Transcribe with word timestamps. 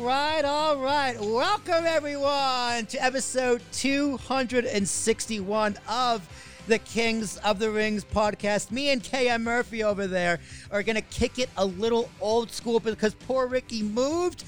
right, 0.00 0.44
all 0.44 0.78
right. 0.78 1.20
Welcome, 1.20 1.84
everyone, 1.84 2.86
to 2.86 3.04
episode 3.04 3.60
261 3.72 5.76
of 5.88 6.28
the 6.66 6.78
Kings 6.78 7.36
of 7.38 7.58
the 7.58 7.70
Rings 7.70 8.04
podcast. 8.04 8.70
Me 8.70 8.90
and 8.90 9.02
KM 9.02 9.42
Murphy 9.42 9.84
over 9.84 10.06
there 10.06 10.40
are 10.70 10.82
going 10.82 10.96
to 10.96 11.02
kick 11.02 11.38
it 11.38 11.50
a 11.58 11.66
little 11.66 12.08
old 12.20 12.50
school 12.50 12.80
because 12.80 13.12
poor 13.12 13.46
Ricky 13.46 13.82
moved, 13.82 14.44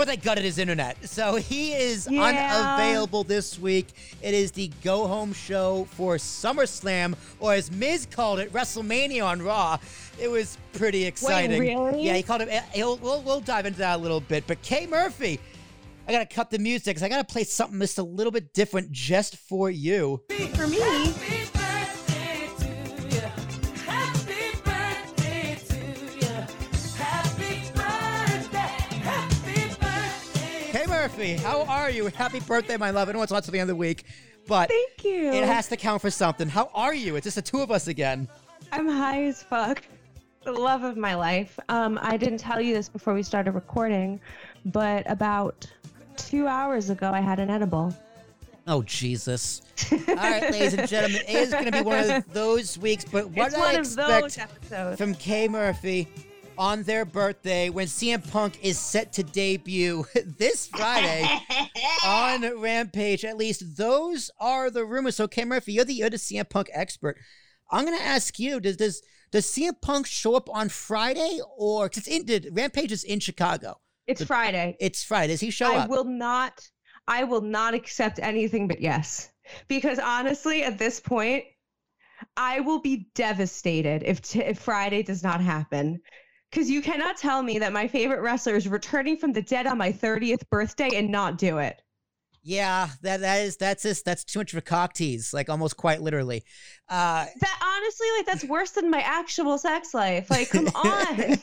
but 0.00 0.06
they 0.08 0.16
gutted 0.16 0.44
his 0.44 0.56
internet. 0.56 0.96
So 1.06 1.36
he 1.36 1.74
is 1.74 2.08
Yeah. 2.10 2.22
unavailable 2.22 3.22
this 3.22 3.58
week. 3.58 3.88
It 4.22 4.32
is 4.32 4.50
the 4.50 4.68
go 4.82 5.06
home 5.06 5.34
show 5.34 5.86
for 5.90 6.16
SummerSlam, 6.16 7.16
or 7.38 7.52
as 7.52 7.70
Miz 7.70 8.06
called 8.10 8.38
it, 8.38 8.50
WrestleMania 8.50 9.22
on 9.22 9.42
Raw. 9.42 9.76
It 10.18 10.30
was 10.30 10.56
pretty 10.72 11.04
exciting. 11.04 11.60
really? 11.60 12.02
Yeah, 12.02 12.14
he 12.14 12.22
called 12.22 12.40
it. 12.40 12.48
Eh, 12.50 12.62
he'll, 12.72 12.96
we'll, 12.96 13.20
we'll 13.20 13.40
dive 13.40 13.66
into 13.66 13.80
that 13.80 13.98
a 13.98 14.02
little 14.02 14.20
bit. 14.20 14.44
But 14.46 14.62
Kay 14.62 14.86
Murphy, 14.86 15.38
I 16.08 16.12
gotta 16.12 16.24
cut 16.24 16.50
the 16.50 16.58
music 16.58 16.86
because 16.86 17.02
I 17.02 17.10
gotta 17.10 17.24
play 17.24 17.44
something 17.44 17.78
just 17.78 17.98
a 17.98 18.02
little 18.02 18.32
bit 18.32 18.54
different 18.54 18.90
just 18.90 19.36
for 19.36 19.68
you. 19.68 20.22
For 20.54 20.66
me, 20.66 21.12
Murphy, 31.20 31.34
how 31.34 31.64
are 31.64 31.90
you? 31.90 32.06
Happy 32.06 32.40
birthday, 32.40 32.78
my 32.78 32.88
love. 32.88 33.10
I 33.10 33.12
know 33.12 33.20
it's 33.20 33.30
not 33.30 33.44
till 33.44 33.52
the 33.52 33.58
end 33.58 33.68
of 33.68 33.76
the 33.76 33.78
week, 33.78 34.04
but 34.48 34.70
thank 34.70 35.04
you. 35.04 35.30
it 35.30 35.44
has 35.44 35.68
to 35.68 35.76
count 35.76 36.00
for 36.00 36.10
something. 36.10 36.48
How 36.48 36.70
are 36.72 36.94
you? 36.94 37.16
It's 37.16 37.24
just 37.24 37.36
the 37.36 37.42
two 37.42 37.60
of 37.60 37.70
us 37.70 37.88
again. 37.88 38.26
I'm 38.72 38.88
high 38.88 39.24
as 39.24 39.42
fuck. 39.42 39.82
The 40.44 40.52
love 40.52 40.82
of 40.82 40.96
my 40.96 41.14
life. 41.14 41.58
Um, 41.68 41.98
I 42.00 42.16
didn't 42.16 42.38
tell 42.38 42.58
you 42.58 42.72
this 42.72 42.88
before 42.88 43.12
we 43.12 43.22
started 43.22 43.50
recording, 43.50 44.18
but 44.64 45.04
about 45.10 45.70
two 46.16 46.46
hours 46.46 46.88
ago, 46.88 47.10
I 47.12 47.20
had 47.20 47.38
an 47.38 47.50
edible. 47.50 47.94
Oh 48.66 48.82
Jesus! 48.84 49.60
All 49.92 49.98
right, 50.14 50.50
ladies 50.50 50.72
and 50.72 50.88
gentlemen, 50.88 51.20
it 51.28 51.34
is 51.34 51.50
going 51.50 51.66
to 51.66 51.72
be 51.72 51.82
one 51.82 52.08
of 52.08 52.32
those 52.32 52.78
weeks. 52.78 53.04
But 53.04 53.28
what 53.28 53.48
it's 53.48 53.56
I 53.56 53.58
one 53.58 53.74
of 53.74 53.80
expect 53.80 54.96
from 54.96 55.14
K 55.16 55.48
Murphy 55.48 56.08
on 56.60 56.82
their 56.82 57.06
birthday 57.06 57.70
when 57.70 57.86
CM 57.86 58.30
Punk 58.30 58.62
is 58.62 58.78
set 58.78 59.14
to 59.14 59.22
debut 59.22 60.04
this 60.38 60.66
Friday 60.66 61.26
on 62.04 62.60
Rampage. 62.60 63.24
At 63.24 63.38
least 63.38 63.78
those 63.78 64.30
are 64.38 64.68
the 64.70 64.84
rumors. 64.84 65.16
So 65.16 65.26
K 65.26 65.46
Murphy, 65.46 65.72
you're 65.72 65.86
the 65.86 65.94
you're 65.94 66.10
the 66.10 66.18
CM 66.18 66.48
Punk 66.48 66.68
expert. 66.74 67.16
I'm 67.70 67.86
gonna 67.86 67.96
ask 67.96 68.38
you: 68.38 68.60
Does 68.60 68.76
does 68.76 69.00
does 69.32 69.46
CM 69.46 69.80
Punk 69.80 70.06
show 70.06 70.34
up 70.34 70.50
on 70.50 70.68
Friday 70.68 71.40
or 71.56 71.88
because 71.88 72.06
it's 72.06 72.30
in 72.30 72.54
Rampage 72.54 72.92
is 72.92 73.04
in 73.04 73.20
Chicago? 73.20 73.80
it's 74.06 74.22
Friday. 74.22 74.76
It's 74.80 75.02
Friday. 75.02 75.32
Does 75.32 75.40
he 75.40 75.50
show 75.50 75.72
I 75.72 75.78
up? 75.78 75.88
will 75.88 76.04
not. 76.04 76.68
I 77.08 77.24
will 77.24 77.40
not 77.40 77.72
accept 77.72 78.18
anything 78.22 78.68
but 78.68 78.82
yes, 78.82 79.30
because 79.66 79.98
honestly, 79.98 80.62
at 80.62 80.76
this 80.76 81.00
point, 81.00 81.44
I 82.36 82.60
will 82.60 82.80
be 82.80 83.08
devastated 83.14 84.02
if 84.02 84.20
t- 84.20 84.40
if 84.40 84.58
Friday 84.58 85.02
does 85.02 85.22
not 85.22 85.40
happen. 85.40 86.02
Because 86.50 86.68
you 86.68 86.82
cannot 86.82 87.16
tell 87.16 87.42
me 87.42 87.58
that 87.60 87.72
my 87.72 87.86
favorite 87.86 88.22
wrestler 88.22 88.56
is 88.56 88.66
returning 88.66 89.16
from 89.16 89.32
the 89.32 89.42
dead 89.42 89.66
on 89.66 89.78
my 89.78 89.92
30th 89.92 90.48
birthday 90.50 90.90
and 90.96 91.08
not 91.10 91.38
do 91.38 91.58
it. 91.58 91.80
Yeah, 92.42 92.88
that 93.02 93.20
that 93.20 93.42
is 93.42 93.56
that's 93.58 93.82
just 93.82 94.04
that's 94.04 94.24
too 94.24 94.38
much 94.38 94.52
of 94.54 94.58
a 94.58 94.62
cock 94.62 94.94
tease, 94.94 95.34
like 95.34 95.50
almost 95.50 95.76
quite 95.76 96.00
literally. 96.00 96.42
Uh 96.88 97.26
That 97.40 97.78
honestly, 97.82 98.06
like 98.16 98.26
that's 98.26 98.44
worse 98.44 98.70
than 98.70 98.90
my 98.90 99.00
actual 99.00 99.58
sex 99.58 99.92
life. 99.92 100.30
Like, 100.30 100.48
come 100.48 100.68
on. 100.74 101.38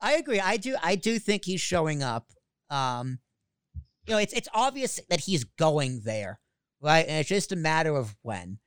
I 0.00 0.14
agree. 0.14 0.40
I 0.40 0.56
do 0.56 0.76
I 0.82 0.96
do 0.96 1.18
think 1.18 1.44
he's 1.44 1.60
showing 1.60 2.02
up. 2.02 2.26
Um 2.70 3.20
you 4.06 4.14
know, 4.14 4.18
it's 4.18 4.32
it's 4.32 4.48
obvious 4.52 4.98
that 5.10 5.20
he's 5.20 5.44
going 5.44 6.00
there, 6.04 6.40
right? 6.80 7.06
And 7.06 7.20
it's 7.20 7.28
just 7.28 7.52
a 7.52 7.56
matter 7.56 7.94
of 7.94 8.16
when. 8.22 8.58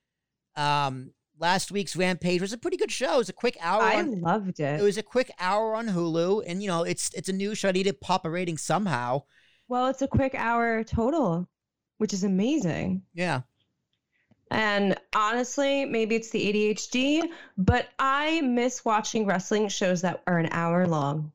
Um 0.55 1.11
last 1.45 1.71
week's 1.71 1.95
Rampage 1.95 2.41
was 2.41 2.53
a 2.53 2.57
pretty 2.57 2.75
good 2.75 2.91
show. 2.91 3.13
It 3.15 3.17
was 3.17 3.29
a 3.29 3.33
quick 3.33 3.55
hour 3.61 3.83
I 3.83 3.99
on 3.99 4.19
loved 4.19 4.59
it 4.59 4.79
it. 4.79 4.81
was 4.81 4.97
a 4.97 5.03
quick 5.03 5.31
hour 5.39 5.75
on 5.75 5.87
Hulu 5.87 6.43
and 6.47 6.63
you 6.63 6.67
know, 6.67 6.81
it's 6.83 7.13
it's 7.13 7.29
a 7.29 7.33
new 7.33 7.53
show. 7.53 7.69
I 7.69 7.71
need 7.71 7.83
to 7.83 7.93
pop 7.93 8.25
a 8.25 8.29
rating 8.31 8.57
somehow. 8.57 9.21
Well, 9.67 9.87
it's 9.87 10.01
a 10.01 10.07
quick 10.07 10.33
hour 10.35 10.83
total, 10.83 11.47
which 11.99 12.13
is 12.13 12.23
amazing. 12.23 13.03
Yeah. 13.13 13.41
And 14.49 14.95
honestly, 15.15 15.85
maybe 15.85 16.15
it's 16.15 16.31
the 16.31 16.41
ADHD, 16.51 17.23
but 17.57 17.89
I 17.99 18.41
miss 18.41 18.83
watching 18.83 19.25
wrestling 19.27 19.69
shows 19.69 20.01
that 20.01 20.23
are 20.25 20.39
an 20.39 20.49
hour 20.51 20.87
long. 20.87 21.31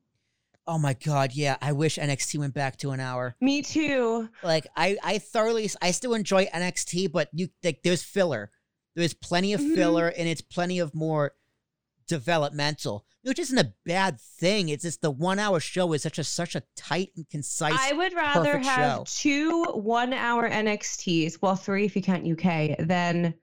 Oh 0.66 0.78
my 0.78 0.94
god, 0.94 1.32
yeah. 1.34 1.56
I 1.60 1.72
wish 1.72 1.98
NXT 1.98 2.38
went 2.38 2.54
back 2.54 2.76
to 2.78 2.90
an 2.90 3.00
hour. 3.00 3.36
Me 3.40 3.62
too. 3.62 4.28
like 4.42 4.66
I 4.76 4.96
I 5.04 5.18
thoroughly 5.18 5.70
I 5.80 5.92
still 5.92 6.14
enjoy 6.14 6.46
NXT, 6.46 7.12
but 7.12 7.28
you 7.32 7.48
like 7.62 7.82
there's 7.84 8.02
filler. 8.02 8.50
There's 8.94 9.14
plenty 9.14 9.52
of 9.52 9.60
Mhm. 9.60 9.74
filler 9.74 10.08
and 10.08 10.28
it's 10.28 10.40
plenty 10.40 10.78
of 10.78 10.94
more 10.94 11.34
developmental, 12.08 13.06
which 13.22 13.38
isn't 13.38 13.58
a 13.58 13.72
bad 13.86 14.20
thing. 14.20 14.68
It's 14.68 14.82
just 14.82 15.00
the 15.00 15.10
one 15.10 15.38
hour 15.38 15.60
show 15.60 15.92
is 15.92 16.02
such 16.02 16.18
a 16.18 16.24
such 16.24 16.54
a 16.56 16.62
tight 16.76 17.10
and 17.16 17.28
concise. 17.28 17.72
I 17.78 17.92
would 17.92 18.12
rather 18.14 18.58
have 18.58 18.98
show. 18.98 19.04
two 19.06 19.64
one 19.64 20.12
hour 20.12 20.48
NXTs, 20.48 21.40
well, 21.40 21.56
three 21.56 21.84
if 21.84 21.94
you 21.94 22.02
count 22.02 22.26
UK, 22.26 22.76
than 22.80 23.34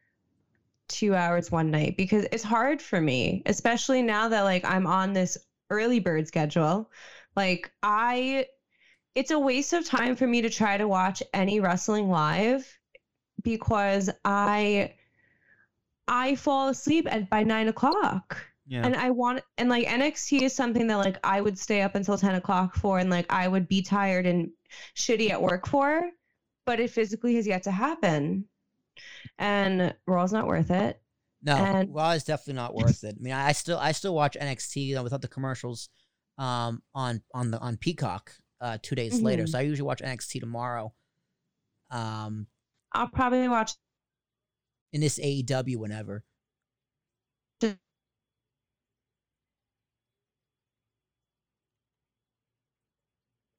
two 0.89 1.15
hours 1.15 1.51
one 1.51 1.69
night 1.71 1.97
because 1.97 2.25
it's 2.31 2.43
hard 2.43 2.81
for 2.81 2.99
me, 3.01 3.43
especially 3.45 4.01
now 4.01 4.27
that 4.29 4.41
like 4.43 4.63
I'm 4.65 4.85
on 4.87 5.13
this 5.13 5.37
early 5.69 5.99
bird 5.99 6.27
schedule. 6.27 6.89
Like, 7.35 7.71
I, 7.83 8.47
it's 9.15 9.31
a 9.31 9.37
waste 9.39 9.73
of 9.73 9.85
time 9.85 10.15
for 10.15 10.25
me 10.25 10.41
to 10.41 10.49
try 10.49 10.75
to 10.77 10.87
watch 10.87 11.21
any 11.33 11.59
wrestling 11.59 12.09
live 12.09 12.65
because 13.43 14.09
I, 14.25 14.93
I 16.07 16.35
fall 16.35 16.69
asleep 16.69 17.07
at 17.11 17.29
by 17.29 17.43
nine 17.43 17.67
o'clock. 17.67 18.37
yeah. 18.67 18.85
And 18.85 18.95
I 18.95 19.09
want 19.11 19.41
and 19.57 19.69
like 19.69 19.87
NXT 19.87 20.41
is 20.43 20.53
something 20.55 20.87
that 20.87 20.95
like 20.97 21.17
I 21.23 21.41
would 21.41 21.57
stay 21.57 21.81
up 21.81 21.95
until 21.95 22.17
10 22.17 22.35
o'clock 22.35 22.75
for 22.75 22.99
and 22.99 23.09
like 23.09 23.25
I 23.31 23.47
would 23.47 23.67
be 23.67 23.81
tired 23.81 24.25
and 24.25 24.49
shitty 24.95 25.29
at 25.31 25.41
work 25.41 25.67
for, 25.67 26.09
but 26.65 26.79
it 26.79 26.89
physically 26.91 27.35
has 27.35 27.47
yet 27.47 27.63
to 27.63 27.71
happen. 27.71 28.45
And 29.37 29.93
Raw's 30.07 30.33
not 30.33 30.47
worth 30.47 30.71
it. 30.71 31.01
no, 31.43 31.55
and- 31.55 31.93
Raw 31.93 32.11
is 32.11 32.23
definitely 32.23 32.53
not 32.55 32.73
worth 32.75 33.03
it. 33.03 33.15
I 33.19 33.21
mean, 33.21 33.33
I 33.33 33.51
still 33.51 33.77
I 33.77 33.91
still 33.91 34.15
watch 34.15 34.35
NXT 34.39 34.85
you 34.85 34.95
know, 34.95 35.03
without 35.03 35.21
the 35.21 35.27
commercials 35.27 35.89
um 36.37 36.81
on 36.93 37.21
on 37.33 37.51
the 37.51 37.59
on 37.59 37.77
Peacock 37.77 38.31
uh 38.61 38.77
2 38.81 38.95
days 38.95 39.21
later. 39.21 39.43
Mhm. 39.43 39.49
So 39.49 39.59
I 39.59 39.61
usually 39.61 39.85
watch 39.87 40.01
NXT 40.01 40.39
tomorrow. 40.39 40.93
Um 41.91 42.47
I'll 42.93 43.07
probably 43.07 43.47
watch 43.47 43.73
in 44.93 45.01
this 45.01 45.19
AEW 45.19 45.77
whenever. 45.77 46.23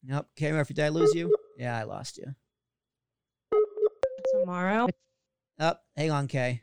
Yep. 0.09 0.27
Okay, 0.39 0.53
Murphy, 0.53 0.75
did 0.75 0.85
I 0.85 0.89
lose 0.89 1.15
you? 1.15 1.35
Yeah, 1.59 1.77
I 1.77 1.83
lost 1.83 2.19
you. 2.19 2.35
tomorrow. 4.33 4.89
Up. 5.59 5.83
hang 5.97 6.11
on, 6.11 6.29
Kay. 6.29 6.63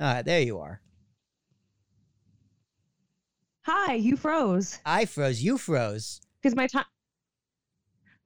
All 0.00 0.12
right, 0.14 0.24
there 0.24 0.40
you 0.40 0.58
are. 0.58 0.80
Hi, 3.62 3.94
you 3.94 4.16
froze. 4.16 4.78
I 4.84 5.04
froze. 5.06 5.42
You 5.42 5.56
froze. 5.56 6.20
Because 6.42 6.54
my 6.56 6.66
time 6.66 6.84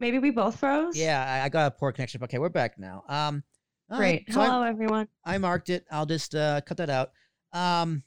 Maybe 0.00 0.18
we 0.20 0.30
both 0.30 0.58
froze? 0.60 0.96
Yeah, 0.96 1.24
I, 1.26 1.46
I 1.46 1.48
got 1.48 1.66
a 1.66 1.70
poor 1.72 1.90
connection. 1.92 2.22
Okay, 2.22 2.38
we're 2.38 2.48
back 2.48 2.78
now. 2.78 3.02
Um, 3.08 3.42
all 3.90 3.98
right, 3.98 4.24
Great. 4.24 4.32
so 4.34 4.40
I- 4.40 4.46
Hello 4.46 4.62
everyone. 4.62 5.08
I 5.24 5.38
marked 5.38 5.70
it. 5.70 5.84
I'll 5.90 6.06
just 6.06 6.34
uh, 6.34 6.60
cut 6.62 6.76
that 6.76 6.90
out. 6.90 7.10
Um, 7.52 8.02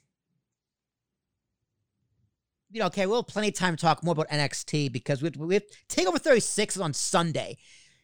you 2.70 2.80
know, 2.80 2.86
okay, 2.86 3.04
we'll 3.06 3.16
have 3.22 3.26
plenty 3.26 3.48
of 3.48 3.54
time 3.54 3.76
to 3.76 3.80
talk 3.80 4.02
more 4.02 4.12
about 4.12 4.28
NXT 4.30 4.90
because 4.92 5.20
we 5.22 5.30
we 5.36 5.54
have 5.54 5.64
Takeover 5.88 6.18
36 6.18 6.76
is 6.76 6.80
on 6.82 6.94
Sunday. 6.94 7.58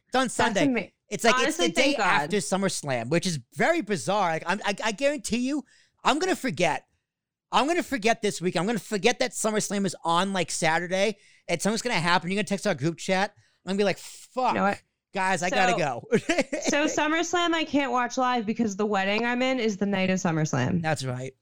It's 0.06 0.16
on 0.16 0.28
Sunday. 0.28 0.64
ama- 0.64 0.88
It's 1.08 1.24
like 1.24 1.34
Honestly, 1.36 1.66
it's 1.66 1.76
the 1.76 1.82
day 1.82 1.94
God. 1.96 2.04
after 2.04 2.36
SummerSlam, 2.36 3.08
which 3.08 3.26
is 3.26 3.38
very 3.54 3.80
bizarre. 3.80 4.30
Like 4.30 4.44
I'm, 4.46 4.60
I, 4.64 4.76
I 4.84 4.92
guarantee 4.92 5.38
you, 5.38 5.64
I'm 6.04 6.18
gonna 6.18 6.36
forget. 6.36 6.84
I'm 7.50 7.66
gonna 7.66 7.82
forget 7.82 8.20
this 8.20 8.40
week. 8.40 8.56
I'm 8.56 8.66
gonna 8.66 8.78
forget 8.78 9.18
that 9.20 9.32
SummerSlam 9.32 9.86
is 9.86 9.96
on 10.04 10.32
like 10.32 10.50
Saturday, 10.50 11.16
and 11.48 11.60
something's 11.62 11.82
gonna 11.82 11.94
happen. 11.94 12.30
You're 12.30 12.36
gonna 12.36 12.44
text 12.44 12.66
our 12.66 12.74
group 12.74 12.98
chat. 12.98 13.32
I'm 13.64 13.70
gonna 13.70 13.78
be 13.78 13.84
like, 13.84 13.98
"Fuck, 13.98 14.54
know 14.54 14.74
guys, 15.14 15.42
I 15.42 15.50
gotta 15.50 15.76
go." 15.76 16.04
So 16.10 16.84
SummerSlam 16.84 17.54
I 17.54 17.64
can't 17.64 17.92
watch 17.92 18.18
live 18.18 18.44
because 18.44 18.76
the 18.76 18.86
wedding 18.86 19.24
I'm 19.24 19.42
in 19.42 19.60
is 19.60 19.78
the 19.78 19.86
night 19.86 20.10
of 20.10 20.18
SummerSlam. 20.18 20.82
that's 20.82 21.04
right. 21.04 21.32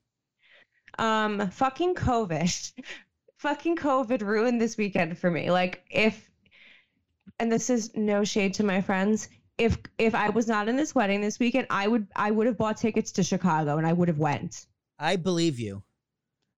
Um, 0.99 1.51
fucking 1.51 1.95
COVID. 1.95 2.73
fucking 3.39 3.77
COVID 3.77 4.23
ruined 4.23 4.61
this 4.61 4.77
weekend 4.77 5.19
for 5.19 5.31
me. 5.31 5.51
Like 5.51 5.83
if 5.91 6.31
and 7.39 7.51
this 7.53 7.71
is 7.71 7.95
no 7.95 8.25
shade 8.25 8.55
to 8.55 8.65
my 8.65 8.81
friends. 8.81 9.29
If 9.59 9.79
if 9.99 10.15
I 10.15 10.29
was 10.31 10.47
not 10.47 10.69
in 10.69 10.77
this 10.77 10.95
wedding 10.95 11.21
this 11.21 11.39
weekend, 11.39 11.67
I 11.71 11.89
would 11.89 12.07
I 12.15 12.31
would 12.31 12.47
have 12.47 12.59
bought 12.59 12.77
tickets 12.77 13.13
to 13.13 13.23
Chicago 13.23 13.79
and 13.79 13.87
I 13.87 13.93
would 13.93 14.09
have 14.09 14.19
went. 14.19 14.67
I 14.99 15.17
believe 15.17 15.59
you. 15.59 15.83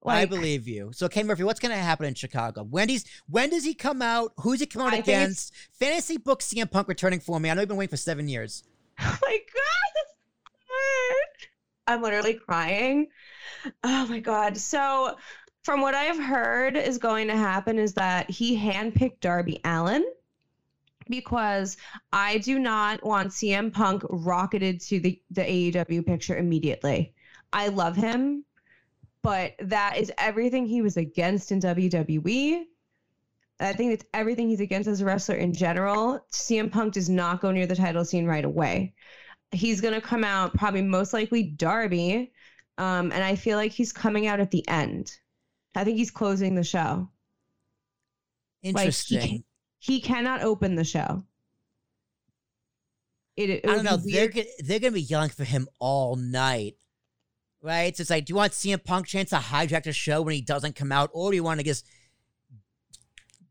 I 0.07 0.25
believe 0.25 0.69
you. 0.69 0.91
So, 0.93 1.09
Kay 1.09 1.23
Murphy, 1.23 1.43
what's 1.43 1.61
going 1.61 1.75
to 1.75 1.83
happen 1.83 2.07
in 2.07 2.15
Chicago? 2.15 2.63
Wendy's. 2.63 3.05
When 3.29 3.51
does 3.51 3.65
he 3.65 3.75
come 3.75 4.01
out? 4.01 4.33
Who's 4.39 4.61
he 4.61 4.67
come 4.67 4.83
out 4.83 4.95
I 4.95 4.99
against? 4.99 5.53
Fantasy 5.73 6.17
book 6.17 6.41
CM 6.41 6.71
Punk 6.71 6.89
returning 6.89 7.21
for 7.21 7.39
me. 7.41 7.51
I 7.51 7.55
know 7.55 7.63
you've 7.63 7.69
been 7.69 7.77
waiting 7.77 7.91
for 7.91 7.97
seven 7.97 8.29
years. 8.29 8.65
Oh 9.01 9.19
my 9.23 9.39
god, 9.39 9.91
that's 9.95 10.15
so 10.43 10.53
hard. 10.69 11.49
I'm 11.87 12.03
literally 12.03 12.35
crying. 12.35 13.07
Oh 13.85 14.07
my 14.09 14.19
god. 14.19 14.57
So, 14.57 15.17
from 15.63 15.83
what 15.83 15.95
I've 15.95 16.19
heard 16.19 16.77
is 16.77 16.99
going 16.99 17.29
to 17.29 17.37
happen 17.37 17.79
is 17.79 17.95
that 17.95 18.29
he 18.29 18.59
handpicked 18.59 19.21
Darby 19.21 19.61
Allin 19.65 20.05
because 21.09 21.77
I 22.13 22.39
do 22.39 22.59
not 22.59 23.05
want 23.05 23.31
CM 23.31 23.73
Punk 23.73 24.03
rocketed 24.09 24.81
to 24.83 25.01
the 25.01 25.21
the 25.31 25.43
AEW 25.43 26.07
picture 26.07 26.37
immediately. 26.37 27.15
I 27.53 27.69
love 27.69 27.97
him, 27.97 28.45
but 29.23 29.55
that 29.61 29.97
is 29.99 30.13
everything 30.19 30.67
he 30.67 30.83
was 30.83 30.97
against 30.97 31.53
in 31.53 31.61
WWE. 31.61 32.65
I 33.61 33.73
think 33.73 33.93
it's 33.93 34.05
everything 34.15 34.49
he's 34.49 34.61
against 34.61 34.89
as 34.89 35.01
a 35.01 35.05
wrestler 35.05 35.35
in 35.35 35.53
general. 35.53 36.25
CM 36.33 36.71
Punk 36.71 36.95
does 36.95 37.09
not 37.09 37.41
go 37.41 37.51
near 37.51 37.67
the 37.67 37.75
title 37.75 38.05
scene 38.05 38.27
right 38.27 38.45
away. 38.45 38.95
He's 39.51 39.81
going 39.81 39.95
to 39.95 40.01
come 40.01 40.23
out 40.23 40.55
probably 40.55 40.83
most 40.83 41.13
likely 41.13 41.43
Darby. 41.43 42.33
Um, 42.77 43.11
and 43.11 43.25
I 43.25 43.35
feel 43.35 43.57
like 43.57 43.73
he's 43.73 43.93
coming 43.93 44.29
out 44.29 44.39
at 44.39 44.53
the 44.53 44.67
end. 44.69 45.11
I 45.75 45.85
think 45.85 45.97
he's 45.97 46.11
closing 46.11 46.55
the 46.55 46.63
show. 46.63 47.09
Interesting. 48.63 49.19
Like, 49.19 49.29
he, 49.29 49.45
he 49.79 50.01
cannot 50.01 50.43
open 50.43 50.75
the 50.75 50.85
show. 50.85 51.25
It, 53.37 53.51
it 53.51 53.69
I 53.69 53.77
don't 53.77 53.85
know. 53.85 53.97
They're 53.97 54.29
gonna, 54.29 54.47
they're 54.59 54.81
going 54.81 54.93
to 54.93 54.97
be 54.97 55.03
yelling 55.03 55.31
for 55.31 55.45
him 55.45 55.69
all 55.79 56.17
night, 56.17 56.75
right? 57.63 57.97
So 57.97 58.01
it's 58.01 58.11
like, 58.11 58.25
do 58.25 58.33
you 58.33 58.37
want 58.37 58.53
CM 58.53 58.83
Punk 58.83 59.07
chance 59.07 59.31
to 59.31 59.37
hijack 59.37 59.85
the 59.85 59.93
show 59.93 60.23
when 60.23 60.35
he 60.35 60.41
doesn't 60.41 60.75
come 60.75 60.91
out, 60.91 61.11
or 61.13 61.31
do 61.31 61.37
you 61.37 61.45
want 61.45 61.61
to 61.61 61.65
just 61.65 61.87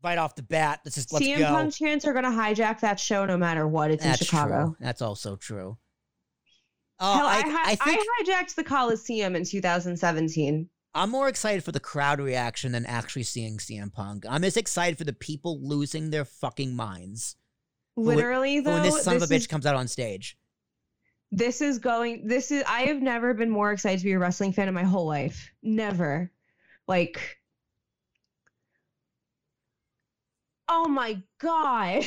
right 0.04 0.18
off 0.18 0.34
the 0.34 0.42
bat? 0.42 0.80
Let's 0.84 0.96
just 0.96 1.12
let's 1.12 1.24
CM 1.24 1.38
go. 1.38 1.46
Punk 1.46 1.74
chants 1.74 2.04
are 2.04 2.12
going 2.12 2.24
to 2.24 2.30
hijack 2.30 2.80
that 2.80 3.00
show 3.00 3.24
no 3.24 3.38
matter 3.38 3.66
what. 3.66 3.90
It's 3.90 4.04
That's 4.04 4.20
in 4.20 4.26
Chicago. 4.26 4.64
true. 4.64 4.76
That's 4.80 5.00
also 5.00 5.36
true. 5.36 5.78
Oh, 7.00 7.14
Hell, 7.16 7.26
I, 7.26 7.36
I, 7.36 7.40
hi- 7.40 7.72
I 7.72 7.76
think 7.76 8.00
I 8.00 8.24
hijacked 8.24 8.56
the 8.56 8.64
Coliseum 8.64 9.36
in 9.36 9.44
2017. 9.44 10.68
I'm 10.94 11.10
more 11.10 11.28
excited 11.28 11.62
for 11.64 11.72
the 11.72 11.80
crowd 11.80 12.20
reaction 12.20 12.72
than 12.72 12.86
actually 12.86 13.22
seeing 13.22 13.58
CM 13.58 13.92
Punk. 13.92 14.24
I'm 14.28 14.42
as 14.44 14.56
excited 14.56 14.98
for 14.98 15.04
the 15.04 15.12
people 15.12 15.60
losing 15.62 16.10
their 16.10 16.24
fucking 16.24 16.74
minds 16.74 17.36
Literally, 17.96 18.58
for 18.58 18.64
though, 18.64 18.72
when 18.74 18.82
this 18.84 19.02
son 19.02 19.16
of 19.16 19.22
a 19.22 19.26
bitch 19.26 19.36
is- 19.38 19.46
comes 19.46 19.66
out 19.66 19.74
on 19.76 19.86
stage. 19.88 20.36
this 21.30 21.60
is 21.60 21.78
going 21.78 22.26
this 22.26 22.50
is 22.50 22.62
i 22.66 22.82
have 22.82 23.02
never 23.02 23.34
been 23.34 23.50
more 23.50 23.70
excited 23.70 23.98
to 23.98 24.04
be 24.04 24.12
a 24.12 24.18
wrestling 24.18 24.50
fan 24.52 24.66
in 24.66 24.72
my 24.72 24.82
whole 24.84 25.04
life 25.06 25.50
never 25.62 26.30
like 26.86 27.38
oh 30.68 30.88
my 30.88 31.20
god 31.38 32.06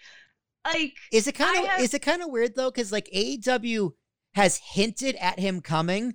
like 0.74 0.94
Is 1.12 1.26
it 1.28 1.34
kind 1.36 1.58
of 1.58 1.66
have- 1.70 1.80
is 1.80 1.94
it 1.94 2.02
kind 2.02 2.22
of 2.22 2.30
weird 2.30 2.54
though? 2.56 2.70
Because 2.70 2.90
like 2.92 3.08
AEW 3.14 3.92
has 4.34 4.56
hinted 4.56 5.16
at 5.16 5.38
him 5.40 5.60
coming, 5.60 6.14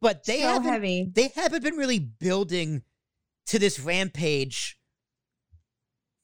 but 0.00 0.24
they 0.24 0.40
so 0.40 0.48
haven't 0.48 0.72
heavy 0.72 1.10
they 1.12 1.28
haven't 1.34 1.62
been 1.62 1.76
really 1.76 1.98
building 1.98 2.82
to 3.46 3.58
this 3.58 3.78
rampage 3.80 4.78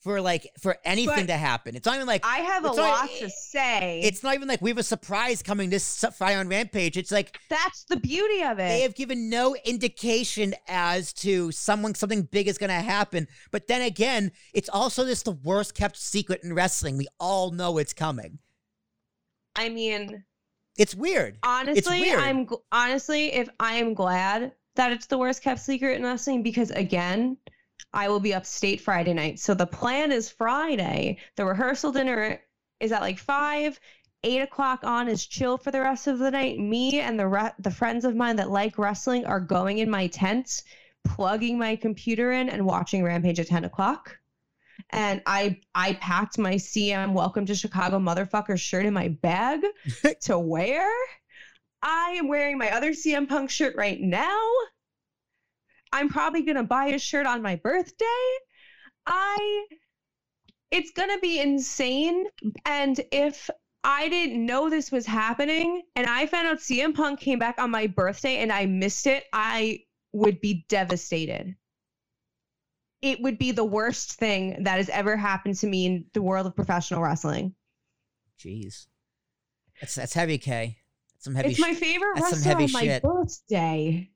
for 0.00 0.20
like 0.20 0.48
for 0.60 0.76
anything 0.84 1.26
But 1.26 1.32
to 1.32 1.36
happen. 1.36 1.76
It's 1.76 1.86
not 1.86 1.94
even 1.94 2.08
like 2.08 2.26
i 2.26 2.38
have 2.38 2.64
a 2.64 2.72
lot 2.72 3.08
to 3.20 3.30
say 3.30 4.00
it's 4.02 4.24
not 4.24 4.34
even 4.34 4.48
like 4.48 4.60
we 4.60 4.70
have 4.70 4.78
a 4.78 4.82
surprise 4.82 5.42
coming 5.42 5.70
this 5.70 6.04
Friday 6.18 6.36
on 6.38 6.48
Rampage. 6.48 6.96
It's 6.96 7.12
like 7.12 7.38
that's 7.48 7.84
the 7.84 7.96
beauty 7.96 8.42
of 8.42 8.58
it 8.58 8.68
they 8.68 8.80
have 8.80 8.96
given 8.96 9.30
no 9.30 9.54
indication 9.64 10.54
as 10.66 11.12
to 11.14 11.52
someone 11.52 11.94
something 11.94 12.22
big 12.22 12.48
is 12.48 12.58
going 12.58 12.70
to 12.70 12.74
happen. 12.74 13.28
But 13.52 13.68
then 13.68 13.82
again, 13.82 14.32
it's 14.52 14.68
also 14.68 15.04
just 15.04 15.24
the 15.24 15.32
worst 15.32 15.74
kept 15.76 15.96
secret 15.96 16.42
in 16.42 16.52
wrestling. 16.52 16.96
We 16.96 17.06
all 17.20 17.52
know 17.52 17.78
it's 17.78 17.92
coming. 17.92 18.40
i 19.54 19.68
mean 19.68 20.24
It's 20.78 20.94
weird. 20.94 21.38
honestly 21.42 22.00
weird. 22.00 22.18
i'm 22.18 22.48
honestly 22.70 23.32
if 23.32 23.48
i 23.60 23.74
am 23.74 23.94
glad 23.94 24.52
that 24.76 24.92
it's 24.92 25.06
the 25.06 25.18
worst 25.18 25.42
kept 25.42 25.60
secret 25.60 25.96
in 25.96 26.02
wrestling 26.02 26.42
because 26.42 26.70
again 26.70 27.36
i 27.92 28.08
will 28.08 28.20
be 28.20 28.32
upstate 28.34 28.80
friday 28.80 29.12
night. 29.12 29.38
So 29.38 29.54
the 29.54 29.66
plan 29.66 30.12
is 30.12 30.30
friday. 30.30 31.18
The 31.36 31.44
rehearsal 31.44 31.92
dinner 31.92 32.40
is 32.80 32.92
at 32.92 33.02
like 33.02 33.18
five. 33.18 33.78
Eight 34.24 34.40
o'clock 34.40 34.84
on 34.84 35.08
is 35.08 35.26
chill 35.26 35.58
for 35.58 35.72
the 35.72 35.80
rest 35.80 36.06
of 36.06 36.20
the 36.20 36.30
night. 36.30 36.58
Me 36.58 37.00
and 37.00 37.18
the 37.18 37.26
re- 37.26 37.50
the 37.58 37.72
friends 37.72 38.04
of 38.04 38.14
mine 38.14 38.36
that 38.36 38.50
like 38.50 38.78
wrestling 38.78 39.26
are 39.26 39.40
going 39.40 39.78
in 39.78 39.90
my 39.90 40.06
tent 40.06 40.62
plugging 41.04 41.58
my 41.58 41.74
computer 41.76 42.30
in 42.32 42.48
and 42.48 42.64
watching 42.64 43.02
rampage 43.02 43.40
at 43.40 43.48
10 43.48 43.64
o'clock 43.64 44.16
and 44.92 45.22
i 45.26 45.58
i 45.74 45.94
packed 45.94 46.38
my 46.38 46.54
cm 46.54 47.12
welcome 47.12 47.46
to 47.46 47.54
chicago 47.54 47.98
motherfucker 47.98 48.58
shirt 48.58 48.86
in 48.86 48.94
my 48.94 49.08
bag 49.08 49.60
to 50.20 50.38
wear. 50.38 50.88
I 51.82 52.10
am 52.18 52.28
wearing 52.28 52.58
my 52.58 52.70
other 52.70 52.92
CM 52.92 53.28
Punk 53.28 53.50
shirt 53.50 53.74
right 53.76 54.00
now. 54.00 54.38
I'm 55.92 56.08
probably 56.08 56.42
going 56.42 56.56
to 56.56 56.62
buy 56.62 56.86
a 56.86 56.98
shirt 56.98 57.26
on 57.26 57.42
my 57.42 57.56
birthday. 57.56 58.04
I 59.06 59.66
it's 60.70 60.92
going 60.92 61.10
to 61.10 61.18
be 61.18 61.40
insane 61.40 62.24
and 62.64 62.98
if 63.10 63.50
I 63.84 64.08
didn't 64.08 64.46
know 64.46 64.70
this 64.70 64.92
was 64.92 65.04
happening 65.04 65.82
and 65.96 66.06
I 66.06 66.26
found 66.26 66.46
out 66.46 66.58
CM 66.58 66.94
Punk 66.94 67.18
came 67.18 67.38
back 67.38 67.56
on 67.58 67.70
my 67.70 67.88
birthday 67.88 68.36
and 68.36 68.52
I 68.52 68.66
missed 68.66 69.06
it, 69.06 69.24
I 69.32 69.80
would 70.12 70.40
be 70.40 70.64
devastated. 70.68 71.56
It 73.02 73.20
would 73.20 73.36
be 73.36 73.50
the 73.50 73.64
worst 73.64 74.14
thing 74.14 74.62
that 74.64 74.76
has 74.76 74.88
ever 74.88 75.16
happened 75.16 75.56
to 75.56 75.66
me 75.66 75.86
in 75.86 76.04
the 76.14 76.22
world 76.22 76.46
of 76.46 76.54
professional 76.56 77.02
wrestling. 77.02 77.54
Jeez, 78.38 78.86
that's 79.80 79.94
that's 79.94 80.14
heavy, 80.14 80.38
K. 80.38 80.78
That's 81.12 81.24
some 81.24 81.34
heavy. 81.34 81.50
it's 81.50 81.60
my 81.60 81.74
favorite 81.74 82.20
wrestler 82.20 82.52
on 82.52 82.72
my 82.72 82.82
shit. 82.82 83.02
birthday. 83.02 84.10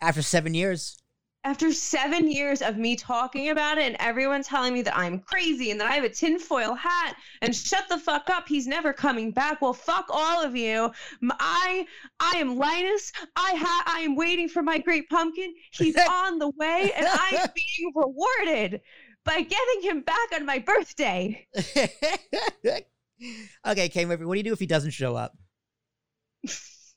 After 0.00 0.22
seven 0.22 0.52
years, 0.54 1.01
After 1.44 1.72
seven 1.72 2.30
years 2.30 2.62
of 2.62 2.76
me 2.76 2.94
talking 2.94 3.50
about 3.50 3.76
it 3.76 3.84
and 3.84 3.96
everyone 3.98 4.44
telling 4.44 4.72
me 4.72 4.82
that 4.82 4.96
I'm 4.96 5.18
crazy 5.18 5.72
and 5.72 5.80
that 5.80 5.88
I 5.88 5.94
have 5.94 6.04
a 6.04 6.08
tinfoil 6.08 6.74
hat 6.74 7.16
and 7.40 7.54
shut 7.54 7.88
the 7.88 7.98
fuck 7.98 8.30
up, 8.30 8.46
he's 8.46 8.68
never 8.68 8.92
coming 8.92 9.32
back. 9.32 9.60
Well, 9.60 9.72
fuck 9.72 10.06
all 10.08 10.44
of 10.44 10.54
you. 10.54 10.92
I 11.40 11.84
I 12.20 12.36
am 12.36 12.56
Linus. 12.56 13.12
I 13.34 13.54
ha- 13.56 13.84
I 13.86 14.00
am 14.00 14.14
waiting 14.14 14.48
for 14.48 14.62
my 14.62 14.78
great 14.78 15.08
pumpkin. 15.08 15.52
He's 15.72 15.96
on 16.10 16.38
the 16.38 16.50
way 16.56 16.92
and 16.96 17.06
I'm 17.08 17.50
being 17.54 17.92
rewarded 17.94 18.80
by 19.24 19.40
getting 19.40 19.82
him 19.82 20.02
back 20.02 20.32
on 20.34 20.46
my 20.46 20.60
birthday. 20.60 21.46
okay, 23.66 23.88
K. 23.88 24.04
Murphy, 24.04 24.24
what 24.24 24.34
do 24.34 24.38
you 24.38 24.44
do 24.44 24.52
if 24.52 24.60
he 24.60 24.66
doesn't 24.66 24.90
show 24.92 25.16
up? 25.16 25.36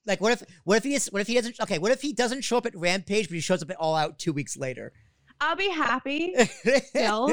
Like, 0.05 0.21
what 0.21 0.31
if 0.33 0.43
what 0.63 0.77
if 0.77 0.83
he 0.83 0.93
is, 0.93 1.07
what 1.07 1.21
if 1.21 1.27
he 1.27 1.33
doesn't? 1.35 1.59
Okay, 1.59 1.79
what 1.79 1.91
if 1.91 2.01
he 2.01 2.13
doesn't 2.13 2.41
show 2.41 2.57
up 2.57 2.65
at 2.65 2.75
Rampage, 2.75 3.27
but 3.27 3.35
he 3.35 3.41
shows 3.41 3.63
up 3.63 3.69
at 3.71 3.77
All 3.77 3.95
Out 3.95 4.19
two 4.19 4.33
weeks 4.33 4.55
later? 4.57 4.93
I'll 5.41 5.55
be 5.55 5.69
happy, 5.69 6.33
Still? 6.45 7.29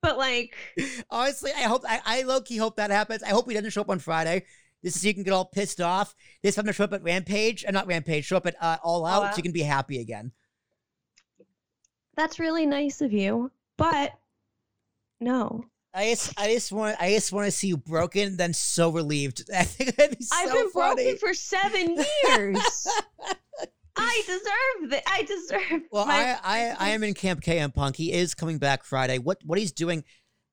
but 0.00 0.16
like 0.16 0.54
Honestly, 1.10 1.50
I 1.54 1.62
hope 1.62 1.82
I, 1.88 2.00
I 2.04 2.22
low 2.22 2.40
key 2.40 2.56
hope 2.56 2.76
that 2.76 2.90
happens. 2.90 3.22
I 3.22 3.30
hope 3.30 3.48
he 3.48 3.54
doesn't 3.54 3.70
show 3.70 3.80
up 3.82 3.90
on 3.90 3.98
Friday. 3.98 4.44
This 4.82 4.96
is 4.96 5.02
so 5.02 5.08
you 5.08 5.14
can 5.14 5.22
get 5.22 5.32
all 5.32 5.46
pissed 5.46 5.80
off. 5.80 6.14
This 6.42 6.54
time 6.56 6.66
to 6.66 6.72
show 6.72 6.84
up 6.84 6.92
at 6.92 7.02
Rampage, 7.02 7.64
and 7.64 7.72
not 7.74 7.86
Rampage, 7.86 8.24
show 8.26 8.36
up 8.36 8.46
at 8.46 8.54
uh, 8.60 8.76
All 8.82 9.04
Out, 9.06 9.22
so 9.22 9.26
Out. 9.28 9.36
you 9.38 9.42
can 9.42 9.52
be 9.52 9.62
happy 9.62 9.98
again. 10.00 10.30
that's 12.16 12.38
really 12.38 12.66
nice 12.66 13.00
of 13.00 13.12
you, 13.12 13.50
but 13.76 14.12
no. 15.20 15.64
I 15.96 16.10
just, 16.10 16.32
I 16.38 16.52
just 16.52 16.72
want, 16.72 16.96
I 17.00 17.10
just 17.12 17.32
want 17.32 17.46
to 17.46 17.50
see 17.52 17.68
you 17.68 17.76
broken, 17.76 18.36
then 18.36 18.52
so 18.52 18.90
relieved. 18.90 19.48
I 19.56 19.62
think 19.64 19.94
that'd 19.96 20.18
be 20.18 20.24
so 20.24 20.34
I've 20.36 20.52
been 20.52 20.70
funny. 20.70 21.04
broken 21.04 21.18
for 21.18 21.34
seven 21.34 21.96
years. 22.24 22.86
I 23.96 24.22
deserve 24.26 24.90
that. 24.90 25.02
I 25.06 25.22
deserve. 25.22 25.82
Well, 25.92 26.06
my- 26.06 26.36
I, 26.42 26.70
I, 26.70 26.76
I 26.78 26.88
am 26.90 27.04
in 27.04 27.14
Camp 27.14 27.40
KM 27.42 27.72
Punk. 27.72 27.94
He 27.96 28.12
is 28.12 28.34
coming 28.34 28.58
back 28.58 28.82
Friday. 28.84 29.18
What, 29.18 29.38
what 29.44 29.58
he's 29.58 29.70
doing? 29.72 30.02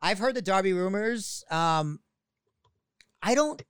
I've 0.02 0.20
heard 0.20 0.36
the 0.36 0.42
Darby 0.44 0.74
rumors. 0.74 1.44
Um, 1.50 2.00
I 3.24 3.34
don't. 3.36 3.62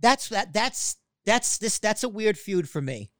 That's 0.00 0.28
that. 0.30 0.52
That's 0.52 0.96
that's 1.24 1.58
this. 1.58 1.78
That's 1.78 2.02
a 2.02 2.08
weird 2.08 2.36
feud 2.38 2.68
for 2.68 2.82
me 2.82 3.10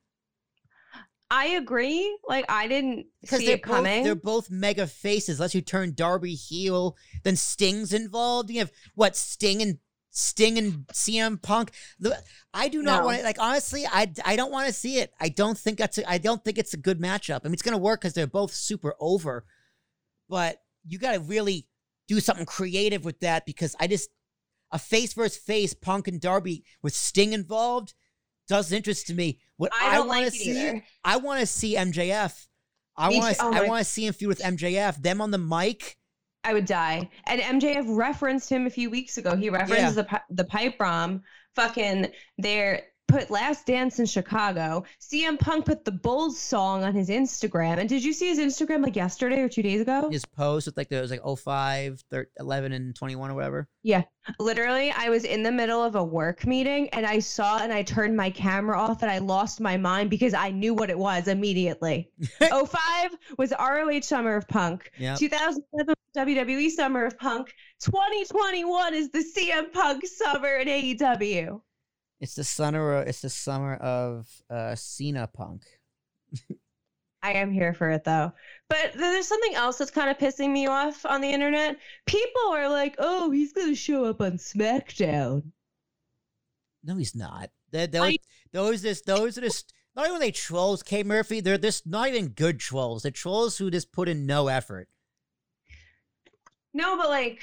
I 1.30 1.46
agree. 1.48 2.16
Like 2.28 2.44
I 2.48 2.68
didn't 2.68 3.06
see 3.24 3.46
they're 3.46 3.56
it 3.56 3.62
both 3.62 3.74
coming. 3.76 4.04
they're 4.04 4.14
both 4.14 4.50
mega 4.50 4.86
faces. 4.86 5.38
Unless 5.40 5.54
you 5.54 5.60
turn 5.60 5.94
Darby 5.94 6.34
heel, 6.34 6.96
then 7.24 7.36
Sting's 7.36 7.92
involved. 7.92 8.50
You 8.50 8.60
have 8.60 8.70
what 8.94 9.16
Sting 9.16 9.60
and 9.62 9.78
Sting 10.10 10.56
and 10.56 10.86
CM 10.92 11.42
Punk. 11.42 11.72
I 12.54 12.68
do 12.68 12.80
not 12.80 13.00
No. 13.00 13.06
want 13.06 13.18
it. 13.18 13.24
like 13.24 13.40
honestly. 13.40 13.84
I 13.86 14.12
I 14.24 14.36
don't 14.36 14.52
want 14.52 14.68
to 14.68 14.72
see 14.72 14.98
it. 14.98 15.12
I 15.20 15.28
don't 15.28 15.58
think 15.58 15.78
that's. 15.78 15.98
A, 15.98 16.08
I 16.08 16.18
don't 16.18 16.44
think 16.44 16.58
it's 16.58 16.74
a 16.74 16.78
good 16.78 17.00
matchup. 17.00 17.40
I 17.44 17.48
mean, 17.48 17.54
it's 17.54 17.62
gonna 17.62 17.76
work 17.76 18.00
because 18.00 18.14
they're 18.14 18.26
both 18.28 18.52
super 18.54 18.94
over, 19.00 19.44
but 20.28 20.58
you 20.88 20.98
got 20.98 21.12
to 21.14 21.20
really 21.20 21.66
do 22.06 22.20
something 22.20 22.46
creative 22.46 23.04
with 23.04 23.18
that 23.18 23.44
because 23.44 23.74
I 23.80 23.88
just 23.88 24.08
a 24.70 24.78
face 24.78 25.12
versus 25.12 25.36
face 25.36 25.74
Punk 25.74 26.06
and 26.06 26.20
Darby 26.20 26.64
with 26.82 26.94
Sting 26.94 27.32
involved 27.32 27.94
does 28.48 28.72
interest 28.72 29.06
to 29.08 29.14
me. 29.14 29.38
What 29.56 29.72
I 29.74 29.96
I, 29.96 29.98
want 29.98 30.08
like 30.08 30.24
to 30.26 30.30
see, 30.30 30.50
either. 30.50 30.84
I 31.04 31.16
want 31.16 31.40
to 31.40 31.46
see 31.46 31.76
MJF. 31.76 32.46
I 32.96 33.10
want 33.10 33.36
to. 33.36 33.42
Oh 33.44 33.52
I 33.52 33.62
want 33.66 33.84
to 33.84 33.90
see 33.90 34.06
him 34.06 34.12
feud 34.14 34.28
with 34.28 34.40
MJF. 34.40 35.02
Them 35.02 35.20
on 35.20 35.30
the 35.30 35.38
mic. 35.38 35.96
I 36.44 36.52
would 36.54 36.66
die. 36.66 37.10
And 37.26 37.40
MJF 37.40 37.84
referenced 37.88 38.48
him 38.48 38.66
a 38.66 38.70
few 38.70 38.88
weeks 38.88 39.18
ago. 39.18 39.34
He 39.36 39.50
referenced 39.50 39.96
Yeah. 39.96 40.02
the 40.02 40.20
the 40.30 40.44
pipe 40.44 40.78
bomb. 40.78 41.22
Fucking 41.54 42.08
their 42.38 42.82
put 43.08 43.30
Last 43.30 43.66
Dance 43.66 43.98
in 43.98 44.06
Chicago. 44.06 44.84
CM 45.00 45.38
Punk 45.38 45.66
put 45.66 45.84
the 45.84 45.92
Bulls 45.92 46.38
song 46.38 46.84
on 46.84 46.94
his 46.94 47.08
Instagram. 47.08 47.78
And 47.78 47.88
did 47.88 48.04
you 48.04 48.12
see 48.12 48.28
his 48.28 48.38
Instagram 48.38 48.82
like 48.82 48.96
yesterday 48.96 49.40
or 49.40 49.48
two 49.48 49.62
days 49.62 49.80
ago? 49.80 50.08
His 50.10 50.24
post 50.24 50.66
with 50.66 50.76
like 50.76 50.88
there 50.88 51.02
was 51.02 51.10
like 51.10 51.22
05, 51.24 52.02
13, 52.10 52.30
11, 52.38 52.72
and 52.72 52.94
21 52.94 53.30
or 53.30 53.34
whatever. 53.34 53.68
Yeah. 53.82 54.02
Literally, 54.40 54.90
I 54.90 55.08
was 55.08 55.24
in 55.24 55.42
the 55.42 55.52
middle 55.52 55.82
of 55.82 55.94
a 55.94 56.02
work 56.02 56.46
meeting 56.46 56.88
and 56.90 57.06
I 57.06 57.20
saw 57.20 57.58
and 57.58 57.72
I 57.72 57.82
turned 57.82 58.16
my 58.16 58.30
camera 58.30 58.78
off 58.78 59.02
and 59.02 59.10
I 59.10 59.18
lost 59.18 59.60
my 59.60 59.76
mind 59.76 60.10
because 60.10 60.34
I 60.34 60.50
knew 60.50 60.74
what 60.74 60.90
it 60.90 60.98
was 60.98 61.28
immediately. 61.28 62.10
05 62.40 62.70
was 63.38 63.52
ROH 63.58 64.00
Summer 64.00 64.36
of 64.36 64.48
Punk. 64.48 64.90
Yeah. 64.98 65.14
2007 65.14 65.94
WWE 66.16 66.70
Summer 66.70 67.04
of 67.04 67.18
Punk. 67.18 67.54
2021 67.82 68.94
is 68.94 69.10
the 69.10 69.18
CM 69.18 69.70
Punk 69.72 70.04
Summer 70.06 70.56
in 70.56 70.66
AEW. 70.66 71.60
It's 72.20 72.34
the 72.34 72.44
summer. 72.44 73.02
It's 73.02 73.20
the 73.20 73.30
summer 73.30 73.74
of 73.76 74.26
uh 74.50 74.74
Cena 74.74 75.26
Punk. 75.26 75.62
I 77.22 77.32
am 77.32 77.50
here 77.50 77.74
for 77.74 77.90
it 77.90 78.04
though. 78.04 78.32
But 78.68 78.92
there's 78.94 79.26
something 79.28 79.54
else 79.54 79.78
that's 79.78 79.90
kind 79.90 80.10
of 80.10 80.18
pissing 80.18 80.52
me 80.52 80.66
off 80.66 81.04
on 81.04 81.20
the 81.20 81.30
internet. 81.30 81.76
People 82.06 82.52
are 82.52 82.68
like, 82.68 82.94
"Oh, 82.98 83.30
he's 83.30 83.52
going 83.52 83.68
to 83.68 83.74
show 83.74 84.04
up 84.04 84.20
on 84.20 84.32
SmackDown." 84.32 85.42
No, 86.84 86.96
he's 86.96 87.14
not. 87.14 87.50
Those, 87.72 87.88
I- 87.94 88.18
those, 88.52 88.82
just, 88.82 89.06
those 89.06 89.36
are 89.36 89.40
just 89.40 89.72
not 89.96 90.06
even 90.06 90.20
they 90.20 90.30
trolls. 90.30 90.82
K 90.82 91.02
Murphy. 91.02 91.40
They're 91.40 91.58
just 91.58 91.86
not 91.86 92.08
even 92.08 92.28
good 92.28 92.60
trolls. 92.60 93.02
They're 93.02 93.10
trolls 93.10 93.58
who 93.58 93.70
just 93.70 93.92
put 93.92 94.08
in 94.08 94.24
no 94.24 94.48
effort. 94.48 94.88
No, 96.72 96.96
but 96.96 97.08
like 97.08 97.40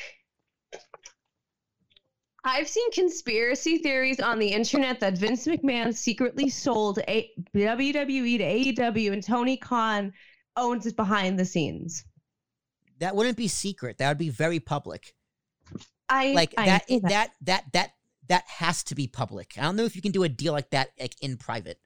I've 2.45 2.67
seen 2.67 2.91
conspiracy 2.91 3.77
theories 3.77 4.19
on 4.19 4.37
the 4.37 4.49
internet 4.49 4.99
that 4.99 5.17
Vince 5.17 5.47
McMahon 5.47 5.95
secretly 5.95 6.49
sold 6.49 6.99
a- 7.07 7.31
WWE 7.55 8.37
to 8.37 8.81
AEW 8.81 9.13
and 9.13 9.23
Tony 9.23 9.55
Khan 9.55 10.11
owns 10.57 10.85
it 10.85 10.95
behind 10.95 11.39
the 11.39 11.45
scenes. 11.45 12.03
That 12.99 13.15
wouldn't 13.15 13.37
be 13.37 13.47
secret. 13.47 13.97
That 13.97 14.09
would 14.09 14.17
be 14.17 14.29
very 14.29 14.59
public. 14.59 15.15
I 16.09 16.33
Like 16.33 16.53
I 16.57 16.65
that, 16.65 16.85
it, 16.87 17.01
that. 17.03 17.31
That. 17.41 17.63
That. 17.73 17.93
That 18.29 18.45
has 18.47 18.83
to 18.85 18.95
be 18.95 19.07
public. 19.07 19.55
I 19.57 19.63
don't 19.63 19.75
know 19.75 19.83
if 19.83 19.97
you 19.97 20.01
can 20.01 20.13
do 20.13 20.23
a 20.23 20.29
deal 20.29 20.53
like 20.53 20.69
that 20.69 20.91
like 20.97 21.21
in 21.21 21.35
private. 21.35 21.77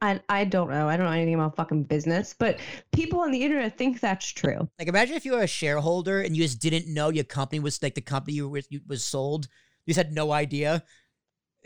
I, 0.00 0.20
I 0.28 0.44
don't 0.44 0.70
know. 0.70 0.88
I 0.88 0.96
don't 0.96 1.06
know 1.06 1.12
anything 1.12 1.34
about 1.34 1.56
fucking 1.56 1.84
business, 1.84 2.34
but 2.38 2.58
people 2.92 3.20
on 3.20 3.32
the 3.32 3.42
internet 3.42 3.76
think 3.76 4.00
that's 4.00 4.30
true. 4.30 4.68
Like 4.78 4.88
imagine 4.88 5.16
if 5.16 5.24
you 5.24 5.32
were 5.32 5.42
a 5.42 5.46
shareholder 5.48 6.20
and 6.20 6.36
you 6.36 6.44
just 6.44 6.60
didn't 6.60 6.92
know 6.92 7.08
your 7.08 7.24
company 7.24 7.58
was 7.58 7.82
like 7.82 7.94
the 7.94 8.00
company 8.00 8.34
you 8.36 8.48
were 8.48 8.62
you, 8.70 8.80
was 8.86 9.02
sold. 9.02 9.48
You 9.86 9.94
just 9.94 10.06
had 10.06 10.14
no 10.14 10.30
idea. 10.32 10.84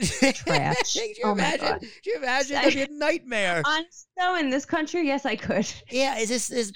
Trash. 0.00 0.76
Could 0.94 1.16
you 1.18 1.24
Oh 1.24 1.34
my 1.34 1.54
imagine? 1.54 1.66
God. 1.66 1.80
Could 1.80 2.06
you 2.06 2.16
imagine? 2.16 2.54
That'd 2.54 2.74
be 2.74 2.82
a 2.82 2.88
nightmare. 2.90 3.62
Honestly, 3.66 4.08
though, 4.16 4.36
in 4.36 4.48
this 4.48 4.64
country, 4.64 5.06
yes, 5.06 5.26
I 5.26 5.36
could. 5.36 5.70
Yeah, 5.90 6.16
is 6.18 6.28
this 6.30 6.50
is 6.50 6.72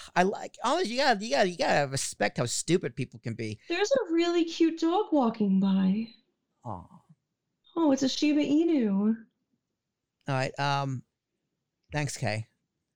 I 0.16 0.22
like 0.22 0.56
honestly 0.62 0.92
you 0.92 0.98
gotta 0.98 1.24
you 1.24 1.30
gotta 1.30 1.48
you 1.48 1.58
gotta 1.58 1.88
respect 1.90 2.38
how 2.38 2.46
stupid 2.46 2.94
people 2.94 3.18
can 3.18 3.34
be. 3.34 3.58
There's 3.68 3.90
a 3.90 4.12
really 4.12 4.44
cute 4.44 4.78
dog 4.80 5.06
walking 5.10 5.58
by. 5.58 6.06
Oh. 6.64 6.86
Oh, 7.74 7.90
it's 7.90 8.02
a 8.04 8.08
Shiba 8.08 8.40
Inu. 8.40 9.16
All 10.28 10.34
right. 10.34 10.58
Um 10.58 11.02
thanks, 11.92 12.16
Kay. 12.16 12.46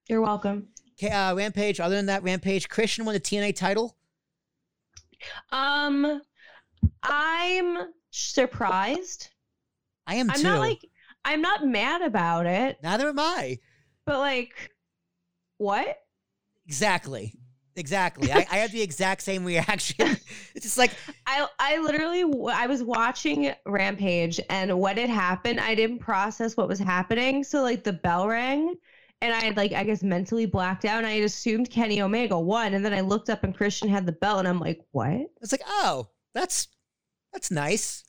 You're 0.09 0.21
welcome. 0.23 0.68
Okay, 0.99 1.12
uh 1.12 1.35
Rampage, 1.35 1.80
other 1.80 1.95
than 1.97 2.06
that, 2.06 2.23
Rampage, 2.23 2.68
Christian 2.68 3.04
won 3.04 3.14
the 3.14 3.21
TNA 3.21 3.54
title. 3.56 3.97
Um, 5.50 6.21
I'm 7.02 7.78
surprised. 8.11 9.30
I 10.06 10.16
am 10.16 10.30
I'm 10.30 10.37
too. 10.37 10.42
not 10.45 10.61
like 10.61 10.87
I'm 11.25 11.40
not 11.42 11.66
mad 11.66 12.02
about 12.02 12.47
it, 12.47 12.78
Neither 12.83 13.09
am 13.09 13.18
I. 13.18 13.59
but 14.04 14.18
like, 14.18 14.71
what? 15.59 15.97
Exactly. 16.66 17.35
Exactly. 17.76 18.33
I, 18.33 18.47
I 18.50 18.56
have 18.59 18.73
the 18.73 18.80
exact 18.80 19.23
same 19.23 19.45
reaction. 19.45 19.97
it's 20.54 20.64
just 20.64 20.78
like 20.78 20.92
I 21.26 21.47
I 21.59 21.78
literally 21.78 22.23
I 22.50 22.66
was 22.66 22.83
watching 22.83 23.52
Rampage, 23.66 24.40
and 24.49 24.78
when 24.80 24.97
it 24.97 25.11
happened, 25.11 25.61
I 25.61 25.75
didn't 25.75 25.99
process 25.99 26.56
what 26.56 26.68
was 26.68 26.78
happening. 26.78 27.45
So 27.45 27.62
like 27.62 27.85
the 27.85 27.92
bell 27.92 28.28
rang, 28.28 28.75
and 29.21 29.35
I 29.35 29.45
had 29.45 29.59
like 29.59 29.73
I 29.73 29.85
guess 29.85 30.02
mentally 30.02 30.47
blacked 30.47 30.87
out, 30.87 30.99
and 30.99 31.06
I 31.06 31.12
had 31.12 31.25
assumed 31.25 31.71
Kenny 31.71 32.00
Omega 32.00 32.38
won, 32.38 32.73
and 32.73 32.83
then 32.83 32.95
I 32.95 33.00
looked 33.02 33.28
up 33.28 33.45
and 33.45 33.54
Christian 33.54 33.88
had 33.90 34.06
the 34.06 34.12
bell 34.12 34.38
and 34.38 34.49
I'm 34.49 34.59
like, 34.59 34.80
what? 34.92 35.26
it's 35.42 35.52
like, 35.52 35.62
oh, 35.66 36.09
that's 36.33 36.68
that's 37.33 37.50
nice. 37.50 38.04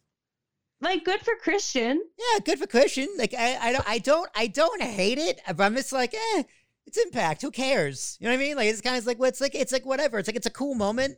Like 0.80 1.04
good 1.04 1.22
for 1.22 1.34
Christian. 1.42 2.02
Yeah, 2.18 2.40
good 2.46 2.60
for 2.60 2.68
Christian. 2.68 3.10
Like 3.18 3.34
I, 3.38 3.58
I 3.58 3.72
don't 3.74 3.90
I 3.90 3.98
don't 4.00 4.30
I 4.36 4.48
don't 4.48 4.82
hate 4.82 5.18
it, 5.18 5.42
but 5.46 5.62
I'm 5.62 5.76
just 5.76 5.92
like, 5.92 6.14
eh, 6.14 6.44
it's 6.88 6.98
impact. 6.98 7.42
Who 7.42 7.52
cares? 7.52 8.18
You 8.20 8.26
know 8.26 8.32
what 8.34 8.42
I 8.42 8.44
mean? 8.44 8.56
Like 8.56 8.70
it's 8.70 8.82
kind 8.82 8.98
of 8.98 9.06
like 9.06 9.20
well, 9.20 9.30
it's 9.30 9.42
like 9.42 9.54
it's 9.54 9.74
like 9.74 9.86
whatever. 9.86 10.18
It's 10.18 10.28
like 10.28 10.38
it's 10.38 10.48
a 10.48 10.52
cool 10.52 10.74
moment. 10.74 11.18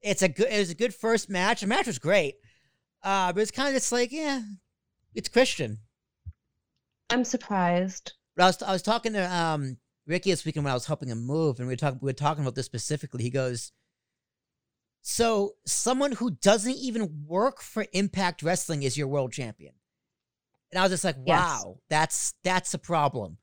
It's 0.00 0.22
a 0.22 0.28
good 0.28 0.46
it 0.48 0.58
was 0.58 0.70
a 0.70 0.76
good 0.76 0.94
first 0.94 1.28
match. 1.28 1.60
The 1.60 1.66
match 1.66 1.88
was 1.88 1.98
great. 1.98 2.36
Uh, 3.02 3.32
but 3.32 3.40
it's 3.40 3.50
kind 3.50 3.68
of 3.68 3.74
just 3.74 3.92
like, 3.92 4.12
yeah, 4.12 4.40
it's 5.14 5.28
Christian. 5.28 5.78
I'm 7.10 7.24
surprised. 7.24 8.12
But 8.36 8.44
I 8.44 8.46
was 8.46 8.62
I 8.62 8.72
was 8.72 8.82
talking 8.82 9.12
to 9.14 9.34
um 9.34 9.78
Ricky 10.06 10.30
this 10.30 10.44
weekend 10.44 10.64
when 10.64 10.70
I 10.70 10.74
was 10.74 10.86
helping 10.86 11.08
him 11.08 11.26
move, 11.26 11.58
and 11.58 11.66
we 11.66 11.72
were 11.72 11.76
talking 11.76 11.98
we 12.00 12.06
were 12.06 12.12
talking 12.12 12.44
about 12.44 12.54
this 12.54 12.66
specifically. 12.66 13.24
He 13.24 13.30
goes, 13.30 13.72
"So 15.02 15.54
someone 15.66 16.12
who 16.12 16.30
doesn't 16.30 16.76
even 16.76 17.24
work 17.26 17.60
for 17.60 17.86
Impact 17.92 18.42
Wrestling 18.44 18.84
is 18.84 18.96
your 18.96 19.08
world 19.08 19.32
champion," 19.32 19.74
and 20.70 20.78
I 20.78 20.82
was 20.82 20.92
just 20.92 21.04
like, 21.04 21.16
Yes. 21.26 21.40
"Wow, 21.40 21.80
that's 21.90 22.34
that's 22.44 22.72
a 22.72 22.78
problem. 22.78 23.38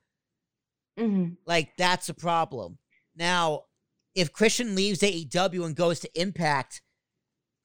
Hmm 0.97 1.29
Like 1.45 1.75
that's 1.77 2.09
a 2.09 2.13
problem." 2.13 2.77
Now, 3.15 3.63
if 4.13 4.33
Christian 4.33 4.75
leaves 4.75 4.99
AEW 5.01 5.65
and 5.65 5.75
goes 5.75 5.99
to 6.01 6.19
Impact 6.19 6.81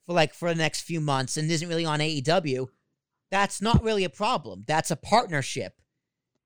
for 0.06 0.12
like 0.14 0.34
for 0.34 0.48
the 0.48 0.54
next 0.56 0.82
few 0.82 1.00
months 1.00 1.36
and 1.36 1.50
isn't 1.50 1.68
really 1.68 1.84
on 1.86 2.00
AEW, 2.00 2.68
that's 3.30 3.62
not 3.62 3.82
really 3.82 4.04
a 4.04 4.10
problem. 4.10 4.64
That's 4.66 4.90
a 4.90 4.96
partnership. 4.96 5.74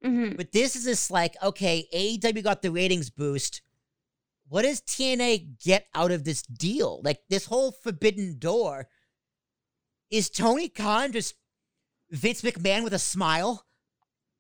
hmm 0.03 0.33
But 0.37 0.53
this 0.53 0.77
is 0.77 0.85
just 0.85 1.11
like, 1.11 1.35
okay, 1.43 1.87
AEW 1.95 2.43
got 2.43 2.63
the 2.63 2.71
ratings 2.71 3.11
boost. 3.11 3.63
What 4.49 4.63
does 4.63 4.83
TNA 4.83 5.59
get 5.65 5.87
out 5.95 6.11
of 6.13 6.25
this 6.25 6.43
deal? 6.43 7.01
Like 7.03 7.21
this 7.31 7.47
whole 7.47 7.73
forbidden 7.73 8.39
door. 8.39 8.89
Is 10.11 10.29
Tony 10.29 10.69
Khan 10.69 11.13
just 11.13 11.35
Vince 12.11 12.43
McMahon 12.43 12.85
with 12.85 12.93
a 12.93 12.99
smile? 12.99 13.65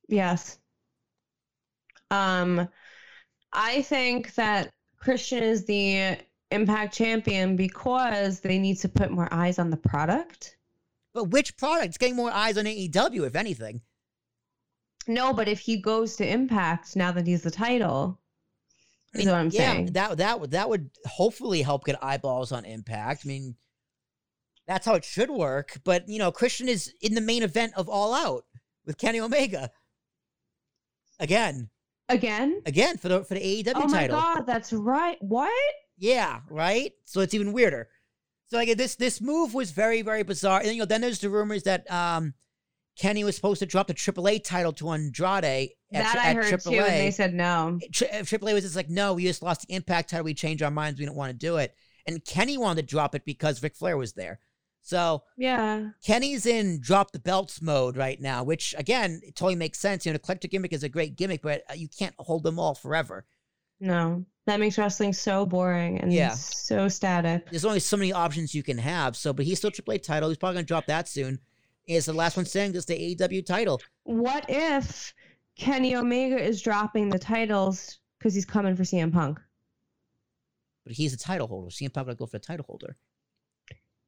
Yes. 0.08 0.58
Um, 2.10 2.68
I 3.52 3.82
think 3.82 4.34
that 4.34 4.70
Christian 4.98 5.42
is 5.42 5.64
the 5.64 6.18
Impact 6.50 6.94
champion 6.94 7.56
because 7.56 8.40
they 8.40 8.58
need 8.58 8.76
to 8.78 8.88
put 8.88 9.10
more 9.10 9.28
eyes 9.32 9.58
on 9.58 9.70
the 9.70 9.76
product. 9.76 10.56
But 11.12 11.30
which 11.30 11.56
product? 11.56 11.86
It's 11.86 11.98
getting 11.98 12.16
more 12.16 12.30
eyes 12.30 12.58
on 12.58 12.64
AEW, 12.64 13.26
if 13.26 13.34
anything. 13.34 13.80
No, 15.06 15.32
but 15.32 15.48
if 15.48 15.60
he 15.60 15.76
goes 15.76 16.16
to 16.16 16.28
Impact 16.28 16.96
now 16.96 17.12
that 17.12 17.26
he's 17.26 17.42
the 17.42 17.50
title, 17.50 18.20
I 19.14 19.18
is 19.18 19.26
what 19.26 19.34
I'm 19.34 19.50
yeah, 19.52 19.72
saying. 19.72 19.86
that 19.92 20.18
that 20.18 20.40
would 20.40 20.50
that 20.52 20.68
would 20.68 20.90
hopefully 21.06 21.62
help 21.62 21.84
get 21.84 22.02
eyeballs 22.02 22.52
on 22.52 22.64
Impact. 22.64 23.22
I 23.24 23.28
mean, 23.28 23.56
that's 24.66 24.86
how 24.86 24.94
it 24.94 25.04
should 25.04 25.30
work. 25.30 25.80
But 25.84 26.08
you 26.08 26.18
know, 26.18 26.32
Christian 26.32 26.68
is 26.68 26.92
in 27.00 27.14
the 27.14 27.20
main 27.20 27.42
event 27.42 27.74
of 27.76 27.88
All 27.88 28.14
Out 28.14 28.44
with 28.86 28.98
Kenny 28.98 29.20
Omega. 29.20 29.70
Again, 31.20 31.70
Again? 32.08 32.60
again 32.66 32.98
for 32.98 33.08
the 33.08 33.24
for 33.24 33.34
the 33.34 33.40
AEW 33.40 33.64
title. 33.64 33.82
oh 33.82 33.88
my 33.88 34.00
title. 34.00 34.16
god, 34.20 34.46
that's 34.46 34.72
right. 34.72 35.16
What? 35.20 35.52
Yeah, 35.96 36.40
right. 36.50 36.92
So 37.04 37.20
it's 37.20 37.34
even 37.34 37.52
weirder. 37.52 37.88
So 38.46 38.56
like 38.58 38.76
this 38.76 38.96
this 38.96 39.20
move 39.20 39.54
was 39.54 39.70
very 39.70 40.02
very 40.02 40.22
bizarre. 40.22 40.60
And 40.60 40.70
you 40.72 40.80
know, 40.80 40.84
then 40.84 41.00
there's 41.00 41.20
the 41.20 41.30
rumors 41.30 41.62
that 41.62 41.90
um 41.90 42.34
Kenny 42.96 43.24
was 43.24 43.34
supposed 43.34 43.58
to 43.60 43.66
drop 43.66 43.88
the 43.88 43.94
AAA 43.94 44.44
title 44.44 44.72
to 44.74 44.90
Andrade 44.90 45.70
at, 45.92 46.02
that 46.02 46.16
I 46.16 46.30
at 46.30 46.36
heard 46.36 46.60
too, 46.60 46.70
and 46.72 47.00
they 47.00 47.10
said 47.10 47.34
no. 47.34 47.78
Tri- 47.92 48.08
uh, 48.08 48.22
AAA 48.22 48.54
was 48.54 48.62
just 48.62 48.76
like, 48.76 48.88
no, 48.88 49.14
we 49.14 49.24
just 49.24 49.42
lost 49.42 49.66
the 49.66 49.74
Impact 49.74 50.10
title. 50.10 50.24
We 50.24 50.34
changed 50.34 50.62
our 50.62 50.70
minds. 50.70 51.00
We 51.00 51.06
don't 51.06 51.16
want 51.16 51.30
to 51.30 51.36
do 51.36 51.56
it. 51.56 51.74
And 52.06 52.24
Kenny 52.24 52.56
wanted 52.56 52.82
to 52.82 52.86
drop 52.86 53.14
it 53.14 53.24
because 53.24 53.62
Ric 53.62 53.74
Flair 53.74 53.96
was 53.96 54.12
there. 54.12 54.38
So 54.86 55.22
Yeah. 55.38 55.88
Kenny's 56.04 56.44
in 56.44 56.78
drop 56.78 57.12
the 57.12 57.18
belts 57.18 57.62
mode 57.62 57.96
right 57.96 58.20
now, 58.20 58.44
which 58.44 58.74
again, 58.76 59.20
it 59.24 59.34
totally 59.34 59.54
makes 59.56 59.80
sense. 59.80 60.04
You 60.04 60.12
know, 60.12 60.18
the 60.18 60.18
collector 60.20 60.46
gimmick 60.46 60.74
is 60.74 60.82
a 60.84 60.90
great 60.90 61.16
gimmick, 61.16 61.40
but 61.40 61.62
uh, 61.70 61.74
you 61.74 61.88
can't 61.88 62.14
hold 62.18 62.42
them 62.42 62.58
all 62.58 62.74
forever. 62.74 63.24
No. 63.80 64.26
That 64.46 64.60
makes 64.60 64.76
wrestling 64.76 65.14
so 65.14 65.46
boring 65.46 65.98
and 66.00 66.12
Yeah. 66.12 66.32
so 66.32 66.88
static. 66.88 67.48
There's 67.48 67.64
only 67.64 67.80
so 67.80 67.96
many 67.96 68.12
options 68.12 68.54
you 68.54 68.62
can 68.62 68.76
have. 68.76 69.16
So, 69.16 69.32
but 69.32 69.46
he's 69.46 69.56
still 69.56 69.70
AAA 69.70 70.02
title. 70.02 70.28
He's 70.28 70.36
probably 70.36 70.56
gonna 70.56 70.66
drop 70.66 70.84
that 70.86 71.08
soon. 71.08 71.38
Is 71.88 72.04
the 72.04 72.12
last 72.12 72.36
one 72.36 72.44
saying 72.44 72.72
this 72.72 72.84
the 72.84 72.94
AEW 73.16 73.44
title? 73.46 73.80
What 74.02 74.44
if 74.50 75.14
Kenny 75.56 75.96
Omega 75.96 76.36
is 76.38 76.60
dropping 76.60 77.08
the 77.08 77.18
titles 77.18 78.00
because 78.18 78.34
he's 78.34 78.44
coming 78.44 78.76
for 78.76 78.82
CM 78.82 79.10
Punk? 79.12 79.40
But 80.84 80.92
he's 80.92 81.14
a 81.14 81.18
title 81.18 81.46
holder. 81.46 81.70
CM 81.70 81.90
Punk 81.92 82.06
gonna 82.06 82.16
go 82.16 82.26
for 82.26 82.38
the 82.38 82.44
title 82.44 82.66
holder. 82.68 82.96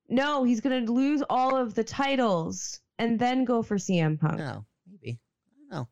No, 0.09 0.45
he's 0.45 0.61
gonna 0.61 0.81
lose 0.81 1.23
all 1.29 1.57
of 1.57 1.75
the 1.75 1.85
titles 1.85 2.81
and 2.99 3.19
then 3.19 3.45
go 3.45 3.63
for 3.63 3.77
CM 3.77 4.19
Punk. 4.19 4.39
No, 4.39 4.65
maybe. 4.89 5.19
I 5.47 5.51
don't 5.59 5.79
know. 5.79 5.89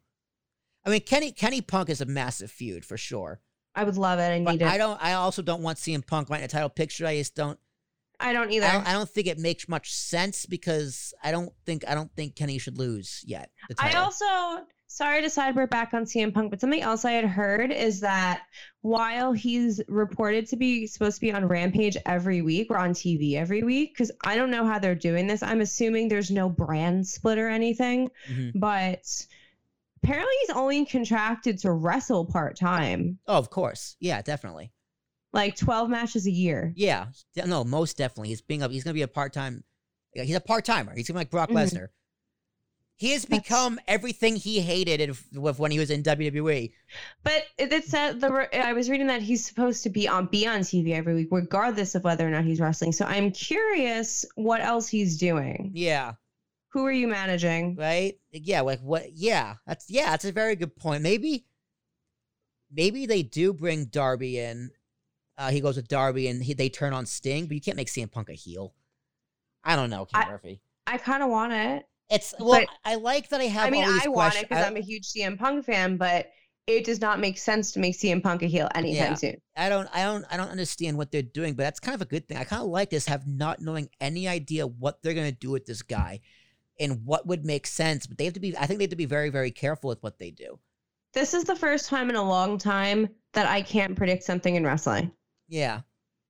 I 0.85 0.91
mean, 0.91 1.01
Kenny 1.01 1.33
Kenny 1.33 1.61
Punk 1.61 1.89
is 1.89 2.01
a 2.01 2.07
massive 2.07 2.51
feud 2.51 2.85
for 2.85 2.97
sure. 2.97 3.41
I 3.75 3.85
would 3.85 3.97
love 3.97 4.19
it. 4.19 4.29
I 4.29 4.39
need 4.39 4.63
it. 4.63 4.69
I 4.69 4.79
don't. 4.79 5.03
I 5.03 5.15
also 5.15 5.43
don't 5.43 5.63
want 5.63 5.79
CM 5.79 6.07
Punk 6.07 6.31
right 6.31 6.39
in 6.39 6.45
a 6.45 6.49
title 6.49 6.69
picture. 6.69 7.07
I 7.07 7.17
just 7.17 7.35
don't. 7.35 7.59
I 8.21 8.33
don't 8.33 8.53
either. 8.53 8.67
I 8.67 8.73
don't, 8.73 8.89
I 8.89 8.93
don't 8.93 9.11
think 9.11 9.27
it 9.27 9.39
makes 9.39 9.69
much 9.69 9.93
sense 9.93 10.47
because 10.47 11.13
I 11.23 11.33
don't 11.33 11.53
think 11.67 11.85
I 11.89 11.95
don't 11.95 12.13
think 12.15 12.37
Kenny 12.37 12.59
should 12.59 12.79
lose 12.79 13.25
yet. 13.27 13.51
I 13.79 13.95
also 13.95 14.65
sorry 14.95 15.21
to 15.23 15.29
side, 15.29 15.57
we're 15.57 15.67
back 15.67 15.93
on 15.93 16.05
CM 16.05 16.33
Punk, 16.33 16.51
but 16.51 16.61
something 16.61 16.81
else 16.81 17.05
I 17.05 17.11
had 17.11 17.25
heard 17.25 17.73
is 17.73 17.99
that 18.01 18.43
while 18.83 19.33
he's 19.33 19.81
reported 19.89 20.47
to 20.51 20.57
be 20.57 20.87
supposed 20.87 21.17
to 21.17 21.21
be 21.21 21.33
on 21.33 21.49
Rampage 21.49 21.97
every 22.07 22.43
week 22.43 22.71
or 22.71 22.79
on 22.79 22.91
TV 22.93 23.35
every 23.35 23.65
week, 23.65 23.93
because 23.93 24.13
I 24.25 24.37
don't 24.37 24.53
know 24.53 24.65
how 24.65 24.79
they're 24.79 24.95
doing 24.95 25.27
this. 25.27 25.43
I'm 25.43 25.61
assuming 25.61 26.07
there's 26.09 26.31
no 26.31 26.49
brand 26.49 27.09
split 27.09 27.39
or 27.39 27.49
anything, 27.49 28.09
Mhm. 28.31 28.53
but 28.55 29.27
apparently 30.01 30.33
he's 30.43 30.51
only 30.57 30.87
contracted 30.87 31.59
to 31.61 31.73
wrestle 31.73 32.25
part 32.25 32.57
time, 32.57 33.19
Oh, 33.27 33.37
of 33.37 33.51
course. 33.51 33.97
Yeah, 33.99 34.23
definitely. 34.23 34.71
like 35.33 35.57
12 35.57 35.91
matches 35.91 36.29
a 36.29 36.31
year. 36.31 36.73
Yeah. 36.77 37.07
No, 37.45 37.65
most 37.65 37.97
definitely. 37.97 38.29
He's 38.29 38.43
being 38.43 38.63
up. 38.63 38.71
he's 38.71 38.85
gonna 38.85 38.95
be 38.95 39.03
a 39.03 39.09
part 39.09 39.33
time. 39.33 39.65
He's 40.13 40.37
a 40.37 40.41
part 40.41 40.65
timer. 40.65 40.95
He's 40.95 41.09
gonna 41.09 41.17
be 41.19 41.21
like 41.23 41.31
Brock 41.31 41.51
Mhm. 41.51 41.55
Lesnar. 41.57 41.89
He 42.97 43.11
has 43.11 43.25
become 43.25 43.81
everything 43.89 44.37
he 44.37 44.61
hated 44.61 45.17
with 45.33 45.59
when 45.59 45.71
he 45.73 45.79
was 45.81 45.91
in. 45.91 46.03
WWE. 46.05 46.73
But 47.25 47.45
it 47.59 47.73
it 47.73 47.85
said 47.85 48.21
the 48.21 48.49
I 48.65 48.73
was 48.73 48.89
reading 48.89 49.09
that 49.09 49.21
he's 49.21 49.45
supposed 49.45 49.83
to 49.83 49.91
be 49.91 50.07
on 50.07 50.27
be 50.27 50.47
on 50.47 50.61
TV 50.61 50.93
every 50.95 51.15
week, 51.15 51.29
regardless 51.31 51.95
of 51.95 52.05
whether 52.05 52.27
or 52.27 52.31
not 52.31 52.45
he's 52.45 52.61
wrestling. 52.61 52.93
So 52.93 53.05
I'm 53.05 53.33
curious 53.33 54.25
what 54.37 54.61
else 54.61 54.87
he's 54.89 55.19
doing. 55.19 55.73
Yeah. 55.75 56.13
Who 56.69 56.85
are 56.87 56.93
you 56.93 57.07
managing? 57.09 57.77
right? 57.77 58.15
Yeah, 58.33 58.61
like 58.63 58.81
what? 58.81 59.13
Yeah, 59.13 59.55
that's 59.67 59.89
yeah, 59.91 60.11
that's 60.11 60.25
a 60.25 60.33
very 60.33 60.57
good 60.57 60.75
point. 60.77 61.03
Maybe, 61.03 61.47
maybe 62.73 63.07
they 63.07 63.23
do 63.23 63.53
bring 63.53 63.87
Darby 63.87 64.39
in. 64.39 64.71
Uh, 65.37 65.51
he 65.51 65.61
goes 65.61 65.77
with 65.77 65.89
Darby, 65.89 66.29
and 66.29 66.43
he, 66.43 66.55
they 66.55 66.69
turn 66.69 66.93
on 66.93 67.07
Sting, 67.07 67.47
but 67.47 67.55
you 67.55 67.61
can't 67.61 67.77
make 67.77 67.89
CM 67.89 68.11
Punk 68.11 68.29
a 68.29 68.35
heel. 68.35 68.75
I 69.65 69.75
don't 69.77 69.91
know, 69.91 70.05
Ken 70.05 70.23
I- 70.25 70.31
Murphy. 70.31 70.61
I 70.87 70.99
kind 70.99 71.23
of 71.23 71.31
want 71.31 71.53
it. 71.53 71.87
It's 72.11 72.35
well, 72.39 72.61
but- 72.61 72.69
I 72.85 72.97
like 72.97 73.29
that 73.31 73.41
I 73.41 73.45
have. 73.45 73.67
I 73.67 73.71
mean, 73.71 73.85
I 73.85 74.09
want 74.09 74.35
it 74.37 74.49
because 74.49 74.65
I'm 74.65 74.77
a 74.77 74.81
huge 74.81 75.07
CM 75.07 75.39
Punk 75.39 75.65
fan, 75.65 75.97
but 75.97 76.31
it 76.67 76.85
does 76.85 77.01
not 77.01 77.21
make 77.21 77.37
sense 77.37 77.73
to 77.73 77.79
make 77.81 77.95
CM 77.95 78.23
Punk 78.23 78.43
a 78.43 78.47
heel 78.47 78.69
anytime 78.75 79.11
Yeah. 79.13 79.15
soon. 79.15 79.37
I 79.57 79.69
don't, 79.69 79.89
I 79.93 80.03
don't, 80.05 80.25
I 80.31 80.37
don't 80.37 80.49
understand 80.49 80.97
what 80.97 81.11
they're 81.13 81.23
doing, 81.23 81.55
but 81.55 81.63
that's 81.65 81.81
kind 81.81 81.95
of 81.95 82.01
a 82.03 82.07
good 82.07 82.27
thing. 82.27 82.39
I 82.39 82.45
kind 82.45 82.63
of 82.63 82.69
like 82.69 82.91
this, 82.91 83.07
have 83.07 83.27
not 83.27 83.61
knowing 83.61 83.89
any 84.01 84.29
idea 84.29 84.67
what 84.67 85.03
they're 85.03 85.15
gonna 85.15 85.33
do 85.33 85.51
with 85.51 85.67
this 85.67 85.83
guy, 85.83 86.21
and 86.81 87.05
what 87.05 87.27
would 87.27 87.45
make 87.45 87.67
sense. 87.67 88.07
But 88.07 88.19
they 88.19 88.25
have 88.25 88.35
to 88.35 88.41
be. 88.41 88.57
I 88.57 88.67
think 88.67 88.79
they 88.79 88.85
have 88.85 88.91
to 88.91 88.97
be 88.97 89.05
very, 89.07 89.31
very 89.31 89.51
careful 89.51 89.89
with 89.89 90.03
what 90.03 90.19
they 90.19 90.31
do. 90.31 90.59
This 91.13 91.33
is 91.35 91.45
the 91.45 91.55
first 91.57 91.89
time 91.89 92.11
in 92.11 92.17
a 92.17 92.23
long 92.23 92.59
time 92.59 93.09
that 93.35 93.47
I 93.47 93.63
can't 93.63 93.95
predict 93.97 94.25
something 94.25 94.57
in 94.57 94.65
wrestling. 94.65 95.13
Yeah, 95.49 95.83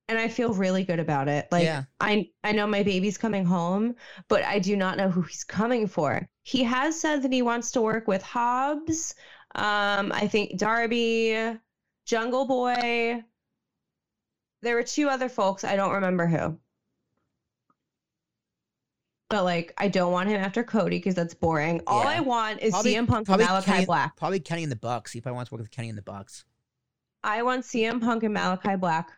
And 0.07 0.19
I 0.19 0.27
feel 0.27 0.53
really 0.53 0.83
good 0.83 0.99
about 0.99 1.27
it. 1.27 1.47
Like 1.51 1.63
Yeah. 1.63 1.83
I 1.99 2.29
I 2.43 2.51
know 2.51 2.67
my 2.67 2.83
baby's 2.83 3.17
coming 3.17 3.43
home, 3.45 3.95
but 4.27 4.43
I 4.43 4.59
do 4.59 4.75
not 4.75 4.97
know 4.97 5.09
who 5.09 5.21
he's 5.23 5.43
coming 5.43 5.87
for. 5.87 6.27
He 6.43 6.63
has 6.63 6.99
said 6.99 7.23
that 7.23 7.33
he 7.33 7.41
wants 7.41 7.71
to 7.71 7.81
work 7.81 8.07
with 8.07 8.21
Hobbs, 8.21 9.15
um, 9.55 10.11
I 10.13 10.27
think 10.27 10.57
Darby, 10.59 11.57
Jungle 12.05 12.45
Boy. 12.45 13.23
There 14.61 14.75
were 14.75 14.83
two 14.83 15.09
other 15.09 15.27
folks, 15.29 15.63
I 15.63 15.75
don't 15.75 15.93
remember 15.93 16.27
who. 16.27 16.59
But 19.29 19.43
like 19.43 19.73
I 19.77 19.87
don't 19.87 20.11
want 20.11 20.29
him 20.29 20.39
after 20.39 20.63
Cody 20.63 20.97
because 20.97 21.15
that's 21.15 21.33
boring. 21.33 21.81
All 21.87 22.03
Yeah. 22.03 22.09
I 22.09 22.19
want 22.19 22.61
is 22.61 22.71
Probably- 22.73 22.93
CM 22.93 23.07
Punk 23.07 23.27
and 23.27 23.39
probably 23.39 23.45
Malakai 23.47 23.65
Kenny- 23.65 23.85
Black. 23.85 24.15
probably 24.17 24.39
Kenny 24.39 24.63
in 24.63 24.69
the 24.69 24.75
Bucks. 24.75 25.13
See 25.13 25.17
if 25.19 25.25
I 25.25 25.31
want 25.31 25.47
to 25.47 25.53
work 25.55 25.61
with 25.61 25.71
Kenny 25.71 25.89
in 25.89 25.95
the 25.95 26.01
Bucks. 26.03 26.45
I 27.23 27.41
want 27.41 27.65
CM 27.65 27.99
Punk 27.99 28.21
and 28.21 28.35
Malakai 28.35 28.79
Black. 28.79 29.09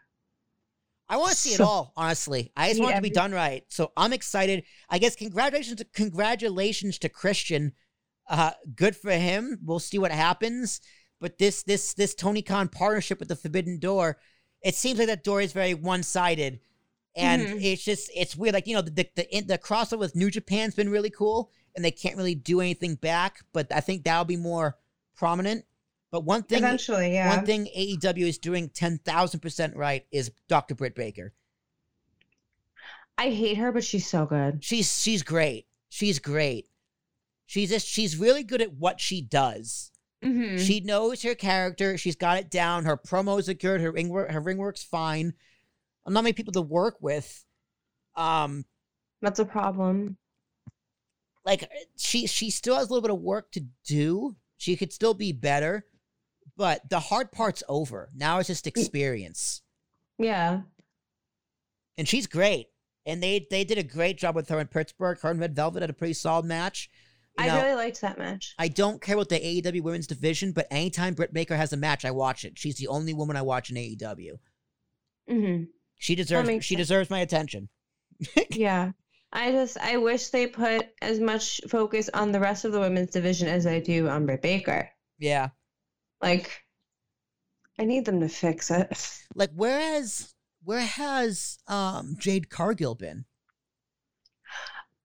I 1.09 1.17
want 1.17 1.31
to 1.31 1.37
see 1.37 1.53
it 1.53 1.61
all, 1.61 1.93
honestly. 1.95 2.51
I 2.57 2.69
just 2.69 2.81
want 2.81 2.93
it 2.93 2.95
to 2.97 3.01
be 3.01 3.09
done 3.09 3.31
right. 3.31 3.63
So 3.69 3.91
I'm 3.95 4.11
excited. 4.13 4.63
I 4.89 4.97
guess 4.99 5.15
congratulations 5.15 5.77
to 5.77 5.85
congratulations 5.85 6.97
to 6.99 7.09
Christian. 7.09 7.73
Uh 8.29 8.51
good 8.75 8.95
for 8.95 9.11
him. 9.11 9.59
We'll 9.63 9.79
see 9.79 9.99
what 9.99 10.11
happens. 10.11 10.81
But 11.21 11.37
this 11.37 11.63
this 11.63 11.93
this 11.93 12.13
Tony 12.13 12.41
Khan 12.41 12.67
partnership 12.67 13.19
with 13.19 13.29
the 13.29 13.35
Forbidden 13.37 13.79
Door, 13.79 14.17
it 14.61 14.75
seems 14.75 14.99
like 14.99 15.07
that 15.07 15.23
door 15.23 15.41
is 15.41 15.53
very 15.53 15.73
one-sided. 15.73 16.59
And 17.15 17.47
Mhm. 17.47 17.63
it's 17.63 17.83
just 17.83 18.11
it's 18.13 18.35
weird. 18.35 18.53
Like, 18.53 18.67
you 18.67 18.75
know, 18.75 18.81
the 18.81 18.91
the, 18.91 19.09
the 19.15 19.41
the 19.41 19.57
crossover 19.57 19.99
with 19.99 20.15
New 20.15 20.29
Japan's 20.29 20.75
been 20.75 20.89
really 20.89 21.09
cool, 21.09 21.51
and 21.75 21.83
they 21.85 21.89
can't 21.91 22.17
really 22.17 22.35
do 22.35 22.59
anything 22.61 22.95
back, 22.95 23.39
but 23.53 23.71
I 23.71 23.79
think 23.79 24.03
that'll 24.03 24.25
be 24.25 24.35
more 24.35 24.77
prominent. 25.15 25.65
But 26.11 26.23
one 26.23 26.43
thing 26.43 26.59
Eventually, 26.59 27.13
yeah. 27.13 27.35
one 27.35 27.45
thing 27.45 27.67
AEW 27.77 28.27
is 28.27 28.37
doing 28.37 28.69
10,000% 28.69 29.75
right 29.75 30.05
is 30.11 30.31
Dr. 30.47 30.73
Britt 30.75 30.95
Baker. 30.95 31.33
I 33.17 33.29
hate 33.31 33.57
her, 33.57 33.71
but 33.71 33.83
she's 33.83 34.07
so 34.07 34.25
good. 34.25 34.63
She's 34.63 35.01
she's 35.01 35.23
great. 35.23 35.65
She's 35.89 36.19
great. 36.19 36.67
She's 37.47 37.69
just 37.69 37.87
she's 37.87 38.15
really 38.17 38.43
good 38.43 38.61
at 38.61 38.73
what 38.73 39.01
she 39.01 39.21
does. 39.21 39.91
Mhm. 40.23 40.59
She 40.59 40.81
knows 40.81 41.23
her 41.23 41.33
character. 41.35 41.97
She's 41.97 42.15
got 42.15 42.37
it 42.37 42.51
down. 42.51 42.85
Her 42.85 42.95
promos 42.97 43.49
are 43.49 43.53
good. 43.55 43.81
Her 43.81 43.91
ring 43.91 44.09
work, 44.09 44.29
her 44.29 44.39
ring 44.39 44.57
work's 44.57 44.83
fine. 44.83 45.33
I'm 46.05 46.13
not 46.13 46.23
many 46.23 46.33
people 46.33 46.53
to 46.53 46.61
work 46.61 46.97
with. 47.01 47.43
Um, 48.15 48.65
That's 49.21 49.39
a 49.39 49.45
problem. 49.45 50.17
like 51.45 51.69
she 51.97 52.27
she 52.27 52.49
still 52.51 52.75
has 52.75 52.87
a 52.89 52.93
little 52.93 53.01
bit 53.07 53.13
of 53.15 53.21
work 53.21 53.51
to 53.53 53.65
do. 53.85 54.35
She 54.57 54.75
could 54.75 54.93
still 54.93 55.13
be 55.15 55.31
better, 55.31 55.85
but 56.57 56.89
the 56.89 56.99
hard 56.99 57.31
part's 57.31 57.63
over. 57.69 58.09
Now 58.15 58.39
it's 58.39 58.47
just 58.47 58.67
experience. 58.67 59.61
Yeah. 60.17 60.61
and 61.97 62.07
she's 62.07 62.27
great. 62.27 62.67
And 63.05 63.23
they 63.23 63.47
they 63.49 63.63
did 63.63 63.77
a 63.77 63.83
great 63.83 64.17
job 64.17 64.35
with 64.35 64.49
her 64.49 64.59
in 64.59 64.67
Pittsburgh. 64.67 65.17
Her 65.21 65.31
and 65.31 65.39
Red 65.39 65.55
Velvet 65.55 65.81
had 65.81 65.89
a 65.89 65.93
pretty 65.93 66.13
solid 66.13 66.45
match. 66.45 66.89
You 67.39 67.45
I 67.45 67.61
really 67.61 67.75
liked 67.75 68.01
that 68.01 68.17
match. 68.17 68.55
I 68.57 68.67
don't 68.67 68.99
care 69.01 69.13
about 69.15 69.29
the 69.29 69.39
AEW 69.39 69.81
women's 69.83 70.07
division, 70.07 70.51
but 70.53 70.65
anytime 70.71 71.13
Britt 71.13 71.33
Baker 71.33 71.55
has 71.55 71.71
a 71.71 71.77
match, 71.77 72.03
I 72.03 72.11
watch 72.11 72.43
it. 72.43 72.57
She's 72.57 72.77
the 72.77 72.87
only 72.87 73.13
woman 73.13 73.35
I 73.37 73.43
watch 73.43 73.69
in 73.69 73.75
AEW. 73.77 74.39
hmm 75.29 75.63
She 75.99 76.15
deserves 76.15 76.49
she 76.65 76.73
sense. 76.75 76.77
deserves 76.79 77.09
my 77.09 77.19
attention. 77.19 77.69
Yeah. 78.51 78.91
I 79.31 79.51
just 79.51 79.77
I 79.77 79.97
wish 79.97 80.29
they 80.29 80.47
put 80.47 80.87
as 81.01 81.19
much 81.19 81.61
focus 81.69 82.09
on 82.13 82.31
the 82.31 82.39
rest 82.39 82.65
of 82.65 82.71
the 82.71 82.79
women's 82.79 83.11
division 83.11 83.47
as 83.47 83.67
I 83.67 83.79
do 83.81 84.07
on 84.07 84.25
Britt 84.25 84.41
Baker. 84.41 84.89
Yeah. 85.19 85.49
Like 86.21 86.63
I 87.79 87.85
need 87.85 88.05
them 88.05 88.19
to 88.21 88.29
fix 88.29 88.71
it. 88.71 89.13
Like 89.35 89.51
whereas 89.55 90.33
where 90.63 90.79
has 90.79 91.59
um 91.67 92.15
Jade 92.17 92.49
Cargill 92.49 92.95
been? 92.95 93.25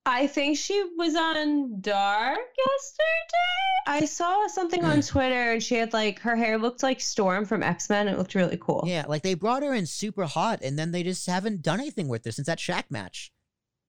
I 0.05 0.27
think 0.27 0.57
she 0.57 0.83
was 0.97 1.15
on 1.15 1.79
Dark 1.79 2.39
yesterday. 2.57 3.73
I 3.85 4.05
saw 4.05 4.47
something 4.47 4.83
on 4.83 5.01
Twitter 5.01 5.53
and 5.53 5.63
she 5.63 5.75
had 5.75 5.93
like 5.93 6.19
her 6.19 6.35
hair 6.35 6.57
looked 6.57 6.83
like 6.83 6.99
Storm 6.99 7.45
from 7.45 7.63
X-Men. 7.63 8.07
It 8.07 8.17
looked 8.17 8.35
really 8.35 8.57
cool. 8.59 8.83
Yeah, 8.85 9.05
like 9.07 9.21
they 9.21 9.33
brought 9.33 9.63
her 9.63 9.73
in 9.73 9.85
super 9.85 10.25
hot 10.25 10.59
and 10.61 10.77
then 10.77 10.91
they 10.91 11.03
just 11.03 11.27
haven't 11.27 11.61
done 11.61 11.79
anything 11.79 12.07
with 12.07 12.25
her 12.25 12.31
since 12.31 12.47
that 12.47 12.59
Shaq 12.59 12.85
match. 12.89 13.31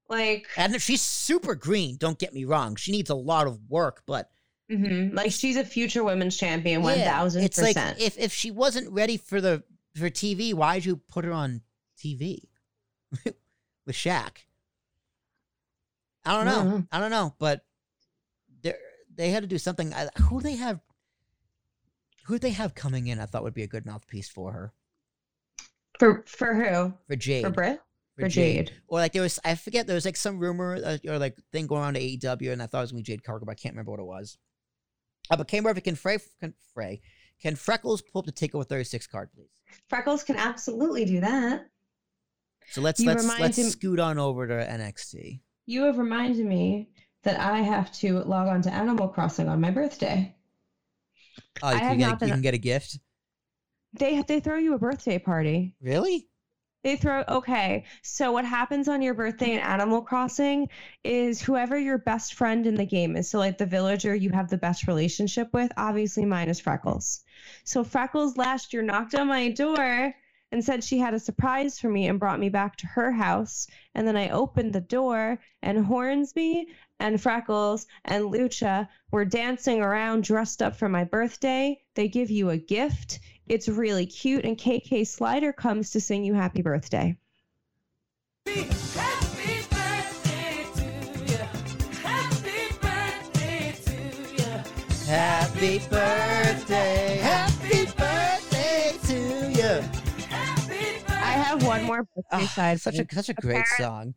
Like 0.08 0.46
And 0.56 0.80
she's 0.80 1.02
super 1.02 1.54
green, 1.54 1.96
don't 1.96 2.18
get 2.18 2.34
me 2.34 2.44
wrong. 2.44 2.76
She 2.76 2.92
needs 2.92 3.10
a 3.10 3.14
lot 3.14 3.46
of 3.46 3.58
work, 3.68 4.02
but 4.06 4.28
mhm, 4.70 5.14
like 5.14 5.30
she's 5.32 5.56
a 5.56 5.64
future 5.64 6.02
women's 6.04 6.36
champion, 6.36 6.82
one 6.82 6.98
thousand 6.98 7.44
It's 7.44 7.58
like 7.60 7.76
percent. 7.76 8.00
if 8.00 8.18
if 8.18 8.32
she 8.32 8.50
wasn't 8.50 8.90
ready 8.92 9.16
for 9.16 9.40
the 9.40 9.62
for 9.96 10.10
TV, 10.10 10.52
why'd 10.54 10.84
you 10.84 10.96
put 10.96 11.24
her 11.24 11.32
on 11.32 11.62
TV 12.02 12.40
with 13.24 13.94
Shaq? 13.94 14.38
I 16.24 16.32
don't 16.36 16.46
know. 16.46 16.78
Mhm. 16.78 16.88
I 16.90 17.00
don't 17.00 17.10
know, 17.10 17.34
but 17.38 17.64
they 18.62 18.74
they 19.14 19.30
had 19.30 19.42
to 19.42 19.46
do 19.48 19.58
something. 19.58 19.92
I, 19.92 20.08
who 20.22 20.40
they 20.40 20.56
have? 20.56 20.80
Who 22.26 22.38
they 22.38 22.50
have 22.50 22.74
coming 22.74 23.06
in? 23.08 23.20
I 23.20 23.26
thought 23.26 23.42
would 23.42 23.52
be 23.54 23.62
a 23.64 23.66
good 23.68 23.84
mouthpiece 23.84 24.28
for 24.30 24.52
her 24.52 24.72
For 25.98 26.24
for 26.26 26.54
who? 26.54 26.94
for 27.06 27.16
Jade 27.16 27.44
For 27.44 27.50
Britt? 27.50 27.80
for 28.18 28.28
Jade. 28.28 28.72
Or 28.88 28.98
like 29.00 29.12
there 29.12 29.20
was, 29.22 29.38
I 29.44 29.54
forget, 29.56 29.86
there 29.86 29.94
was 29.96 30.04
like 30.06 30.16
some 30.16 30.38
rumor 30.38 30.76
uh, 30.82 30.96
or 31.06 31.18
like 31.18 31.36
thing 31.52 31.66
going 31.66 31.82
on 31.82 31.94
to 31.94 32.00
AEW, 32.00 32.52
and 32.52 32.62
I 32.62 32.66
thought 32.66 32.78
it 32.78 32.82
was 32.82 32.92
going 32.92 33.04
to 33.04 33.10
be 33.10 33.12
Jade 33.12 33.24
Cargill, 33.24 33.44
but 33.46 33.52
I 33.52 33.56
can't 33.56 33.74
remember 33.74 33.90
what 33.90 34.00
it 34.00 34.06
was. 34.06 34.38
Uh, 35.30 35.36
but 35.36 35.48
K 35.48 35.60
Murphy 35.60 35.80
can 35.80 35.94
Frey, 35.94 36.18
can 36.40 36.54
Frey, 36.74 37.00
can 37.40 37.56
Freckles 37.56 38.02
pull 38.02 38.20
up 38.20 38.26
the 38.26 38.32
Takeover 38.32 38.66
36 38.66 39.06
card, 39.06 39.30
please? 39.34 39.48
Freckles 39.88 40.22
can 40.22 40.36
absolutely 40.36 41.04
do 41.04 41.20
that. 41.20 41.66
So 42.70 42.80
let's 42.80 43.00
You 43.00 43.06
let's 43.08 43.26
let's 43.40 43.58
him- 43.58 43.66
scoot 43.70 44.00
on 44.00 44.18
over 44.18 44.46
to 44.46 44.54
NXT. 44.54 45.40
You 45.66 45.82
have 45.84 45.98
reminded 45.98 46.44
me 46.46 46.88
that 47.22 47.40
I 47.40 47.58
have 47.60 47.90
to 48.00 48.20
log 48.20 48.48
on 48.48 48.62
to 48.62 48.72
Animal 48.72 49.08
Crossing 49.08 49.48
on 49.48 49.60
my 49.60 49.70
birthday. 49.70 50.34
Oh, 51.62 51.70
you 51.70 51.76
I 51.76 51.78
can, 51.80 51.88
have 51.88 51.98
get 51.98 52.12
a, 52.12 52.16
been- 52.16 52.28
you 52.28 52.34
can 52.34 52.42
get 52.42 52.54
a 52.54 52.58
gift. 52.58 52.98
They 53.94 54.22
they 54.22 54.40
throw 54.40 54.58
you 54.58 54.74
a 54.74 54.78
birthday 54.78 55.18
party. 55.18 55.74
Really? 55.80 56.28
They 56.84 56.96
throw 56.96 57.24
okay. 57.26 57.84
So 58.02 58.30
what 58.30 58.44
happens 58.44 58.88
on 58.88 59.00
your 59.00 59.14
birthday 59.14 59.52
in 59.52 59.60
Animal 59.60 60.02
Crossing 60.02 60.68
is 61.02 61.40
whoever 61.40 61.78
your 61.78 61.96
best 61.96 62.34
friend 62.34 62.66
in 62.66 62.74
the 62.74 62.84
game 62.84 63.16
is. 63.16 63.30
So 63.30 63.38
like 63.38 63.56
the 63.56 63.64
villager 63.64 64.14
you 64.14 64.28
have 64.30 64.50
the 64.50 64.58
best 64.58 64.86
relationship 64.86 65.48
with, 65.54 65.72
obviously 65.78 66.26
mine 66.26 66.50
is 66.50 66.60
Freckles. 66.60 67.24
So 67.64 67.84
Freckles 67.84 68.36
last 68.36 68.74
year 68.74 68.82
knocked 68.82 69.14
on 69.14 69.28
my 69.28 69.48
door 69.50 70.14
and 70.52 70.62
said 70.62 70.84
she 70.84 70.98
had 70.98 71.14
a 71.14 71.18
surprise 71.18 71.78
for 71.78 71.88
me 71.88 72.06
and 72.06 72.20
brought 72.20 72.38
me 72.38 72.50
back 72.50 72.76
to 72.76 72.86
her 72.86 73.10
house. 73.10 73.66
And 73.94 74.06
then 74.06 74.18
I 74.18 74.28
opened 74.28 74.74
the 74.74 74.82
door 74.82 75.40
and 75.62 75.86
Hornsby 75.86 76.66
and 77.00 77.18
Freckles 77.18 77.86
and 78.04 78.24
Lucha 78.24 78.88
were 79.10 79.24
dancing 79.24 79.80
around 79.80 80.24
dressed 80.24 80.60
up 80.60 80.76
for 80.76 80.90
my 80.90 81.04
birthday. 81.04 81.80
They 81.94 82.08
give 82.08 82.30
you 82.30 82.50
a 82.50 82.58
gift. 82.58 83.20
It's 83.46 83.68
really 83.68 84.06
cute, 84.06 84.44
and 84.44 84.56
KK 84.56 85.06
Slider 85.06 85.52
comes 85.52 85.90
to 85.90 86.00
sing 86.00 86.24
you 86.24 86.32
happy 86.34 86.62
birthday. 86.62 87.16
Happy 88.46 89.60
birthday 89.70 90.66
to 90.74 90.84
you. 91.24 91.38
Happy 95.08 95.78
birthday 95.90 96.96
to 97.06 97.14
you. 97.16 97.22
Happy 97.22 97.84
birthday, 97.96 98.92
to 99.02 99.16
you. 99.50 99.82
Happy 100.28 100.84
birthday. 101.00 101.14
I 101.14 101.32
have 101.32 101.66
one 101.66 101.82
more 101.84 102.04
birthday 102.04 102.22
Ah, 102.32 102.46
side. 102.54 102.80
such 102.80 102.98
a 102.98 103.06
such 103.12 103.28
a 103.28 103.34
great 103.34 103.58
Apparent- 103.60 103.76
song. 103.78 104.14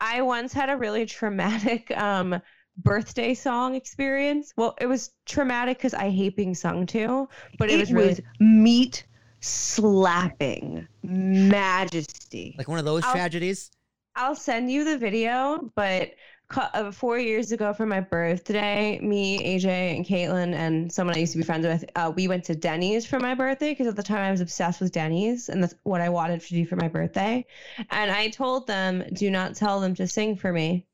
I 0.00 0.22
once 0.22 0.52
had 0.52 0.70
a 0.70 0.76
really 0.76 1.06
traumatic 1.06 1.90
um 1.96 2.40
birthday 2.78 3.34
song 3.34 3.74
experience. 3.74 4.52
Well, 4.56 4.76
it 4.80 4.86
was 4.86 5.10
traumatic 5.26 5.78
because 5.78 5.94
I 5.94 6.10
hate 6.10 6.36
being 6.36 6.54
sung 6.54 6.86
to, 6.86 7.28
but 7.58 7.70
it, 7.70 7.78
was 7.78 7.92
really 7.92 8.18
meat 8.40 9.04
slapping 9.40 10.86
majesty. 11.02 12.54
Like 12.56 12.68
one 12.68 12.78
of 12.78 12.84
those 12.84 13.04
I'll- 13.04 13.12
tragedies. 13.12 13.70
I'll 14.16 14.34
send 14.34 14.68
you 14.68 14.82
the 14.82 14.98
video, 14.98 15.70
but 15.76 16.10
uh, 16.56 16.90
four 16.90 17.18
years 17.18 17.52
ago 17.52 17.72
for 17.72 17.86
my 17.86 18.00
birthday, 18.00 18.98
me, 19.00 19.38
AJ, 19.38 19.96
and 19.96 20.04
Caitlin, 20.04 20.54
and 20.54 20.90
someone 20.90 21.14
I 21.14 21.20
used 21.20 21.32
to 21.32 21.38
be 21.38 21.44
friends 21.44 21.66
with, 21.66 21.84
uh, 21.94 22.12
we 22.14 22.26
went 22.26 22.42
to 22.44 22.56
Denny's 22.56 23.06
for 23.06 23.20
my 23.20 23.34
birthday 23.34 23.70
because 23.70 23.86
at 23.86 23.96
the 23.96 24.02
time 24.02 24.18
I 24.18 24.30
was 24.30 24.40
obsessed 24.40 24.80
with 24.80 24.90
Denny's, 24.90 25.50
and 25.50 25.62
that's 25.62 25.74
what 25.84 26.00
I 26.00 26.08
wanted 26.08 26.40
to 26.40 26.48
do 26.48 26.66
for 26.66 26.74
my 26.76 26.88
birthday. 26.88 27.44
And 27.90 28.10
I 28.10 28.28
told 28.30 28.66
them, 28.66 29.04
do 29.12 29.30
not 29.30 29.54
tell 29.54 29.80
them 29.80 29.94
to 29.96 30.08
sing 30.08 30.36
for 30.36 30.52
me. 30.52 30.86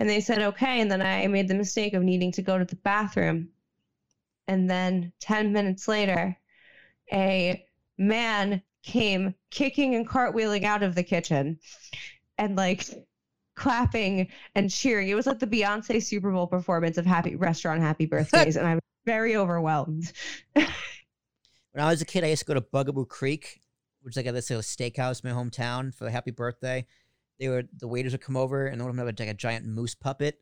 And 0.00 0.08
they 0.08 0.22
said, 0.22 0.40
okay. 0.40 0.80
And 0.80 0.90
then 0.90 1.02
I 1.02 1.26
made 1.26 1.46
the 1.46 1.54
mistake 1.54 1.92
of 1.92 2.02
needing 2.02 2.32
to 2.32 2.42
go 2.42 2.58
to 2.58 2.64
the 2.64 2.76
bathroom. 2.76 3.50
And 4.48 4.68
then 4.68 5.12
10 5.20 5.52
minutes 5.52 5.86
later, 5.86 6.34
a 7.12 7.62
man 7.98 8.62
came 8.82 9.34
kicking 9.50 9.94
and 9.94 10.08
cartwheeling 10.08 10.64
out 10.64 10.82
of 10.82 10.94
the 10.94 11.02
kitchen 11.02 11.58
and 12.38 12.56
like 12.56 12.86
clapping 13.56 14.28
and 14.54 14.70
cheering. 14.70 15.08
It 15.08 15.14
was 15.16 15.26
like 15.26 15.38
the 15.38 15.46
Beyonce 15.46 16.02
Super 16.02 16.32
Bowl 16.32 16.46
performance 16.46 16.96
of 16.96 17.04
Happy 17.04 17.36
Restaurant 17.36 17.82
Happy 17.82 18.06
Birthdays, 18.06 18.56
and 18.56 18.66
I'm 18.66 18.80
very 19.04 19.36
overwhelmed. 19.36 20.10
When 21.72 21.84
I 21.84 21.90
was 21.90 22.02
a 22.02 22.04
kid, 22.04 22.24
I 22.24 22.28
used 22.28 22.40
to 22.40 22.46
go 22.46 22.54
to 22.54 22.60
Bugaboo 22.60 23.06
Creek, 23.06 23.60
which 24.02 24.14
is 24.14 24.16
like 24.16 24.26
a, 24.26 24.32
this 24.32 24.50
little 24.50 24.60
steakhouse 24.60 25.22
in 25.22 25.30
my 25.30 25.40
hometown 25.40 25.94
for 25.94 26.08
a 26.08 26.10
happy 26.10 26.32
birthday. 26.32 26.84
They 27.40 27.48
were 27.48 27.64
the 27.78 27.88
waiters 27.88 28.12
would 28.12 28.20
come 28.20 28.36
over 28.36 28.66
and 28.66 28.80
one 28.80 28.90
of 28.90 28.96
them 28.96 29.06
had 29.06 29.18
like 29.18 29.28
a 29.28 29.34
giant 29.34 29.66
moose 29.66 29.94
puppet 29.96 30.38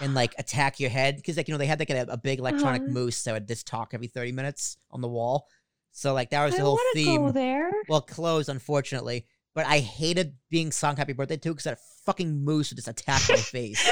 and 0.00 0.14
like 0.20 0.34
attack 0.38 0.80
your 0.80 0.90
head 0.90 1.16
because 1.16 1.36
like 1.36 1.48
you 1.48 1.54
know 1.54 1.58
they 1.58 1.66
had 1.66 1.78
like 1.78 1.90
a, 1.90 2.06
a 2.08 2.16
big 2.18 2.40
electronic 2.40 2.82
Uh-huh. 2.82 2.90
moose 2.92 3.22
that 3.24 3.32
would 3.32 3.48
just 3.48 3.66
talk 3.66 3.94
every 3.94 4.08
thirty 4.08 4.32
minutes 4.32 4.76
on 4.90 5.00
the 5.00 5.08
wall. 5.08 5.46
So 5.92 6.12
like 6.12 6.30
that 6.30 6.44
was 6.44 6.54
I 6.54 6.58
the 6.58 6.62
whole 6.64 6.74
want 6.74 6.94
theme. 6.94 7.32
there. 7.32 7.70
Well, 7.88 8.00
closed 8.00 8.48
unfortunately, 8.48 9.26
but 9.54 9.64
I 9.66 9.78
hated 9.78 10.34
being 10.50 10.72
sung 10.72 10.96
happy 10.96 11.12
birthday 11.12 11.36
too 11.36 11.50
because 11.50 11.64
that 11.64 11.78
fucking 12.04 12.44
moose 12.44 12.70
would 12.70 12.76
just 12.76 12.88
attack 12.88 13.22
my 13.28 13.36
face. 13.36 13.88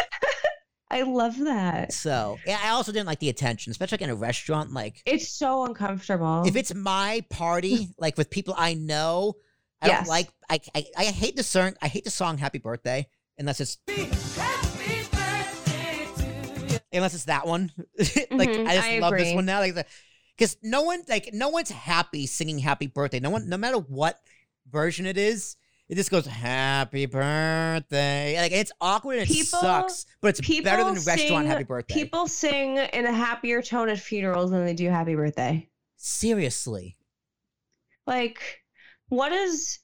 I 0.91 1.03
love 1.03 1.39
that. 1.39 1.93
So 1.93 2.39
yeah, 2.47 2.59
I 2.63 2.71
also 2.71 2.93
didn't 2.93 3.07
like 3.07 3.21
the 3.21 3.31
attention, 3.31 3.71
especially 3.71 3.97
like 3.97 4.03
in 4.03 4.11
a 4.11 4.15
restaurant. 4.15 4.73
Like 4.73 5.01
It's 5.07 5.29
so 5.29 5.65
uncomfortable. 5.65 6.43
if 6.47 6.55
it's 6.57 6.75
my 6.75 7.25
party, 7.31 7.89
like 7.99 8.19
with 8.19 8.29
people 8.29 8.55
I 8.59 8.75
know, 8.75 9.35
I 9.83 9.87
Yes. 9.89 9.99
don't 10.01 10.09
like. 10.09 10.29
I, 10.49 10.61
I 10.75 10.87
I 10.97 11.05
hate 11.07 11.37
the 11.37 11.43
song. 11.43 11.75
I 11.83 11.89
hate 11.89 12.05
the 12.05 12.11
song 12.11 12.39
"Happy 12.39 12.59
Birthday" 12.59 13.09
unless 13.39 13.61
it's 13.61 13.79
Happy 13.89 15.03
birthday 15.13 16.07
to 16.17 16.73
you. 16.73 16.79
unless 16.93 17.15
it's 17.15 17.25
that 17.25 17.47
one. 17.47 17.73
like 17.99 18.51
Mhm, 18.51 18.67
I 18.69 18.75
just 18.77 18.89
I 18.89 18.99
love 19.01 19.15
this 19.17 19.35
one 19.35 19.45
now. 19.45 19.61
Like 19.61 19.87
because 20.37 20.57
no 20.63 20.83
one 20.83 21.03
like 21.09 21.31
no 21.33 21.49
one's 21.49 21.71
happy 21.71 22.27
singing 22.27 22.59
"Happy 22.59 22.87
Birthday." 22.87 23.21
No 23.21 23.31
one, 23.31 23.49
no 23.49 23.57
matter 23.57 23.79
what 23.79 24.21
version 24.71 25.07
it 25.07 25.19
is. 25.19 25.57
It 25.89 25.97
just 25.97 26.11
goes 26.11 26.25
happy 26.25 27.05
birthday. 27.05 28.37
Like 28.41 28.53
it's 28.53 28.73
awkward 28.81 29.19
and 29.19 29.31
it 29.31 29.47
sucks, 29.47 30.07
but 30.23 30.39
it's 30.39 30.41
better 30.63 30.85
than 30.85 30.95
people 30.95 31.07
restaurant 31.13 31.47
happy 31.49 31.65
birthday. 31.65 31.93
People 31.95 32.29
sing 32.29 32.79
in 32.79 33.05
a 33.05 33.13
happier 33.13 33.61
tone 33.61 33.91
at 33.91 33.99
funerals 33.99 34.53
than 34.53 34.65
they 34.65 34.73
do 34.75 34.89
happy 34.89 35.15
birthday. 35.15 35.69
Seriously. 35.99 36.97
Like, 38.07 38.62
what 39.13 39.31
is 39.31 39.79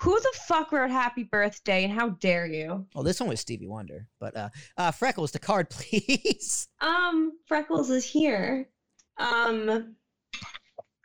who 0.00 0.20
the 0.20 0.32
fuck 0.46 0.70
wrote 0.70 0.90
happy 0.90 1.22
birthday 1.22 1.84
and 1.84 1.92
how 1.92 2.10
dare 2.10 2.46
you? 2.46 2.86
Well, 2.94 3.02
this 3.02 3.18
one 3.18 3.30
was 3.30 3.40
Stevie 3.40 3.66
Wonder, 3.66 4.06
but 4.20 4.36
uh, 4.36 4.48
uh, 4.76 4.90
Freckles, 4.90 5.30
the 5.30 5.38
card, 5.38 5.70
please. 5.70 6.68
Um, 6.80 7.32
Freckles 7.48 7.88
is 7.88 8.04
here. 8.04 8.68
Um, 9.16 9.94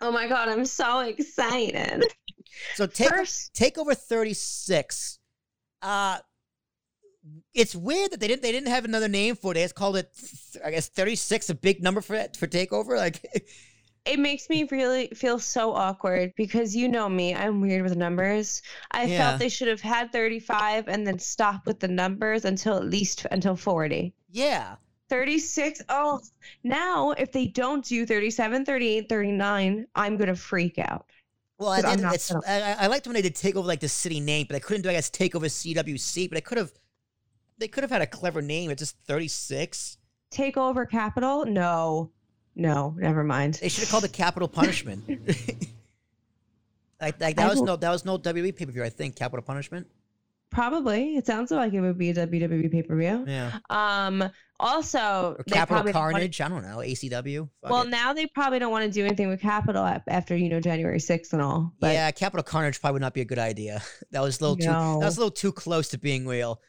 oh 0.01 0.11
my 0.11 0.27
god, 0.27 0.49
I'm 0.49 0.65
so 0.65 0.99
excited. 0.99 2.03
So 2.75 2.87
take 2.87 3.09
First, 3.09 3.53
take 3.53 3.77
over 3.77 3.95
36 3.95 5.19
uh 5.81 6.17
it's 7.53 7.73
weird 7.73 8.11
that 8.11 8.19
they 8.19 8.27
didn't 8.27 8.41
they 8.41 8.51
didn't 8.51 8.67
have 8.67 8.83
another 8.83 9.07
name 9.07 9.35
for 9.35 9.51
it 9.51 9.55
they 9.55 9.63
just 9.63 9.75
called 9.75 9.95
it 9.95 10.09
th- 10.13 10.61
i 10.65 10.71
guess 10.71 10.89
36 10.89 11.49
a 11.49 11.55
big 11.55 11.81
number 11.81 12.01
for 12.01 12.15
it 12.15 12.35
for 12.35 12.47
takeover 12.47 12.97
like 12.97 13.21
it 14.09 14.19
makes 14.19 14.49
me 14.49 14.63
really 14.71 15.07
feel 15.15 15.39
so 15.39 15.73
awkward 15.73 16.33
because 16.35 16.75
you 16.75 16.87
know 16.89 17.07
me, 17.07 17.35
I'm 17.35 17.61
weird 17.61 17.83
with 17.83 17.95
numbers. 17.95 18.61
I 18.91 19.03
Yeah. 19.05 19.17
felt 19.19 19.39
they 19.39 19.49
should 19.49 19.67
have 19.67 19.81
had 19.81 20.11
35 20.11 20.87
and 20.87 21.05
then 21.07 21.19
stop 21.19 21.65
with 21.65 21.79
the 21.79 21.87
numbers 21.87 22.45
until 22.45 22.75
at 22.77 22.85
least 22.85 23.25
until 23.31 23.55
40. 23.55 24.13
yeah 24.31 24.75
36 25.09 25.81
oh 25.89 26.19
now 26.63 27.11
if 27.11 27.31
they 27.31 27.47
don't 27.47 27.83
do 27.83 28.05
37 28.05 28.63
38 28.63 29.09
39 29.09 29.87
i'm 29.95 30.17
gonna 30.17 30.35
freak 30.35 30.77
out 30.77 31.07
well 31.57 31.69
I, 31.71 31.81
gonna- 31.81 32.11
I, 32.47 32.61
I- 32.61 32.75
I 32.81 32.87
liked 32.87 33.07
when 33.07 33.15
they 33.15 33.23
did 33.23 33.33
take 33.35 33.55
over 33.55 33.67
like 33.67 33.79
the 33.79 33.89
city 33.89 34.19
name 34.19 34.45
but 34.47 34.55
I 34.55 34.59
couldn't 34.59 34.83
do 34.83 34.89
i 34.89 34.93
guess 34.93 35.09
take 35.09 35.33
over 35.35 35.47
cwc 35.47 36.29
but 36.29 36.35
they 36.35 36.41
could 36.41 36.59
have 36.59 36.71
they 37.57 37.67
could 37.67 37.83
have 37.83 37.89
had 37.89 38.03
a 38.03 38.07
clever 38.07 38.39
name 38.43 38.69
it's 38.69 38.79
just 38.81 38.97
36 39.07 39.97
take 40.29 40.57
over 40.57 40.85
capital 40.85 41.43
no 41.43 42.11
no 42.59 42.95
never 42.97 43.23
mind 43.23 43.55
they 43.55 43.69
should 43.69 43.81
have 43.81 43.91
called 43.91 44.03
it 44.03 44.13
capital 44.13 44.47
punishment 44.47 45.07
like, 47.01 47.19
like 47.19 47.35
that 47.35 47.49
was 47.49 47.61
no 47.61 47.75
that 47.75 47.89
was 47.89 48.05
no 48.05 48.17
wwe 48.17 48.55
pay-per-view 48.55 48.83
i 48.83 48.89
think 48.89 49.15
capital 49.15 49.43
punishment 49.43 49.87
probably 50.51 51.15
it 51.15 51.25
sounds 51.27 51.51
like 51.51 51.73
it 51.73 51.81
would 51.81 51.97
be 51.97 52.09
a 52.09 52.13
wwe 52.13 52.71
pay-per-view 52.71 53.25
yeah 53.27 53.59
um 53.69 54.27
also 54.59 55.35
or 55.37 55.43
capital 55.45 55.75
probably 55.75 55.91
don't 55.93 56.01
wanna- 56.01 56.13
carnage 56.13 56.41
i 56.41 56.47
don't 56.49 56.63
know 56.63 56.77
acw 56.77 57.49
Fuck 57.61 57.71
well 57.71 57.83
it. 57.83 57.89
now 57.89 58.13
they 58.13 58.25
probably 58.25 58.59
don't 58.59 58.71
want 58.71 58.83
to 58.85 58.91
do 58.91 59.05
anything 59.05 59.29
with 59.29 59.39
capital 59.41 59.85
after 60.07 60.35
you 60.35 60.49
know 60.49 60.59
january 60.59 60.97
6th 60.97 61.33
and 61.33 61.41
all 61.41 61.71
but 61.79 61.93
yeah, 61.93 62.11
Capital 62.11 62.43
Carnage 62.43 62.81
probably 62.81 62.95
would 62.95 63.01
not 63.01 63.13
be 63.13 63.21
a 63.21 63.25
good 63.25 63.39
idea. 63.39 63.81
That 64.11 64.21
was 64.21 64.39
a 64.41 64.43
little 64.43 64.57
too. 64.57 64.65
That 64.65 65.05
was 65.05 65.17
a 65.17 65.19
little 65.19 65.31
too 65.31 65.51
close 65.51 65.89
to 65.89 65.97
being 65.99 66.25
real. 66.27 66.59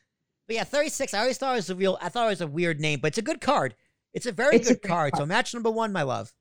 But 0.46 0.57
yeah, 0.57 0.64
thirty 0.64 0.90
six. 0.90 1.14
I 1.14 1.20
always 1.20 1.38
thought 1.38 1.53
it 1.53 1.57
was 1.57 1.70
a 1.70 1.74
real. 1.74 1.96
I 2.03 2.11
thought 2.11 2.26
it 2.26 2.31
was 2.31 2.40
a 2.42 2.46
weird 2.46 2.81
name, 2.81 3.00
but 3.00 3.09
it's 3.09 3.18
a 3.18 3.22
good 3.22 3.40
card. 3.40 3.74
It's 4.14 4.26
a 4.26 4.32
very 4.32 4.56
It's 4.56 4.68
good 4.68 4.80
great 4.82 4.88
card. 4.90 5.16
So 5.16 5.24
match 5.26 5.54
number 5.54 5.70
one, 5.70 5.92
my 5.92 6.02
love. 6.02 6.32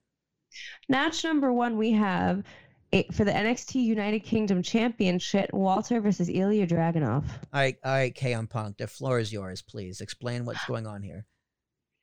match 0.90 1.24
number 1.24 1.54
one 1.54 1.78
we 1.78 1.92
have 1.92 2.44
it, 2.92 3.14
for 3.14 3.24
the 3.24 3.32
nxt 3.32 3.76
united 3.76 4.22
kingdom 4.22 4.64
championship 4.64 5.48
walter 5.54 6.02
versus 6.02 6.28
ilya 6.28 6.66
dragunov 6.66 7.24
All 7.54 7.62
right, 7.62 7.76
all 7.84 7.92
right, 7.94 8.16
K 8.16 8.34
on 8.34 8.48
Punk. 8.48 8.78
The 8.78 8.88
floor 8.88 9.20
is 9.20 9.32
yours. 9.32 9.62
Please 9.62 10.02
explain 10.02 10.46
what's 10.46 10.66
going 10.66 10.88
on 10.88 11.04
here. 11.04 11.26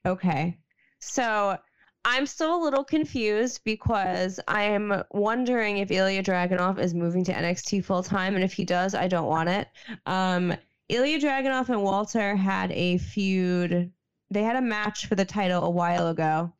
Okay. 0.06 0.58
So 1.00 1.58
I'm 2.04 2.24
still 2.26 2.54
a 2.54 2.62
little 2.62 2.84
confused 2.84 3.62
because 3.64 4.38
I'm 4.46 5.02
wondering 5.10 5.78
if 5.78 5.90
Ilya 5.90 6.22
Dragunov 6.22 6.78
is 6.78 6.94
moving 6.94 7.24
to 7.24 7.32
NXT 7.32 7.84
full 7.84 8.04
time, 8.04 8.36
and 8.36 8.44
if 8.44 8.52
he 8.52 8.64
does, 8.64 8.94
I 8.94 9.08
don't 9.08 9.26
want 9.26 9.48
it. 9.48 9.66
Um, 10.06 10.54
Ilya 10.88 11.18
Dragunov 11.18 11.68
and 11.68 11.82
Walter 11.82 12.36
had 12.36 12.70
a 12.70 12.98
feud. 12.98 13.90
They 14.30 14.42
had 14.42 14.56
a 14.56 14.62
match 14.62 15.06
for 15.06 15.14
the 15.14 15.24
title 15.24 15.64
a 15.64 15.70
while 15.70 16.08
ago. 16.08 16.52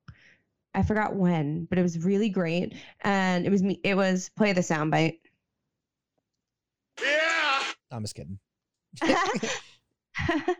I 0.75 0.83
forgot 0.83 1.17
when, 1.17 1.65
but 1.65 1.79
it 1.79 1.83
was 1.83 2.05
really 2.05 2.29
great, 2.29 2.75
and 3.01 3.47
it 3.47 3.51
was 3.51 3.63
me. 3.63 3.81
It 3.83 3.97
was 3.97 4.31
play 4.37 4.53
the 4.53 4.61
soundbite. 4.61 5.19
Yeah, 7.03 7.63
I'm 7.91 8.03
just 8.03 8.15
kidding. 8.15 8.39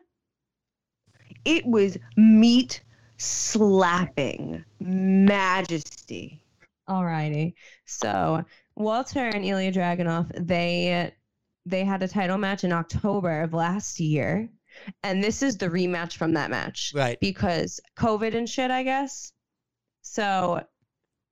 It 1.47 1.65
was 1.65 1.97
meat 2.17 2.83
slapping 3.19 4.65
majesty. 4.81 6.43
Alrighty. 6.89 7.55
So 7.85 8.45
Walter 8.75 9.29
and 9.29 9.45
Ilya 9.45 9.73
Dragunov, 9.73 10.33
they 10.45 11.13
they 11.65 11.85
had 11.85 12.03
a 12.03 12.09
title 12.09 12.37
match 12.37 12.65
in 12.65 12.73
October 12.73 13.43
of 13.43 13.55
last 13.55 14.01
year. 14.01 14.49
And 15.03 15.23
this 15.23 15.43
is 15.43 15.57
the 15.57 15.69
rematch 15.69 16.17
from 16.17 16.33
that 16.35 16.51
match 16.51 16.93
Right. 16.95 17.19
because 17.21 17.81
COVID 17.99 18.35
and 18.35 18.49
shit, 18.49 18.71
I 18.71 18.83
guess. 18.83 19.33
So 20.03 20.61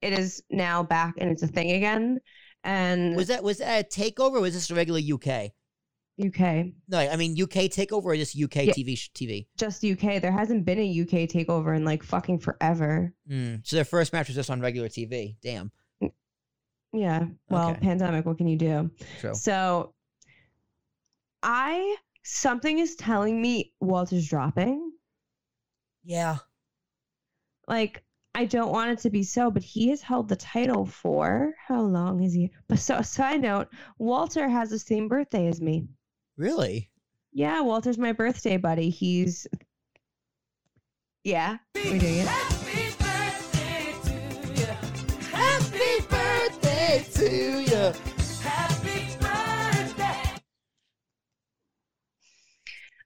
it 0.03 0.13
is 0.13 0.43
now 0.51 0.83
back 0.83 1.15
and 1.19 1.31
it's 1.31 1.43
a 1.43 1.47
thing 1.49 1.71
again. 1.73 2.21
And 2.65 3.15
Was 3.17 3.29
that 3.29 3.43
was 3.45 3.59
that 3.59 3.85
a 3.87 3.89
takeover? 4.01 4.35
or 4.37 4.41
Was 4.41 4.55
this 4.55 4.71
a 4.71 4.75
regular 4.75 5.01
UK? 5.01 5.51
UK, 6.25 6.73
No, 6.87 6.99
I 6.99 7.17
mean 7.17 7.33
UK 7.41 7.69
takeover 7.69 8.05
or 8.05 8.17
just 8.17 8.37
UK 8.41 8.67
Yeah. 8.67 8.73
TV 8.73 8.95
TV. 9.15 9.47
just 9.59 9.85
UK. 9.85 10.21
There 10.23 10.31
hasn't 10.31 10.65
been 10.65 10.79
a 10.79 11.01
UK 11.03 11.29
takeover 11.29 11.77
in 11.77 11.85
like 11.85 12.03
fucking 12.05 12.39
forever. 12.39 13.13
Mm. 13.29 13.67
So 13.67 13.75
their 13.77 13.85
first 13.85 14.13
match 14.13 14.29
was 14.29 14.37
just 14.37 14.49
on 14.49 14.61
regular 14.61 14.89
TV. 14.89 15.37
Damn. 15.43 15.73
Yeah. 16.93 17.27
Well, 17.51 17.71
Okay. 17.71 17.81
pandemic, 17.81 18.25
what 18.27 18.39
can 18.39 18.47
you 18.47 18.57
do? 18.57 18.91
True. 19.21 19.35
So 19.35 19.93
I 21.43 21.97
something 22.25 22.79
is 22.79 22.97
telling 22.97 23.41
me 23.41 23.73
Walter's 23.81 24.29
dropping. 24.29 24.93
Yeah. 26.05 26.39
Like 27.69 28.03
I 28.35 28.47
don't 28.47 28.73
want 28.73 28.91
it 28.91 28.99
to 29.01 29.11
be 29.11 29.23
so, 29.23 29.51
but 29.51 29.63
he 29.63 29.91
has 29.91 30.03
held 30.03 30.29
the 30.29 30.37
title 30.37 30.87
for 30.87 31.55
how 31.69 31.83
long 31.83 32.23
is 32.23 32.35
he? 32.35 32.51
But 32.67 32.81
so 32.81 33.01
side 33.03 33.43
note, 33.43 33.69
Walter 33.99 34.49
has 34.49 34.71
the 34.71 34.79
same 34.79 35.07
birthday 35.07 35.47
as 35.47 35.61
me. 35.61 35.87
Really? 36.37 36.91
Yeah, 37.33 37.61
Walter's 37.61 37.99
my 37.99 38.13
birthday 38.13 38.57
buddy. 38.57 38.91
He's 38.91 39.47
yeah, 41.23 41.59
we're 41.75 41.99
doing 41.99 42.19
it. 42.19 42.27
Happy 42.27 42.91
birthday 42.99 43.95
to 44.05 44.61
you. 44.61 44.67
Happy 45.31 46.07
birthday 46.11 47.07
to 47.15 47.63
you. 47.63 48.14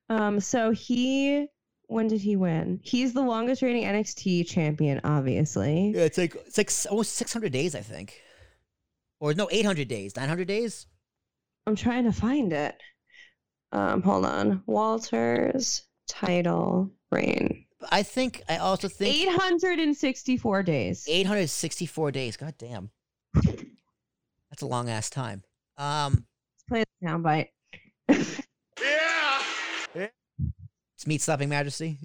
Um, 0.09 0.41
so 0.41 0.71
he 0.71 1.49
when 1.89 2.07
did 2.07 2.21
he 2.21 2.37
win? 2.37 2.81
He's 2.83 3.15
the 3.15 3.23
longest 3.23 3.63
reigning 3.63 3.85
NXT 3.85 4.47
champion, 4.47 5.01
obviously. 5.05 5.93
Yeah, 5.95 6.03
it's 6.03 6.19
like 6.19 6.35
it's 6.47 6.59
like 6.59 6.71
almost 6.91 7.15
600 7.15 7.51
days, 7.51 7.75
I 7.75 7.81
think. 7.81 8.21
Or 9.21 9.35
no, 9.35 9.49
800 9.51 9.89
days, 9.89 10.15
900 10.15 10.47
days. 10.47 10.87
I'm 11.67 11.75
trying 11.75 12.05
to 12.05 12.13
find 12.13 12.53
it. 12.53 12.77
Um, 13.73 14.03
hold 14.03 14.25
on. 14.25 14.63
Walter's 14.67 15.83
title 16.09 16.91
reign. 17.11 17.65
I 17.91 18.03
think 18.03 18.43
I 18.49 18.59
also 18.59 18.89
think 18.89 19.15
864 19.15 20.63
days. 20.63 21.05
864 21.09 22.13
days. 22.13 22.37
God 22.37 22.55
damn. 22.59 22.91
That's 23.35 24.63
a 24.63 24.67
long 24.67 24.89
ass 24.89 25.11
time. 25.11 25.43
Um, 25.77 26.27
Let's 26.55 26.65
play 26.69 26.85
the 27.01 27.07
soundbite. 27.07 27.49
it's 30.99 31.07
meat 31.07 31.23
slapping 31.23 31.49
majesty. 31.49 31.97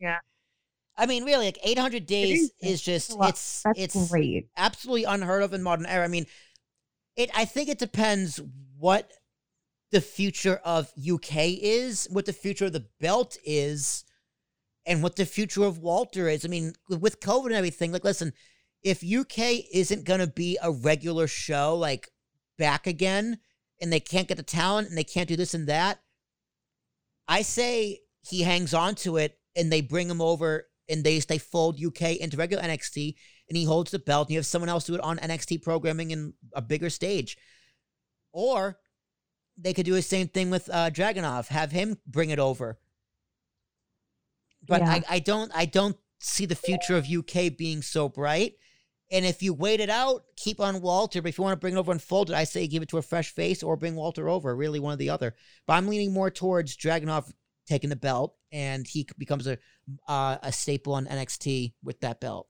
Yeah. 0.00 0.20
I 0.96 1.04
mean, 1.04 1.24
really, 1.24 1.44
like 1.44 1.58
800 1.62 2.06
days 2.06 2.50
is- 2.62 2.80
just 2.80 3.14
it's 3.20 3.62
That's 3.62 3.78
it's 3.78 4.08
great. 4.08 4.48
absolutely 4.56 5.04
unheard 5.04 5.42
of 5.42 5.52
in 5.52 5.62
modern 5.62 5.84
era. 5.84 6.02
I 6.02 6.08
mean, 6.08 6.24
it. 7.14 7.30
I 7.36 7.44
think 7.44 7.68
it 7.68 7.78
depends 7.78 8.40
what 8.78 9.12
the 9.90 10.00
future 10.00 10.60
of 10.64 10.90
UK 10.98 11.58
is, 11.60 12.08
what 12.10 12.24
the 12.24 12.32
future 12.32 12.64
of 12.64 12.72
the 12.72 12.86
belt 13.00 13.36
is, 13.44 14.04
and 14.86 15.02
what 15.02 15.16
the 15.16 15.26
future 15.26 15.64
of 15.64 15.78
Walter 15.78 16.26
is. 16.26 16.46
I 16.46 16.48
mean, 16.48 16.72
with 16.88 17.20
COVID 17.20 17.46
and 17.46 17.54
everything, 17.54 17.92
like, 17.92 18.02
listen, 18.04 18.32
if 18.82 19.04
UK 19.04 19.66
isn't 19.72 20.04
gonna 20.04 20.26
be 20.26 20.56
a 20.62 20.72
regular 20.72 21.26
show, 21.26 21.76
like 21.76 22.08
back 22.56 22.86
again, 22.86 23.38
and 23.80 23.92
they 23.92 24.00
can't 24.00 24.26
get 24.26 24.38
the 24.38 24.42
talent 24.42 24.88
and 24.88 24.96
they 24.96 25.04
can't 25.04 25.28
do 25.28 25.36
this 25.36 25.52
and 25.52 25.68
that, 25.68 26.00
I 27.28 27.42
say 27.42 28.00
he 28.28 28.42
hangs 28.42 28.74
on 28.74 28.94
to 28.96 29.16
it 29.16 29.38
and 29.56 29.72
they 29.72 29.80
bring 29.80 30.08
him 30.08 30.20
over 30.20 30.66
and 30.88 31.04
they 31.04 31.18
they 31.20 31.38
fold 31.38 31.82
UK 31.82 32.16
into 32.16 32.36
regular 32.36 32.62
NXT 32.62 33.14
and 33.48 33.56
he 33.56 33.64
holds 33.64 33.90
the 33.90 33.98
belt 33.98 34.28
and 34.28 34.32
you 34.32 34.38
have 34.38 34.46
someone 34.46 34.68
else 34.68 34.84
do 34.84 34.94
it 34.94 35.00
on 35.00 35.18
NXT 35.18 35.62
programming 35.62 36.10
in 36.10 36.34
a 36.54 36.62
bigger 36.62 36.90
stage. 36.90 37.36
Or 38.32 38.78
they 39.56 39.72
could 39.72 39.86
do 39.86 39.94
the 39.94 40.02
same 40.02 40.28
thing 40.28 40.50
with 40.50 40.68
uh, 40.70 40.90
Dragunov, 40.90 41.48
have 41.48 41.72
him 41.72 41.98
bring 42.06 42.30
it 42.30 42.38
over. 42.38 42.78
But 44.66 44.82
Yeah. 44.82 44.90
I, 44.90 45.02
I 45.08 45.18
don't 45.18 45.50
I 45.54 45.64
don't 45.64 45.96
see 46.20 46.46
the 46.46 46.54
future 46.54 46.96
of 46.96 47.06
UK 47.08 47.56
being 47.56 47.82
so 47.82 48.08
bright. 48.08 48.54
And 49.10 49.24
if 49.24 49.42
you 49.42 49.54
wait 49.54 49.80
it 49.80 49.88
out, 49.88 50.24
keep 50.36 50.60
on 50.60 50.82
Walter. 50.82 51.22
But 51.22 51.30
if 51.30 51.38
you 51.38 51.44
want 51.44 51.54
to 51.54 51.60
bring 51.60 51.74
it 51.74 51.78
over 51.78 51.92
and 51.92 52.02
fold 52.02 52.28
it, 52.28 52.36
I 52.36 52.44
say 52.44 52.66
give 52.66 52.82
it 52.82 52.90
to 52.90 52.98
a 52.98 53.02
fresh 53.02 53.34
face 53.34 53.62
or 53.62 53.76
bring 53.76 53.94
Walter 53.94 54.28
over. 54.28 54.54
Really, 54.54 54.80
one 54.80 54.94
or 54.94 54.96
the 54.96 55.08
other. 55.08 55.34
But 55.66 55.74
I'm 55.74 55.88
leaning 55.88 56.12
more 56.12 56.30
towards 56.30 56.76
Dragunov 56.76 57.32
taking 57.68 57.90
the 57.90 57.96
belt, 57.96 58.34
and 58.52 58.86
he 58.86 59.06
becomes 59.18 59.46
a 59.46 59.58
uh, 60.08 60.38
a 60.42 60.52
staple 60.52 60.94
on 60.94 61.06
NXT 61.06 61.74
with 61.82 62.00
that 62.00 62.20
belt. 62.20 62.48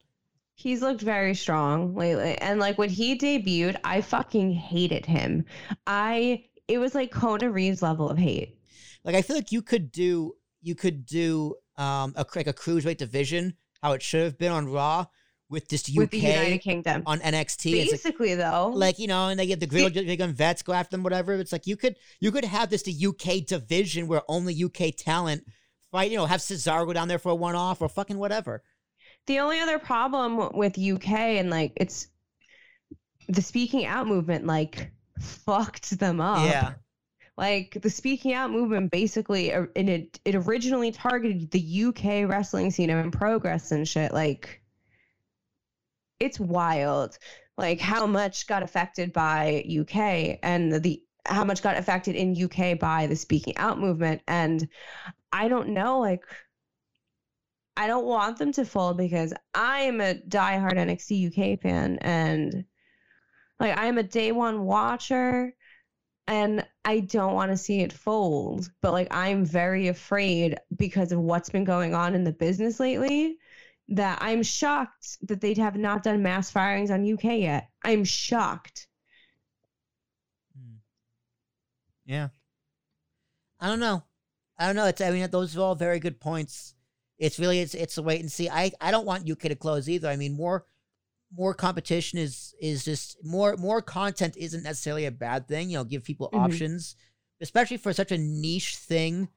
He's 0.55 0.83
looked 0.83 1.03
very 1.03 1.35
strong 1.35 1.95
lately. 1.95 2.37
And 2.39 2.59
like 2.59 2.79
when 2.79 2.91
he 2.91 3.17
debuted, 3.17 3.77
I 3.85 4.01
fucking 4.01 4.53
hated 4.53 5.07
him. 5.07 5.45
I 5.87 6.45
it 6.67 6.79
was 6.79 6.95
like 6.95 7.11
Kona 7.11 7.51
Reeves 7.51 7.83
level 7.83 8.09
of 8.09 8.19
hate. 8.19 8.59
Like 9.05 9.15
I 9.15 9.23
feel 9.23 9.37
like 9.37 9.53
you 9.53 9.63
could 9.63 9.93
do 9.93 10.35
you 10.61 10.75
could 10.75 11.07
do 11.07 11.55
um 11.77 12.13
a 12.17 12.27
like 12.35 12.47
a 12.47 12.53
cruiserweight 12.53 12.97
division 12.97 13.55
how 13.83 13.93
it 13.93 14.03
should 14.03 14.25
have 14.25 14.39
been 14.39 14.53
on 14.53 14.67
Raw 14.69 15.07
with 15.51 15.69
just 15.69 15.89
UK 15.91 15.97
with 15.97 16.11
the 16.11 16.19
United 16.19 16.59
Kingdom. 16.59 17.03
on 17.07 17.21
NXT. 17.21 17.73
It's 17.73 17.93
like, 17.93 18.03
Basically 18.03 18.35
though. 18.35 18.73
like 18.75 18.99
you 18.99 19.07
know, 19.07 19.29
and 19.29 19.39
they 19.39 19.47
get 19.47 19.61
the 19.61 19.67
grill 19.67 19.89
gun 19.91 20.33
vets 20.33 20.63
go 20.63 20.73
after 20.73 20.97
them, 20.97 21.03
whatever. 21.03 21.35
It's 21.35 21.53
like 21.53 21.67
you 21.67 21.77
could 21.77 21.97
you 22.21 22.31
could 22.31 22.45
have 22.45 22.71
this 22.71 22.83
the 22.83 23.07
UK 23.07 23.47
division 23.47 24.09
where 24.09 24.23
only 24.29 24.63
UK 24.63 24.95
talent 24.97 25.45
fight. 25.91 26.11
You 26.11 26.19
know, 26.19 26.27
have 26.27 26.41
Cesaro 26.41 26.87
go 26.87 26.93
down 26.93 27.09
there 27.09 27.19
for 27.19 27.31
a 27.31 27.35
one 27.35 27.55
off 27.55 27.81
or 27.81 27.89
fucking 27.89 28.19
whatever. 28.19 28.63
The 29.27 29.41
only 29.41 29.61
other 29.61 29.79
problem 29.79 30.57
with 30.57 30.79
UK 30.79 31.11
and 31.11 31.51
like 31.51 31.73
it's 31.77 32.09
the 33.29 33.43
speaking 33.43 33.87
out 33.87 34.07
movement 34.07 34.47
like 34.47 34.91
fucked 35.21 35.99
them 35.99 36.21
up. 36.21 36.49
Yeah, 36.49 36.75
Like 37.37 37.79
the 37.83 37.91
speaking 37.91 38.35
out 38.35 38.51
movement 38.51 38.91
basically 38.91 39.53
uh, 39.53 39.67
and 39.77 39.89
it 39.89 40.21
it 40.25 40.35
originally 40.35 40.93
targeted 40.93 41.51
the 41.51 41.85
UK 41.85 42.29
wrestling 42.29 42.71
scene 42.71 42.91
and 42.91 43.13
progress 43.13 43.73
and 43.73 43.87
shit 43.89 44.13
like 44.13 44.63
it's 46.21 46.41
wild 46.41 47.19
like 47.57 47.81
how 47.81 48.07
much 48.07 48.47
got 48.47 48.63
affected 48.63 49.13
by 49.13 49.65
UK 49.69 50.39
and 50.43 50.73
the 50.73 51.03
how 51.27 51.45
much 51.45 51.63
got 51.63 51.77
affected 51.77 52.17
in 52.17 52.43
UK 52.43 52.79
by 52.79 53.07
the 53.07 53.17
speaking 53.17 53.57
out 53.57 53.79
movement 53.79 54.23
and 54.27 54.69
I 55.33 55.49
don't 55.49 55.71
know 55.71 56.01
like 56.01 56.23
I 57.77 57.87
don't 57.87 58.07
want 58.07 58.39
them 58.39 58.53
to 58.53 58.65
fold 58.65 58.97
because 58.97 59.33
I 59.55 59.83
am 59.83 60.01
a 60.01 60.15
diehard 60.15 60.75
NXT 60.75 61.29
UK 61.29 61.61
fan 61.61 61.99
and 62.01 62.65
like 63.61 63.79
I 63.79 63.87
am 63.87 63.99
a 63.99 64.03
day 64.03 64.33
one 64.33 64.63
watcher 64.65 65.55
and 66.27 66.67
I 66.85 67.01
don't 67.01 67.35
want 67.35 67.51
to 67.53 67.57
see 67.57 67.81
it 67.81 67.93
fold, 67.93 68.71
but 68.83 68.93
like 68.93 69.09
I'm 69.11 69.45
very 69.45 69.89
afraid 69.89 70.59
because 70.77 71.13
of 71.13 71.21
what's 71.21 71.51
been 71.51 71.65
going 71.65 71.95
on 71.95 72.15
in 72.15 72.25
the 72.25 72.33
business 72.33 72.81
lately 72.81 73.39
that 73.89 74.19
I'm 74.21 74.43
shocked 74.43 75.19
that 75.23 75.41
they 75.41 75.55
have 75.55 75.77
not 75.77 76.03
done 76.03 76.23
mass 76.23 76.51
firings 76.51 76.91
on 76.91 77.11
UK 77.11 77.25
yet. 77.41 77.69
I'm 77.85 78.05
shocked. 78.05 78.87
yeah. 82.05 82.29
I 83.61 83.67
don't 83.69 83.81
know. 83.81 84.03
I 84.59 84.67
don't 84.67 84.77
know. 84.77 84.87
It's 84.87 85.01
I 85.01 85.11
mean 85.11 85.29
those 85.31 85.57
are 85.57 85.61
all 85.61 85.75
very 85.75 85.99
good 86.01 86.21
points. 86.21 86.75
It's 87.19 87.39
really 87.39 87.61
it's 87.61 87.75
it's 87.75 87.99
a 87.99 88.03
wait 88.03 88.21
and 88.21 88.31
see. 88.31 88.49
I 88.49 88.73
I 88.81 88.91
don't 88.91 89.07
want 89.07 89.29
UK 89.29 89.41
to 89.43 89.55
close 89.57 89.89
either. 89.89 90.09
I 90.09 90.17
mean 90.17 90.35
more 90.37 90.65
more 91.37 91.55
competition 91.55 92.19
is 92.19 92.55
is 92.61 92.85
just 92.85 93.17
more 93.25 93.57
more 93.57 93.83
content 93.83 94.37
isn't 94.37 94.63
necessarily 94.63 95.07
a 95.07 95.11
bad 95.11 95.49
thing. 95.49 95.71
You 95.71 95.79
know, 95.79 95.85
give 95.85 96.05
people 96.05 96.31
Mhm. 96.33 96.41
options, 96.41 96.97
especially 97.41 97.77
for 97.77 97.93
such 97.93 98.13
a 98.13 98.19
niche 98.19 98.77
thing 98.77 99.29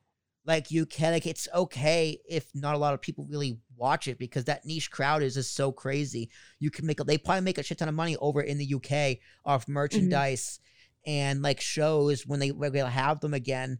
like 0.45 0.71
UK. 0.71 1.11
Like 1.11 1.25
it's 1.27 1.47
okay 1.53 2.19
if 2.27 2.53
not 2.55 2.75
a 2.75 2.79
lot 2.79 2.93
of 2.93 3.01
people 3.01 3.25
really 3.29 3.59
watch 3.81 4.07
it 4.07 4.19
because 4.19 4.45
that 4.45 4.65
niche 4.65 4.91
crowd 4.91 5.23
is 5.23 5.33
just 5.33 5.55
so 5.55 5.71
crazy. 5.71 6.29
You 6.59 6.69
can 6.69 6.85
make 6.85 6.99
a, 6.99 7.03
they 7.03 7.17
probably 7.17 7.41
make 7.41 7.57
a 7.57 7.63
shit 7.63 7.79
ton 7.79 7.89
of 7.89 7.95
money 7.95 8.15
over 8.17 8.41
in 8.41 8.57
the 8.57 8.75
UK 8.75 9.17
off 9.43 9.63
mm-hmm. 9.63 9.73
merchandise 9.73 10.59
and 11.05 11.41
like 11.41 11.59
shows 11.59 12.25
when 12.27 12.39
they 12.39 12.51
when 12.51 12.71
they'll 12.71 12.85
have 12.85 13.19
them 13.19 13.33
again, 13.33 13.79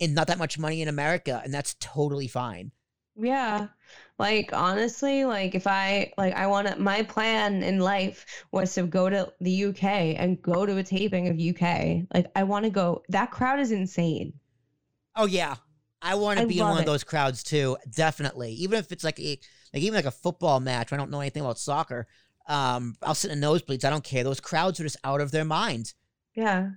and 0.00 0.14
not 0.14 0.28
that 0.28 0.38
much 0.38 0.58
money 0.58 0.80
in 0.80 0.88
America, 0.88 1.40
and 1.44 1.52
that's 1.52 1.76
totally 1.78 2.26
fine. 2.26 2.72
Yeah. 3.16 3.68
Like 4.18 4.50
honestly, 4.52 5.24
like 5.24 5.54
if 5.54 5.66
I 5.66 6.12
like 6.16 6.34
I 6.34 6.46
want 6.46 6.68
to 6.68 6.76
my 6.76 7.02
plan 7.02 7.62
in 7.62 7.78
life 7.78 8.44
was 8.50 8.74
to 8.74 8.84
go 8.84 9.08
to 9.08 9.32
the 9.40 9.64
UK 9.66 9.84
and 10.18 10.40
go 10.40 10.66
to 10.66 10.78
a 10.78 10.82
taping 10.82 11.28
of 11.28 11.38
UK. 11.38 12.06
Like 12.12 12.30
I 12.34 12.44
want 12.44 12.64
to 12.64 12.70
go 12.70 13.02
that 13.10 13.30
crowd 13.30 13.60
is 13.60 13.72
insane. 13.72 14.32
Oh 15.16 15.26
yeah, 15.26 15.56
I 16.04 16.14
want 16.16 16.38
to 16.38 16.46
be 16.46 16.58
in 16.58 16.64
one 16.64 16.72
love 16.72 16.80
of 16.80 16.86
those 16.86 17.02
crowds 17.02 17.42
too. 17.42 17.76
Definitely, 17.90 18.52
even 18.52 18.78
if 18.78 18.92
it's 18.92 19.02
like 19.02 19.18
a 19.18 19.38
like 19.72 19.82
even 19.82 19.96
like 19.96 20.04
a 20.04 20.10
football 20.10 20.60
match. 20.60 20.92
I 20.92 20.96
don't 20.96 21.10
know 21.10 21.20
anything 21.20 21.42
about 21.42 21.58
soccer. 21.58 22.06
Um, 22.46 22.94
I'll 23.02 23.14
sit 23.14 23.30
in 23.30 23.40
nosebleeds. 23.40 23.84
I 23.84 23.90
don't 23.90 24.04
care. 24.04 24.22
Those 24.22 24.40
crowds 24.40 24.78
are 24.78 24.84
just 24.84 24.98
out 25.02 25.20
of 25.20 25.30
their 25.30 25.44
mind. 25.44 25.94
Yeah. 26.34 26.70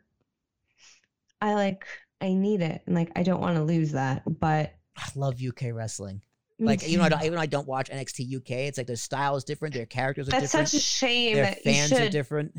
I 1.42 1.54
like 1.54 1.86
I 2.22 2.34
need 2.34 2.62
it 2.62 2.82
and 2.88 2.96
like 2.96 3.12
I 3.16 3.24
don't 3.24 3.42
want 3.42 3.58
to 3.58 3.64
lose 3.64 3.92
that, 3.92 4.24
but 4.40 4.74
I 4.98 5.08
love 5.16 5.40
UK 5.46 5.74
wrestling. 5.74 6.22
Like 6.60 6.84
even 6.88 7.00
though 7.00 7.06
I 7.06 7.10
don't, 7.10 7.22
even 7.22 7.34
though 7.36 7.42
I 7.42 7.46
don't 7.46 7.68
watch 7.68 7.92
NXT 7.92 8.36
UK, 8.38 8.52
it's 8.52 8.80
like 8.80 8.88
their 8.88 8.96
style 8.96 9.36
is 9.36 9.44
different, 9.44 9.76
their 9.76 9.86
characters 9.86 10.28
are 10.28 10.32
That's 10.32 10.46
different, 10.46 10.70
such 10.70 10.80
a 10.80 10.84
shame 10.84 11.36
their 11.36 11.54
fans 11.64 11.92
are 11.92 12.10
different. 12.10 12.58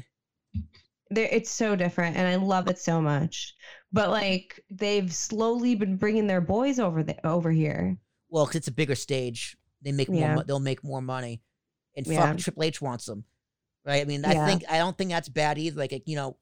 It's 1.11 1.51
so 1.51 1.75
different 1.77 2.17
and 2.17 2.27
I 2.27 2.37
love 2.37 2.69
it 2.69 2.79
so 2.79 3.01
much. 3.01 3.55
But 3.93 4.11
like 4.11 4.61
they've 4.71 5.13
slowly 5.13 5.75
been 5.75 5.97
bringing 5.97 6.27
their 6.27 6.41
boys 6.41 6.79
over 6.79 7.03
the, 7.03 7.27
over 7.27 7.51
here. 7.51 7.97
Well, 8.29 8.45
'cause 8.47 8.57
it's 8.57 8.69
a 8.69 8.73
bigger 8.73 8.95
stage, 8.95 9.57
they 9.83 9.93
make 9.93 10.11
more. 10.11 10.21
Yeah. 10.21 10.35
mo- 10.35 10.43
They'll 10.47 10.61
make 10.61 10.85
more 10.85 11.01
money, 11.01 11.41
and 11.97 12.07
Yeah. 12.07 12.27
fuck 12.27 12.39
Triple 12.39 12.63
H 12.65 12.83
wants 12.83 13.07
them, 13.07 13.25
right? 13.87 14.03
I 14.03 14.05
mean, 14.05 14.25
I 14.25 14.33
Yeah. 14.35 14.47
think 14.47 14.65
I 14.69 14.77
don't 14.79 14.97
think 14.99 15.11
that's 15.11 15.29
bad 15.31 15.57
either. 15.59 15.79
Like 15.79 16.03
you 16.07 16.17
know, 16.17 16.37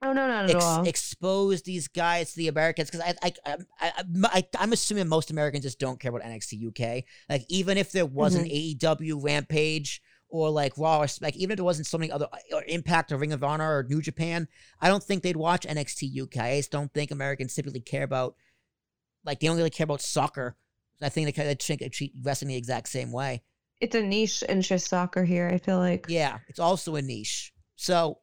Oh 0.00 0.12
no, 0.12 0.28
not 0.28 0.44
at 0.44 0.50
ex- 0.54 0.64
all. 0.64 0.86
expose 0.86 1.62
these 1.62 1.88
guys 1.88 2.30
to 2.30 2.36
the 2.36 2.46
Americans 2.46 2.88
because 2.88 3.04
I, 3.20 3.32
I, 3.44 3.56
I, 3.80 3.92
I, 4.32 4.44
I'm 4.60 4.72
assuming 4.72 5.08
most 5.08 5.32
Americans 5.32 5.64
just 5.64 5.80
don't 5.80 5.98
care 5.98 6.10
about 6.14 6.22
NXT 6.22 6.68
UK. 6.68 7.02
Like 7.28 7.44
even 7.48 7.76
if 7.76 7.90
there 7.90 8.06
was 8.06 8.36
an 8.36 8.44
Mm-hmm. 8.44 8.86
AEW 8.86 9.24
Rampage 9.24 10.00
or 10.28 10.50
like 10.50 10.76
Raw, 10.76 11.00
or, 11.02 11.06
like 11.20 11.36
even 11.36 11.52
if 11.54 11.58
it 11.58 11.62
wasn't 11.62 11.86
so 11.86 11.98
many 11.98 12.10
other 12.12 12.28
uh, 12.32 12.56
or 12.56 12.64
Impact 12.68 13.12
or 13.12 13.16
Ring 13.16 13.32
of 13.32 13.42
Honor 13.42 13.78
or 13.78 13.82
New 13.84 14.02
Japan, 14.02 14.46
I 14.80 14.88
don't 14.88 15.02
think 15.02 15.22
they'd 15.22 15.36
watch 15.36 15.66
NXT 15.66 16.20
UK. 16.22 16.36
I 16.38 16.56
just 16.58 16.70
don't 16.70 16.92
think 16.92 17.10
Americans 17.10 17.54
typically 17.54 17.80
care 17.80 18.02
about 18.04 18.34
like 19.24 19.40
they 19.40 19.46
don't 19.46 19.56
really 19.56 19.70
care 19.70 19.84
about 19.84 20.02
soccer. 20.02 20.56
I 21.00 21.08
think 21.08 21.26
they 21.26 21.32
kind 21.32 21.48
of 21.48 21.58
treat, 21.58 21.92
treat 21.92 22.12
wrestling 22.22 22.48
the 22.48 22.56
exact 22.56 22.88
same 22.88 23.12
way. 23.12 23.42
it's 23.80 23.94
a 23.94 24.02
niche 24.02 24.42
interest 24.48 24.88
soccer 24.88 25.24
here, 25.24 25.48
I 25.48 25.58
feel 25.58 25.78
like. 25.78 26.06
Yeah, 26.08 26.38
it's 26.48 26.58
also 26.58 26.96
a 26.96 27.02
niche. 27.02 27.52
So 27.76 28.18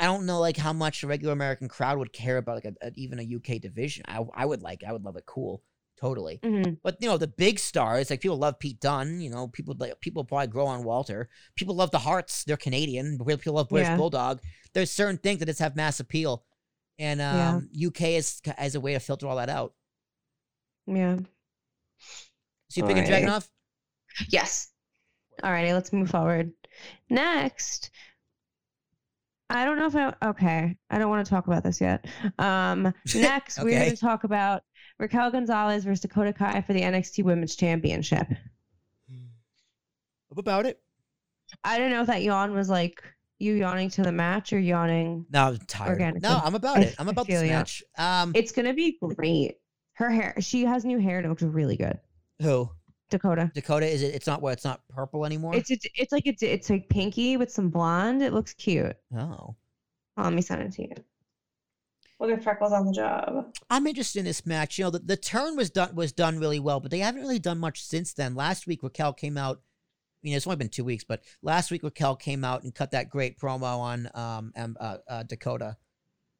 I 0.00 0.06
don't 0.06 0.26
know 0.26 0.40
like 0.40 0.56
how 0.56 0.72
much 0.72 1.02
a 1.02 1.06
regular 1.06 1.32
American 1.32 1.68
crowd 1.68 1.98
would 1.98 2.12
care 2.12 2.36
about 2.38 2.56
like 2.56 2.64
a, 2.64 2.86
a- 2.86 2.92
even 2.94 3.18
a 3.18 3.36
UK 3.36 3.60
division. 3.60 4.04
I 4.08 4.24
I 4.34 4.46
would 4.46 4.62
like 4.62 4.82
I 4.86 4.92
would 4.92 5.04
love 5.04 5.16
it 5.16 5.26
cool. 5.26 5.62
Totally. 6.00 6.38
hmm 6.44 6.74
But 6.84 6.96
you 7.00 7.08
know, 7.08 7.18
the 7.18 7.26
big 7.26 7.58
stars, 7.58 8.10
like 8.10 8.20
people 8.20 8.38
love 8.38 8.58
Pete 8.58 8.80
Dunne, 8.80 9.20
you 9.20 9.30
know, 9.30 9.48
people 9.48 9.74
like 9.78 9.98
people 10.00 10.24
probably 10.24 10.46
grow 10.46 10.66
on 10.66 10.84
Walter. 10.84 11.28
People 11.56 11.74
love 11.74 11.90
the 11.90 11.98
Harts, 11.98 12.44
they're 12.44 12.56
Canadian. 12.56 13.18
People 13.18 13.54
love 13.54 13.68
British 13.68 13.88
Yeah. 13.88 13.96
Bulldog. 13.96 14.40
There's 14.74 14.90
certain 14.90 15.18
things 15.18 15.40
that 15.40 15.46
just 15.46 15.58
have 15.58 15.74
mass 15.74 15.98
appeal. 16.00 16.44
And 16.98 17.18
Yeah. 17.20 17.56
um 17.56 17.68
UK 17.74 18.16
is 18.16 18.40
as 18.56 18.74
a 18.74 18.80
way 18.80 18.92
to 18.92 19.00
filter 19.00 19.26
all 19.26 19.36
that 19.36 19.48
out. 19.50 19.74
Yeah. 20.86 21.16
So 22.70 22.80
you 22.80 22.86
picking 22.86 23.04
Alright. 23.04 23.24
Dragunov? 23.24 23.48
Yes. 24.28 24.68
Alrighty, 25.42 25.72
let's 25.72 25.92
move 25.92 26.10
forward. 26.10 26.52
Next, 27.10 27.90
I 29.50 29.64
don't 29.64 29.78
know 29.78 29.86
if 29.86 29.96
I 29.96 30.28
okay. 30.30 30.76
I 30.90 30.98
don't 30.98 31.08
want 31.08 31.24
to 31.24 31.30
talk 31.30 31.46
about 31.46 31.62
this 31.64 31.80
yet. 31.80 32.04
Um, 32.38 32.92
next 33.14 33.62
we're 33.62 33.70
going 33.78 33.90
to 33.90 33.96
talk 33.96 34.24
about 34.24 34.62
Raquel 34.98 35.30
Gonzalez 35.30 35.84
versus 35.84 36.00
Dakota 36.00 36.32
Kai 36.32 36.60
for 36.62 36.72
the 36.72 36.80
NXT 36.82 37.24
Women's 37.24 37.54
Championship. 37.56 38.26
What 40.28 40.38
about 40.40 40.66
it? 40.66 40.80
I 41.64 41.78
don't 41.78 41.90
know 41.90 42.02
if 42.02 42.06
that 42.08 42.22
yawn 42.22 42.52
was 42.52 42.68
like 42.68 43.02
you 43.38 43.54
yawning 43.54 43.88
to 43.90 44.02
the 44.02 44.12
match 44.12 44.52
or 44.52 44.58
yawning. 44.58 45.24
No, 45.30 45.46
I'm 45.46 45.58
tired. 45.66 46.20
No, 46.22 46.40
I'm 46.44 46.54
about 46.54 46.82
it. 46.82 46.94
I'm 46.98 47.08
about 47.08 47.26
this 47.26 47.40
feel 47.40 47.44
ya. 47.48 47.58
match. 47.58 47.82
Um 47.96 48.32
It's 48.34 48.52
going 48.52 48.66
to 48.66 48.74
be 48.74 48.98
great. 49.00 49.56
Her 49.94 50.10
hair, 50.10 50.34
she 50.40 50.64
has 50.64 50.84
new 50.84 50.98
hair 50.98 51.16
and 51.18 51.26
it 51.26 51.28
looks 51.28 51.42
really 51.42 51.76
good. 51.76 51.98
who? 52.42 52.70
Dakota. 53.10 53.50
Dakota 53.54 53.86
is 53.86 54.02
it? 54.02 54.14
It's 54.14 54.26
not 54.26 54.42
what? 54.42 54.52
It's 54.52 54.64
not 54.66 54.82
purple 54.90 55.24
anymore. 55.24 55.54
It's 55.54 55.70
it's 55.70 55.86
it's 55.94 56.12
like 56.12 56.26
it's 56.26 56.42
it's 56.42 56.68
like 56.68 56.88
pinky 56.90 57.38
with 57.38 57.50
some 57.50 57.70
blonde. 57.70 58.22
It 58.22 58.34
looks 58.34 58.52
cute. 58.52 58.94
oh, 59.16 59.56
Oh, 60.18 60.22
let 60.22 60.32
me 60.34 60.42
send 60.42 60.60
it 60.62 60.72
to 60.72 60.82
you. 60.82 60.94
Look 62.20 62.30
at 62.30 62.42
freckles 62.42 62.72
on 62.72 62.86
the 62.86 62.92
job. 62.92 63.52
I'm 63.70 63.86
interested 63.86 64.18
in 64.18 64.24
this 64.24 64.44
match. 64.44 64.76
You 64.76 64.84
know, 64.84 64.90
the, 64.90 64.98
the 64.98 65.16
turn 65.16 65.56
was 65.56 65.70
done 65.70 65.94
was 65.94 66.12
done 66.12 66.38
really 66.38 66.58
well, 66.58 66.80
but 66.80 66.90
they 66.90 66.98
haven't 66.98 67.20
really 67.20 67.38
done 67.38 67.58
much 67.58 67.82
since 67.84 68.12
then. 68.12 68.34
Last 68.34 68.66
week, 68.66 68.82
Raquel 68.82 69.12
came 69.12 69.36
out. 69.38 69.60
You 70.22 70.32
know, 70.32 70.36
it's 70.36 70.46
only 70.46 70.56
been 70.56 70.68
two 70.68 70.84
weeks, 70.84 71.04
but 71.04 71.22
last 71.42 71.70
week 71.70 71.84
Raquel 71.84 72.16
came 72.16 72.44
out 72.44 72.64
and 72.64 72.74
cut 72.74 72.90
that 72.90 73.08
great 73.08 73.38
promo 73.38 73.78
on 73.78 74.10
um 74.14 74.52
um, 74.56 74.76
uh, 74.80 74.96
uh, 75.08 75.22
Dakota. 75.22 75.76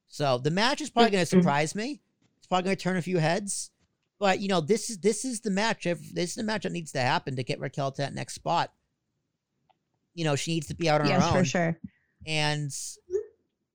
So 0.09 0.39
the 0.39 0.51
match 0.51 0.81
is 0.81 0.91
probably 0.91 1.13
going 1.13 1.25
to 1.25 1.37
Mhm. 1.37 1.41
surprise 1.43 1.75
me. 1.77 2.01
It's 2.39 2.47
probably 2.49 2.65
going 2.65 2.77
to 2.77 2.83
turn 2.83 2.97
a 2.97 3.03
few 3.03 3.19
heads. 3.19 3.71
But 4.19 4.41
you 4.41 4.49
know, 4.49 4.61
this 4.61 4.91
is 4.91 4.99
this 4.99 5.25
is 5.25 5.43
the 5.43 5.51
match. 5.51 5.87
If 5.87 6.13
this 6.13 6.31
is 6.31 6.35
the 6.37 6.43
match 6.43 6.65
that 6.65 6.73
needs 6.73 6.91
to 6.93 7.01
happen 7.01 7.37
to 7.37 7.45
get 7.45 7.61
Raquel 7.61 7.93
to 7.93 8.03
that 8.03 8.15
next 8.15 8.35
spot. 8.35 8.73
You 10.15 10.25
know, 10.25 10.35
she 10.35 10.55
needs 10.55 10.67
to 10.67 10.75
be 10.75 10.89
out 10.91 11.03
on 11.03 11.07
Yes, 11.09 11.23
her 11.23 11.29
own. 11.29 11.35
for 11.35 11.45
sure. 11.45 11.81
and 12.27 12.73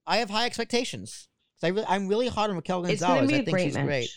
I 0.06 0.18
have 0.18 0.30
high 0.30 0.46
expectations. 0.46 1.30
'Cause 1.63 1.69
I 1.71 1.80
re- 1.80 1.86
I'm 1.88 2.08
really 2.10 2.28
hard 2.28 2.49
on 2.49 2.58
Raquel 2.58 2.84
It's 2.86 2.99
Gonzalez. 3.02 3.19
gonna 3.21 3.28
be 3.28 3.34
I 3.36 3.38
think 3.38 3.49
great 3.52 3.63
she's 3.65 3.76
match. 3.76 3.86
great. 3.86 4.10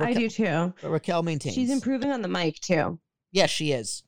I 0.00 0.12
do 0.14 0.28
too. 0.28 0.74
but 0.82 0.90
Raquel 0.90 1.22
maintains. 1.22 1.54
She's 1.54 1.70
improving 1.70 2.10
on 2.10 2.20
the 2.20 2.28
mic 2.28 2.60
too. 2.60 3.00
Yes, 3.32 3.48
she 3.50 3.72
is. 3.72 4.02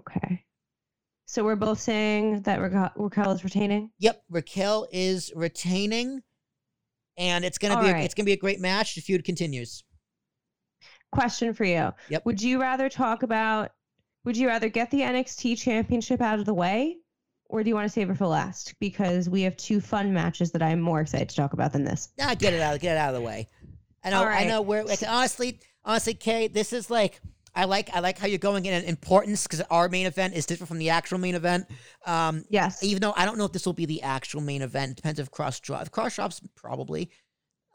Okay. 0.00 0.44
So 1.26 1.44
we're 1.44 1.56
both 1.56 1.80
saying 1.80 2.42
that 2.42 2.60
Raquel, 2.60 2.90
Raquel 2.96 3.32
is 3.32 3.44
retaining. 3.44 3.90
Yep, 3.98 4.22
Raquel 4.30 4.86
is 4.92 5.32
retaining, 5.34 6.22
and 7.16 7.44
it's 7.44 7.58
gonna 7.58 7.80
be 7.80 7.88
a, 7.90 7.96
it's 7.98 8.14
gonna 8.14 8.24
be 8.26 8.32
a 8.32 8.36
great 8.38 8.60
match. 8.60 8.94
The 8.94 9.00
feud 9.00 9.24
continues. 9.24 9.84
Question 11.12 11.54
for 11.54 11.64
you. 11.64 11.92
Yep. 12.08 12.24
Would 12.26 12.42
you 12.42 12.60
rather 12.60 12.88
talk 12.88 13.22
about? 13.22 13.70
Would 14.26 14.36
you 14.36 14.48
rather 14.48 14.68
get 14.68 14.90
the 14.90 15.02
NXT 15.02 15.56
Championship 15.56 16.20
out 16.20 16.40
of 16.40 16.46
the 16.46 16.52
way, 16.52 16.96
or 17.44 17.62
do 17.62 17.68
you 17.68 17.76
want 17.76 17.86
to 17.86 17.92
save 17.92 18.10
it 18.10 18.18
for 18.18 18.26
last? 18.26 18.74
Because 18.80 19.28
we 19.28 19.42
have 19.42 19.56
two 19.56 19.80
fun 19.80 20.12
matches 20.12 20.50
that 20.50 20.62
I'm 20.62 20.80
more 20.80 21.00
excited 21.00 21.28
to 21.28 21.36
talk 21.36 21.52
about 21.52 21.72
than 21.72 21.84
this. 21.84 22.08
Nah, 22.18 22.34
get 22.34 22.52
it 22.52 22.60
out, 22.60 22.80
get 22.80 22.96
it 22.96 22.98
out 22.98 23.14
of 23.14 23.20
the 23.20 23.24
way. 23.24 23.48
I 24.02 24.10
know, 24.10 24.18
I 24.18 24.20
Alright. 24.22 24.48
know. 24.48 24.62
Where 24.62 24.82
like, 24.84 24.98
honestly, 25.06 25.60
honestly, 25.84 26.12
Kay, 26.14 26.48
this 26.48 26.74
is 26.74 26.90
like. 26.90 27.20
I 27.58 27.64
like 27.64 27.88
I 27.94 28.00
like 28.00 28.18
how 28.18 28.26
you're 28.26 28.36
going 28.36 28.66
in 28.66 28.74
an 28.74 28.84
importance 28.84 29.44
because 29.44 29.62
our 29.70 29.88
main 29.88 30.04
event 30.04 30.34
is 30.34 30.44
different 30.44 30.68
from 30.68 30.76
the 30.76 30.90
actual 30.90 31.16
main 31.16 31.34
event. 31.34 31.64
Um, 32.04 32.44
Yes. 32.50 32.82
even 32.84 33.00
though 33.00 33.14
I 33.16 33.24
don't 33.24 33.38
know 33.38 33.46
if 33.46 33.52
this 33.52 33.64
will 33.64 33.72
be 33.72 33.86
the 33.86 34.02
actual 34.02 34.42
main 34.42 34.60
event. 34.60 34.90
It 34.90 34.96
depends 34.96 35.18
if 35.18 35.30
Kross 35.30 35.62
drop. 35.62 35.80
If 35.80 35.90
Kross 35.90 36.16
drops, 36.16 36.42
probably. 36.54 37.08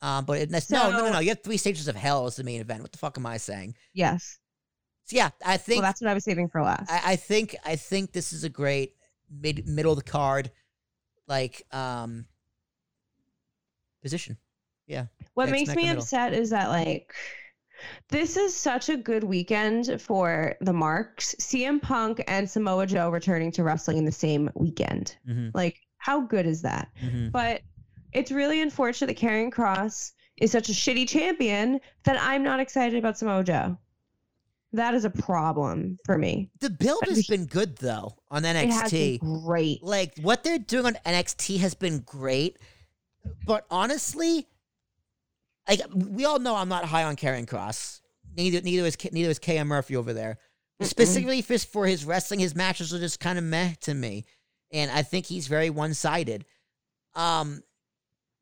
Um, 0.03 0.25
but 0.25 0.37
it, 0.39 0.49
that's, 0.51 0.69
no, 0.69 0.91
no, 0.91 0.99
no, 0.99 1.13
no. 1.13 1.19
You 1.19 1.29
have 1.29 1.41
three 1.41 1.57
stages 1.57 1.87
of 1.87 1.95
hell 1.95 2.27
as 2.27 2.35
the 2.35 2.43
main 2.43 2.61
event. 2.61 2.83
What 2.83 2.91
the 2.91 2.99
fuck 2.99 3.17
am 3.17 3.25
I 3.25 3.37
saying? 3.37 3.73
Yes. 3.91 4.37
So 5.11 5.17
yeah, 5.17 5.31
I 5.45 5.57
think 5.57 5.81
Well, 5.81 5.89
that's 5.89 5.99
what 5.99 6.09
I 6.09 6.13
was 6.13 6.23
saving 6.23 6.47
for 6.47 6.61
last. 6.61 6.89
I, 6.89 7.01
I 7.11 7.15
think 7.17 7.57
I 7.65 7.75
think 7.75 8.13
this 8.13 8.31
is 8.31 8.45
a 8.45 8.49
great 8.49 8.95
mid 9.29 9.67
middle 9.67 9.91
of 9.91 9.97
the 9.97 10.09
card, 10.09 10.51
like 11.27 11.63
um 11.73 12.27
position. 14.01 14.37
Yeah. 14.87 15.07
What 15.33 15.49
Next 15.49 15.67
makes 15.67 15.75
me 15.75 15.89
upset 15.89 16.33
is 16.33 16.51
that 16.51 16.69
like 16.69 17.13
this 18.09 18.37
is 18.37 18.55
such 18.55 18.87
a 18.87 18.95
good 18.95 19.25
weekend 19.25 20.01
for 20.01 20.55
the 20.61 20.71
marks 20.71 21.35
cm 21.41 21.81
punk 21.81 22.23
and 22.27 22.47
samoa 22.47 22.85
joe 22.85 23.09
returning 23.09 23.51
to 23.51 23.63
wrestling 23.63 23.97
in 23.97 24.05
the 24.05 24.11
same 24.11 24.51
weekend 24.53 25.17
Mm-hmm, 25.27 25.49
like 25.55 25.79
how 25.97 26.21
good 26.21 26.45
is 26.45 26.61
that 26.61 26.89
mm-hmm. 27.03 27.29
but 27.29 27.61
it's 28.13 28.31
really 28.31 28.61
unfortunate 28.61 29.07
that 29.07 29.17
Karrion 29.17 29.51
Kross 29.51 30.11
is 30.37 30.51
such 30.51 30.69
a 30.69 30.73
shitty 30.73 31.07
champion 31.07 31.79
that 32.03 32.21
i'm 32.21 32.43
not 32.43 32.59
excited 32.59 32.99
about 32.99 33.17
samoa 33.17 33.43
joe 33.43 33.75
that 34.73 34.93
is 34.93 35.05
a 35.05 35.09
problem 35.09 35.97
for 36.05 36.17
me 36.17 36.49
The 36.59 36.69
build 36.69 37.03
has 37.07 37.27
been 37.27 37.45
good 37.45 37.77
though 37.77 38.15
on 38.29 38.45
it 38.45 38.55
has 38.55 38.91
been 38.91 39.19
NXT. 39.19 39.43
great 39.43 39.83
Like 39.83 40.13
what 40.21 40.43
they're 40.43 40.59
doing 40.59 40.85
on 40.85 40.97
NXT 41.05 41.59
has 41.59 41.73
been 41.73 41.99
great, 41.99 42.57
but 43.45 43.65
honestly, 43.69 44.47
like 45.67 45.81
we 45.93 46.25
all 46.25 46.39
know 46.39 46.55
I'm 46.55 46.69
not 46.69 46.85
high 46.85 47.03
on 47.03 47.15
Karrion 47.15 47.45
Kross. 47.45 48.01
Neither 48.35 48.61
neither 48.61 48.85
is 48.85 48.97
neither 49.11 49.29
is 49.29 49.39
KM 49.39 49.67
Murphy 49.67 49.95
over 49.95 50.13
there. 50.13 50.37
Mm-mm. 50.81 50.87
Specifically 50.87 51.41
for, 51.41 51.57
for 51.59 51.85
his 51.85 52.05
wrestling, 52.05 52.39
his 52.39 52.55
matches 52.55 52.93
are 52.93 52.99
just 52.99 53.19
kind 53.19 53.37
of 53.37 53.43
meh 53.43 53.73
to 53.81 53.93
me, 53.93 54.25
and 54.71 54.89
I 54.89 55.03
think 55.03 55.25
he's 55.25 55.47
very 55.47 55.69
one 55.69 55.93
sided. 55.93 56.45
Um, 57.13 57.61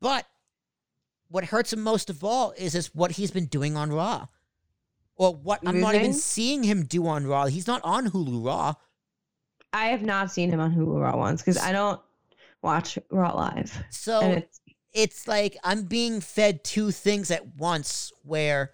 but 0.00 0.26
what 1.28 1.44
hurts 1.44 1.72
him 1.72 1.82
most 1.82 2.10
of 2.10 2.24
all 2.24 2.52
is 2.56 2.74
is 2.74 2.94
what 2.94 3.12
he's 3.12 3.30
been 3.30 3.46
doing 3.46 3.76
on 3.76 3.92
Raw. 3.92 4.26
Or 5.20 5.34
what 5.34 5.60
I'm 5.66 5.80
not 5.80 5.94
even 5.94 6.12
mm-hmm. 6.12 6.18
seeing 6.18 6.62
him 6.62 6.86
do 6.86 7.06
on 7.06 7.26
Raw. 7.26 7.44
He's 7.44 7.66
not 7.66 7.82
on 7.84 8.08
Hulu 8.08 8.42
Raw. 8.42 8.72
I 9.70 9.88
have 9.88 10.00
not 10.00 10.32
seen 10.32 10.50
him 10.50 10.60
on 10.60 10.74
Hulu 10.74 10.98
Raw 10.98 11.14
once 11.14 11.42
because 11.42 11.58
I 11.58 11.72
don't 11.72 12.00
watch 12.62 12.98
Raw 13.10 13.34
live. 13.34 13.84
So 13.90 14.22
it's 14.22 14.60
it's 14.94 15.28
like 15.28 15.58
I'm 15.62 15.82
being 15.82 16.22
fed 16.22 16.64
two 16.64 16.90
things 16.90 17.30
at 17.30 17.46
once 17.58 18.14
where 18.22 18.70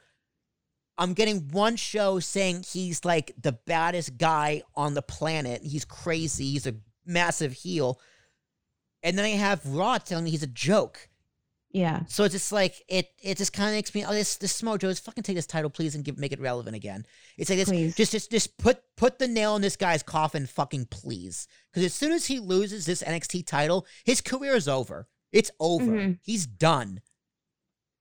I'm 0.97 1.15
getting 1.15 1.49
one 1.49 1.75
show 1.75 2.21
saying 2.21 2.65
he's 2.71 3.05
like 3.05 3.33
the 3.43 3.59
baddest 3.67 4.17
guy 4.17 4.63
on 4.77 4.95
the 4.95 5.03
planet. 5.03 5.65
He's 5.65 5.85
crazy. 5.85 6.53
He's 6.53 6.69
a 6.69 6.77
massive 7.05 7.55
heel. 7.55 8.01
And 9.03 9.19
then 9.19 9.25
I 9.25 9.31
have 9.31 9.67
Raw 9.67 9.99
telling 9.99 10.27
me 10.27 10.31
he's 10.31 10.45
a 10.45 10.47
joke. 10.47 11.09
Yeah. 11.77 12.01
So 12.09 12.25
it's 12.25 12.33
just 12.33 12.53
like 12.53 12.83
it 12.89 13.11
it 13.23 13.37
just 13.37 13.53
kind 13.53 13.69
of 13.69 13.75
makes 13.75 13.95
me 13.95 14.03
oh 14.07 14.13
this 14.13 14.37
this 14.37 14.53
Samoa 14.53 14.79
Joe 14.79 14.89
just 14.89 15.05
fucking 15.05 15.23
take 15.25 15.37
this 15.37 15.47
title 15.47 15.69
please 15.69 15.95
and 15.95 16.03
give 16.03 16.17
make 16.17 16.33
it 16.33 16.41
relevant 16.41 16.75
again. 16.75 17.05
It's 17.37 17.51
like 17.51 17.59
this 17.59 17.69
Please. 17.69 17.95
just 17.95 18.13
just 18.13 18.31
just 18.31 18.57
put 18.57 18.81
put 18.97 19.19
the 19.19 19.29
nail 19.29 19.57
in 19.57 19.63
this 19.63 19.77
guy's 19.77 20.03
coffin 20.03 20.47
fucking 20.47 20.87
please. 20.87 21.49
Cuz 21.75 21.85
as 21.85 21.93
soon 21.93 22.13
as 22.13 22.25
he 22.27 22.39
loses 22.41 22.87
this 22.87 23.03
NXT 23.03 23.47
title, 23.47 23.87
his 24.05 24.23
career 24.23 24.55
is 24.55 24.69
over. 24.69 25.07
It's 25.33 25.51
over. 25.61 25.85
Mhm. 25.85 26.19
He's 26.23 26.47
done. 26.47 27.03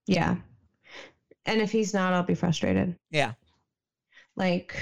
Yeah. 0.06 0.36
And 1.44 1.60
if 1.60 1.70
he's 1.70 1.92
not, 1.92 2.14
I'll 2.14 2.22
be 2.22 2.34
frustrated. 2.34 2.96
Yeah. 3.10 3.34
Like, 4.36 4.76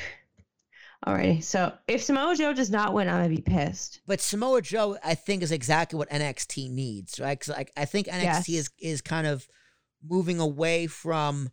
alrighty. 1.06 1.42
So 1.42 1.72
if 1.86 2.02
Samoa 2.02 2.34
Joe 2.36 2.52
does 2.52 2.70
not 2.70 2.94
win, 2.94 3.08
I'm 3.08 3.16
gonna 3.22 3.28
be 3.28 3.42
pissed. 3.42 4.00
But 4.06 4.20
Samoa 4.20 4.62
Joe, 4.62 4.96
I 5.04 5.14
think, 5.14 5.42
is 5.42 5.52
exactly 5.52 5.98
what 5.98 6.10
NXT 6.10 6.70
needs, 6.70 7.20
right? 7.20 7.38
Because 7.38 7.54
like, 7.54 7.72
I 7.76 7.84
think 7.84 8.06
NXT 8.06 8.22
Yes. 8.22 8.48
is 8.48 8.70
is 8.78 9.00
kind 9.00 9.26
of 9.26 9.46
moving 10.02 10.40
away 10.40 10.86
from 10.86 11.50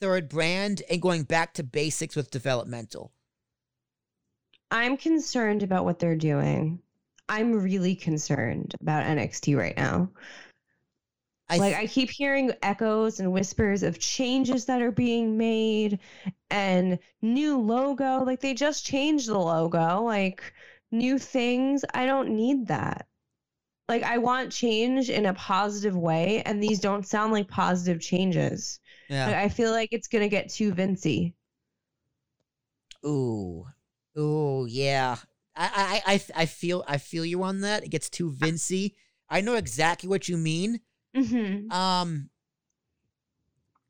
third 0.00 0.28
brand 0.28 0.82
and 0.90 1.00
going 1.00 1.22
back 1.22 1.54
to 1.54 1.62
basics 1.62 2.16
with 2.16 2.30
developmental. 2.30 3.12
I'm 4.70 4.96
concerned 4.96 5.62
about 5.62 5.84
what 5.84 5.98
they're 5.98 6.16
doing. 6.16 6.80
I'm 7.28 7.52
really 7.52 7.94
concerned 7.94 8.74
about 8.80 9.04
NXT 9.04 9.56
right 9.56 9.76
now. 9.76 10.10
I 11.48 11.58
like 11.58 11.74
I 11.74 11.86
keep 11.86 12.10
hearing 12.10 12.52
echoes 12.62 13.20
and 13.20 13.32
whispers 13.32 13.82
of 13.82 13.98
changes 13.98 14.64
that 14.66 14.80
are 14.80 14.92
being 14.92 15.36
made 15.36 15.98
and 16.50 16.98
new 17.20 17.58
logo. 17.58 18.24
Like 18.24 18.40
they 18.40 18.54
just 18.54 18.86
changed 18.86 19.28
the 19.28 19.38
logo, 19.38 20.02
like 20.02 20.52
new 20.90 21.18
things. 21.18 21.84
I 21.94 22.06
don't 22.06 22.30
need 22.30 22.68
that. 22.68 23.06
Like 23.88 24.02
I 24.02 24.18
want 24.18 24.52
change 24.52 25.10
in 25.10 25.26
a 25.26 25.34
positive 25.34 25.96
way, 25.96 26.42
and 26.46 26.62
these 26.62 26.80
don't 26.80 27.06
sound 27.06 27.32
like 27.32 27.48
positive 27.48 28.00
changes. 28.00 28.80
yeah. 29.08 29.26
Like, 29.26 29.36
I 29.36 29.48
feel 29.48 29.72
like 29.72 29.90
it's 29.92 30.08
gonna 30.08 30.28
get 30.28 30.48
too 30.48 30.72
Vincy. 30.72 31.34
Ooh, 33.04 33.66
ooh, 34.18 34.66
yeah. 34.68 35.16
I, 35.56 36.02
I, 36.06 36.12
I, 36.14 36.42
I 36.42 36.46
feel, 36.46 36.84
I 36.88 36.98
feel 36.98 37.24
you 37.24 37.42
on 37.42 37.60
that. 37.60 37.84
It 37.84 37.90
gets 37.90 38.08
too 38.08 38.30
Vincy. 38.32 38.94
I 39.28 39.40
know 39.40 39.54
exactly 39.54 40.08
what 40.08 40.28
you 40.28 40.36
mean. 40.38 40.80
Mm-hmm. 41.16 41.70
Um, 41.70 42.30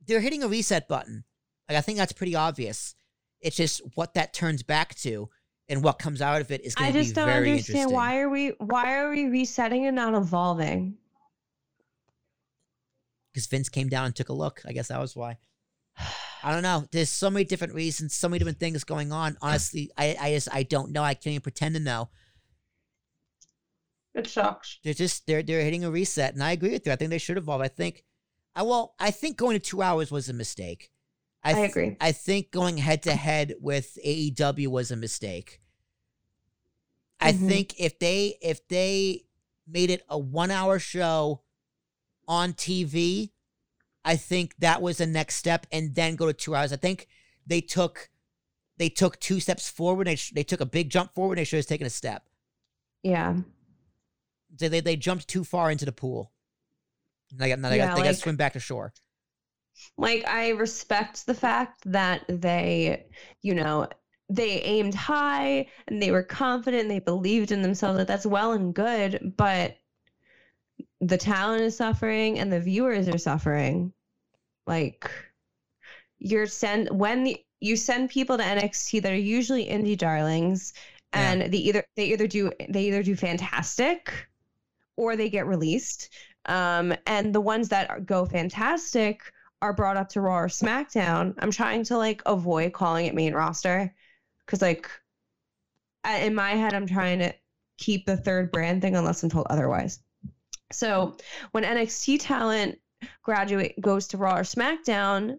they're 0.06 0.20
hitting 0.20 0.42
a 0.42 0.48
reset 0.48 0.88
button. 0.88 1.24
Like 1.68 1.78
I 1.78 1.80
think 1.80 1.98
that's 1.98 2.12
pretty 2.12 2.34
obvious. 2.34 2.94
It's 3.40 3.56
just 3.56 3.80
what 3.94 4.14
that 4.14 4.32
turns 4.32 4.62
back 4.62 4.94
to 4.96 5.28
and 5.68 5.82
what 5.82 5.98
comes 5.98 6.20
out 6.20 6.40
of 6.40 6.50
it 6.50 6.64
is 6.64 6.74
going 6.74 6.88
I 6.88 6.92
to 6.92 6.98
be 6.98 7.04
just 7.04 7.14
don't 7.14 7.28
understand 7.28 7.90
why 7.90 8.18
are 8.18 8.28
we 8.28 8.48
why 8.58 8.96
are 8.96 9.10
we 9.10 9.26
resetting 9.26 9.86
and 9.86 9.96
not 9.96 10.14
evolving? 10.14 10.96
Because 13.32 13.46
Vince 13.46 13.68
came 13.68 13.88
down 13.88 14.06
and 14.06 14.14
took 14.14 14.28
a 14.28 14.34
look. 14.34 14.60
I 14.66 14.72
guess 14.72 14.88
that 14.88 15.00
was 15.00 15.16
why. 15.16 15.38
I 16.44 16.52
don't 16.52 16.62
know. 16.62 16.86
There's 16.90 17.08
so 17.08 17.30
many 17.30 17.44
different 17.44 17.74
reasons, 17.74 18.14
so 18.14 18.28
many 18.28 18.38
different 18.38 18.58
things 18.58 18.84
going 18.84 19.12
on. 19.12 19.36
Honestly, 19.40 19.90
I, 19.96 20.16
I 20.20 20.32
just 20.32 20.48
I 20.52 20.64
don't 20.64 20.90
know. 20.90 21.02
I 21.02 21.14
can't 21.14 21.28
even 21.28 21.40
pretend 21.40 21.74
to 21.76 21.80
know. 21.80 22.10
It 24.14 24.26
sucks. 24.26 24.78
they're 24.84 24.92
just 24.94 25.26
they're 25.26 25.42
they're 25.42 25.62
hitting 25.64 25.84
a 25.84 25.90
reset, 25.90 26.34
and 26.34 26.42
I 26.42 26.52
agree 26.52 26.70
with 26.72 26.86
you. 26.86 26.92
I 26.92 26.96
think 26.96 27.10
they 27.10 27.18
should 27.18 27.38
evolve. 27.38 27.62
I 27.62 27.68
think, 27.68 28.04
I 28.54 28.62
well, 28.62 28.94
I 28.98 29.10
think 29.10 29.36
going 29.38 29.54
to 29.58 29.60
two 29.70 29.80
hours 29.82 30.10
was 30.10 30.28
a 30.28 30.34
mistake. 30.34 30.90
I 31.42 31.54
th- 31.54 31.70
agree. 31.70 31.96
I 32.00 32.12
think 32.12 32.50
going 32.50 32.76
head 32.76 33.02
to 33.04 33.14
head 33.14 33.54
with 33.60 33.98
AEW 34.04 34.68
was 34.68 34.90
a 34.90 34.96
mistake. 34.96 35.60
I 37.20 37.32
Mhm. 37.32 37.48
think 37.48 37.80
if 37.80 37.98
they 37.98 38.36
if 38.42 38.66
they 38.68 39.24
made 39.66 39.90
it 39.90 40.04
a 40.08 40.18
one 40.18 40.50
hour 40.50 40.78
show 40.78 41.42
on 42.28 42.52
TV, 42.52 43.32
I 44.04 44.16
think 44.16 44.56
that 44.58 44.82
was 44.82 44.98
the 44.98 45.06
next 45.06 45.36
step, 45.36 45.66
and 45.72 45.94
then 45.94 46.16
go 46.16 46.26
to 46.26 46.32
two 46.32 46.54
hours. 46.54 46.72
I 46.72 46.76
think 46.76 47.08
they 47.46 47.60
took 47.62 48.10
they 48.76 48.88
took 48.88 49.18
two 49.20 49.40
steps 49.40 49.68
forward. 49.70 50.06
They 50.06 50.16
sh- 50.16 50.32
they 50.34 50.44
took 50.44 50.60
a 50.60 50.66
big 50.66 50.90
jump 50.90 51.14
forward. 51.14 51.38
They 51.38 51.44
should 51.44 51.58
have 51.58 51.66
taken 51.66 51.86
a 51.86 51.90
step. 51.90 52.26
Yeah. 53.02 53.38
They 54.58 54.68
they, 54.68 54.80
they 54.80 54.96
jumped 54.96 55.28
too 55.28 55.44
far 55.44 55.70
into 55.70 55.84
the 55.84 55.92
pool. 55.92 56.32
They 57.34 57.48
got, 57.48 57.62
they, 57.62 57.76
Yeah, 57.78 57.88
got, 57.88 57.96
they 57.96 58.02
got 58.02 58.08
to 58.08 58.14
swim 58.14 58.36
back 58.36 58.52
to 58.52 58.60
shore. 58.60 58.92
Like 59.96 60.26
I 60.26 60.50
respect 60.50 61.24
the 61.26 61.34
fact 61.34 61.82
that 61.86 62.24
they, 62.28 63.06
you 63.40 63.54
know, 63.54 63.88
they 64.28 64.60
aimed 64.60 64.94
high 64.94 65.66
and 65.88 66.00
they 66.00 66.10
were 66.10 66.22
confident, 66.22 66.88
they 66.88 66.98
believed 67.00 67.52
in 67.52 67.62
themselves 67.62 67.98
that 67.98 68.06
that's 68.06 68.26
well 68.26 68.52
and 68.52 68.74
good, 68.74 69.34
but 69.36 69.76
the 71.00 71.18
talent 71.18 71.62
is 71.62 71.76
suffering 71.76 72.38
and 72.38 72.52
the 72.52 72.60
viewers 72.60 73.08
are 73.08 73.18
suffering. 73.18 73.92
Like 74.66 75.10
you're 76.18 76.46
send 76.46 76.88
when 76.90 77.24
the, 77.24 77.44
you 77.60 77.76
send 77.76 78.10
people 78.10 78.36
to 78.36 78.44
NXT 78.44 79.02
that 79.02 79.12
are 79.12 79.16
usually 79.16 79.66
indie 79.66 79.98
darlings 79.98 80.72
Yeah. 81.14 81.32
and 81.32 81.52
they 81.52 81.58
either 81.58 81.84
they 81.96 82.06
either 82.06 82.26
do 82.26 82.52
they 82.68 82.84
either 82.84 83.02
do 83.02 83.16
fantastic 83.16 84.12
or 84.96 85.16
they 85.16 85.30
get 85.30 85.46
released. 85.46 86.10
Um, 86.46 86.94
and 87.06 87.34
the 87.34 87.40
ones 87.40 87.68
that 87.68 87.90
are, 87.90 88.00
go 88.00 88.24
fantastic 88.24 89.22
are 89.60 89.72
brought 89.72 89.96
up 89.96 90.08
to 90.10 90.20
Raw 90.20 90.40
or 90.40 90.48
SmackDown. 90.48 91.34
I'm 91.38 91.52
trying 91.52 91.84
to 91.84 91.96
like 91.96 92.22
avoid 92.26 92.72
calling 92.72 93.06
it 93.06 93.14
main 93.14 93.32
roster 93.32 93.94
because 94.44 94.60
like 94.60 94.90
in 96.04 96.34
my 96.34 96.52
head 96.52 96.74
I'm 96.74 96.86
trying 96.86 97.20
to 97.20 97.32
keep 97.78 98.06
the 98.06 98.16
third 98.16 98.50
brand 98.50 98.82
thing 98.82 98.96
unless 98.96 99.22
I'm 99.22 99.30
told 99.30 99.46
otherwise. 99.48 100.00
So 100.72 101.16
when 101.52 101.64
NXT 101.64 102.18
talent 102.20 102.78
graduate 103.22 103.80
goes 103.80 104.08
to 104.08 104.16
Raw 104.16 104.38
or 104.38 104.42
SmackDown, 104.42 105.38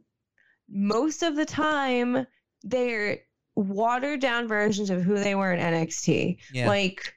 most 0.70 1.24
of 1.24 1.36
the 1.36 1.46
time 1.46 2.26
they're 2.64 3.20
watered 3.56 4.20
down 4.22 4.48
versions 4.48 4.90
of 4.90 5.02
who 5.02 5.18
they 5.18 5.36
were 5.36 5.52
in 5.52 5.60
NXT. 5.60 6.38
Yeah. 6.54 6.68
Like 6.68 7.14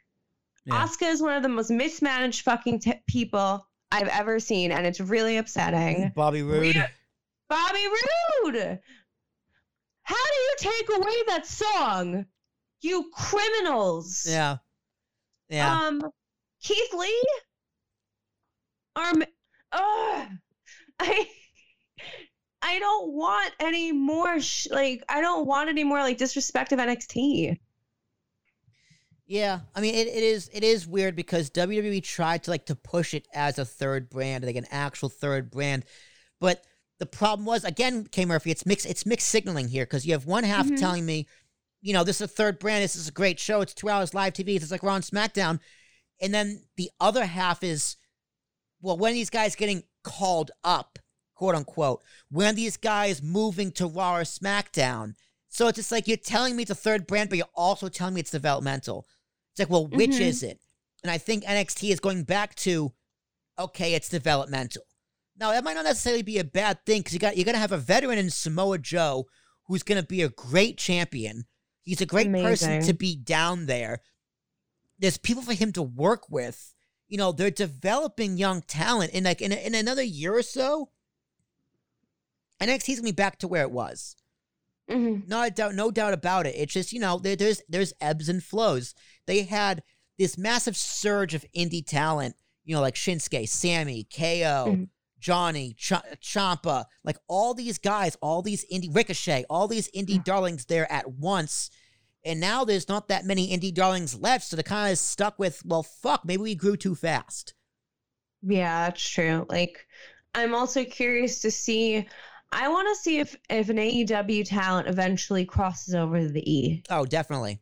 Yeah. 0.66 0.84
Asuka 0.84 1.10
is 1.10 1.22
one 1.22 1.34
of 1.36 1.42
the 1.42 1.48
most 1.48 1.70
mismanaged 1.70 2.42
fucking 2.42 2.80
t- 2.80 3.00
people 3.06 3.66
I've 3.92 4.08
ever 4.08 4.40
seen, 4.40 4.72
and 4.72 4.84
it's 4.86 5.00
really 5.00 5.36
upsetting. 5.36 6.12
Bobby 6.14 6.42
Roode. 6.42 6.84
Bobby 7.48 7.84
Roode! 7.86 8.80
How 10.02 10.14
do 10.14 10.40
you 10.40 10.54
take 10.58 10.88
away 10.98 11.14
that 11.28 11.46
song? 11.46 12.26
You 12.80 13.10
criminals! 13.14 14.26
Yeah. 14.28 14.56
Yeah. 15.48 15.86
Um, 15.86 16.02
Keith 16.62 16.92
Lee? 16.94 17.24
Arm. 18.96 19.22
Ugh. 19.72 20.28
I. 20.98 21.28
I 22.62 22.78
don't 22.80 23.12
want 23.12 23.52
any 23.60 23.92
more. 23.92 24.40
Sh- 24.40 24.68
like 24.70 25.04
I 25.08 25.20
don't 25.20 25.46
want 25.46 25.68
any 25.68 25.84
more 25.84 26.00
like 26.00 26.16
disrespect 26.16 26.72
of 26.72 26.80
NXT. 26.80 27.58
Yeah, 29.26 29.60
I 29.74 29.80
mean 29.80 29.94
it, 29.94 30.06
it 30.06 30.22
is 30.22 30.48
it 30.52 30.62
is 30.62 30.86
weird 30.86 31.16
because 31.16 31.50
WWE 31.50 32.02
tried 32.02 32.44
to 32.44 32.50
like 32.50 32.66
to 32.66 32.76
push 32.76 33.12
it 33.12 33.26
as 33.34 33.58
a 33.58 33.64
third 33.64 34.08
brand, 34.08 34.44
like 34.44 34.54
an 34.56 34.66
actual 34.70 35.08
third 35.08 35.50
brand, 35.50 35.84
but 36.40 36.64
the 36.98 37.06
problem 37.06 37.44
was 37.44 37.64
again, 37.64 38.06
K 38.06 38.24
Murphy, 38.24 38.52
it's 38.52 38.64
mixed 38.64 38.86
it's 38.86 39.04
mixed 39.04 39.28
signaling 39.28 39.66
here 39.68 39.84
because 39.84 40.06
you 40.06 40.12
have 40.12 40.26
one 40.26 40.44
half 40.44 40.66
Mhm. 40.66 40.78
telling 40.78 41.04
me, 41.04 41.26
you 41.82 41.92
know, 41.92 42.04
this 42.04 42.16
is 42.16 42.22
a 42.22 42.28
third 42.28 42.60
brand, 42.60 42.84
this 42.84 42.94
is 42.94 43.08
a 43.08 43.12
great 43.12 43.40
show, 43.40 43.60
it's 43.62 43.74
two 43.74 43.88
hours 43.88 44.14
live 44.14 44.32
TV, 44.32 44.54
it's 44.54 44.70
like 44.70 44.84
Raw 44.84 44.94
and 44.94 45.04
SmackDown, 45.04 45.58
and 46.20 46.32
then 46.32 46.62
the 46.76 46.90
other 47.00 47.26
half 47.26 47.64
is, 47.64 47.96
well, 48.80 48.96
when 48.96 49.10
are 49.10 49.14
these 49.14 49.30
guys 49.30 49.56
getting 49.56 49.82
called 50.04 50.52
up, 50.62 51.00
quote 51.34 51.56
unquote, 51.56 52.00
when 52.30 52.46
are 52.46 52.56
these 52.56 52.76
guys 52.76 53.22
moving 53.22 53.72
to 53.72 53.88
Raw 53.88 54.18
or 54.18 54.22
SmackDown? 54.22 55.14
So 55.48 55.66
it's 55.66 55.76
just 55.76 55.90
like 55.92 56.06
you're 56.06 56.16
telling 56.16 56.54
me 56.54 56.62
it's 56.62 56.70
a 56.70 56.76
third 56.76 57.08
brand, 57.08 57.28
but 57.28 57.38
you're 57.38 57.48
also 57.56 57.88
telling 57.88 58.14
me 58.14 58.20
it's 58.20 58.30
developmental. 58.30 59.06
It's 59.56 59.60
like, 59.60 59.70
well, 59.70 59.86
which 59.86 60.10
Mhm. 60.10 60.20
is 60.20 60.42
it? 60.42 60.60
And 61.02 61.10
I 61.10 61.16
think 61.16 61.44
NXT 61.44 61.90
is 61.90 61.98
going 61.98 62.24
back 62.24 62.54
to, 62.56 62.92
okay, 63.58 63.94
it's 63.94 64.10
developmental. 64.10 64.82
Now 65.38 65.50
that 65.52 65.64
might 65.64 65.72
not 65.74 65.84
necessarily 65.86 66.22
be 66.22 66.38
a 66.38 66.44
bad 66.44 66.84
thing 66.84 67.00
because 67.00 67.14
you 67.14 67.18
got 67.18 67.36
you're 67.38 67.44
gonna 67.46 67.56
have 67.58 67.72
a 67.72 67.78
veteran 67.78 68.18
in 68.18 68.28
Samoa 68.30 68.76
Joe 68.78 69.26
who's 69.64 69.82
gonna 69.82 70.02
be 70.02 70.20
a 70.20 70.28
great 70.28 70.76
champion. 70.76 71.46
He's 71.82 72.00
a 72.02 72.06
great 72.06 72.26
person 72.44 72.68
to 72.86 72.92
be 72.92 73.16
down 73.16 73.64
there. 73.66 74.02
There's 74.98 75.16
people 75.18 75.42
for 75.42 75.54
him 75.54 75.72
to 75.72 75.82
work 75.82 76.28
with. 76.30 76.74
you 77.08 77.16
know, 77.16 77.30
they're 77.30 77.52
developing 77.52 78.36
young 78.36 78.60
talent. 78.62 79.12
And 79.14 79.24
like 79.24 79.40
in, 79.40 79.52
a- 79.52 79.64
in 79.64 79.76
another 79.76 80.02
year 80.02 80.34
or 80.34 80.42
so, 80.42 80.90
NXT's 82.60 82.96
gonna 82.98 83.04
be 83.04 83.12
back 83.12 83.38
to 83.38 83.48
where 83.48 83.62
it 83.62 83.70
was. 83.70 84.16
Mhm. 84.90 85.26
No 85.26 85.48
doubt, 85.50 85.74
no 85.74 85.90
doubt 85.90 86.12
about 86.14 86.46
it. 86.46 86.54
It's 86.56 86.72
just 86.72 86.92
you 86.92 87.00
know 87.00 87.18
there, 87.18 87.36
there's 87.36 87.62
there's 87.68 87.92
ebbs 88.00 88.28
and 88.28 88.42
flows. 88.42 88.94
They 89.26 89.42
had 89.42 89.82
this 90.18 90.38
massive 90.38 90.76
surge 90.76 91.34
of 91.34 91.44
indie 91.56 91.84
talent, 91.84 92.36
you 92.64 92.74
know, 92.74 92.80
like 92.80 92.94
Shinsuke, 92.94 93.48
Sammy, 93.48 94.04
KO, 94.04 94.66
Mhm. 94.72 94.88
Johnny, 95.18 95.74
Ch- 95.74 95.92
Ciampa, 96.22 96.84
like 97.04 97.18
all 97.28 97.52
these 97.52 97.78
guys, 97.78 98.16
all 98.22 98.42
these 98.42 98.64
indie 98.72 98.94
Ricochet, 98.94 99.44
all 99.50 99.66
these 99.68 99.90
indie 99.90 100.22
darlings 100.22 100.66
there 100.66 100.90
at 100.90 101.10
once. 101.10 101.70
And 102.24 102.40
now 102.40 102.64
there's 102.64 102.88
not 102.88 103.08
that 103.08 103.24
many 103.24 103.56
indie 103.56 103.74
darlings 103.74 104.14
left, 104.14 104.46
so 104.46 104.56
they're 104.56 104.62
kind 104.62 104.90
of 104.92 104.98
stuck 104.98 105.38
with, 105.38 105.62
well, 105.64 105.82
fuck, 105.82 106.24
maybe 106.24 106.42
we 106.42 106.54
grew 106.54 106.76
too 106.76 106.94
fast. 106.94 107.54
Yeah, 108.42 108.86
that's 108.86 109.08
true. 109.08 109.46
Like, 109.48 109.86
I'm 110.34 110.54
also 110.54 110.84
curious 110.84 111.40
to 111.40 111.50
see. 111.50 112.06
I 112.52 112.68
want 112.68 112.88
to 112.88 113.02
see 113.02 113.18
if 113.18 113.36
if 113.50 113.68
an 113.68 113.76
AEW 113.76 114.48
talent 114.48 114.88
eventually 114.88 115.44
crosses 115.44 115.94
over 115.94 116.20
to 116.20 116.28
the 116.28 116.50
E. 116.50 116.82
Oh, 116.90 117.04
definitely. 117.04 117.60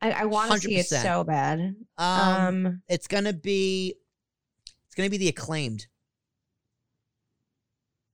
I, 0.00 0.10
I 0.12 0.24
want 0.26 0.52
to 0.52 0.58
see 0.60 0.76
it 0.76 0.86
so 0.86 1.24
bad. 1.24 1.74
Um, 1.96 2.06
Um, 2.06 2.82
it's 2.88 3.08
gonna 3.08 3.32
be, 3.32 3.96
it's 4.86 4.94
gonna 4.94 5.10
be 5.10 5.16
the 5.18 5.28
acclaimed. 5.28 5.86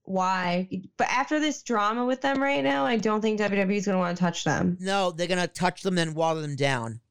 why? 0.03 0.67
But 0.97 1.07
after 1.09 1.39
this 1.39 1.63
drama 1.63 2.05
with 2.05 2.21
them 2.21 2.41
right 2.41 2.63
now, 2.63 2.85
I 2.85 2.97
don't 2.97 3.21
think 3.21 3.39
WWE 3.39 3.75
is 3.75 3.85
going 3.85 3.95
to 3.95 3.99
want 3.99 4.17
to 4.17 4.23
touch 4.23 4.43
them. 4.43 4.77
No, 4.79 5.11
they're 5.11 5.27
gonna 5.27 5.47
touch 5.47 5.81
them 5.81 5.97
and 5.97 6.15
water 6.15 6.41
them 6.41 6.55
down. 6.55 7.01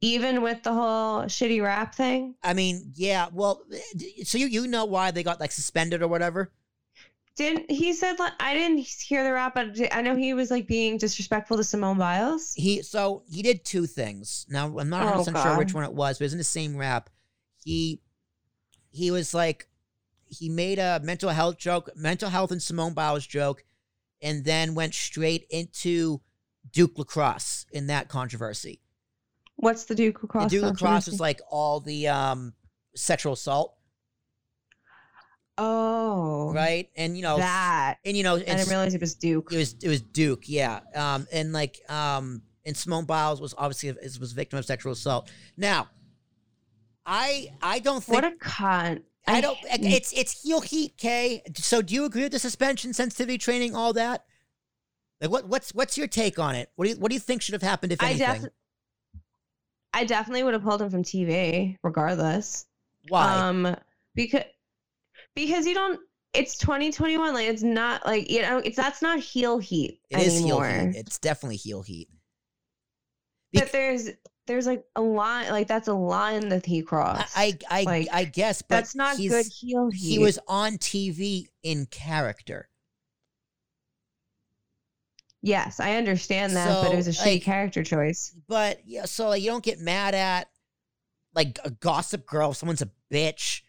Even 0.00 0.42
with 0.42 0.62
the 0.64 0.72
whole 0.72 1.22
shitty 1.22 1.62
rap 1.62 1.94
thing. 1.94 2.34
I 2.42 2.54
mean, 2.54 2.92
yeah. 2.96 3.28
Well, 3.32 3.62
so 4.24 4.38
you 4.38 4.46
you 4.46 4.66
know 4.66 4.84
why 4.84 5.12
they 5.12 5.22
got 5.22 5.38
like 5.38 5.52
suspended 5.52 6.02
or 6.02 6.08
whatever? 6.08 6.50
Didn't 7.34 7.70
he 7.70 7.92
said 7.94 8.18
like 8.18 8.34
I 8.40 8.52
didn't 8.54 8.78
hear 8.78 9.24
the 9.24 9.32
rap, 9.32 9.54
but 9.54 9.74
I 9.90 10.02
know 10.02 10.14
he 10.14 10.34
was 10.34 10.50
like 10.50 10.66
being 10.66 10.98
disrespectful 10.98 11.56
to 11.56 11.64
Simone 11.64 11.96
Biles. 11.98 12.52
He 12.54 12.82
so 12.82 13.22
he 13.30 13.42
did 13.42 13.64
two 13.64 13.86
things. 13.86 14.46
Now 14.50 14.66
I'm 14.78 14.90
not 14.90 15.04
100 15.04 15.12
Oh, 15.14 15.18
percent 15.18 15.38
sure 15.38 15.56
which 15.58 15.72
one 15.74 15.84
it 15.84 15.94
was, 15.94 16.18
but 16.18 16.24
it 16.24 16.26
was 16.26 16.32
in 16.32 16.38
the 16.38 16.44
same 16.44 16.76
rap. 16.76 17.08
He 17.64 18.02
he 18.90 19.10
was 19.10 19.32
like 19.32 19.68
he 20.26 20.48
made 20.50 20.78
a 20.78 21.00
mental 21.02 21.30
health 21.30 21.56
joke, 21.58 21.90
mental 21.96 22.28
health 22.28 22.50
and 22.52 22.62
Simone 22.62 22.92
Biles 22.92 23.26
joke, 23.26 23.64
and 24.20 24.44
then 24.44 24.74
went 24.74 24.94
straight 24.94 25.46
into 25.48 26.20
Duke 26.70 26.98
Lacrosse 26.98 27.64
in 27.72 27.86
that 27.86 28.08
controversy. 28.08 28.80
What's 29.56 29.84
the 29.84 29.94
Duke 29.94 30.22
lacrosse? 30.22 30.50
The? 30.50 30.58
Duke 30.58 30.64
Lacrosse 30.64 31.06
was 31.06 31.20
like 31.20 31.40
all 31.50 31.80
the 31.80 32.08
um 32.08 32.52
sexual 32.94 33.32
assault, 33.32 33.74
oh, 35.58 36.52
right? 36.52 36.88
And 36.96 37.16
you 37.16 37.22
know 37.22 37.38
that. 37.38 37.96
and 38.04 38.16
you 38.16 38.22
know 38.22 38.36
I 38.36 38.38
and 38.38 38.58
didn't 38.58 38.68
realize 38.68 38.94
it 38.94 39.00
was 39.00 39.14
Duke. 39.14 39.52
It 39.52 39.56
was 39.56 39.74
it 39.82 39.88
was 39.88 40.02
Duke, 40.02 40.48
yeah. 40.48 40.80
Um, 40.94 41.26
and 41.32 41.52
like 41.52 41.80
um, 41.88 42.42
and 42.64 42.76
Simone 42.76 43.04
Biles 43.04 43.40
was 43.40 43.54
obviously 43.56 43.90
a, 43.90 43.94
was 43.94 44.32
a 44.32 44.34
victim 44.34 44.58
of 44.58 44.64
sexual 44.64 44.92
assault. 44.92 45.30
Now, 45.56 45.88
I 47.06 47.48
I 47.60 47.78
don't 47.78 48.02
think 48.02 48.22
What 48.22 48.24
a 48.24 48.36
cunt. 48.36 49.02
I 49.26 49.40
don't. 49.40 49.58
It's 49.64 50.12
it's 50.12 50.42
heel 50.42 50.60
heat, 50.60 50.96
Kay. 50.96 51.42
So 51.56 51.80
do 51.80 51.94
you 51.94 52.04
agree 52.04 52.24
with 52.24 52.32
the 52.32 52.38
suspension, 52.38 52.92
sensitivity 52.92 53.38
training, 53.38 53.76
all 53.76 53.92
that? 53.92 54.24
Like 55.20 55.30
what 55.30 55.46
what's 55.46 55.72
what's 55.72 55.96
your 55.96 56.08
take 56.08 56.38
on 56.38 56.56
it? 56.56 56.70
What 56.74 56.86
do 56.86 56.90
you 56.90 56.96
what 56.96 57.10
do 57.10 57.14
you 57.14 57.20
think 57.20 57.42
should 57.42 57.52
have 57.52 57.62
happened 57.62 57.92
if 57.92 58.02
I 58.02 58.06
anything? 58.06 58.26
definitely, 58.26 58.50
I 59.94 60.04
definitely 60.04 60.42
would 60.42 60.54
have 60.54 60.64
pulled 60.64 60.82
him 60.82 60.90
from 60.90 61.04
TV, 61.04 61.78
regardless. 61.82 62.66
Why? 63.08 63.36
Um, 63.36 63.76
because 64.14 64.42
because 65.34 65.66
you 65.66 65.74
don't. 65.74 66.00
It's 66.34 66.56
2021. 66.56 67.34
Like 67.34 67.46
it's 67.48 67.62
not 67.62 68.06
like 68.06 68.30
you 68.30 68.40
know. 68.42 68.58
It's 68.58 68.76
that's 68.76 69.02
not 69.02 69.18
heel 69.20 69.58
heat 69.58 70.00
it 70.10 70.18
is 70.20 70.40
anymore. 70.40 70.66
heel 70.68 70.86
heat. 70.88 70.96
It's 70.96 71.18
definitely 71.18 71.56
heel 71.56 71.82
heat. 71.82 72.08
but 73.52 73.70
there's 73.72 74.08
there's 74.46 74.66
like 74.66 74.84
a 74.96 75.02
line 75.02 75.50
like 75.50 75.68
that's 75.68 75.88
a 75.88 75.94
line 75.94 76.48
that 76.48 76.64
he 76.66 76.82
crossed. 76.82 77.36
I 77.36 77.58
I, 77.70 77.82
Like, 77.82 78.08
I 78.12 78.24
guess, 78.24 78.62
but 78.62 78.76
that's 78.76 78.94
not 78.96 79.16
good 79.18 79.46
heel 79.46 79.90
heat. 79.90 80.08
He 80.08 80.18
was 80.18 80.38
on 80.48 80.78
TV 80.78 81.48
in 81.62 81.86
character. 81.86 82.68
Yes, 85.44 85.80
I 85.80 85.96
understand 85.96 86.54
that, 86.54 86.82
but 86.82 86.92
it 86.92 86.96
was 86.96 87.08
a 87.08 87.12
So, 87.12 87.24
shitty 87.24 87.32
like- 87.34 87.42
character 87.42 87.82
choice. 87.82 88.34
But 88.48 88.80
yeah, 88.86 89.06
so 89.06 89.28
like, 89.28 89.42
you 89.42 89.50
don't 89.50 89.64
get 89.64 89.80
mad 89.80 90.14
at 90.14 90.48
like 91.34 91.58
a 91.64 91.70
gossip 91.70 92.26
girl. 92.26 92.50
If 92.52 92.58
someone's 92.58 92.82
a 92.82 92.90
bitch, 93.12 93.62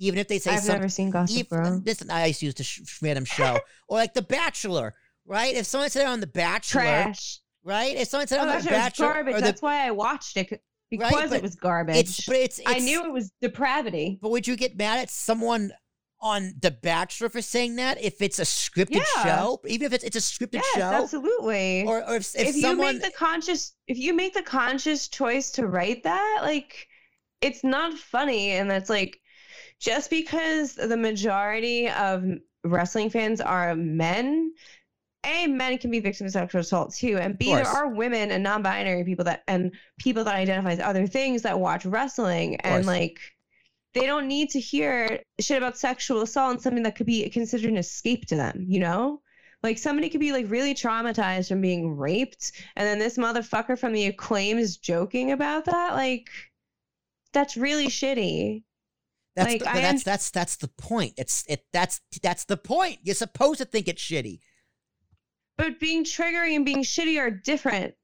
even 0.00 0.18
if 0.18 0.26
they 0.28 0.38
say 0.38 0.50
I've 0.52 0.60
something. 0.60 0.74
never 0.80 0.88
seen 0.88 1.10
Gossip 1.10 1.36
Even, 1.38 1.62
Girl. 1.62 1.80
this 1.84 2.02
I 2.10 2.26
used 2.26 2.40
to 2.40 2.46
use 2.46 2.54
the 2.54 2.64
sh- 2.64 2.80
random 3.02 3.24
show, 3.24 3.60
or 3.88 3.98
like 3.98 4.14
The 4.14 4.22
Bachelor, 4.22 4.94
right? 5.26 5.54
If 5.54 5.66
someone 5.66 5.90
said 5.90 6.06
on 6.06 6.20
The 6.20 6.26
Bachelor, 6.26 6.80
Trash. 6.82 7.38
right? 7.62 7.96
If 7.96 8.08
someone 8.08 8.26
said 8.26 8.38
Oh, 8.40 8.48
on 8.48 8.62
The 8.62 8.68
Bachelor, 8.68 9.12
garbage. 9.12 9.34
the, 9.36 9.40
That's 9.42 9.62
why 9.62 9.86
I 9.86 9.90
watched 9.92 10.36
it 10.36 10.60
because 10.90 11.12
but 11.12 11.32
it 11.32 11.42
was 11.42 11.54
garbage. 11.54 11.96
it's 11.96 12.26
but 12.26 12.36
it's, 12.36 12.58
it's 12.58 12.68
I 12.68 12.78
knew 12.78 13.04
it 13.04 13.12
was 13.12 13.30
depravity. 13.40 14.18
But 14.20 14.30
would 14.30 14.48
you 14.48 14.56
get 14.56 14.76
mad 14.76 14.98
at 14.98 15.10
someone 15.10 15.70
on 16.22 16.54
The 16.60 16.70
Bachelor 16.70 17.28
for 17.28 17.40
saying 17.42 17.76
that 17.76 18.02
if 18.02 18.20
it's 18.22 18.38
a 18.38 18.42
scripted 18.42 19.02
Yeah. 19.16 19.22
show, 19.24 19.60
even 19.66 19.86
if 19.86 19.92
it's 19.92 20.04
it's 20.04 20.16
a 20.16 20.20
scripted 20.20 20.54
Yes, 20.54 20.74
show, 20.74 20.80
absolutely. 21.02 21.84
or 21.86 22.02
or 22.08 22.16
if, 22.16 22.34
if, 22.34 22.48
if, 22.48 22.56
you 22.56 22.74
make 22.74 23.02
the 23.02 23.10
conscious 23.12 23.74
if 23.86 23.98
you 23.98 24.14
make 24.14 24.32
the 24.34 24.42
conscious 24.42 25.08
choice 25.08 25.50
to 25.52 25.66
write 25.66 26.02
that 26.04 26.38
like 26.42 26.86
it's 27.40 27.62
not 27.64 27.94
funny 27.94 28.50
and 28.52 28.70
that's 28.70 28.90
like 28.90 29.19
just 29.80 30.10
because 30.10 30.74
the 30.74 30.96
majority 30.96 31.88
of 31.88 32.24
wrestling 32.64 33.10
fans 33.10 33.40
are 33.40 33.74
men 33.74 34.52
a 35.26 35.46
men 35.46 35.76
can 35.76 35.90
be 35.90 36.00
victims 36.00 36.34
of 36.34 36.40
sexual 36.40 36.60
assault 36.60 36.94
too 36.94 37.18
and 37.18 37.36
b 37.36 37.54
there 37.54 37.66
are 37.66 37.88
women 37.88 38.30
and 38.30 38.42
non-binary 38.42 39.04
people 39.04 39.24
that 39.24 39.42
and 39.48 39.72
people 39.98 40.24
that 40.24 40.34
identify 40.34 40.72
as 40.72 40.80
other 40.80 41.06
things 41.06 41.42
that 41.42 41.58
watch 41.58 41.84
wrestling 41.84 42.56
and 42.56 42.86
like 42.86 43.18
they 43.92 44.06
don't 44.06 44.28
need 44.28 44.48
to 44.50 44.60
hear 44.60 45.20
shit 45.40 45.58
about 45.58 45.76
sexual 45.76 46.22
assault 46.22 46.52
and 46.52 46.62
something 46.62 46.82
that 46.82 46.94
could 46.94 47.06
be 47.06 47.28
considered 47.28 47.70
an 47.70 47.76
escape 47.76 48.26
to 48.26 48.36
them 48.36 48.64
you 48.68 48.78
know 48.78 49.20
like 49.62 49.78
somebody 49.78 50.08
could 50.08 50.20
be 50.20 50.32
like 50.32 50.50
really 50.50 50.74
traumatized 50.74 51.48
from 51.48 51.60
being 51.60 51.96
raped, 51.96 52.52
and 52.76 52.86
then 52.86 52.98
this 52.98 53.18
motherfucker 53.18 53.78
from 53.78 53.92
the 53.92 54.06
acclaim 54.06 54.58
is 54.58 54.78
joking 54.78 55.32
about 55.32 55.66
that. 55.66 55.94
Like, 55.94 56.30
that's 57.32 57.56
really 57.56 57.88
shitty. 57.88 58.62
That's 59.44 59.64
Like, 59.64 59.74
the, 59.74 59.80
that's 59.80 60.02
that's 60.04 60.30
that's 60.30 60.56
the 60.56 60.68
point. 60.68 61.14
It's 61.16 61.44
it 61.48 61.64
that's 61.72 62.00
that's 62.22 62.44
the 62.44 62.56
point. 62.56 62.98
You're 63.02 63.14
supposed 63.14 63.58
to 63.58 63.64
think 63.64 63.88
it's 63.88 64.02
shitty. 64.02 64.40
But 65.56 65.78
being 65.80 66.04
triggering 66.04 66.56
and 66.56 66.64
being 66.64 66.82
shitty 66.82 67.18
are 67.20 67.30
different. 67.30 67.94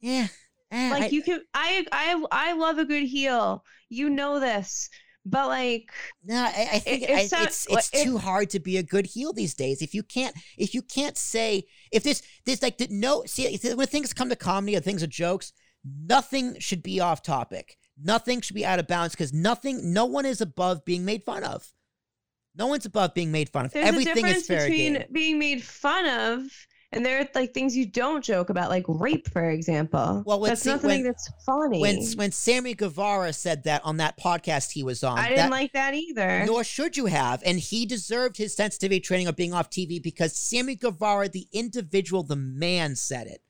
Yeah. 0.00 0.28
eh, 0.70 0.90
Like 0.90 1.02
I- 1.04 1.08
you 1.08 1.22
can, 1.22 1.40
I, 1.54 1.84
I, 1.92 2.24
I 2.30 2.52
love 2.54 2.78
a 2.78 2.84
good 2.84 3.04
heel. 3.04 3.64
You 3.88 4.10
know 4.10 4.38
this, 4.38 4.90
but 5.24 5.48
like, 5.48 5.90
No, 6.24 6.36
I, 6.36 6.68
I 6.74 6.78
think 6.78 7.02
if 7.02 7.18
I, 7.18 7.26
some- 7.26 7.42
it's 7.44 7.66
it's 7.70 7.90
if- 7.92 8.04
too 8.04 8.18
hard 8.18 8.50
to 8.50 8.60
be 8.60 8.76
a 8.76 8.82
good 8.82 9.06
heel 9.06 9.32
these 9.32 9.54
days. 9.54 9.80
If 9.82 9.94
you 9.94 10.02
can't 10.02 10.36
if 10.56 10.74
you 10.74 10.82
can't 10.82 11.16
say 11.16 11.64
if 11.90 12.02
this 12.02 12.22
this 12.44 12.62
like 12.62 12.78
the, 12.78 12.88
no 12.90 13.24
see 13.26 13.56
when 13.74 13.86
things 13.86 14.12
come 14.12 14.28
to 14.28 14.36
comedy 14.36 14.74
and 14.74 14.84
things 14.84 15.02
are 15.02 15.06
jokes, 15.08 15.52
nothing 15.84 16.56
should 16.58 16.82
be 16.82 17.00
off 17.00 17.22
topic. 17.22 17.76
Nothing 18.02 18.40
should 18.40 18.54
be 18.54 18.64
out 18.64 18.78
of 18.78 18.86
bounds 18.86 19.14
because 19.14 19.32
nothing, 19.32 19.92
no 19.92 20.04
one 20.06 20.24
is 20.26 20.40
above 20.40 20.84
being 20.84 21.04
made 21.04 21.24
fun 21.24 21.42
of. 21.44 21.66
No 22.56 22.66
one's 22.66 22.86
above 22.86 23.14
being 23.14 23.30
made 23.32 23.48
fun 23.48 23.66
of. 23.66 23.72
there's 23.72 23.86
Everything 23.86 24.12
a 24.12 24.14
difference 24.14 24.36
is 24.42 24.46
fair 24.46 24.68
between 24.68 24.94
game. 24.94 25.04
being 25.12 25.38
made 25.38 25.62
fun 25.62 26.06
of 26.08 26.42
and 26.90 27.04
there 27.04 27.20
are 27.20 27.28
like 27.34 27.52
things 27.52 27.76
you 27.76 27.84
don't 27.84 28.24
joke 28.24 28.48
about, 28.48 28.70
like 28.70 28.84
rape, 28.88 29.28
for 29.30 29.50
example. 29.50 30.22
Well, 30.24 30.40
that's 30.40 30.62
see, 30.62 30.70
not 30.70 30.80
something 30.80 30.88
when- 31.00 31.04
that's 31.04 31.30
funny. 31.44 31.80
When 31.80 32.02
when 32.16 32.32
Sammy 32.32 32.72
Guevara 32.74 33.32
said 33.34 33.64
that 33.64 33.84
on 33.84 33.98
that 33.98 34.18
podcast 34.18 34.72
he 34.72 34.82
was 34.82 35.04
on, 35.04 35.18
I 35.18 35.24
didn't 35.28 35.36
that- 35.36 35.50
like 35.50 35.72
that 35.74 35.92
either. 35.94 36.44
Nor 36.46 36.64
should 36.64 36.96
you 36.96 37.06
have. 37.06 37.42
And 37.44 37.58
he 37.60 37.84
deserved 37.84 38.38
his 38.38 38.56
sensitivity 38.56 39.00
training 39.00 39.26
of 39.26 39.36
being 39.36 39.52
off 39.52 39.68
TV 39.68 40.02
because 40.02 40.34
Sammy 40.34 40.76
Guevara, 40.76 41.28
the 41.28 41.46
individual, 41.52 42.22
the 42.22 42.36
man, 42.36 42.96
said 42.96 43.26
it. 43.26 43.42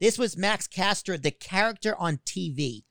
This 0.00 0.18
was 0.18 0.36
Max 0.36 0.66
Caster, 0.66 1.16
the 1.16 1.30
character 1.30 1.94
on 1.96 2.18
TV. 2.26 2.82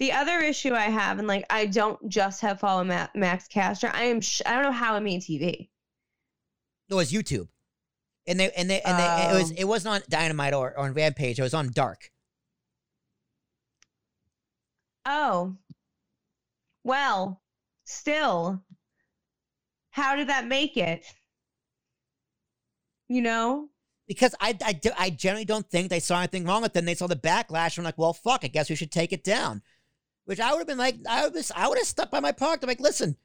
The 0.00 0.12
other 0.12 0.38
issue 0.38 0.72
I 0.74 0.84
have, 0.84 1.18
and 1.18 1.28
like 1.28 1.44
I 1.50 1.66
don't 1.66 2.08
just 2.08 2.40
have 2.40 2.58
follow 2.58 2.82
Ma- 2.82 3.08
Max 3.14 3.46
Caster. 3.48 3.90
I 3.92 4.04
am. 4.04 4.20
Sh- 4.20 4.40
I 4.46 4.54
don't 4.54 4.62
know 4.64 4.72
how 4.72 4.96
it 4.96 5.00
made 5.02 5.20
TV. 5.20 5.68
No, 6.88 6.96
it 6.96 7.00
was 7.00 7.12
YouTube. 7.12 7.48
And 8.26 8.40
they 8.40 8.50
and 8.52 8.68
they 8.68 8.80
and 8.80 8.98
they, 8.98 9.28
it 9.30 9.40
was 9.40 9.52
Oh. 9.52 9.54
it 9.58 9.64
wasn't 9.64 9.94
on 9.96 10.02
Dynamite 10.08 10.54
or, 10.54 10.70
or 10.70 10.78
on 10.80 10.94
Rampage. 10.94 11.38
It 11.38 11.42
was 11.42 11.54
on 11.54 11.70
Dark. 11.72 12.10
Oh, 15.06 15.56
well, 16.84 17.40
still, 17.84 18.62
how 19.90 20.16
did 20.16 20.28
that 20.28 20.46
make 20.46 20.76
it? 20.76 21.04
You 23.08 23.22
know, 23.22 23.68
because 24.06 24.34
I, 24.40 24.56
I, 24.62 24.80
I 24.98 25.10
generally 25.10 25.44
don't 25.44 25.68
think 25.68 25.88
they 25.90 26.00
saw 26.00 26.18
anything 26.18 26.44
wrong 26.44 26.62
with 26.62 26.74
them. 26.74 26.84
They 26.84 26.94
saw 26.94 27.06
the 27.06 27.16
backlash. 27.16 27.76
And 27.76 27.78
I'm 27.78 27.84
like, 27.84 27.98
well, 27.98 28.12
fuck, 28.12 28.44
I 28.44 28.48
guess 28.48 28.70
we 28.70 28.76
should 28.76 28.92
take 28.92 29.12
it 29.12 29.24
down. 29.24 29.62
Which 30.30 30.38
I 30.38 30.52
would 30.52 30.58
have 30.58 30.68
been 30.68 30.78
like, 30.78 30.94
I 31.08 31.26
would, 31.26 31.50
I 31.56 31.66
would 31.66 31.76
have 31.76 31.86
stuck 31.88 32.08
by 32.08 32.20
my 32.20 32.30
product. 32.30 32.62
I'm 32.62 32.68
like, 32.68 32.78
listen, 32.78 33.16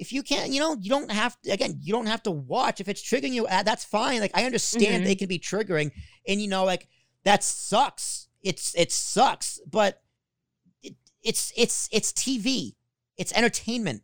if 0.00 0.12
you 0.12 0.24
can't, 0.24 0.50
you 0.50 0.58
know, 0.58 0.74
you 0.80 0.90
don't 0.90 1.08
have 1.08 1.40
to, 1.42 1.50
again, 1.52 1.78
you 1.80 1.92
don't 1.92 2.06
have 2.06 2.24
to 2.24 2.32
watch. 2.32 2.80
If 2.80 2.88
it's 2.88 3.00
triggering 3.08 3.30
you, 3.30 3.46
uh, 3.46 3.62
that's 3.62 3.84
fine. 3.84 4.18
Like, 4.18 4.32
I 4.34 4.42
understand 4.46 5.04
Mhm. 5.04 5.06
they 5.06 5.14
can 5.14 5.28
be 5.28 5.38
triggering. 5.38 5.92
And, 6.26 6.42
you 6.42 6.48
know, 6.48 6.64
like, 6.64 6.88
that 7.22 7.44
sucks. 7.44 8.26
It's, 8.42 8.74
it 8.74 8.90
sucks. 8.90 9.60
But 9.64 10.02
it, 10.82 10.96
it's, 11.22 11.52
it's, 11.56 11.88
it's 11.92 12.12
TV, 12.12 12.74
it's 13.16 13.32
entertainment. 13.32 14.02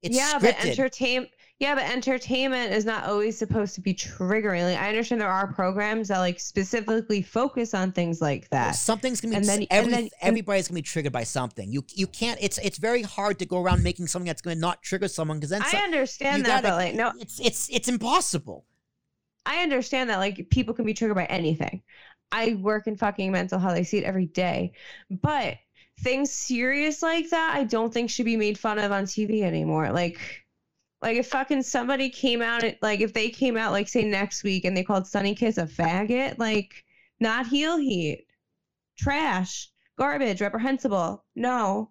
It's 0.00 0.14
yeah, 0.14 0.38
but 0.40 0.54
scripted. 0.54 0.70
entertain. 0.78 1.26
Yeah, 1.60 1.76
but 1.76 1.84
entertainment 1.84 2.72
is 2.72 2.84
not 2.84 3.04
always 3.04 3.38
supposed 3.38 3.76
to 3.76 3.80
be 3.80 3.94
triggering. 3.94 4.64
Like, 4.64 4.78
I 4.78 4.88
understand 4.88 5.20
there 5.20 5.28
are 5.28 5.52
programs 5.52 6.08
that 6.08 6.18
like 6.18 6.40
specifically 6.40 7.22
focus 7.22 7.74
on 7.74 7.92
things 7.92 8.20
like 8.20 8.48
that. 8.50 8.72
Something's 8.72 9.20
gonna 9.20 9.32
be 9.34 9.36
And 9.36 9.44
then- 9.48 9.66
and 9.70 9.92
then- 9.92 10.08
everybody's 10.20 10.66
gonna 10.66 10.78
be 10.78 10.82
triggered 10.82 11.12
by 11.12 11.22
something. 11.22 11.70
You 11.70 11.84
you 11.94 12.08
can't. 12.08 12.38
It's 12.42 12.58
it's 12.58 12.78
very 12.78 13.02
hard 13.02 13.38
to 13.38 13.46
go 13.46 13.62
around 13.62 13.84
making 13.84 14.08
something 14.08 14.26
that's 14.26 14.42
gonna 14.42 14.56
not 14.56 14.82
trigger 14.82 15.06
someone 15.06 15.38
because 15.38 15.50
then 15.50 15.62
I 15.62 15.70
so- 15.70 15.78
understand 15.78 16.44
that, 16.44 16.62
gotta- 16.64 16.68
but 16.68 16.76
like, 16.76 16.94
no, 16.94 17.12
it's 17.20 17.38
it's 17.40 17.68
it's 17.70 17.88
impossible. 17.88 18.66
I 19.46 19.62
understand 19.62 20.10
that 20.10 20.18
like 20.18 20.48
people 20.50 20.74
can 20.74 20.84
be 20.84 20.92
triggered 20.94 21.14
by 21.16 21.26
anything. 21.26 21.82
I 22.32 22.54
work 22.54 22.88
in 22.88 22.96
fucking 22.96 23.30
mental 23.30 23.60
health. 23.60 23.74
I 23.74 23.82
see 23.82 23.98
it 23.98 24.04
every 24.04 24.26
day. 24.26 24.72
But 25.08 25.58
things 26.00 26.32
serious 26.32 27.00
like 27.00 27.30
that, 27.30 27.54
I 27.54 27.62
don't 27.62 27.94
think 27.94 28.10
should 28.10 28.24
be 28.24 28.36
made 28.36 28.58
fun 28.58 28.80
of 28.80 28.90
on 28.90 29.04
TV 29.04 29.42
anymore. 29.42 29.92
Like 29.92 30.18
like 31.04 31.18
if 31.18 31.28
fucking 31.28 31.62
somebody 31.62 32.08
came 32.08 32.40
out 32.40 32.64
at, 32.64 32.82
like 32.82 33.00
if 33.00 33.12
they 33.12 33.28
came 33.28 33.58
out 33.58 33.72
like 33.72 33.88
say 33.88 34.04
next 34.04 34.42
week 34.42 34.64
and 34.64 34.74
they 34.74 34.82
called 34.82 35.06
Sonny 35.06 35.34
Kiss 35.34 35.58
a 35.58 35.66
faggot, 35.66 36.38
like 36.38 36.82
not 37.20 37.46
heel 37.46 37.76
heat. 37.76 38.26
Trash, 38.96 39.70
garbage, 39.98 40.40
reprehensible. 40.40 41.22
No. 41.36 41.90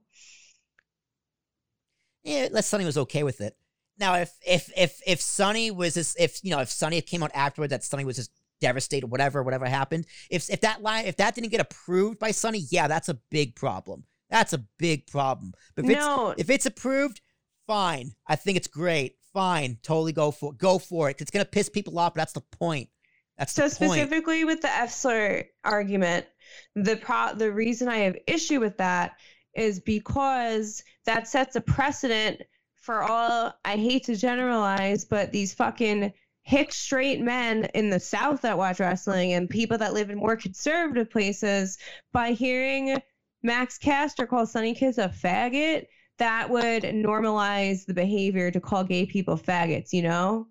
Yeah, 2.23 2.47
Les 2.51 2.65
Sonny 2.65 2.85
was 2.85 2.97
okay 2.97 3.21
with 3.21 3.39
it. 3.39 3.55
Now, 3.99 4.15
if 4.15 4.33
if 4.47 4.71
if 4.75 4.99
if 5.05 5.21
Sonny 5.21 5.69
was 5.69 5.93
this, 5.93 6.15
if 6.17 6.43
you 6.43 6.49
know, 6.49 6.61
if 6.61 6.71
Sonny 6.71 6.99
came 7.01 7.21
out 7.21 7.31
afterwards 7.35 7.69
that 7.69 7.83
Sonny 7.83 8.05
was 8.05 8.15
just 8.15 8.31
devastated, 8.61 9.07
whatever, 9.07 9.43
whatever 9.43 9.67
happened. 9.67 10.07
If 10.31 10.49
if 10.49 10.61
that 10.61 10.81
line, 10.81 11.05
if 11.05 11.17
that 11.17 11.35
didn't 11.35 11.51
get 11.51 11.61
approved 11.61 12.17
by 12.17 12.31
Sonny, 12.31 12.65
yeah, 12.71 12.87
that's 12.87 13.09
a 13.09 13.19
big 13.29 13.55
problem. 13.55 14.05
That's 14.31 14.53
a 14.53 14.65
big 14.79 15.05
problem. 15.05 15.53
But 15.75 15.85
if 15.85 15.91
it's 15.91 15.99
no, 15.99 16.33
if 16.35 16.49
it's 16.49 16.65
approved, 16.65 17.21
fine. 17.67 18.13
I 18.27 18.35
think 18.35 18.57
it's 18.57 18.67
great. 18.67 19.15
Fine, 19.33 19.79
totally 19.81 20.11
go 20.11 20.31
for 20.31 20.51
it. 20.51 20.57
go 20.57 20.77
for 20.79 21.09
it. 21.09 21.19
It's 21.19 21.31
gonna 21.31 21.45
piss 21.45 21.69
people 21.69 21.97
off. 21.97 22.13
But 22.13 22.21
that's 22.21 22.33
the 22.33 22.41
point. 22.41 22.89
That's 23.37 23.53
So 23.53 23.67
the 23.67 23.75
point. 23.75 23.91
specifically 23.93 24.45
with 24.45 24.61
the 24.61 24.69
F 24.69 24.91
slur 24.91 25.43
argument, 25.63 26.27
the 26.75 26.97
pro 26.97 27.33
the 27.33 27.51
reason 27.51 27.87
I 27.87 27.97
have 27.99 28.15
issue 28.27 28.59
with 28.59 28.77
that 28.77 29.13
is 29.55 29.79
because 29.79 30.83
that 31.05 31.27
sets 31.27 31.55
a 31.55 31.61
precedent 31.61 32.41
for 32.75 33.01
all 33.03 33.53
I 33.65 33.77
hate 33.77 34.03
to 34.05 34.15
generalize, 34.15 35.05
but 35.05 35.31
these 35.31 35.53
fucking 35.53 36.13
hick 36.41 36.73
straight 36.73 37.21
men 37.21 37.65
in 37.73 37.89
the 37.89 37.99
South 37.99 38.41
that 38.41 38.57
watch 38.57 38.79
wrestling 38.79 39.33
and 39.33 39.49
people 39.49 39.77
that 39.77 39.93
live 39.93 40.09
in 40.09 40.17
more 40.17 40.35
conservative 40.35 41.09
places 41.09 41.77
by 42.11 42.31
hearing 42.31 43.01
Max 43.41 43.77
Caster 43.77 44.27
call 44.27 44.45
Sonny 44.45 44.73
Kiss 44.73 44.97
a 44.97 45.07
faggot, 45.07 45.85
that 46.19 46.49
would 46.49 46.83
normalize 46.83 47.85
the 47.85 47.93
behavior 47.93 48.51
to 48.51 48.59
call 48.59 48.83
gay 48.83 49.05
people 49.05 49.37
faggots, 49.37 49.93
you 49.93 50.01
know? 50.03 50.47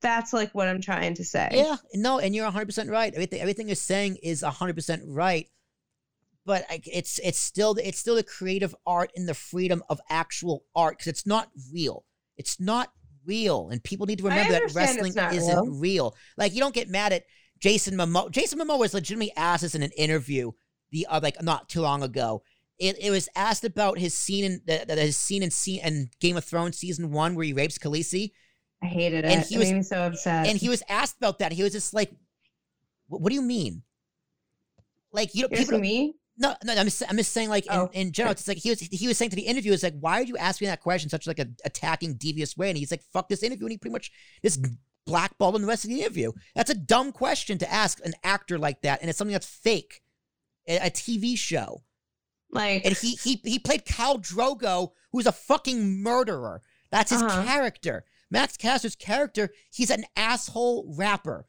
That's 0.00 0.32
like 0.32 0.54
what 0.54 0.68
I'm 0.68 0.80
trying 0.80 1.14
to 1.14 1.24
say. 1.24 1.48
Yeah, 1.52 1.76
no, 1.94 2.18
and 2.18 2.34
you're 2.34 2.44
100 2.44 2.66
percent 2.66 2.90
right. 2.90 3.12
Everything 3.12 3.40
everything 3.40 3.68
you're 3.68 3.74
saying 3.74 4.18
is 4.22 4.42
100 4.42 4.74
percent 4.74 5.02
right. 5.06 5.48
But 6.46 6.64
it's 6.70 7.18
it's 7.18 7.38
still 7.38 7.76
it's 7.82 7.98
still 7.98 8.14
the 8.14 8.22
creative 8.22 8.74
art 8.86 9.10
and 9.16 9.28
the 9.28 9.34
freedom 9.34 9.82
of 9.90 10.00
actual 10.08 10.64
art 10.74 10.98
because 10.98 11.08
it's 11.08 11.26
not 11.26 11.48
real. 11.72 12.04
It's 12.36 12.60
not 12.60 12.92
real, 13.26 13.70
and 13.70 13.82
people 13.82 14.06
need 14.06 14.18
to 14.18 14.24
remember 14.24 14.52
that 14.52 14.72
wrestling 14.72 15.14
isn't 15.16 15.58
real. 15.64 15.74
real. 15.74 16.16
Like 16.36 16.54
you 16.54 16.60
don't 16.60 16.74
get 16.74 16.88
mad 16.88 17.12
at 17.12 17.24
Jason 17.58 17.96
Momoa. 17.96 18.30
Jason 18.30 18.58
Momoa 18.60 18.78
was 18.78 18.94
legitimately 18.94 19.32
asked 19.36 19.62
this 19.62 19.74
in 19.74 19.82
an 19.82 19.90
interview 19.96 20.52
the 20.90 21.06
uh, 21.06 21.20
like 21.22 21.42
not 21.42 21.68
too 21.68 21.80
long 21.80 22.02
ago. 22.02 22.42
It, 22.78 22.96
it 23.00 23.10
was 23.10 23.28
asked 23.34 23.64
about 23.64 23.98
his 23.98 24.14
scene 24.14 24.44
in 24.44 24.60
the, 24.66 24.84
the- 24.86 24.96
his 24.96 25.16
scene 25.16 25.42
in, 25.42 25.50
scene 25.50 25.80
in 25.84 26.10
Game 26.20 26.36
of 26.36 26.44
Thrones 26.44 26.78
season 26.78 27.10
one 27.10 27.34
where 27.34 27.44
he 27.44 27.52
rapes 27.52 27.76
Khaleesi. 27.78 28.32
I 28.82 28.86
hated 28.86 29.24
it. 29.24 29.32
And 29.32 29.42
he 29.44 29.56
it 29.56 29.58
was- 29.58 29.68
made 29.70 29.76
me 29.78 29.82
so 29.82 29.96
upset. 30.06 30.46
and 30.46 30.56
he 30.58 30.68
was 30.68 30.82
asked 30.88 31.16
about 31.16 31.40
that. 31.40 31.52
He 31.52 31.62
was 31.64 31.72
just 31.72 31.92
like, 31.92 32.12
"What, 33.08 33.20
what 33.20 33.30
do 33.30 33.34
you 33.34 33.42
mean?" 33.42 33.82
Like 35.12 35.34
you 35.34 35.42
know, 35.42 35.48
people. 35.48 35.78
me? 35.78 36.14
No, 36.36 36.54
no, 36.62 36.72
I'm 36.74 36.84
just, 36.86 37.02
I'm 37.08 37.16
just 37.16 37.32
saying, 37.32 37.48
like 37.48 37.66
in, 37.66 37.72
Oh, 37.72 37.90
in 37.92 38.12
general, 38.12 38.30
it's 38.32 38.46
like 38.46 38.58
he 38.58 38.70
was 38.70 38.78
he 38.80 39.08
was 39.08 39.18
saying 39.18 39.30
to 39.30 39.36
the 39.36 39.42
interviewer, 39.42 39.74
"Is 39.74 39.82
like, 39.82 39.98
why 39.98 40.20
are 40.20 40.22
you 40.22 40.36
asking 40.36 40.66
me 40.66 40.70
that 40.70 40.80
question 40.80 41.06
in 41.06 41.10
such 41.10 41.26
like 41.26 41.40
a 41.40 41.48
attacking, 41.64 42.14
devious 42.14 42.56
way?" 42.56 42.68
And 42.68 42.78
he's 42.78 42.90
like, 42.92 43.02
"Fuck 43.12 43.28
this 43.28 43.42
interview," 43.42 43.64
and 43.66 43.72
he 43.72 43.78
pretty 43.78 43.92
much 43.92 44.12
just 44.44 44.64
blackballed 45.04 45.56
him 45.56 45.62
the 45.62 45.68
rest 45.68 45.84
of 45.84 45.90
the 45.90 46.00
interview. 46.00 46.30
That's 46.54 46.70
a 46.70 46.74
dumb 46.76 47.10
question 47.10 47.58
to 47.58 47.72
ask 47.72 47.98
an 48.04 48.12
actor 48.22 48.58
like 48.58 48.82
that, 48.82 49.00
and 49.00 49.08
it's 49.10 49.18
something 49.18 49.32
that's 49.32 49.46
fake, 49.48 50.02
a, 50.68 50.76
a 50.76 50.90
TV 50.90 51.36
show. 51.36 51.82
Like, 52.50 52.84
And 52.84 52.96
he 52.96 53.14
he 53.16 53.40
he 53.44 53.58
played 53.58 53.84
Khal 53.84 54.20
Drogo, 54.22 54.92
who's 55.12 55.26
a 55.26 55.32
fucking 55.32 56.02
murderer. 56.02 56.62
That's 56.90 57.10
his 57.10 57.22
Uh-huh. 57.22 57.44
character. 57.44 58.04
Max 58.30 58.56
Caster's 58.56 58.96
character, 58.96 59.50
he's 59.70 59.90
an 59.90 60.04
asshole 60.16 60.94
rapper. 60.96 61.46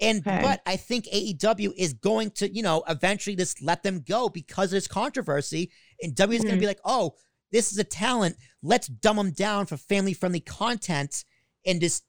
And 0.00 0.20
Okay. 0.26 0.40
but 0.42 0.62
I 0.64 0.76
think 0.76 1.06
AEW 1.12 1.72
is 1.76 1.92
going 1.92 2.30
to, 2.32 2.52
you 2.52 2.62
know, 2.62 2.84
eventually 2.88 3.34
just 3.34 3.60
let 3.60 3.82
them 3.82 4.00
go 4.00 4.28
because 4.28 4.66
of 4.66 4.76
this 4.76 4.86
controversy. 4.86 5.72
And 6.00 6.14
W 6.14 6.36
is 6.38 6.44
going 6.44 6.54
to 6.54 6.60
be 6.60 6.66
like, 6.68 6.80
oh, 6.84 7.16
this 7.50 7.72
is 7.72 7.78
a 7.78 7.84
talent. 7.84 8.36
Let's 8.62 8.86
dumb 8.86 9.16
them 9.16 9.32
down 9.32 9.66
for 9.66 9.76
family 9.76 10.12
friendly 10.14 10.40
content 10.40 11.24
and 11.66 11.80
just 11.80 12.04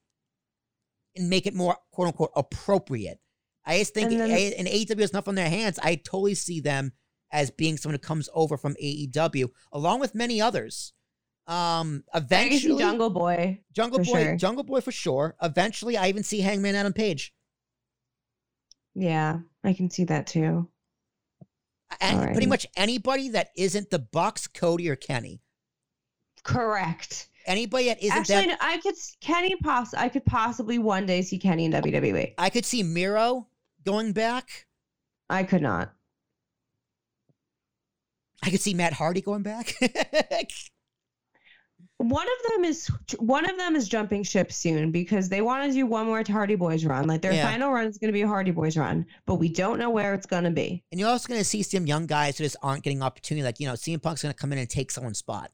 and 1.16 1.30
make 1.30 1.48
it 1.48 1.56
more 1.56 1.78
quote 1.92 2.08
unquote 2.08 2.32
appropriate. 2.36 3.20
I 3.66 3.80
just 3.80 3.94
think 3.96 4.12
And 4.12 4.20
then- 4.22 4.54
and 4.54 4.68
AEW 4.68 5.02
has 5.02 5.10
enough 5.12 5.28
on 5.28 5.36
their 5.36 5.50
hands. 5.50 5.80
I 5.82 5.96
totally 5.96 6.36
see 6.36 6.60
them 6.60 6.94
as 7.32 7.52
being 7.52 7.78
someone 7.78 7.96
who 7.96 8.00
comes 8.00 8.30
over 8.34 8.58
from 8.58 8.76
AEW, 8.76 9.50
along 9.72 10.00
with 10.00 10.16
many 10.16 10.42
others. 10.42 10.94
Um, 11.48 12.04
I 12.14 12.20
can 12.20 12.28
see 12.28 12.36
eventually, 12.36 12.80
Jungle 12.84 13.10
Boy. 13.10 13.60
Jungle 13.74 14.00
Boy, 14.00 14.04
sure. 14.24 14.36
Jungle 14.36 14.64
Boy 14.64 14.82
for 14.82 14.92
sure. 14.92 15.36
Eventually, 15.42 15.98
I 15.98 16.08
even 16.10 16.24
see 16.24 16.42
Hangman 16.42 16.76
Adam 16.76 16.94
Page, 16.94 17.34
Yeah, 18.94 19.40
I 19.64 19.74
can 19.74 19.90
see 19.90 20.04
that 20.06 20.28
too. 20.28 20.70
and 22.00 22.32
pretty 22.32 22.46
much 22.46 22.68
anybody 22.78 23.30
that 23.30 23.50
isn't 23.58 23.90
the 23.90 24.00
Bucks, 24.00 24.46
Cody 24.48 24.90
or 24.90 24.96
Kenny. 24.96 25.42
Correct. 26.44 27.30
Anybody 27.46 27.86
that 27.86 28.02
isn't 28.04 28.16
Actually, 28.16 28.36
that, 28.36 28.48
no, 28.50 28.56
I 28.62 28.78
could 28.78 28.96
Kenny 29.22 29.56
poss. 29.64 29.94
I 29.96 30.08
could 30.10 30.26
possibly 30.26 30.78
one 30.78 31.06
day 31.08 31.22
see 31.24 31.40
Kenny 31.40 31.66
in 31.66 31.72
WWE. 31.72 32.34
I 32.38 32.50
could 32.52 32.66
see 32.66 32.84
Miro 32.84 33.48
going 33.84 34.14
back. 34.14 34.68
I 35.32 35.44
could 35.44 35.62
not. 35.64 35.94
I 38.44 38.50
could 38.50 38.62
see 38.62 38.74
Matt 38.74 38.94
Hardy 38.94 39.22
going 39.22 39.44
back. 39.44 39.74
One 41.98 42.26
of 42.26 42.52
them 42.54 42.64
is 42.64 42.88
one 43.20 43.50
of 43.50 43.58
them 43.58 43.76
is 43.76 43.90
jumping 43.90 44.24
ship 44.24 44.54
soon 44.54 44.90
because 44.92 45.28
they 45.28 45.42
want 45.42 45.66
to 45.70 45.74
do 45.74 45.86
one 45.86 46.06
more 46.06 46.24
Hardy 46.26 46.56
Boys 46.56 46.86
run. 46.86 47.08
Like 47.08 47.22
their 47.22 47.34
Yeah. 47.34 47.50
final 47.50 47.72
run 47.72 47.88
is 47.88 47.98
going 47.98 48.08
to 48.08 48.14
be 48.14 48.22
a 48.22 48.28
Hardy 48.28 48.52
Boys 48.52 48.78
run, 48.78 49.06
but 49.26 49.36
we 49.36 49.50
don't 49.50 49.80
know 49.80 49.90
where 49.90 50.14
it's 50.14 50.26
going 50.26 50.46
to 50.46 50.50
be. 50.52 50.82
and 50.92 51.00
you're 51.00 51.10
also 51.10 51.28
going 51.28 51.42
to 51.42 51.46
see 51.46 51.62
some 51.62 51.86
young 51.86 52.06
guys 52.06 52.38
who 52.38 52.46
just 52.46 52.56
aren't 52.64 52.84
getting 52.84 53.02
opportunity. 53.04 53.44
Like 53.44 53.60
you 53.60 53.68
know, 53.68 53.74
CM 53.74 54.02
Punk's 54.02 54.22
going 54.22 54.34
to 54.34 54.40
come 54.40 54.54
in 54.54 54.60
and 54.60 54.70
take 54.70 54.92
someone's 54.92 55.18
spot. 55.20 55.52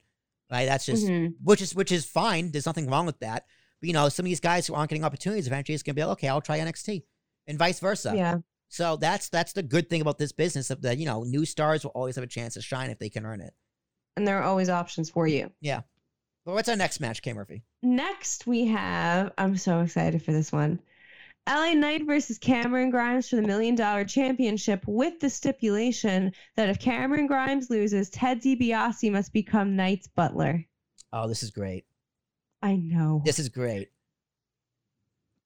Right? 0.51 0.65
That's 0.65 0.85
just 0.85 1.07
Mhm. 1.07 1.33
which 1.43 1.61
is 1.63 1.73
which 1.73 1.91
is 1.91 2.05
fine. 2.05 2.51
There's 2.51 2.67
nothing 2.67 2.87
wrong 2.87 3.07
with 3.07 3.17
that. 3.21 3.45
But 3.81 3.87
you 3.87 3.93
know, 3.93 4.07
some 4.09 4.25
of 4.25 4.29
these 4.29 4.39
guys 4.39 4.67
who 4.67 4.75
aren't 4.75 4.89
getting 4.91 5.03
opportunities 5.03 5.47
eventually 5.47 5.73
is 5.73 5.81
gonna 5.81 5.95
be 5.95 6.03
like, 6.03 6.19
okay, 6.19 6.27
I'll 6.27 6.41
try 6.41 6.59
NXT, 6.59 7.03
and 7.47 7.57
vice 7.57 7.79
versa. 7.79 8.13
Yeah. 8.15 8.37
So 8.69 8.95
that's 8.97 9.29
that's 9.29 9.53
the 9.53 9.63
good 9.63 9.89
thing 9.89 10.01
about 10.01 10.17
this 10.17 10.31
business 10.31 10.69
of 10.69 10.81
the 10.81 10.95
you 10.95 11.05
know 11.05 11.23
new 11.23 11.45
stars 11.45 11.83
will 11.83 11.91
always 11.91 12.15
have 12.15 12.23
a 12.23 12.27
chance 12.27 12.55
to 12.55 12.61
shine 12.61 12.89
if 12.89 12.99
they 12.99 13.09
can 13.09 13.25
earn 13.25 13.41
it. 13.41 13.53
And 14.17 14.27
there 14.27 14.39
are 14.39 14.43
always 14.43 14.69
options 14.69 15.09
for 15.09 15.27
you. 15.27 15.51
Yeah. 15.61 15.81
Well, 16.45 16.55
what's 16.55 16.69
our 16.69 16.75
next 16.75 16.99
match, 16.99 17.21
K 17.21 17.33
Murphy? 17.33 17.63
Next, 17.81 18.45
we 18.47 18.65
have. 18.67 19.31
I'm 19.37 19.57
so 19.57 19.81
excited 19.81 20.21
for 20.23 20.31
this 20.31 20.51
one. 20.51 20.79
LA 21.47 21.73
Knight 21.73 22.05
versus 22.07 22.37
Cameron 22.39 22.89
Grimes 22.89 23.29
for 23.29 23.35
the 23.35 23.41
Million 23.43 23.75
Dollar 23.75 24.03
Championship 24.03 24.83
with 24.87 25.19
the 25.19 25.29
stipulation 25.29 26.31
that 26.55 26.69
if 26.69 26.79
Cameron 26.79 27.27
Grimes 27.27 27.69
loses, 27.69 28.09
Ted 28.09 28.41
DiBiase 28.41 29.11
must 29.11 29.31
become 29.31 29.75
Knight's 29.75 30.07
butler. 30.07 30.65
Oh, 31.13 31.27
this 31.27 31.43
is 31.43 31.51
great. 31.51 31.85
I 32.63 32.75
know. 32.77 33.21
This 33.25 33.37
is 33.37 33.49
great. 33.49 33.89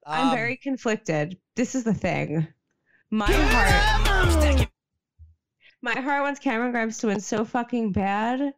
I'm 0.06 0.28
Um, 0.30 0.36
very 0.36 0.56
conflicted. 0.58 1.38
This 1.56 1.76
is 1.76 1.84
the 1.84 1.94
thing. 1.94 2.48
My 3.12 3.32
heart. 3.32 4.68
My 5.82 6.00
heart 6.00 6.22
wants 6.24 6.40
Cameron 6.40 6.72
Grimes 6.72 6.98
to 7.00 7.08
win 7.08 7.20
so 7.22 7.46
fucking 7.46 7.92
bad. 7.94 8.54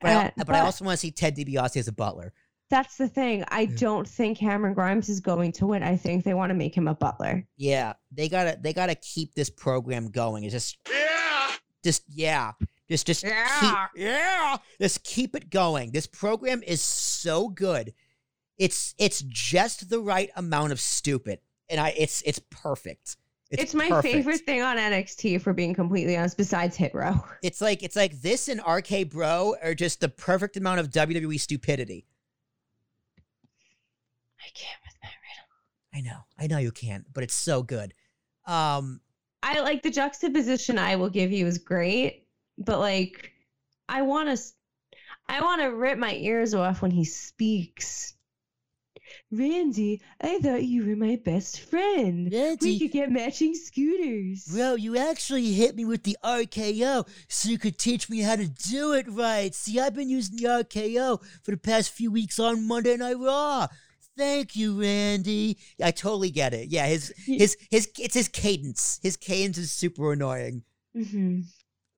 But, 0.00 0.10
I, 0.10 0.26
Uh, 0.26 0.30
but 0.36 0.54
I 0.54 0.60
also 0.60 0.84
want 0.84 0.94
to 0.94 1.00
see 1.00 1.10
Ted 1.10 1.36
DiBiase 1.36 1.76
as 1.76 1.88
a 1.88 1.92
butler. 1.92 2.32
That's 2.70 2.96
the 2.96 3.08
thing. 3.08 3.44
I 3.48 3.64
don't 3.64 4.06
think 4.06 4.38
Cameron 4.38 4.74
Grimes 4.74 5.08
is 5.08 5.20
going 5.20 5.52
to 5.52 5.66
win. 5.66 5.82
I 5.82 5.96
think 5.96 6.24
they 6.24 6.34
want 6.34 6.50
to 6.50 6.54
make 6.54 6.74
him 6.74 6.86
a 6.86 6.94
butler. 6.94 7.46
Yeah, 7.56 7.94
they 8.12 8.28
gotta 8.28 8.58
they 8.60 8.74
gotta 8.74 8.94
keep 8.94 9.34
this 9.34 9.48
program 9.48 10.10
going. 10.10 10.44
It's 10.44 10.52
just 10.52 10.76
yeah, 10.88 11.50
just 11.82 12.02
yeah, 12.08 12.52
just 12.88 13.06
just 13.06 13.24
Yeah. 13.24 13.58
keep, 13.60 14.02
yeah, 14.04 14.56
just 14.80 15.02
keep 15.02 15.34
it 15.34 15.48
going. 15.48 15.92
This 15.92 16.06
program 16.06 16.62
is 16.62 16.82
so 16.82 17.48
good. 17.48 17.94
It's 18.58 18.94
it's 18.98 19.22
just 19.22 19.88
the 19.88 20.00
right 20.00 20.28
amount 20.36 20.72
of 20.72 20.78
stupid, 20.80 21.40
and 21.70 21.80
I 21.80 21.94
it's 21.96 22.22
it's 22.22 22.40
perfect. 22.50 23.16
It's, 23.50 23.72
my 23.72 23.88
perfect. 23.88 24.12
favorite 24.12 24.40
thing 24.42 24.60
on 24.60 24.76
NXT, 24.76 25.40
for 25.40 25.54
being 25.54 25.72
completely 25.72 26.18
honest, 26.18 26.36
besides 26.36 26.76
Hit 26.76 26.94
Row. 26.94 27.24
It's 27.42 27.62
like 27.62 27.82
it's 27.82 27.96
like 27.96 28.20
this 28.20 28.48
and 28.48 28.60
RK 28.60 29.08
Bro 29.08 29.56
are 29.62 29.74
just 29.74 30.00
the 30.00 30.08
perfect 30.10 30.58
amount 30.58 30.80
of 30.80 30.90
WWE 30.90 31.40
stupidity. 31.40 32.04
I 34.38 34.50
can't 34.54 34.78
with 34.84 34.94
Matt 35.02 35.12
Riddle. 35.22 35.48
I 35.94 36.00
know, 36.02 36.24
I 36.38 36.46
know 36.46 36.58
you 36.58 36.72
can't, 36.72 37.06
but 37.14 37.24
it's 37.24 37.34
so 37.34 37.62
good. 37.62 37.94
Um, 38.46 39.00
I 39.42 39.60
like 39.60 39.82
the 39.82 39.90
juxtaposition 39.90 40.78
I 40.78 40.96
will 40.96 41.10
give 41.10 41.32
you 41.32 41.46
is 41.46 41.58
great, 41.58 42.26
but 42.58 42.80
like 42.80 43.32
I 43.88 44.02
want 44.02 44.36
to 44.36 44.42
I 45.26 45.40
want 45.40 45.62
to 45.62 45.68
rip 45.68 45.98
my 45.98 46.14
ears 46.14 46.54
off 46.54 46.82
when 46.82 46.90
he 46.90 47.04
speaks. 47.04 48.14
Randy, 49.30 50.00
I 50.22 50.38
thought 50.38 50.64
you 50.64 50.86
were 50.86 50.96
my 50.96 51.20
best 51.22 51.60
friend. 51.60 52.32
We 52.32 52.78
could 52.78 52.92
get 52.92 53.10
matching 53.10 53.54
scooters. 53.54 54.46
Bro, 54.46 54.76
you 54.76 54.96
actually 54.96 55.52
hit 55.52 55.76
me 55.76 55.84
with 55.84 56.04
the 56.04 56.16
RKO 56.24 57.06
so 57.28 57.50
you 57.50 57.58
could 57.58 57.78
teach 57.78 58.08
me 58.08 58.20
how 58.20 58.36
to 58.36 58.48
do 58.48 58.94
it 58.94 59.06
right. 59.10 59.54
See, 59.54 59.78
I've 59.78 59.94
been 59.94 60.08
using 60.08 60.38
the 60.38 60.44
RKO 60.44 61.22
for 61.42 61.50
the 61.50 61.58
past 61.58 61.90
few 61.90 62.10
weeks 62.10 62.38
on 62.38 62.66
Monday 62.66 62.96
Night 62.96 63.18
Raw. 63.18 63.66
Thank 64.16 64.56
you, 64.56 64.80
Randy. 64.80 65.58
I 65.82 65.90
totally 65.90 66.30
get 66.30 66.54
it. 66.54 66.70
Yeah, 66.70 66.86
his 66.86 67.12
his 67.26 67.56
his 67.70 67.88
it's 67.98 68.14
his 68.14 68.28
cadence. 68.28 68.98
His 69.02 69.16
cadence 69.16 69.58
is 69.58 69.70
super 69.70 70.12
annoying. 70.12 70.62
hmm 70.94 71.40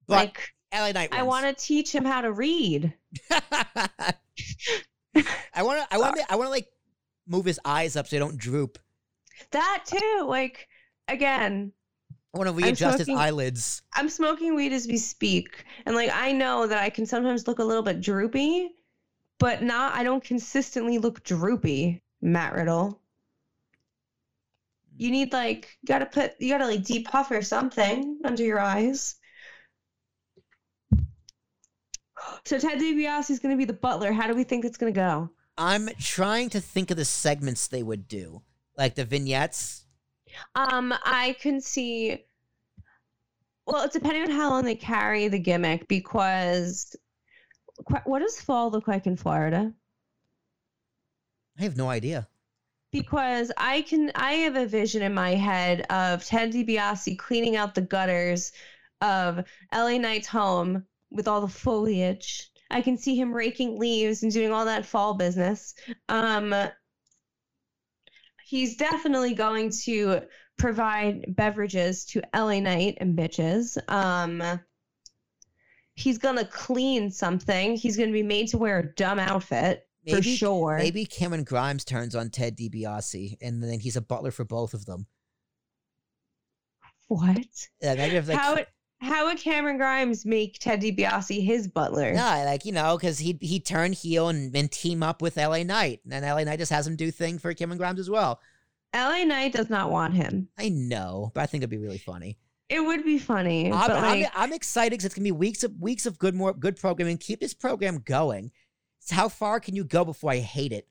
But 0.09 0.17
Like 0.17 0.49
LA 0.75 0.91
Knight 0.93 1.11
I 1.13 1.23
want 1.23 1.47
to 1.47 1.65
teach 1.65 1.95
him 1.95 2.05
how 2.05 2.23
to 2.23 2.33
read. 2.33 2.93
I 3.31 4.15
want 5.63 5.81
to 5.81 5.87
I 5.91 5.99
want 5.99 6.17
to 6.17 6.33
I 6.33 6.37
want 6.37 6.47
to 6.47 6.51
like 6.51 6.67
move 7.31 7.45
his 7.45 7.61
eyes 7.65 7.97
up 7.97 8.09
so 8.09 8.17
they 8.17 8.21
don't 8.21 8.37
droop. 8.37 8.79
That 9.53 9.85
too. 9.87 10.27
Like 10.27 10.69
again, 11.09 11.73
I 12.35 12.39
want 12.39 12.49
to 12.49 12.55
readjust 12.55 12.99
his 12.99 13.09
eyelids. 13.09 13.83
I'm 13.95 14.09
smoking 14.09 14.55
weed 14.55 14.73
as 14.73 14.87
we 14.87 14.99
speak, 14.99 15.65
and 15.87 15.95
like 15.95 16.11
I 16.13 16.33
know 16.33 16.67
that 16.67 16.83
I 16.83 16.91
can 16.91 17.07
sometimes 17.07 17.49
look 17.49 17.61
a 17.61 17.65
little 17.65 17.83
bit 17.83 18.01
droopy, 18.01 18.71
but 19.39 19.63
not. 19.63 19.95
I 19.95 20.03
don't 20.03 20.23
consistently 20.23 20.99
look 20.99 21.23
droopy, 21.23 22.03
Matt 22.21 22.55
Riddle. 22.55 23.01
You 24.97 25.11
need 25.11 25.33
like 25.33 25.79
you 25.81 25.87
gotta 25.87 26.07
put 26.07 26.35
you 26.41 26.51
gotta 26.51 26.67
like 26.67 26.85
depuff 26.85 27.31
or 27.31 27.41
something 27.43 28.21
under 28.25 28.45
your 28.45 28.61
eyes. 28.61 29.17
So 32.45 32.59
Ted 32.59 32.79
DiBiase 32.79 33.31
is 33.31 33.39
gonna 33.39 33.57
be 33.57 33.65
the 33.65 33.73
butler. 33.73 34.13
How 34.13 34.27
do 34.27 34.35
we 34.35 34.45
think 34.45 34.65
it's 34.65 34.77
gonna 34.77 34.93
go? 34.93 35.31
I'm 35.61 35.91
trying 36.01 36.49
to 36.51 36.61
think 36.61 36.91
of 36.91 36.97
the 36.97 37.05
segments 37.05 37.69
they 37.69 37.83
would 37.83 38.09
do, 38.09 38.41
like 38.79 38.95
the 38.95 39.05
vignettes. 39.05 39.85
Um, 40.55 40.95
I 41.05 41.37
can 41.39 41.61
see. 41.61 42.25
Well, 43.67 43.85
it's 43.85 43.93
depending 43.93 44.23
on 44.23 44.31
how 44.31 44.49
long 44.49 44.65
they 44.65 44.75
carry 44.75 45.29
the 45.29 45.39
gimmick 45.39 45.87
because 45.87 46.97
what 48.05 48.21
does 48.21 48.41
fall 48.41 48.71
look 48.71 48.89
like 48.89 49.07
in 49.07 49.17
Florida? 49.17 49.73
I 51.59 51.63
have 51.63 51.77
no 51.77 51.91
idea. 51.91 52.27
Because 52.91 53.53
I 53.59 53.83
can, 53.83 54.11
I 54.15 54.33
have 54.33 54.57
a 54.57 54.67
vision 54.67 55.03
in 55.03 55.13
my 55.13 55.35
head 55.35 55.83
of 55.91 56.25
Ted 56.25 56.53
DiBiase 56.53 57.19
cleaning 57.19 57.57
out 57.57 57.75
the 57.75 57.83
gutters 57.83 58.51
of 59.03 59.45
LA 59.73 59.99
Knight's 59.99 60.27
home 60.27 60.87
with 61.11 61.29
all 61.29 61.43
the 61.43 61.49
foliage. 61.49 62.50
I 62.71 62.81
can 62.83 62.97
see 62.97 63.17
him 63.17 63.33
raking 63.33 63.79
leaves 63.79 64.23
and 64.23 64.33
doing 64.33 64.53
all 64.53 64.65
that 64.65 64.87
fall 64.87 65.15
business. 65.15 65.75
Um, 66.09 66.55
he's 68.47 68.77
definitely 68.77 69.35
going 69.35 69.71
to 69.85 70.23
provide 70.59 71.25
beverages 71.37 72.05
to 72.07 72.23
LA 72.35 72.61
Knight 72.61 72.99
and 73.01 73.17
bitches. 73.17 73.77
Um, 73.91 74.61
he's 75.95 76.19
gonna 76.19 76.45
clean 76.45 77.11
something. 77.11 77.77
He's 77.77 77.97
gonna 77.97 78.13
be 78.13 78.23
made 78.23 78.49
to 78.49 78.59
wear 78.59 78.79
a 78.79 78.95
dumb 78.95 79.19
outfit 79.19 79.87
for 80.09 80.23
sure. 80.23 80.79
Maybe 80.79 81.05
Cameron 81.05 81.45
Grimes 81.45 81.85
turns 81.85 82.15
on 82.15 82.31
Ted 82.31 82.57
DiBiase, 82.57 83.37
and 83.41 83.63
then 83.63 83.81
he's 83.81 83.97
a 83.97 84.01
butler 84.01 84.31
for 84.31 84.45
both 84.45 84.75
of 84.75 84.87
them. 84.87 85.07
What? 87.09 87.39
Yeah, 87.83 87.95
maybe 87.95 88.17
if 88.17 88.29
like 88.29 88.39
how 88.39 88.59
how 89.01 89.27
would 89.27 89.39
Cameron 89.39 89.79
Grimes 89.79 90.27
make 90.27 90.59
Ted 90.59 90.83
DiBiase 90.83 91.45
his 91.45 91.67
butler? 91.67 92.13
yeah, 92.13 92.45
like 92.45 92.65
you 92.65 92.73
know, 92.73 92.97
because 92.97 93.19
he 93.19 93.39
he 93.41 93.59
turn 93.59 93.93
heel 93.93 94.29
and, 94.29 94.55
and 94.55 94.71
team 94.71 95.03
up 95.03 95.23
with 95.23 95.37
LA 95.37 95.63
Knight, 95.63 96.01
and 96.05 96.13
then 96.13 96.23
LA 96.23 96.45
Knight 96.45 96.59
just 96.59 96.73
has 96.73 96.87
him 96.87 96.97
do 96.97 97.11
thing 97.11 97.39
for 97.39 97.53
Cameron 97.55 97.79
Grimes 97.79 97.99
as 97.99 98.11
well. 98.11 98.41
LA 98.95 99.25
Knight 99.25 99.53
does 99.53 99.71
not 99.71 99.91
want 99.91 100.15
him. 100.15 100.49
I 100.59 100.69
know, 100.69 101.31
but 101.35 101.43
I 101.43 101.47
think 101.47 101.63
it'd 101.63 101.71
be 101.71 101.79
really 101.79 101.99
funny. 101.99 102.39
It 102.69 102.81
would 102.81 103.05
be 103.05 103.19
funny, 103.19 103.73
I'm, 103.73 103.89
but 103.89 103.97
I'm, 103.97 104.27
I'm 104.35 104.53
excited 104.53 104.93
because 104.93 105.07
it's 105.07 105.15
gonna 105.15 105.25
be 105.25 105.33
weeks 105.33 105.65
of 105.65 105.73
weeks 105.81 106.07
of 106.07 106.19
good 106.19 106.35
more 106.35 106.53
good 106.53 106.77
programming. 106.77 107.19
Keep 107.19 107.41
this 107.41 107.55
program 107.55 107.99
going. 107.99 108.53
So 109.01 109.15
how 109.15 109.29
far 109.29 109.61
can 109.61 109.75
you 109.75 109.85
go 109.85 110.05
before 110.05 110.31
I 110.31 110.39
hate 110.39 110.73
it? 110.73 110.87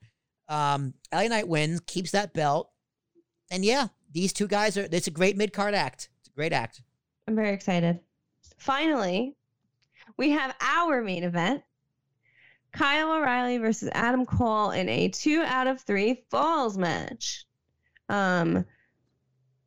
Um, 0.48 0.94
LA 1.14 1.28
Knight 1.28 1.46
wins, 1.48 1.80
keeps 1.86 2.10
that 2.10 2.34
belt, 2.34 2.70
and 3.52 3.64
yeah, 3.64 3.88
these 4.10 4.32
two 4.32 4.48
guys 4.48 4.76
are. 4.76 4.88
It's 4.90 5.06
a 5.06 5.12
great 5.12 5.36
mid 5.36 5.52
card 5.52 5.74
act. 5.74 6.08
It's 6.20 6.28
a 6.28 6.32
great 6.32 6.52
act. 6.52 6.82
I'm 7.26 7.36
very 7.36 7.52
excited. 7.52 8.00
Finally, 8.58 9.34
we 10.16 10.30
have 10.30 10.54
our 10.60 11.02
main 11.02 11.24
event. 11.24 11.62
Kyle 12.72 13.12
O'Reilly 13.12 13.58
versus 13.58 13.88
Adam 13.92 14.24
Cole 14.26 14.70
in 14.70 14.88
a 14.88 15.08
two 15.08 15.42
out 15.42 15.66
of 15.66 15.80
three 15.80 16.24
falls 16.30 16.78
match. 16.78 17.44
Um, 18.08 18.64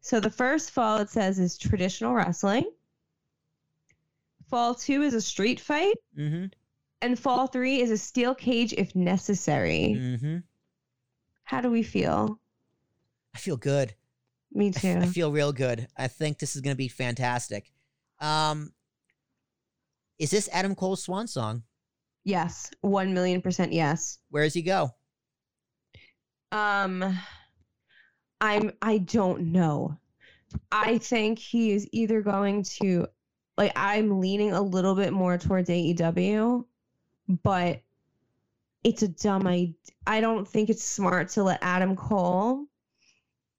so 0.01 0.20
the 0.20 0.30
first 0.30 0.72
fall 0.72 0.97
it 0.97 1.10
says 1.10 1.38
is 1.39 1.58
traditional 1.58 2.14
wrestling. 2.14 2.64
Fall 4.49 4.76
two 4.76 5.01
is 5.01 5.14
a 5.14 5.22
street 5.22 5.60
fight, 5.60 5.95
Mm-hmm. 6.18 6.45
and 7.01 7.18
fall 7.20 7.47
three 7.47 7.82
is 7.82 7.91
a 7.91 7.97
steel 7.97 8.36
cage 8.36 8.74
if 8.74 8.95
necessary. 8.95 9.95
Mm-hmm. 9.97 10.38
How 11.43 11.62
do 11.62 11.70
we 11.72 11.84
feel? 11.84 12.39
I 13.36 13.38
feel 13.39 13.58
good. 13.58 13.93
Me 14.54 14.72
too. 14.72 14.99
I 15.01 15.06
feel 15.08 15.32
real 15.32 15.51
good. 15.51 15.88
I 15.97 16.08
think 16.08 16.38
this 16.38 16.56
is 16.56 16.62
going 16.62 16.74
to 16.74 16.78
be 16.78 16.88
fantastic. 16.88 17.72
Um, 18.20 18.72
is 20.20 20.30
this 20.32 20.47
Adam 20.54 20.76
Cole's 20.76 21.04
swan 21.04 21.28
song? 21.28 21.64
yes, 22.26 22.72
one 22.82 23.14
million 23.14 23.41
percent 23.41 23.74
yes. 23.74 24.20
Where 24.30 24.43
does 24.43 24.54
he 24.54 24.62
go? 24.62 24.91
Um, 26.51 27.20
I'm. 28.39 28.72
I 28.82 28.99
don't 28.99 29.51
know. 29.51 29.97
I 30.72 30.99
think 30.99 31.39
he 31.39 31.72
is 31.72 31.88
either 31.91 32.22
going 32.22 32.64
to, 32.80 33.08
like, 33.58 33.72
I'm 33.76 34.20
leaning 34.20 34.51
a 34.51 34.62
little 34.62 34.93
bit 34.93 35.12
more 35.12 35.36
towards 35.38 35.68
AEW, 35.68 36.64
but 37.41 37.82
it's 38.84 39.01
a 39.01 39.08
dumb 39.08 39.47
idea. 39.47 39.74
I 40.06 40.22
don't 40.22 40.47
think 40.47 40.70
it's 40.70 40.84
smart 40.84 41.30
to 41.30 41.43
let 41.43 41.60
Adam 41.64 41.95
Cole 41.95 42.68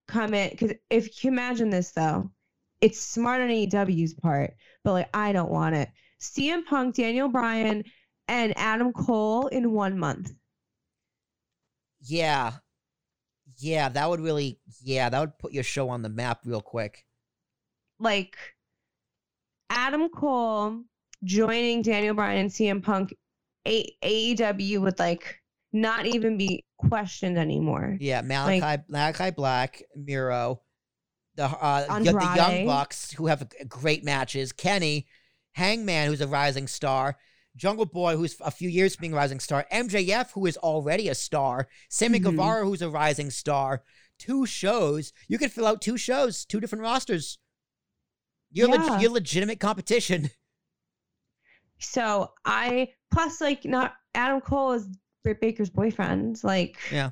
come 0.06 0.34
in 0.34 0.50
because 0.50 0.72
if 0.90 1.24
you 1.24 1.30
imagine 1.30 1.70
this 1.70 1.92
though, 1.92 2.30
it's 2.80 3.00
smart 3.00 3.40
on 3.40 3.48
AEW's 3.48 4.14
part, 4.14 4.54
but 4.82 4.92
like 4.92 5.08
I 5.14 5.32
don't 5.32 5.50
want 5.50 5.74
it. 5.76 5.88
CM 6.20 6.64
Punk, 6.66 6.94
Daniel 6.96 7.28
Bryan, 7.28 7.84
and 8.28 8.56
Adam 8.56 8.92
Cole 8.92 9.46
in 9.48 9.72
one 9.72 9.98
month. 9.98 10.32
Yeah, 12.00 12.52
yeah, 13.58 13.88
that 13.88 14.08
would 14.10 14.20
really, 14.20 14.58
yeah, 14.82 15.08
that 15.08 15.20
would 15.20 15.38
put 15.38 15.52
your 15.52 15.62
show 15.64 15.88
on 15.88 16.02
the 16.02 16.08
map 16.08 16.40
real 16.44 16.60
quick. 16.60 17.04
like 17.98 18.36
Adam 19.70 20.08
Cole 20.08 20.82
joining 21.24 21.82
Daniel 21.82 22.14
Bryan 22.14 22.38
and 22.38 22.50
CM 22.50 22.82
Punk, 22.82 23.14
A- 23.66 23.96
AEW 24.02 24.80
would 24.80 24.98
like 24.98 25.40
not 25.74 26.06
even 26.06 26.38
be 26.38 26.64
questioned 26.78 27.36
anymore. 27.36 27.98
Yeah, 28.00 28.22
Malakai, 28.22 28.84
Malakai 28.88 29.34
Black, 29.34 29.82
Miro, 29.94 30.62
the 31.34 31.44
uh, 31.44 31.98
the 31.98 32.32
Young 32.36 32.64
Bucks 32.66 33.10
who 33.12 33.26
have 33.26 33.46
great 33.68 34.04
matches. 34.04 34.52
Kenny, 34.52 35.06
Hangman, 35.52 36.08
who's 36.08 36.20
a 36.20 36.28
rising 36.28 36.68
star. 36.68 37.18
Jungle 37.56 37.86
Boy, 37.86 38.16
who's 38.16 38.36
a 38.40 38.50
few 38.50 38.68
years 38.68 38.96
being 38.96 39.12
a 39.12 39.16
rising 39.16 39.38
star. 39.40 39.66
MJF, 39.72 40.30
who 40.32 40.46
is 40.46 40.56
already 40.56 41.08
a 41.08 41.14
star. 41.14 41.68
Sammy 41.88 42.18
Mhm. 42.18 42.24
Guevara, 42.24 42.64
who's 42.64 42.82
a 42.82 42.90
rising 42.90 43.30
star. 43.30 43.82
Two 44.18 44.46
shows. 44.46 45.12
You 45.28 45.38
could 45.38 45.52
fill 45.52 45.66
out 45.66 45.80
two 45.82 45.96
shows, 45.96 46.44
two 46.44 46.60
different 46.60 46.82
rosters. 46.82 47.38
You're, 48.52 48.68
Yeah. 48.68 49.00
you're 49.00 49.10
legitimate 49.10 49.58
competition. 49.60 50.30
So 51.80 52.32
I 52.44 52.88
plus 53.12 53.40
like 53.40 53.64
not 53.64 53.94
Adam 54.14 54.40
Cole 54.40 54.72
is 54.72 54.86
Britt 55.24 55.40
Baker's 55.40 55.70
boyfriend. 55.70 56.44
Like, 56.44 56.78
Yeah. 56.92 57.10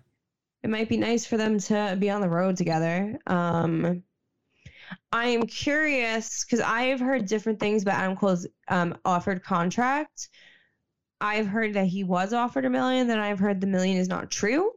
it 0.63 0.71
might 0.71 0.89
be 0.89 0.99
nice 0.99 1.27
for 1.27 1.37
them 1.37 1.59
to 1.59 1.97
be 1.99 2.11
on 2.11 2.21
the 2.21 2.29
road 2.29 2.57
together. 2.57 3.19
Um, 3.27 4.05
I 5.11 5.27
am 5.29 5.47
curious 5.47 6.45
because 6.45 6.61
I 6.61 6.83
have 6.85 7.01
heard 7.01 7.27
different 7.27 7.59
things 7.59 7.83
about 7.83 7.99
Adam 7.99 8.17
Cole's 8.17 8.47
um, 8.69 8.97
offered 9.05 9.43
contract. 9.43 10.29
I've 11.21 11.47
heard 11.47 11.75
that 11.75 11.87
he 11.87 12.05
was 12.05 12.33
offered 12.33 12.65
a 12.65 12.71
million, 12.71 13.07
then 13.07 13.19
I've 13.19 13.39
heard 13.39 13.61
the 13.61 13.67
million 13.67 13.97
is 13.97 14.09
not 14.09 14.31
true. 14.31 14.73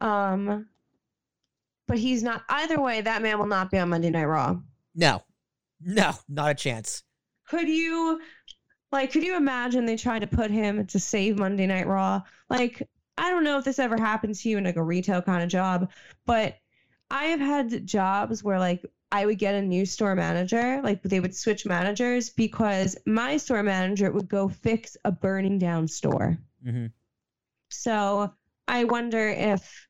Um, 0.00 0.66
but 1.86 1.98
he's 1.98 2.22
not. 2.22 2.42
Either 2.48 2.80
way, 2.80 3.00
that 3.00 3.22
man 3.22 3.38
will 3.38 3.46
not 3.46 3.70
be 3.70 3.78
on 3.78 3.90
Monday 3.90 4.10
Night 4.10 4.24
Raw. 4.24 4.56
No, 4.94 5.22
no, 5.80 6.12
not 6.28 6.50
a 6.50 6.54
chance. 6.54 7.02
Could 7.48 7.68
you, 7.68 8.20
like, 8.92 9.12
could 9.12 9.22
you 9.22 9.36
imagine 9.36 9.84
they 9.86 9.96
tried 9.96 10.20
to 10.20 10.26
put 10.26 10.50
him 10.50 10.86
to 10.86 10.98
save 10.98 11.38
Monday 11.38 11.66
Night 11.66 11.86
Raw? 11.86 12.22
Like, 12.48 12.82
I 13.18 13.30
don't 13.30 13.44
know 13.44 13.58
if 13.58 13.64
this 13.64 13.78
ever 13.78 13.96
happened 13.98 14.34
to 14.36 14.48
you 14.48 14.58
in 14.58 14.64
like 14.64 14.76
a 14.76 14.82
retail 14.82 15.22
kind 15.22 15.42
of 15.42 15.48
job, 15.48 15.90
but 16.26 16.56
I 17.10 17.24
have 17.26 17.40
had 17.40 17.86
jobs 17.86 18.42
where 18.44 18.58
like 18.58 18.84
I 19.10 19.26
would 19.26 19.38
get 19.38 19.54
a 19.54 19.62
new 19.62 19.84
store 19.86 20.14
manager, 20.14 20.80
like 20.82 21.02
they 21.02 21.20
would 21.20 21.34
switch 21.34 21.66
managers 21.66 22.30
because 22.30 22.96
my 23.06 23.36
store 23.38 23.62
manager 23.62 24.10
would 24.12 24.28
go 24.28 24.48
fix 24.48 24.96
a 25.04 25.12
burning 25.12 25.58
down 25.58 25.88
store. 25.88 26.38
hmm 26.62 26.86
So 27.70 28.34
I 28.66 28.84
wonder 28.84 29.28
if 29.28 29.88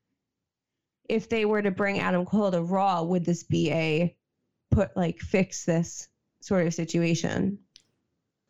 if 1.08 1.28
they 1.28 1.44
were 1.44 1.62
to 1.62 1.70
bring 1.70 1.98
Adam 1.98 2.24
Cole 2.24 2.50
to 2.50 2.62
Raw, 2.62 3.02
would 3.02 3.24
this 3.24 3.42
be 3.42 3.70
a 3.72 4.16
put 4.70 4.96
like 4.96 5.20
fix 5.20 5.64
this 5.64 6.08
sort 6.40 6.66
of 6.66 6.74
situation? 6.74 7.58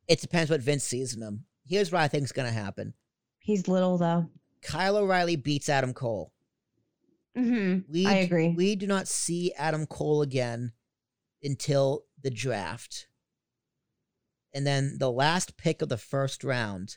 It 0.09 0.21
depends 0.21 0.51
what 0.51 0.63
Vince 0.63 0.85
sees 0.85 1.15
in 1.15 1.23
him. 1.23 1.45
Here's 1.67 1.93
what 1.93 2.01
I 2.01 2.09
think 2.09 2.25
is 2.25 2.33
going 2.33 2.49
to 2.49 2.53
happen. 2.53 2.95
He's 3.39 3.69
little 3.69 3.99
though. 3.99 4.27
Kyle 4.63 4.97
O'Reilly 4.97 5.37
beats 5.37 5.69
Adam 5.69 5.93
Cole. 5.95 6.33
Mm-hmm. 7.37 7.93
We 7.93 8.07
I 8.07 8.15
agree. 8.15 8.49
We 8.49 8.75
do 8.75 8.87
not 8.87 9.07
see 9.07 9.53
Adam 9.55 9.87
Cole 9.87 10.23
again 10.23 10.73
until 11.43 12.05
the 12.23 12.31
draft. 12.31 13.07
And 14.55 14.67
then 14.67 14.97
the 14.99 15.11
last 15.11 15.57
pick 15.57 15.83
of 15.83 15.89
the 15.89 15.99
first 15.99 16.43
round 16.43 16.89
is 16.89 16.97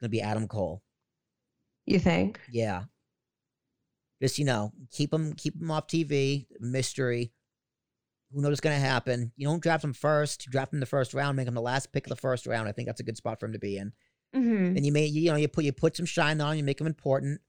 going 0.00 0.06
to 0.06 0.08
be 0.10 0.20
Adam 0.20 0.46
Cole. 0.46 0.82
You 1.86 1.98
think? 1.98 2.40
Yeah. 2.50 2.84
Just 4.22 4.38
you 4.38 4.44
know, 4.44 4.72
keep 4.90 5.12
him 5.12 5.32
keep 5.34 5.60
him 5.60 5.70
off 5.70 5.86
TV. 5.88 6.46
Mystery. 6.60 7.32
Who 8.34 8.42
knows 8.42 8.50
what's 8.50 8.60
gonna 8.60 8.78
happen? 8.78 9.30
You 9.36 9.46
don't 9.46 9.62
draft 9.62 9.84
him 9.84 9.92
first. 9.92 10.44
You 10.44 10.50
draft 10.50 10.72
him 10.72 10.80
the 10.80 10.86
first 10.86 11.14
round. 11.14 11.36
Make 11.36 11.46
him 11.46 11.54
the 11.54 11.60
last 11.62 11.92
pick 11.92 12.06
of 12.06 12.10
the 12.10 12.16
first 12.16 12.46
round. 12.46 12.68
I 12.68 12.72
think 12.72 12.86
that's 12.86 13.00
a 13.00 13.04
good 13.04 13.16
spot 13.16 13.38
for 13.38 13.46
him 13.46 13.52
to 13.52 13.60
be 13.60 13.76
in. 13.76 13.92
Mm-hmm. 14.34 14.76
And 14.76 14.84
you 14.84 14.90
may 14.90 15.06
you 15.06 15.30
know 15.30 15.36
you 15.36 15.46
put 15.46 15.64
you 15.64 15.72
put 15.72 15.96
some 15.96 16.06
shine 16.06 16.40
on. 16.40 16.56
You 16.56 16.64
make 16.64 16.80
him 16.80 16.88
important. 16.88 17.40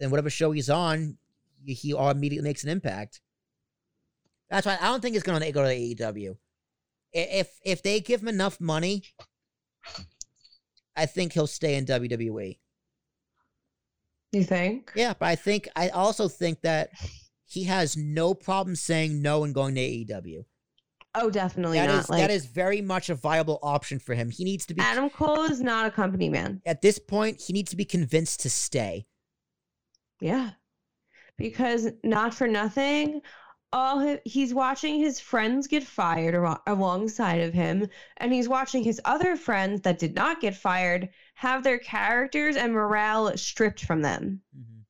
Then 0.00 0.10
whatever 0.10 0.30
show 0.30 0.52
he's 0.52 0.70
on, 0.70 1.18
you, 1.62 1.74
he 1.74 1.92
all 1.92 2.08
immediately 2.10 2.48
makes 2.48 2.64
an 2.64 2.70
impact. 2.70 3.20
That's 4.48 4.66
why 4.66 4.78
I 4.80 4.86
don't 4.86 5.02
think 5.02 5.16
it's 5.16 5.24
gonna 5.24 5.52
go 5.52 5.62
to 5.62 5.68
AEW. 5.68 6.36
If 7.12 7.50
if 7.62 7.82
they 7.82 8.00
give 8.00 8.22
him 8.22 8.28
enough 8.28 8.58
money, 8.58 9.02
I 10.96 11.04
think 11.04 11.34
he'll 11.34 11.46
stay 11.46 11.74
in. 11.74 11.84
WWE. 11.84 12.58
You 14.32 14.44
think? 14.44 14.92
Yeah, 14.94 15.12
but 15.18 15.26
I 15.26 15.36
think 15.36 15.68
I 15.76 15.90
also 15.90 16.28
think 16.28 16.62
that 16.62 16.90
he 17.46 17.64
has 17.64 17.96
no 17.96 18.34
problem 18.34 18.76
saying 18.76 19.22
no 19.22 19.44
and 19.44 19.54
going 19.54 19.74
to 19.76 19.80
AEW. 19.80 20.44
Oh, 21.14 21.30
definitely 21.30 21.78
That 21.78 21.86
not. 21.88 22.00
is 22.04 22.10
like 22.10 22.20
that 22.20 22.30
is 22.30 22.44
very 22.44 22.82
much 22.82 23.08
a 23.08 23.14
viable 23.14 23.58
option 23.62 23.98
for 23.98 24.14
him. 24.14 24.28
He 24.30 24.44
needs 24.44 24.66
to 24.66 24.74
be 24.74 24.82
Adam 24.82 25.08
Cole 25.08 25.44
is 25.44 25.62
not 25.62 25.86
a 25.86 25.90
company 25.90 26.28
man. 26.28 26.60
at 26.66 26.82
this 26.82 26.98
point. 26.98 27.40
He 27.40 27.52
needs 27.54 27.70
to 27.70 27.76
be 27.76 27.86
convinced 27.86 28.40
to 28.40 28.50
stay. 28.50 29.06
Yeah. 30.20 30.50
Because 31.38 31.88
not 32.02 32.34
for 32.34 32.46
nothing, 32.46 33.20
all 33.72 34.00
hi- 34.00 34.20
he's 34.24 34.52
watching 34.54 34.98
his 34.98 35.20
friends 35.20 35.66
get 35.66 35.84
fired 35.84 36.34
aro- 36.34 36.60
alongside 36.66 37.40
of 37.42 37.52
him, 37.54 37.86
and 38.18 38.32
he's 38.32 38.48
watching 38.48 38.82
his 38.82 39.00
other 39.04 39.36
friends 39.36 39.80
that 39.82 39.98
did 39.98 40.14
not 40.14 40.40
get 40.40 40.54
fired 40.56 41.08
have 41.34 41.62
their 41.62 41.78
characters 41.78 42.56
and 42.56 42.72
morale 42.72 43.34
stripped 43.36 43.84
from 43.84 44.00
them. 44.02 44.40
Mm-hmm. 44.56 44.80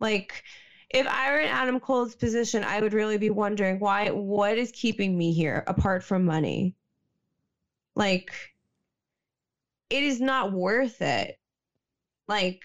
Like, 0.00 0.42
if 0.90 1.06
I 1.06 1.32
were 1.32 1.40
in 1.40 1.48
Adam 1.48 1.80
Cole's 1.80 2.14
position, 2.14 2.64
I 2.64 2.80
would 2.80 2.92
really 2.92 3.18
be 3.18 3.30
wondering 3.30 3.78
why, 3.80 4.10
what 4.10 4.56
is 4.56 4.70
keeping 4.72 5.16
me 5.18 5.32
here 5.32 5.64
apart 5.66 6.04
from 6.04 6.24
money? 6.24 6.76
Like, 7.94 8.32
it 9.90 10.02
is 10.02 10.20
not 10.20 10.52
worth 10.52 11.02
it. 11.02 11.38
Like, 12.28 12.62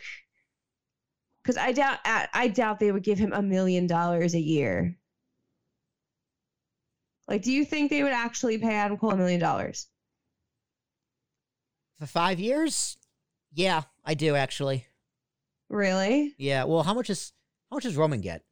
because 1.42 1.58
I 1.58 1.72
doubt, 1.72 2.00
I 2.06 2.48
doubt 2.48 2.80
they 2.80 2.92
would 2.92 3.04
give 3.04 3.18
him 3.18 3.34
a 3.34 3.42
million 3.42 3.88
dollars 3.88 4.36
a 4.36 4.40
year. 4.40 4.98
Like, 7.28 7.42
do 7.44 7.52
you 7.52 7.66
think 7.66 7.90
they 7.90 8.04
would 8.04 8.12
actually 8.12 8.58
pay 8.58 8.74
Adam 8.74 8.98
Cole 8.98 9.12
a 9.12 9.18
million 9.18 9.40
dollars? 9.40 9.88
For 11.98 12.06
five 12.06 12.40
years, 12.40 12.98
yeah, 13.54 13.84
I 14.04 14.14
do 14.14 14.36
actually. 14.36 14.88
Really? 15.70 16.36
Yeah. 16.38 16.66
Well, 16.66 16.84
how 16.84 16.94
much 16.94 17.10
is 17.10 17.32
how 17.72 17.78
much 17.78 17.84
does 17.84 17.96
Roman 17.96 18.22
get? 18.22 18.44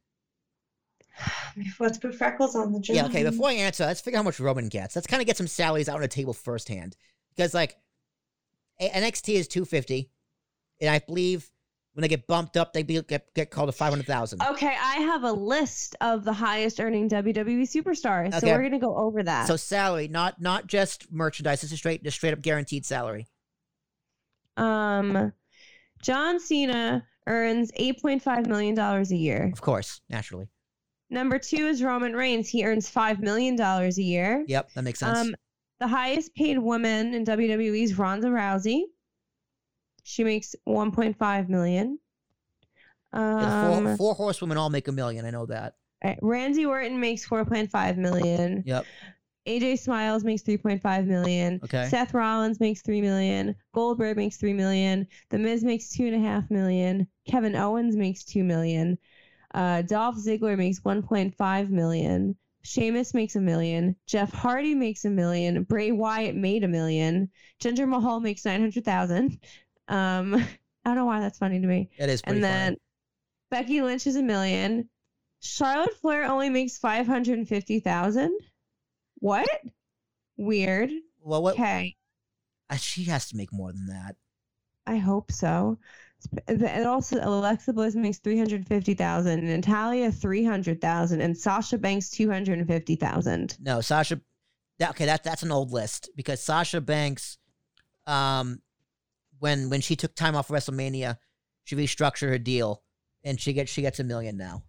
Let's 1.80 1.98
put 1.98 2.16
freckles 2.16 2.56
on 2.56 2.72
the 2.72 2.80
Yeah. 2.84 3.06
Okay. 3.06 3.24
Before 3.24 3.50
I 3.50 3.54
answer, 3.54 3.86
let's 3.86 4.02
figure 4.02 4.18
out 4.18 4.22
how 4.22 4.26
much 4.30 4.40
Roman 4.40 4.70
gets. 4.70 4.96
Let's 4.96 5.08
kind 5.08 5.22
of 5.22 5.28
get 5.28 5.38
some 5.38 5.48
salaries 5.48 5.90
out 5.90 5.96
on 5.96 6.02
the 6.02 6.08
table 6.08 6.34
firsthand, 6.34 6.96
because 7.36 7.54
like 7.54 7.76
A- 8.80 8.90
NXT 8.90 9.34
is 9.36 9.48
two 9.48 9.66
fifty, 9.66 10.10
and 10.80 10.90
I 10.90 11.00
believe 11.00 11.50
when 11.94 12.04
they 12.04 12.08
get 12.08 12.28
bumped 12.28 12.56
up, 12.56 12.72
they 12.72 12.84
be, 12.84 13.02
get 13.02 13.34
get 13.34 13.52
called 13.52 13.68
to 13.68 13.74
five 13.74 13.90
hundred 13.90 14.06
thousand. 14.06 14.42
Okay, 14.42 14.68
I 14.68 14.98
have 15.02 15.24
a 15.24 15.34
list 15.34 15.98
of 16.00 16.24
the 16.24 16.32
highest 16.32 16.80
earning 16.80 17.10
WWE 17.10 17.64
superstars, 17.64 18.40
so 18.40 18.48
we're 18.48 18.64
gonna 18.64 18.80
go 18.80 18.96
over 18.96 19.22
that. 19.24 19.48
So 19.48 19.58
salary, 19.58 20.08
not 20.08 20.40
not 20.40 20.68
just 20.68 21.12
merchandise. 21.12 21.60
This 21.60 21.74
is 21.74 21.80
straight, 21.80 22.02
just 22.04 22.16
straight 22.16 22.32
up 22.32 22.42
guaranteed 22.42 22.86
salary. 22.86 23.28
um, 24.56 25.34
John 26.02 26.40
Cena 26.40 27.06
earns 27.30 27.72
eight 27.76 28.02
point 28.02 28.22
five 28.22 28.46
million 28.48 28.76
dollars 28.76 29.12
a 29.12 29.16
year. 29.16 29.50
Of 29.54 29.62
course, 29.62 30.02
naturally. 30.10 30.50
Number 31.10 31.40
two 31.40 31.66
is 31.68 31.82
Roman 31.82 32.14
Reigns. 32.16 32.50
He 32.50 32.66
earns 32.66 32.90
five 32.90 33.20
million 33.22 33.56
dollars 33.56 33.98
a 33.98 34.04
year. 34.04 34.44
Yep, 34.48 34.72
that 34.76 34.82
makes 34.84 35.00
sense. 35.00 35.18
Um, 35.18 35.36
the 35.80 35.88
highest 35.88 36.36
paid 36.36 36.60
woman 36.60 37.14
in 37.14 37.24
WWE 37.26 37.82
is 37.84 37.98
Ronda 37.98 38.28
Rousey. 38.28 38.84
She 40.04 40.24
makes 40.24 40.56
one 40.66 40.92
point 40.92 41.18
five 41.18 41.50
million. 41.50 41.98
Yeah, 43.14 43.72
Um, 43.78 43.86
four, 43.86 43.98
four 43.98 44.14
horsewomen 44.16 44.58
all 44.58 44.70
make 44.70 44.88
a 44.88 44.92
million. 44.92 45.26
I 45.26 45.32
know 45.32 45.46
that. 45.48 45.76
uh, 46.04 46.14
Randy 46.22 46.66
Orton 46.66 47.00
makes 47.00 47.26
four 47.26 47.44
point 47.46 47.72
five 47.72 47.98
million. 47.98 48.64
Yep. 48.66 48.86
AJ 49.48 49.80
Styles 49.80 50.24
makes 50.24 50.44
3.5 50.44 51.06
million. 51.06 51.60
Okay. 51.64 51.88
Seth 51.88 52.14
Rollins 52.14 52.60
makes 52.60 52.82
3 52.82 53.02
million. 53.02 53.56
Goldberg 53.74 54.18
makes 54.18 54.38
3 54.38 54.54
million. 54.54 55.08
The 55.30 55.40
Miz 55.40 55.64
makes 55.64 55.96
2.5 55.96 56.52
million. 56.52 57.08
Kevin 57.28 57.56
Owens 57.56 57.96
makes 57.96 58.24
2 58.24 58.44
million. 58.44 58.98
Uh, 59.54 59.82
Dolph 59.82 60.18
Ziggler 60.18 60.58
makes 60.58 60.82
1.5 60.82 61.70
million. 61.70 62.36
Sheamus 62.64 63.14
makes 63.14 63.36
a 63.36 63.42
million. 63.42 63.96
Jeff 64.06 64.32
Hardy 64.32 64.76
makes 64.76 65.06
a 65.06 65.10
million. 65.10 65.64
Bray 65.64 65.92
Wyatt 65.92 66.36
made 66.36 66.64
a 66.64 66.68
million. 66.68 67.30
Jinder 67.62 67.88
Mahal 67.88 68.20
makes 68.20 68.46
900,000. 68.46 69.40
Um, 69.88 70.36
I 70.86 70.90
don't 70.90 70.96
know 70.96 71.06
why 71.06 71.20
that's 71.20 71.38
funny 71.38 71.60
to 71.60 71.68
me. 71.68 71.90
That 71.98 72.10
is 72.10 72.22
pretty 72.22 72.38
And 72.38 72.44
then 72.44 72.78
Becky 73.50 73.82
Lynch 73.82 74.06
is 74.08 74.16
a 74.16 74.22
million. 74.22 74.90
Charlotte 75.42 75.96
Flair 76.02 76.26
only 76.26 76.50
makes 76.50 76.78
550,000. 76.78 78.38
What? 79.20 79.48
Weird. 80.38 80.92
Well, 81.22 81.44
what? 81.44 81.56
Okay. 81.56 81.96
uh, 82.70 82.76
She 82.76 83.04
has 83.06 83.30
to 83.30 83.38
make 83.38 83.52
more 83.52 83.72
than 83.72 83.88
that. 83.88 84.16
I 84.88 84.98
hope 84.98 85.32
so. 85.32 85.78
And 86.48 86.86
also, 86.86 87.18
Alexa 87.22 87.72
Bliss 87.72 87.96
makes 87.96 88.18
350,000, 88.18 89.46
Natalya 89.46 90.12
300,000, 90.12 91.22
and 91.22 91.38
Sasha 91.38 91.78
Banks 91.78 92.10
250,000. 92.10 93.58
No, 93.62 93.80
Sasha. 93.82 94.20
That, 94.80 94.92
okay, 94.92 95.06
that 95.06 95.24
that's 95.24 95.44
an 95.44 95.52
old 95.52 95.72
list 95.72 96.10
because 96.16 96.42
Sasha 96.42 96.82
Banks, 96.82 97.38
um, 98.08 98.62
when 99.40 99.70
when 99.70 99.82
she 99.82 99.96
took 99.96 100.16
time 100.16 100.36
off 100.36 100.48
WrestleMania, 100.50 101.18
she 101.66 101.76
restructured 101.76 102.30
her 102.30 102.38
deal, 102.38 102.82
and 103.24 103.40
she 103.40 103.54
gets 103.54 103.72
she 103.72 103.82
gets 103.82 104.00
a 104.00 104.04
million 104.04 104.38
now. 104.38 104.64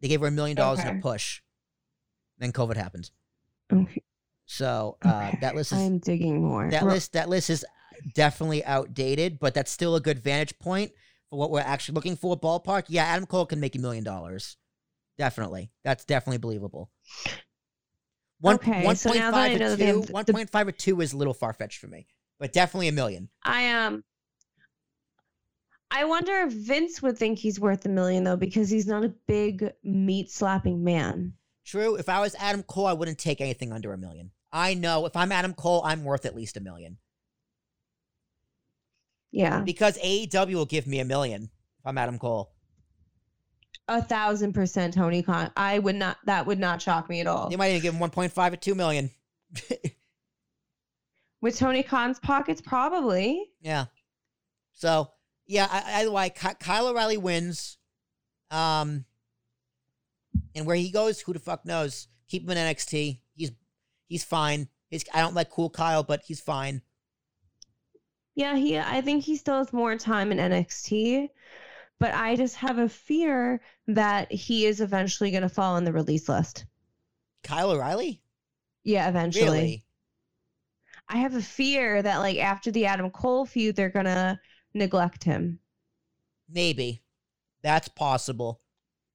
They 0.00 0.08
gave 0.08 0.20
her 0.20 0.26
a 0.28 0.30
million 0.30 0.56
dollars 0.56 0.80
in 0.80 0.98
a 0.98 1.00
push. 1.00 1.40
Then 2.40 2.52
COVID 2.52 2.76
happened. 2.76 3.10
Okay. 3.72 4.02
So 4.46 4.96
uh, 5.04 5.26
okay. 5.28 5.38
that 5.42 5.54
list 5.54 5.70
is 5.72 5.78
I'm 5.78 5.98
digging 5.98 6.42
more. 6.42 6.68
that 6.70 6.82
Ro- 6.82 6.92
list 6.94 7.12
that 7.12 7.28
list 7.28 7.50
is 7.50 7.64
definitely 8.16 8.64
outdated, 8.64 9.38
but 9.38 9.54
that's 9.54 9.70
still 9.70 9.94
a 9.94 10.00
good 10.00 10.18
vantage 10.18 10.58
point 10.58 10.90
for 11.28 11.38
what 11.38 11.52
we're 11.52 11.60
actually 11.60 11.94
looking 11.94 12.16
for. 12.16 12.36
Ballpark, 12.40 12.86
yeah, 12.88 13.04
Adam 13.04 13.26
Cole 13.26 13.46
can 13.46 13.60
make 13.60 13.76
a 13.76 13.78
million 13.78 14.02
dollars. 14.02 14.56
Definitely, 15.18 15.70
that's 15.84 16.04
definitely 16.04 16.38
believable. 16.38 16.90
One 18.40 18.56
Okay, 18.56 18.84
one 18.84 18.96
so 18.96 19.10
point 19.10 19.20
now 19.20 19.30
that 19.30 19.50
I 19.50 19.54
know 19.54 19.76
two, 19.76 20.00
the- 20.02 20.12
one 20.12 20.24
point 20.24 20.50
five 20.50 20.66
or 20.66 20.72
two 20.72 21.00
is 21.00 21.12
a 21.12 21.16
little 21.16 21.34
far 21.34 21.52
fetched 21.52 21.78
for 21.78 21.86
me. 21.86 22.06
but 22.40 22.52
definitely 22.52 22.88
a 22.88 22.92
million. 22.92 23.28
I 23.44 23.70
um 23.70 24.02
I 25.92 26.04
wonder 26.06 26.32
if 26.42 26.52
Vince 26.52 27.02
would 27.02 27.18
think 27.18 27.38
he's 27.38 27.60
worth 27.60 27.84
a 27.84 27.88
million 27.88 28.24
though, 28.24 28.36
because 28.36 28.70
he's 28.70 28.86
not 28.86 29.04
a 29.04 29.12
big 29.26 29.72
meat 29.84 30.30
slapping 30.30 30.82
man. 30.82 31.34
True. 31.64 31.94
If 31.96 32.08
I 32.08 32.20
was 32.20 32.34
Adam 32.38 32.62
Cole, 32.62 32.86
I 32.86 32.92
wouldn't 32.92 33.18
take 33.18 33.40
anything 33.40 33.72
under 33.72 33.92
a 33.92 33.98
million. 33.98 34.30
I 34.52 34.74
know 34.74 35.06
if 35.06 35.14
I'm 35.16 35.30
Adam 35.32 35.54
Cole, 35.54 35.82
I'm 35.84 36.02
worth 36.04 36.26
at 36.26 36.34
least 36.34 36.56
a 36.56 36.60
million 36.60 36.98
Yeah. 39.30 39.60
because 39.60 39.96
AEW 39.98 40.54
will 40.54 40.66
give 40.66 40.86
me 40.86 40.98
a 41.00 41.04
million 41.04 41.44
if 41.44 41.86
I'm 41.86 41.98
Adam 41.98 42.18
Cole. 42.18 42.50
A 43.88 44.02
thousand 44.02 44.52
percent 44.52 44.94
Tony 44.94 45.22
Khan. 45.22 45.50
I 45.56 45.78
would 45.78 45.96
not 45.96 46.16
that 46.26 46.46
would 46.46 46.58
not 46.60 46.80
shock 46.82 47.08
me 47.08 47.20
at 47.20 47.26
all. 47.26 47.48
They 47.50 47.56
might 47.56 47.70
even 47.70 47.82
give 47.82 47.94
him 47.94 48.00
1.5 48.00 48.52
or 48.52 48.56
2 48.56 48.74
million. 48.74 49.10
With 51.40 51.56
Tony 51.58 51.82
Khan's 51.82 52.18
pockets, 52.20 52.60
probably. 52.60 53.50
Yeah. 53.60 53.86
So 54.74 55.10
yeah, 55.46 55.66
I, 55.70 56.00
either 56.02 56.10
way, 56.12 56.30
Ky- 56.30 56.54
Kyle 56.60 56.86
O'Reilly 56.88 57.16
wins. 57.18 57.78
Um, 58.50 59.04
and 60.54 60.66
where 60.66 60.76
he 60.76 60.90
goes, 60.90 61.20
who 61.20 61.32
the 61.32 61.38
fuck 61.38 61.64
knows? 61.64 62.08
Keep 62.28 62.44
him 62.44 62.50
in 62.50 62.58
NXT. 62.58 63.20
He's 63.34 63.52
he's 64.08 64.24
fine. 64.24 64.68
He's 64.90 65.04
I 65.12 65.20
don't 65.20 65.34
like 65.34 65.50
cool 65.50 65.70
Kyle, 65.70 66.02
but 66.02 66.22
he's 66.26 66.40
fine. 66.40 66.82
Yeah, 68.34 68.56
he 68.56 68.76
I 68.78 69.00
think 69.02 69.22
he 69.24 69.36
still 69.36 69.58
has 69.58 69.72
more 69.72 69.96
time 69.96 70.32
in 70.32 70.38
NXT, 70.38 71.28
but 72.00 72.14
I 72.14 72.36
just 72.36 72.56
have 72.56 72.78
a 72.78 72.88
fear 72.88 73.60
that 73.86 74.32
he 74.32 74.66
is 74.66 74.80
eventually 74.80 75.30
going 75.30 75.42
to 75.44 75.48
fall 75.48 75.76
on 75.76 75.84
the 75.84 75.92
release 75.92 76.28
list. 76.28 76.64
Kyle 77.42 77.70
O'Reilly, 77.70 78.22
Yeah, 78.84 79.08
eventually. 79.08 79.44
really? 79.44 79.84
I 81.08 81.18
have 81.18 81.34
a 81.34 81.42
fear 81.42 82.00
that 82.02 82.18
like 82.20 82.38
after 82.38 82.70
the 82.70 82.86
Adam 82.86 83.10
Cole 83.10 83.44
feud, 83.44 83.76
they're 83.76 83.90
gonna 83.90 84.40
neglect 84.72 85.24
him. 85.24 85.60
Maybe 86.50 87.02
that's 87.62 87.88
possible. 87.88 88.60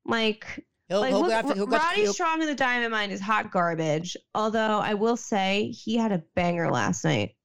Like, 0.05 0.65
He'll, 0.87 0.99
like 0.99 1.09
he'll 1.09 1.21
look, 1.21 1.45
to, 1.47 1.53
he'll, 1.55 1.65
Roddy 1.67 2.05
Strong 2.05 2.41
in 2.41 2.47
the 2.47 2.55
Diamond 2.55 2.91
Mine 2.91 3.09
is 3.09 3.19
hot 3.19 3.51
garbage. 3.51 4.15
Although 4.35 4.79
I 4.79 4.93
will 4.93 5.17
say 5.17 5.71
he 5.71 5.97
had 5.97 6.11
a 6.11 6.23
banger 6.35 6.69
last 6.69 7.03
night. 7.03 7.35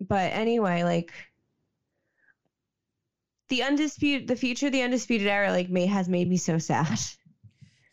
But 0.00 0.32
anyway, 0.32 0.84
like 0.84 1.12
the 3.48 3.62
undisputed, 3.62 4.28
the 4.28 4.36
future, 4.36 4.66
of 4.66 4.72
the 4.72 4.82
undisputed 4.82 5.26
era, 5.26 5.50
like 5.50 5.68
may 5.68 5.86
has 5.86 6.08
made 6.08 6.28
me 6.28 6.36
so 6.36 6.58
sad. 6.58 6.98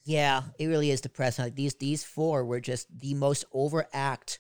Yeah, 0.06 0.42
it 0.60 0.68
really 0.68 0.92
is 0.92 1.00
depressing. 1.00 1.46
Like 1.46 1.56
these 1.56 1.76
these 1.76 2.04
four 2.04 2.44
were 2.44 2.60
just 2.60 2.88
the 3.00 3.14
most 3.14 3.46
overact 3.54 4.40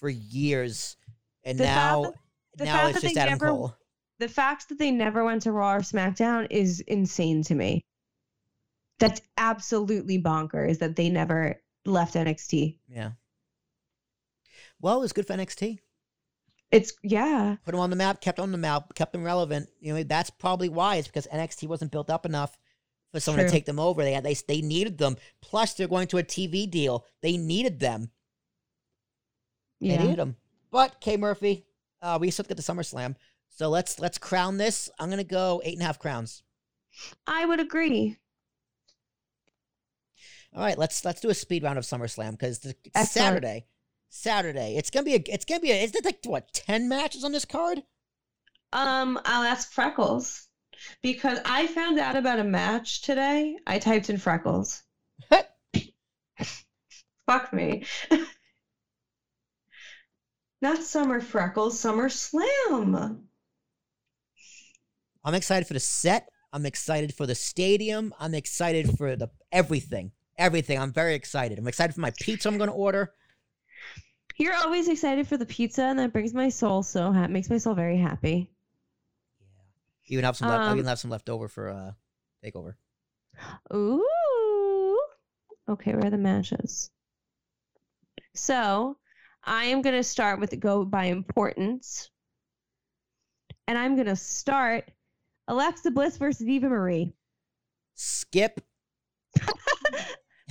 for 0.00 0.08
years, 0.08 0.96
and 1.44 1.58
The 1.58 1.64
now 1.64 2.14
the 2.56 2.64
now 2.64 2.72
fact 2.72 2.88
it's 2.88 2.94
that 2.94 3.02
just 3.02 3.14
they 3.14 3.20
Adam 3.20 3.32
never- 3.32 3.46
Cole. 3.48 3.74
The 4.18 4.28
fact 4.28 4.68
that 4.70 4.78
they 4.78 4.90
never 4.90 5.22
went 5.22 5.42
to 5.42 5.52
Raw 5.52 5.74
or 5.74 5.80
SmackDown 5.80 6.46
is 6.48 6.80
insane 6.80 7.42
to 7.42 7.54
me. 7.54 7.84
That's 8.98 9.20
absolutely 9.36 10.22
bonkers 10.22 10.78
that 10.78 10.96
they 10.96 11.10
never 11.10 11.60
left 11.84 12.14
NXT. 12.14 12.78
Yeah. 12.88 13.12
Well, 14.80 14.98
it 14.98 15.00
was 15.00 15.12
good 15.12 15.26
for 15.26 15.34
NXT. 15.34 15.78
It's 16.70 16.92
yeah. 17.02 17.56
Put 17.64 17.72
them 17.72 17.80
on 17.80 17.90
the 17.90 17.96
map, 17.96 18.20
kept 18.20 18.36
them 18.36 18.44
on 18.44 18.52
the 18.52 18.58
map, 18.58 18.94
kept 18.94 19.12
them 19.12 19.24
relevant. 19.24 19.68
You 19.80 19.94
know, 19.94 20.02
that's 20.02 20.30
probably 20.30 20.68
why. 20.68 20.96
It's 20.96 21.08
because 21.08 21.26
NXT 21.32 21.68
wasn't 21.68 21.92
built 21.92 22.10
up 22.10 22.26
enough 22.26 22.56
for 23.12 23.20
someone 23.20 23.44
to 23.44 23.50
take 23.50 23.64
them 23.64 23.78
over. 23.78 24.02
They 24.02 24.12
had 24.12 24.24
they 24.24 24.34
they 24.34 24.60
needed 24.60 24.98
them. 24.98 25.16
Plus, 25.40 25.74
they're 25.74 25.86
going 25.88 26.08
to 26.08 26.18
a 26.18 26.22
TV 26.24 26.68
deal. 26.68 27.04
They 27.22 27.36
needed 27.36 27.78
them. 27.78 28.10
They 29.80 29.88
Yeah. 29.88 30.02
needed 30.02 30.16
them. 30.18 30.36
But 30.70 31.00
K 31.00 31.16
Murphy, 31.16 31.64
uh, 32.02 32.18
we 32.20 32.30
still 32.30 32.44
get 32.44 32.56
the 32.56 32.62
SummerSlam. 32.62 33.14
So 33.50 33.68
let's 33.68 34.00
let's 34.00 34.18
crown 34.18 34.56
this. 34.56 34.90
I'm 34.98 35.10
gonna 35.10 35.22
go 35.22 35.62
eight 35.64 35.74
and 35.74 35.82
a 35.82 35.86
half 35.86 36.00
crowns. 36.00 36.42
I 37.26 37.46
would 37.46 37.60
agree. 37.60 38.18
All 40.54 40.62
right, 40.62 40.78
let's 40.78 41.04
let's 41.04 41.20
do 41.20 41.30
a 41.30 41.34
speed 41.34 41.64
round 41.64 41.78
of 41.78 41.84
SummerSlam 41.84 42.32
because 42.32 42.64
it's 42.64 43.10
Saturday. 43.10 43.66
Saturday. 44.08 44.76
It's 44.76 44.90
gonna 44.90 45.04
be 45.04 45.14
a. 45.14 45.22
It's 45.26 45.44
gonna 45.44 45.60
be 45.60 45.72
a. 45.72 45.82
Is 45.82 45.94
it 45.94 46.04
like 46.04 46.20
what 46.24 46.52
ten 46.52 46.88
matches 46.88 47.24
on 47.24 47.32
this 47.32 47.44
card? 47.44 47.82
Um, 48.72 49.18
I'll 49.24 49.42
ask 49.42 49.72
Freckles 49.72 50.46
because 51.02 51.40
I 51.44 51.66
found 51.66 51.98
out 51.98 52.14
about 52.16 52.38
a 52.38 52.44
match 52.44 53.02
today. 53.02 53.56
I 53.66 53.80
typed 53.80 54.10
in 54.10 54.18
Freckles. 54.18 54.82
Fuck 57.26 57.52
me. 57.52 57.84
Not 60.62 60.82
Summer 60.82 61.20
Freckles, 61.20 61.78
Summer 61.78 62.08
Slam. 62.08 63.24
I'm 65.24 65.34
excited 65.34 65.66
for 65.66 65.74
the 65.74 65.80
set. 65.80 66.28
I'm 66.52 66.64
excited 66.64 67.12
for 67.12 67.26
the 67.26 67.34
stadium. 67.34 68.14
I'm 68.20 68.34
excited 68.34 68.96
for 68.96 69.16
the 69.16 69.30
everything. 69.50 70.12
Everything. 70.38 70.78
I'm 70.78 70.92
very 70.92 71.14
excited. 71.14 71.58
I'm 71.58 71.68
excited 71.68 71.94
for 71.94 72.00
my 72.00 72.12
pizza 72.20 72.48
I'm 72.48 72.58
gonna 72.58 72.72
order. 72.72 73.12
You're 74.36 74.54
always 74.54 74.88
excited 74.88 75.28
for 75.28 75.36
the 75.36 75.46
pizza, 75.46 75.82
and 75.82 75.98
that 75.98 76.12
brings 76.12 76.34
my 76.34 76.48
soul 76.48 76.82
so 76.82 77.12
ha- 77.12 77.28
makes 77.28 77.48
my 77.50 77.58
soul 77.58 77.74
very 77.74 77.96
happy. 77.96 78.50
Yeah. 79.40 79.46
Even 80.08 80.24
have 80.24 80.36
some. 80.36 80.48
Left, 80.48 80.60
I 80.62 80.70
Um, 80.70 80.78
even 80.78 80.88
have 80.88 80.98
some 80.98 81.10
left 81.10 81.28
over 81.28 81.48
for 81.48 81.68
uh 81.68 81.92
takeover. 82.44 82.74
Ooh. 83.72 84.98
Okay, 85.68 85.94
where 85.94 86.06
are 86.06 86.10
the 86.10 86.18
matches? 86.18 86.90
So 88.34 88.98
I 89.44 89.64
am 89.66 89.82
going 89.82 89.94
to 89.94 90.02
start 90.02 90.40
with 90.40 90.58
go 90.60 90.84
by 90.84 91.04
importance. 91.06 92.10
And 93.66 93.78
I'm 93.78 93.94
going 93.94 94.08
to 94.08 94.16
start 94.16 94.90
Alexa 95.48 95.90
Bliss 95.90 96.18
versus 96.18 96.46
Eva 96.46 96.68
Marie. 96.68 97.14
Skip 97.94 98.60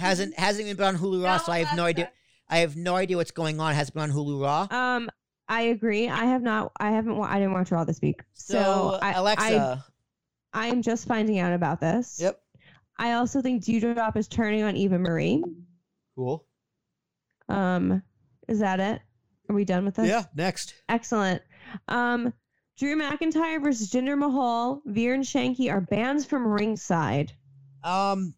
hasn't 0.04 0.38
hasn't 0.38 0.66
even 0.66 0.78
been 0.78 0.95
on 0.95 0.97
Hulu 0.97 1.24
Raw, 1.24 1.38
so 1.38 1.51
I 1.51 1.60
have 1.64 1.76
no 1.78 1.86
idea. 1.86 2.12
I 2.49 2.60
have 2.60 2.76
no 2.76 2.95
idea 2.95 3.18
what's 3.18 3.32
going 3.32 3.60
on. 3.60 3.72
It 3.72 3.76
hasn't 3.76 3.95
been 3.95 4.04
on 4.04 4.12
Hulu 4.12 4.41
Raw. 4.41 4.68
Um, 4.70 5.10
I 5.47 5.62
agree. 5.64 6.08
I 6.10 6.26
have 6.26 6.41
not. 6.41 6.72
I 6.80 6.91
haven't. 6.91 7.18
wa- 7.18 7.28
I 7.28 7.39
didn't 7.39 7.54
watch 7.54 7.72
Raw 7.72 7.84
this 7.84 7.99
week. 8.01 8.22
So, 8.34 8.54
So, 8.54 8.99
I, 9.01 9.14
Alexa. 9.14 9.84
I, 10.54 10.66
I 10.66 10.68
am 10.68 10.82
just 10.82 11.08
finding 11.08 11.39
out 11.39 11.54
about 11.54 11.80
this. 11.82 12.20
yep. 12.22 12.39
I 12.99 13.14
also 13.14 13.41
think 13.41 13.64
Doudrop 13.64 14.16
is 14.18 14.28
turning 14.28 14.62
on 14.64 14.76
Eva 14.78 14.99
Marie. 14.99 15.43
Cool. 16.16 16.45
Um, 17.49 18.04
is 18.47 18.60
that 18.60 18.80
it? 18.80 19.01
Are 19.49 19.56
we 19.56 19.66
done 19.66 19.84
with 19.86 19.95
this? 19.95 20.08
Yeah. 20.08 20.24
Next. 20.36 20.76
Excellent. 20.89 21.41
Um, 21.88 22.34
Drew 22.78 22.95
McIntyre 22.95 23.62
versus 23.62 23.89
Jinder 23.91 24.18
Mahal, 24.18 24.82
Veer 24.86 25.14
and 25.14 25.24
Shanky 25.24 25.72
are 25.72 25.82
bans 25.82 26.26
from 26.26 26.47
ringside. 26.47 27.32
Um, 27.84 28.34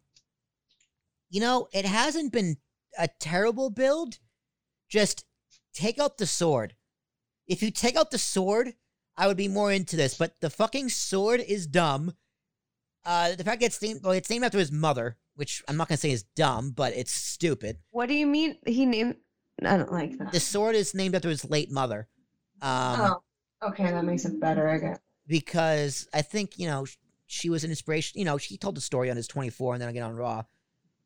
you 1.36 1.42
know, 1.42 1.68
it 1.70 1.84
hasn't 1.84 2.32
been 2.32 2.56
a 2.98 3.10
terrible 3.20 3.68
build. 3.68 4.20
Just 4.88 5.26
take 5.74 5.98
out 5.98 6.16
the 6.16 6.24
sword. 6.24 6.74
If 7.46 7.62
you 7.62 7.70
take 7.70 7.94
out 7.94 8.10
the 8.10 8.16
sword, 8.16 8.72
I 9.18 9.26
would 9.26 9.36
be 9.36 9.46
more 9.46 9.70
into 9.70 9.96
this. 9.96 10.16
But 10.16 10.40
the 10.40 10.48
fucking 10.48 10.88
sword 10.88 11.40
is 11.46 11.66
dumb. 11.66 12.14
Uh, 13.04 13.34
the 13.34 13.44
fact 13.44 13.60
that 13.60 13.66
it's 13.66 13.82
named, 13.82 14.00
well, 14.02 14.14
it's 14.14 14.30
named 14.30 14.44
after 14.46 14.58
his 14.58 14.72
mother, 14.72 15.18
which 15.34 15.62
I'm 15.68 15.76
not 15.76 15.88
gonna 15.88 15.98
say 15.98 16.10
is 16.10 16.22
dumb, 16.22 16.70
but 16.70 16.94
it's 16.96 17.12
stupid. 17.12 17.76
What 17.90 18.08
do 18.08 18.14
you 18.14 18.26
mean? 18.26 18.56
He 18.64 18.86
named. 18.86 19.16
I 19.62 19.76
don't 19.76 19.92
like 19.92 20.16
that. 20.16 20.32
The 20.32 20.40
sword 20.40 20.74
is 20.74 20.94
named 20.94 21.14
after 21.14 21.28
his 21.28 21.44
late 21.44 21.70
mother. 21.70 22.08
Um, 22.62 23.20
oh, 23.60 23.68
okay, 23.68 23.90
that 23.90 24.04
makes 24.06 24.24
it 24.24 24.40
better. 24.40 24.70
I 24.70 24.78
guess. 24.78 25.00
because 25.26 26.08
I 26.14 26.22
think 26.22 26.58
you 26.58 26.66
know 26.66 26.86
she 27.26 27.50
was 27.50 27.62
an 27.62 27.68
inspiration. 27.68 28.18
You 28.18 28.24
know, 28.24 28.38
she 28.38 28.56
told 28.56 28.74
the 28.74 28.80
story 28.80 29.10
on 29.10 29.18
his 29.18 29.28
24 29.28 29.74
and 29.74 29.82
then 29.82 29.90
again 29.90 30.02
on 30.02 30.16
Raw. 30.16 30.44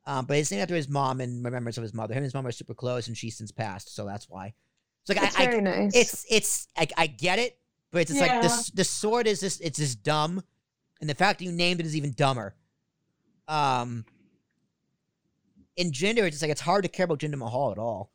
Um, 0.06 0.24
but 0.26 0.38
it's 0.38 0.50
named 0.50 0.62
after 0.62 0.74
his 0.74 0.88
mom 0.88 1.20
and 1.20 1.44
remembrance 1.44 1.76
of 1.76 1.82
his 1.82 1.92
mother. 1.94 2.14
Him 2.14 2.18
and 2.18 2.24
his 2.24 2.34
mom 2.34 2.46
are 2.46 2.52
super 2.52 2.74
close, 2.74 3.06
and 3.08 3.16
she's 3.16 3.36
since 3.36 3.52
passed, 3.52 3.94
so 3.94 4.04
that's 4.06 4.28
why. 4.28 4.54
It's 5.02 5.08
like 5.20 5.38
I, 5.40 5.44
I, 5.56 5.60
nice. 5.60 5.94
it's 5.94 6.26
it's 6.28 6.68
I, 6.76 6.88
I 6.96 7.06
get 7.06 7.38
it, 7.38 7.58
but 7.90 8.02
it's 8.02 8.10
just 8.10 8.20
like 8.20 8.30
Yeah. 8.30 8.40
this. 8.42 8.70
The 8.70 8.84
sword 8.84 9.26
is 9.26 9.40
just 9.40 9.60
it's 9.60 9.78
just 9.78 10.02
dumb, 10.02 10.42
and 11.00 11.08
the 11.10 11.14
fact 11.14 11.38
that 11.38 11.44
you 11.44 11.52
named 11.52 11.80
it 11.80 11.86
is 11.86 11.96
even 11.96 12.12
dumber. 12.12 12.54
Um, 13.48 14.04
in 15.76 15.92
Jinder, 15.92 16.18
it's 16.24 16.30
just 16.36 16.42
like 16.42 16.50
it's 16.50 16.60
hard 16.60 16.82
to 16.84 16.88
care 16.88 17.04
about 17.04 17.18
Jinder 17.18 17.36
Mahal 17.38 17.72
at 17.72 17.78
all. 17.78 18.10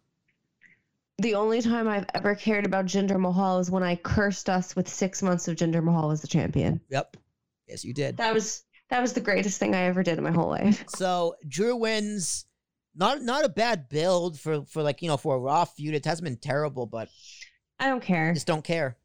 the 1.18 1.36
only 1.36 1.62
time 1.62 1.88
I've 1.88 2.06
ever 2.14 2.36
cared 2.36 2.66
about 2.66 2.86
Jinder 2.86 3.20
Mahal 3.20 3.60
is 3.60 3.72
when 3.72 3.84
I 3.84 3.96
cursed 3.96 4.50
us 4.50 4.76
with 4.76 4.88
six 4.88 5.24
months 5.24 5.48
of 5.48 5.56
Jinder 5.56 5.84
Mahal 5.84 6.12
as 6.12 6.22
the 6.22 6.28
champion. 6.28 6.82
Yep, 6.90 7.18
yes, 7.68 7.84
you 7.86 7.94
did. 7.94 8.18
That 8.18 8.34
was 8.34 8.64
that 8.90 9.02
was 9.02 9.14
the 9.14 9.22
greatest 9.22 9.60
thing 9.60 9.74
I 9.76 9.84
ever 9.84 10.04
did 10.04 10.18
in 10.18 10.24
my 10.24 10.32
whole 10.32 10.50
life. 10.50 10.84
So 10.96 11.36
Drew 11.48 11.76
wins. 11.76 12.46
Not 12.98 13.22
not 13.22 13.44
a 13.44 13.50
bad 13.50 13.90
build 13.90 14.40
for 14.40 14.64
for 14.66 14.82
like 14.82 15.02
you 15.02 15.10
know 15.10 15.18
for 15.18 15.36
a 15.36 15.40
Raw 15.40 15.66
feud. 15.66 15.94
It 15.96 16.06
hasn't 16.06 16.24
been 16.24 16.38
terrible, 16.38 16.86
but 16.86 17.10
I 17.80 17.88
don't 17.88 18.02
care. 18.02 18.34
just 18.34 18.48
don't 18.48 18.64
care. 18.64 18.96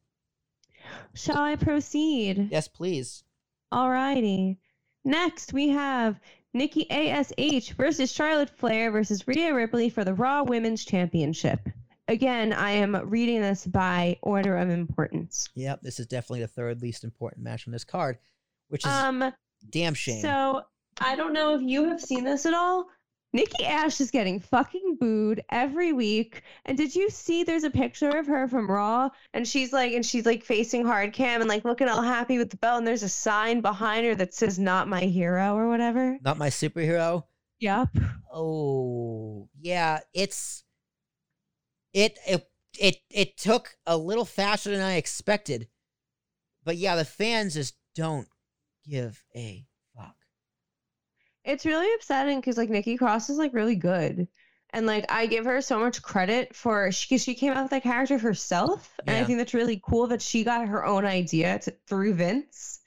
Shall 1.14 1.39
I 1.39 1.57
proceed? 1.57 2.49
Yes, 2.53 2.68
please. 2.68 3.24
Alrighty. 3.72 4.59
Next, 5.05 5.53
we 5.53 5.68
have 5.70 6.20
Nikki 6.55 6.89
ASH 6.91 7.70
versus 7.70 8.12
Charlotte 8.12 8.51
Flair 8.51 8.91
versus 8.91 9.26
Rhea 9.26 9.55
Ripley 9.55 9.89
for 9.89 10.05
the 10.05 10.14
Raw 10.14 10.43
Women's 10.45 10.85
Championship. 10.85 11.61
again, 12.09 12.53
I 12.53 12.70
am 12.72 12.97
reading 13.09 13.41
this 13.41 13.66
by 13.66 14.18
order 14.22 14.57
of 14.57 14.68
importance. 14.68 15.49
Yep, 15.55 15.81
this 15.83 16.01
is 16.01 16.07
definitely 16.07 16.41
the 16.41 16.49
third 16.49 16.83
least 16.83 17.05
important 17.05 17.45
match 17.45 17.66
on 17.68 17.72
this 17.72 17.85
card, 17.85 18.18
which 18.68 18.85
is 18.85 18.91
Um, 18.93 19.33
damn 19.68 19.94
shame. 19.94 20.22
so 20.22 20.62
I 21.00 21.16
don't 21.16 21.32
know 21.32 21.54
if 21.54 21.62
you 21.62 21.88
have 21.88 22.00
seen 22.00 22.24
this 22.24 22.46
at 22.46 22.54
all. 22.54 22.86
Nikki 23.32 23.64
Ash 23.64 24.00
is 24.00 24.11
getting 24.11 24.40
fucking 24.40 24.96
booed 24.98 25.44
every 25.50 25.92
week. 25.92 26.42
And 26.64 26.76
did 26.76 26.94
you 26.94 27.11
see 27.11 27.44
there's 27.44 27.64
a 27.64 27.70
picture 27.70 28.11
of 28.11 28.26
her 28.26 28.48
from 28.48 28.68
Raw 28.68 29.11
and 29.32 29.46
she's 29.46 29.72
like 29.72 29.92
and 29.92 30.04
she's 30.04 30.26
like 30.26 30.44
facing 30.44 30.84
hard 30.84 31.12
cam 31.12 31.40
and 31.40 31.48
like 31.48 31.64
looking 31.64 31.88
all 31.88 32.02
happy 32.02 32.38
with 32.38 32.50
the 32.50 32.56
belt 32.56 32.78
and 32.78 32.86
there's 32.86 33.04
a 33.04 33.08
sign 33.08 33.61
behind 33.61 34.04
her 34.04 34.14
that 34.16 34.34
says 34.34 34.58
not 34.58 34.88
my 34.88 35.02
hero 35.02 35.54
or 35.54 35.68
whatever. 35.68 36.18
Not 36.22 36.38
my 36.38 36.48
superhero. 36.48 37.24
Yep. 37.61 37.88
Oh, 38.32 39.48
yeah, 39.61 40.00
it's 40.14 40.64
it 41.92 42.18
it 42.26 42.48
it 42.78 42.96
it 43.11 43.36
took 43.36 43.76
a 43.86 43.96
little 43.96 44.24
faster 44.24 44.70
than 44.70 44.80
I 44.80 44.94
expected. 44.94 45.68
But 46.64 46.76
yeah, 46.76 46.96
the 46.96 47.04
fans 47.04 47.54
just 47.54 47.74
don't 47.94 48.28
give 48.91 49.22
a 49.34 49.64
fuck. 49.97 50.16
It's 51.45 51.64
really 51.64 51.93
upsetting 51.95 52.41
because 52.41 52.57
like 52.57 52.70
Nikki 52.70 52.97
Cross 52.97 53.30
is 53.30 53.38
like 53.38 53.55
really 53.55 53.76
good. 53.76 54.28
And 54.72 54.86
like 54.86 55.11
I 55.11 55.26
give 55.26 55.47
her 55.47 55.61
so 55.61 55.80
much 55.80 56.03
credit 56.03 56.55
for 56.55 56.93
she 56.93 57.18
she 57.18 57.34
came 57.34 57.53
out 57.53 57.62
with 57.62 57.70
that 57.70 57.82
character 57.82 58.18
herself, 58.18 58.95
and 59.07 59.16
I 59.16 59.24
think 59.24 59.38
that's 59.38 59.55
really 59.55 59.80
cool 59.84 60.07
that 60.09 60.22
she 60.22 60.45
got 60.45 60.68
her 60.68 60.84
own 60.84 61.05
idea 61.05 61.59
to, 61.61 61.74
through 61.88 62.14
Vince 62.14 62.80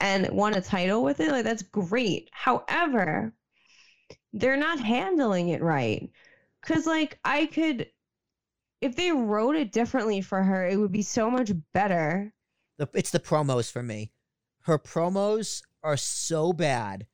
and 0.00 0.28
won 0.30 0.54
a 0.54 0.60
title 0.60 1.04
with 1.04 1.20
it. 1.20 1.30
Like 1.30 1.44
that's 1.44 1.62
great. 1.62 2.30
However, 2.32 3.32
they're 4.32 4.56
not 4.56 4.80
handling 4.80 5.50
it 5.50 5.62
right. 5.62 6.10
Cause 6.66 6.86
like 6.86 7.18
I 7.24 7.46
could, 7.46 7.88
if 8.80 8.96
they 8.96 9.12
wrote 9.12 9.54
it 9.54 9.70
differently 9.70 10.20
for 10.20 10.42
her, 10.42 10.66
it 10.66 10.76
would 10.76 10.92
be 10.92 11.02
so 11.02 11.30
much 11.30 11.52
better. 11.72 12.32
The, 12.78 12.88
it's 12.92 13.10
the 13.10 13.20
promos 13.20 13.70
for 13.70 13.82
me. 13.82 14.10
Her 14.64 14.78
promos 14.78 15.62
are 15.82 15.96
so 15.96 16.52
bad. 16.52 17.06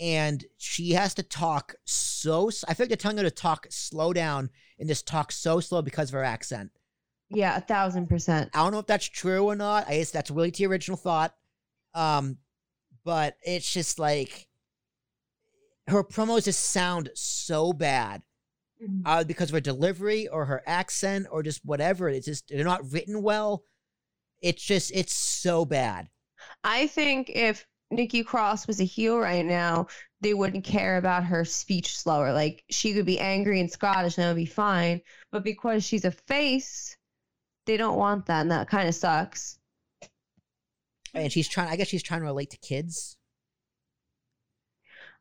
And 0.00 0.44
she 0.58 0.92
has 0.92 1.14
to 1.14 1.22
talk 1.22 1.74
so. 1.84 2.50
I 2.68 2.74
feel 2.74 2.84
like 2.84 2.88
they're 2.88 2.96
telling 2.96 3.18
her 3.18 3.24
to 3.24 3.30
talk 3.30 3.66
slow 3.70 4.12
down 4.12 4.50
and 4.78 4.88
just 4.88 5.06
talk 5.06 5.32
so 5.32 5.60
slow 5.60 5.82
because 5.82 6.10
of 6.10 6.14
her 6.14 6.24
accent. 6.24 6.70
Yeah, 7.30 7.56
a 7.56 7.60
thousand 7.60 8.08
percent. 8.08 8.50
I 8.54 8.62
don't 8.62 8.72
know 8.72 8.78
if 8.78 8.86
that's 8.86 9.08
true 9.08 9.44
or 9.44 9.56
not. 9.56 9.88
I 9.88 9.98
guess 9.98 10.10
that's 10.10 10.30
really 10.30 10.50
to 10.52 10.62
your 10.62 10.70
original 10.70 10.96
thought. 10.96 11.34
Um, 11.94 12.38
but 13.04 13.36
it's 13.42 13.70
just 13.70 13.98
like 13.98 14.46
her 15.88 16.04
promos 16.04 16.44
just 16.44 16.70
sound 16.70 17.10
so 17.14 17.72
bad. 17.72 18.22
Uh, 19.04 19.24
because 19.24 19.50
of 19.50 19.54
her 19.54 19.60
delivery 19.60 20.28
or 20.28 20.44
her 20.44 20.62
accent 20.64 21.26
or 21.32 21.42
just 21.42 21.64
whatever. 21.64 22.08
It's 22.08 22.26
just 22.26 22.48
they're 22.48 22.62
not 22.64 22.92
written 22.92 23.22
well. 23.22 23.64
It's 24.40 24.62
just 24.62 24.92
it's 24.94 25.12
so 25.12 25.64
bad. 25.64 26.08
I 26.64 26.86
think 26.86 27.30
if 27.30 27.66
Nikki 27.90 28.22
Cross 28.22 28.66
was 28.66 28.80
a 28.80 28.84
heel 28.84 29.18
right 29.18 29.44
now, 29.44 29.86
they 30.20 30.34
wouldn't 30.34 30.64
care 30.64 30.98
about 30.98 31.24
her 31.24 31.44
speech 31.44 31.96
slower. 31.96 32.32
Like 32.32 32.64
she 32.70 32.92
could 32.92 33.06
be 33.06 33.20
angry 33.20 33.60
and 33.60 33.70
Scottish 33.70 34.16
and 34.18 34.24
that 34.24 34.30
would 34.30 34.36
be 34.36 34.46
fine. 34.46 35.00
But 35.30 35.44
because 35.44 35.84
she's 35.84 36.04
a 36.04 36.10
face, 36.10 36.96
they 37.66 37.76
don't 37.76 37.98
want 37.98 38.26
that, 38.26 38.42
and 38.42 38.50
that 38.50 38.68
kind 38.68 38.88
of 38.88 38.94
sucks. 38.94 39.58
And 41.14 41.32
she's 41.32 41.48
trying. 41.48 41.68
I 41.68 41.76
guess 41.76 41.88
she's 41.88 42.02
trying 42.02 42.20
to 42.20 42.26
relate 42.26 42.50
to 42.50 42.58
kids. 42.58 43.16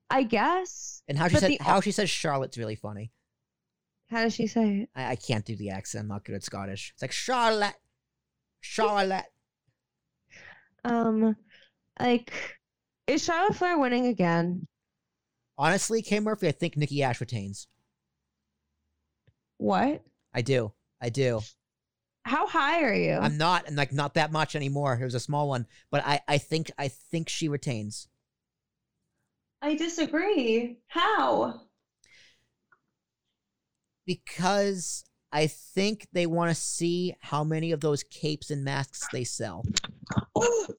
I 0.09 0.23
guess. 0.23 1.03
And 1.07 1.17
how 1.17 1.27
she 1.27 1.35
said 1.37 1.51
the- 1.51 1.59
how 1.61 1.81
she 1.81 1.91
says 1.91 2.09
Charlotte's 2.09 2.57
really 2.57 2.75
funny. 2.75 3.11
How 4.09 4.23
does 4.23 4.33
she 4.33 4.47
say 4.47 4.81
it? 4.81 4.89
I, 4.95 5.11
I 5.11 5.15
can't 5.15 5.43
do 5.45 5.55
the 5.57 5.69
accent. 5.69 6.03
I'm 6.03 6.07
not 6.07 6.23
good 6.23 6.35
at 6.35 6.43
Scottish. 6.43 6.91
It's 6.93 7.01
like 7.01 7.11
Charlotte, 7.11 7.75
Charlotte. 8.61 9.25
Um, 10.87 11.35
like, 11.99 12.31
is 13.07 13.23
Charlotte 13.23 13.55
Flair 13.55 13.77
winning 13.77 14.07
again? 14.07 14.67
Honestly, 15.57 16.01
Kay 16.01 16.19
Murphy, 16.19 16.47
I 16.47 16.51
think 16.51 16.77
Nikki 16.77 17.03
Ash 17.03 17.19
retains. 17.19 17.67
What? 19.57 20.03
I 20.33 20.41
do. 20.41 20.71
I 21.01 21.09
do. 21.09 21.41
How 22.23 22.45
high 22.47 22.83
are 22.83 22.93
you? 22.93 23.13
I'm 23.13 23.37
not, 23.37 23.67
and 23.67 23.75
like 23.75 23.93
not 23.93 24.15
that 24.15 24.31
much 24.31 24.55
anymore. 24.55 24.97
It 24.99 25.03
was 25.03 25.15
a 25.15 25.19
small 25.19 25.47
one, 25.47 25.65
but 25.89 26.05
I, 26.05 26.19
I 26.27 26.37
think, 26.37 26.71
I 26.77 26.89
think 26.89 27.29
she 27.29 27.47
retains. 27.47 28.07
I 29.61 29.75
disagree. 29.75 30.77
How? 30.87 31.61
because 34.07 35.03
I 35.31 35.45
think 35.45 36.07
they 36.13 36.25
want 36.25 36.49
to 36.49 36.55
see 36.59 37.13
how 37.19 37.43
many 37.43 37.71
of 37.71 37.81
those 37.81 38.03
capes 38.03 38.49
and 38.49 38.63
masks 38.63 39.05
they 39.11 39.25
sell. 39.25 39.63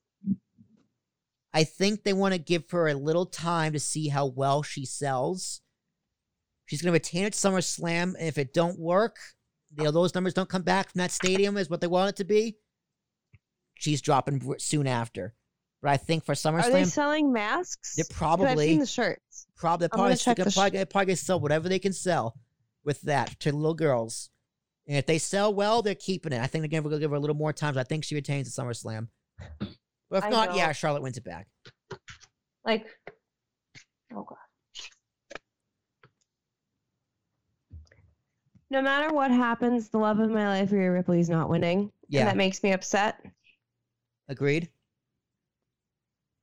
I 1.53 1.63
think 1.63 2.03
they 2.03 2.13
want 2.13 2.33
to 2.33 2.39
give 2.39 2.69
her 2.71 2.87
a 2.87 2.93
little 2.93 3.25
time 3.25 3.73
to 3.73 3.79
see 3.79 4.07
how 4.07 4.27
well 4.27 4.61
she 4.63 4.85
sells. 4.85 5.61
She's 6.67 6.81
going 6.81 6.89
to 6.91 6.93
retain 6.93 7.25
at 7.25 7.33
SummerSlam, 7.33 8.13
and 8.17 8.27
if 8.27 8.37
it 8.37 8.53
don't 8.53 8.77
work, 8.79 9.17
you 9.75 9.83
know 9.83 9.91
those 9.91 10.13
numbers 10.13 10.33
don't 10.35 10.49
come 10.49 10.61
back 10.61 10.91
from 10.91 10.99
that 10.99 11.11
stadium 11.11 11.57
is 11.57 11.69
what 11.69 11.81
they 11.81 11.87
want 11.87 12.09
it 12.09 12.15
to 12.17 12.23
be. 12.23 12.57
She's 13.75 14.01
dropping 14.01 14.55
soon 14.59 14.85
after. 14.85 15.33
But 15.81 15.91
I 15.91 15.97
think 15.97 16.25
for 16.25 16.33
SummerSlam, 16.35 16.63
Are 16.65 16.71
they 16.71 16.83
selling 16.85 17.31
masks? 17.31 17.95
they're 17.95 18.03
'Cause 18.05 18.11
I've 18.11 18.17
probably 18.17 18.67
seen 18.67 18.79
the 18.79 18.85
shirts. 18.85 19.47
Probably, 19.55 19.85
I'm 19.85 19.89
probably, 19.97 20.15
check 20.17 20.37
the 20.37 20.51
sh- 20.51 20.55
probably, 20.55 20.85
probably 20.85 21.15
sell 21.15 21.39
whatever 21.39 21.69
they 21.69 21.79
can 21.79 21.93
sell 21.93 22.37
with 22.83 23.01
that 23.01 23.39
to 23.41 23.51
little 23.51 23.73
girls. 23.73 24.29
And 24.87 24.97
if 24.97 25.05
they 25.05 25.17
sell 25.17 25.53
well, 25.53 25.81
they're 25.81 25.95
keeping 25.95 26.33
it. 26.33 26.41
I 26.41 26.47
think 26.47 26.61
they're 26.69 26.81
gonna 26.81 26.99
give 26.99 27.11
her 27.11 27.15
a 27.17 27.19
little 27.19 27.35
more 27.35 27.53
time. 27.53 27.73
So 27.75 27.79
I 27.79 27.83
think 27.83 28.03
she 28.03 28.15
retains 28.15 28.47
at 28.47 28.63
SummerSlam. 28.65 29.07
But 30.09 30.17
if 30.17 30.23
I 30.23 30.29
not, 30.29 30.55
yeah, 30.55 30.71
Charlotte 30.71 31.03
wins 31.03 31.17
it 31.17 31.23
back. 31.23 31.47
Like, 32.65 32.87
oh 34.13 34.23
god. 34.23 34.37
No 38.71 38.81
matter 38.81 39.13
what 39.13 39.31
happens, 39.31 39.89
the 39.89 39.97
love 39.97 40.19
of 40.19 40.29
my 40.29 40.47
life, 40.47 40.71
Rhea 40.71 40.91
Ripley, 40.91 41.19
is 41.19 41.29
not 41.29 41.49
winning. 41.49 41.91
Yeah. 42.07 42.21
And 42.21 42.29
that 42.29 42.37
makes 42.37 42.61
me 42.61 42.71
upset. 42.71 43.19
Agreed. 44.27 44.69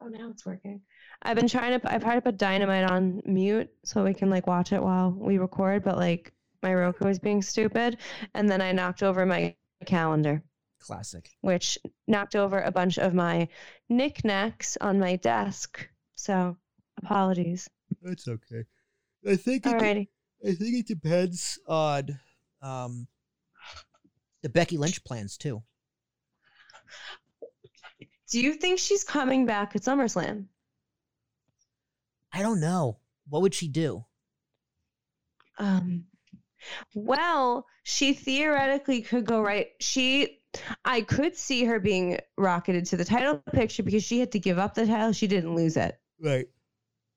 Oh, 0.00 0.08
now 0.08 0.30
it's 0.30 0.44
working. 0.44 0.80
I've 1.22 1.36
been 1.36 1.48
trying 1.48 1.78
to. 1.78 1.92
I've 1.92 2.02
tried 2.02 2.16
to 2.16 2.20
put 2.20 2.36
Dynamite 2.36 2.90
on 2.90 3.22
mute 3.24 3.70
so 3.84 4.04
we 4.04 4.12
can 4.12 4.28
like 4.28 4.46
watch 4.46 4.72
it 4.72 4.82
while 4.82 5.10
we 5.10 5.38
record, 5.38 5.82
but 5.84 5.96
like 5.96 6.32
my 6.62 6.74
Roku 6.74 7.06
is 7.06 7.18
being 7.18 7.42
stupid, 7.42 7.98
and 8.34 8.48
then 8.48 8.60
I 8.60 8.72
knocked 8.72 9.02
over 9.02 9.24
my 9.24 9.54
calendar, 9.86 10.42
Classic. 10.86 11.30
which 11.40 11.78
knocked 12.06 12.36
over 12.36 12.60
a 12.60 12.70
bunch 12.70 12.98
of 12.98 13.14
my 13.14 13.48
knickknacks 13.88 14.76
on 14.80 14.98
my 14.98 15.16
desk. 15.16 15.88
So 16.14 16.56
apologies. 17.02 17.68
That's 18.02 18.28
okay. 18.28 18.64
I 19.28 19.36
think 19.36 19.66
it, 19.66 19.72
Alrighty. 19.72 20.08
I 20.46 20.52
think 20.52 20.76
it 20.76 20.86
depends 20.86 21.58
on 21.66 22.18
um 22.62 23.06
the 24.42 24.48
Becky 24.48 24.78
Lynch 24.78 25.02
plans 25.04 25.36
too. 25.36 25.62
Do 28.30 28.40
you 28.40 28.54
think 28.54 28.78
she's 28.78 29.04
coming 29.04 29.46
back 29.46 29.76
at 29.76 29.82
SummerSlam? 29.82 30.46
I 32.32 32.42
don't 32.42 32.60
know. 32.60 32.98
What 33.28 33.42
would 33.42 33.54
she 33.54 33.68
do? 33.68 34.04
Um, 35.58 36.04
well, 36.94 37.66
she 37.84 38.12
theoretically 38.12 39.02
could 39.02 39.24
go 39.24 39.40
right. 39.40 39.68
She, 39.80 40.35
I 40.84 41.02
could 41.02 41.36
see 41.36 41.64
her 41.64 41.78
being 41.80 42.18
rocketed 42.36 42.86
to 42.86 42.96
the 42.96 43.04
title 43.04 43.38
picture 43.52 43.82
because 43.82 44.04
she 44.04 44.20
had 44.20 44.32
to 44.32 44.38
give 44.38 44.58
up 44.58 44.74
the 44.74 44.86
title. 44.86 45.12
She 45.12 45.26
didn't 45.26 45.54
lose 45.54 45.76
it. 45.76 45.98
Right. 46.20 46.48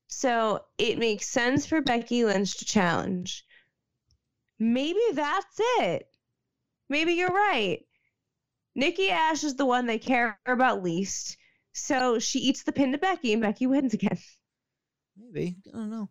So 0.08 0.66
it 0.78 0.98
makes 0.98 1.26
sense 1.30 1.66
for 1.66 1.82
Becky 1.82 2.26
Lynch 2.26 2.58
to 2.58 2.66
challenge. 2.66 3.46
Maybe 4.60 5.00
that's 5.14 5.60
it. 5.60 6.08
Maybe 6.90 7.14
you're 7.14 7.30
right. 7.30 7.86
Nikki 8.76 9.10
Ash 9.12 9.44
is 9.44 9.56
the 9.56 9.66
one 9.66 9.86
they 9.86 10.00
care 10.00 10.40
about 10.46 10.84
least. 10.84 11.38
So 11.74 12.20
she 12.20 12.40
eats 12.40 12.64
the 12.64 12.72
pin 12.72 12.92
to 12.94 12.98
Becky 12.98 13.34
and 13.34 13.42
Becky 13.42 13.68
wins 13.68 13.94
again. 13.94 14.18
Maybe. 15.18 15.58
I 15.68 15.78
don't 15.78 15.90
know. 15.90 16.10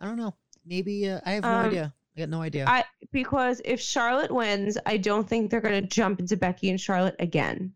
I 0.00 0.06
don't 0.06 0.16
know. 0.16 0.34
Maybe 0.64 1.08
uh, 1.08 1.20
I 1.24 1.32
have 1.32 1.44
no 1.44 1.50
Um, 1.50 1.66
idea. 1.66 1.94
I 2.16 2.20
got 2.20 2.28
no 2.30 2.42
idea. 2.42 2.64
I 2.66 2.84
because 3.12 3.60
if 3.64 3.80
Charlotte 3.80 4.32
wins, 4.32 4.78
I 4.86 4.96
don't 4.96 5.28
think 5.28 5.50
they're 5.50 5.60
going 5.60 5.80
to 5.82 5.86
jump 5.88 6.20
into 6.20 6.36
Becky 6.36 6.70
and 6.70 6.80
Charlotte 6.80 7.16
again. 7.18 7.74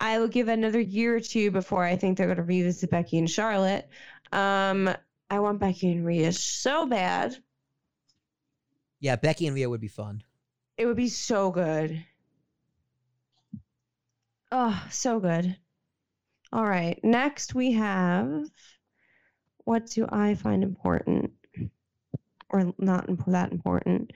I 0.00 0.18
will 0.18 0.28
give 0.28 0.48
another 0.48 0.80
year 0.80 1.16
or 1.16 1.20
two 1.20 1.50
before 1.50 1.84
I 1.84 1.96
think 1.96 2.16
they're 2.16 2.26
going 2.26 2.36
to 2.38 2.42
revisit 2.44 2.90
Becky 2.90 3.18
and 3.18 3.28
Charlotte. 3.28 3.88
Um, 4.32 4.88
I 5.30 5.40
want 5.40 5.60
Becky 5.60 5.92
and 5.92 6.06
Rhea 6.06 6.32
so 6.32 6.86
bad. 6.86 7.36
yeah, 9.00 9.16
Becky 9.16 9.46
and 9.46 9.54
Rhea 9.54 9.68
would 9.68 9.80
be 9.80 9.88
fun. 9.88 10.22
It 10.76 10.86
would 10.86 10.96
be 10.96 11.08
so 11.08 11.50
good. 11.50 12.04
Oh, 14.52 14.86
so 14.90 15.20
good. 15.20 15.56
All 16.52 16.66
right. 16.66 16.98
Next, 17.04 17.54
we 17.54 17.72
have 17.72 18.48
what 19.64 19.86
do 19.86 20.06
I 20.08 20.34
find 20.34 20.62
important 20.62 21.32
or 22.50 22.72
not 22.78 23.08
imp- 23.08 23.26
that 23.26 23.52
important? 23.52 24.12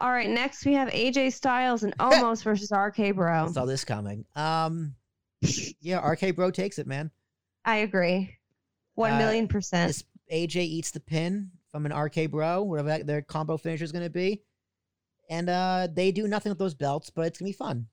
All 0.00 0.10
right, 0.10 0.28
next 0.28 0.66
we 0.66 0.74
have 0.74 0.88
AJ 0.90 1.32
Styles 1.32 1.82
and 1.82 1.96
Omos 1.98 2.42
versus 2.44 2.70
RK 2.70 3.14
Bro. 3.14 3.52
Saw 3.52 3.64
this 3.64 3.84
coming. 3.84 4.26
Um, 4.34 4.94
yeah, 5.80 6.06
RK 6.06 6.36
Bro 6.36 6.50
takes 6.50 6.78
it, 6.78 6.86
man. 6.86 7.10
I 7.64 7.76
agree. 7.78 8.36
One 8.94 9.12
Uh, 9.14 9.18
million 9.18 9.48
percent. 9.48 9.88
This 9.88 10.04
AJ 10.30 10.56
eats 10.56 10.90
the 10.90 11.00
pin 11.00 11.50
from 11.70 11.86
an 11.86 11.94
RK 11.96 12.30
Bro, 12.30 12.64
whatever 12.64 12.88
that, 12.88 13.06
their 13.06 13.22
combo 13.22 13.56
finisher 13.56 13.84
is 13.84 13.92
going 13.92 14.04
to 14.04 14.10
be, 14.10 14.42
and 15.30 15.48
uh, 15.48 15.88
they 15.92 16.12
do 16.12 16.28
nothing 16.28 16.50
with 16.50 16.58
those 16.58 16.74
belts, 16.74 17.08
but 17.10 17.26
it's 17.26 17.38
gonna 17.38 17.48
be 17.48 17.52
fun. 17.52 17.86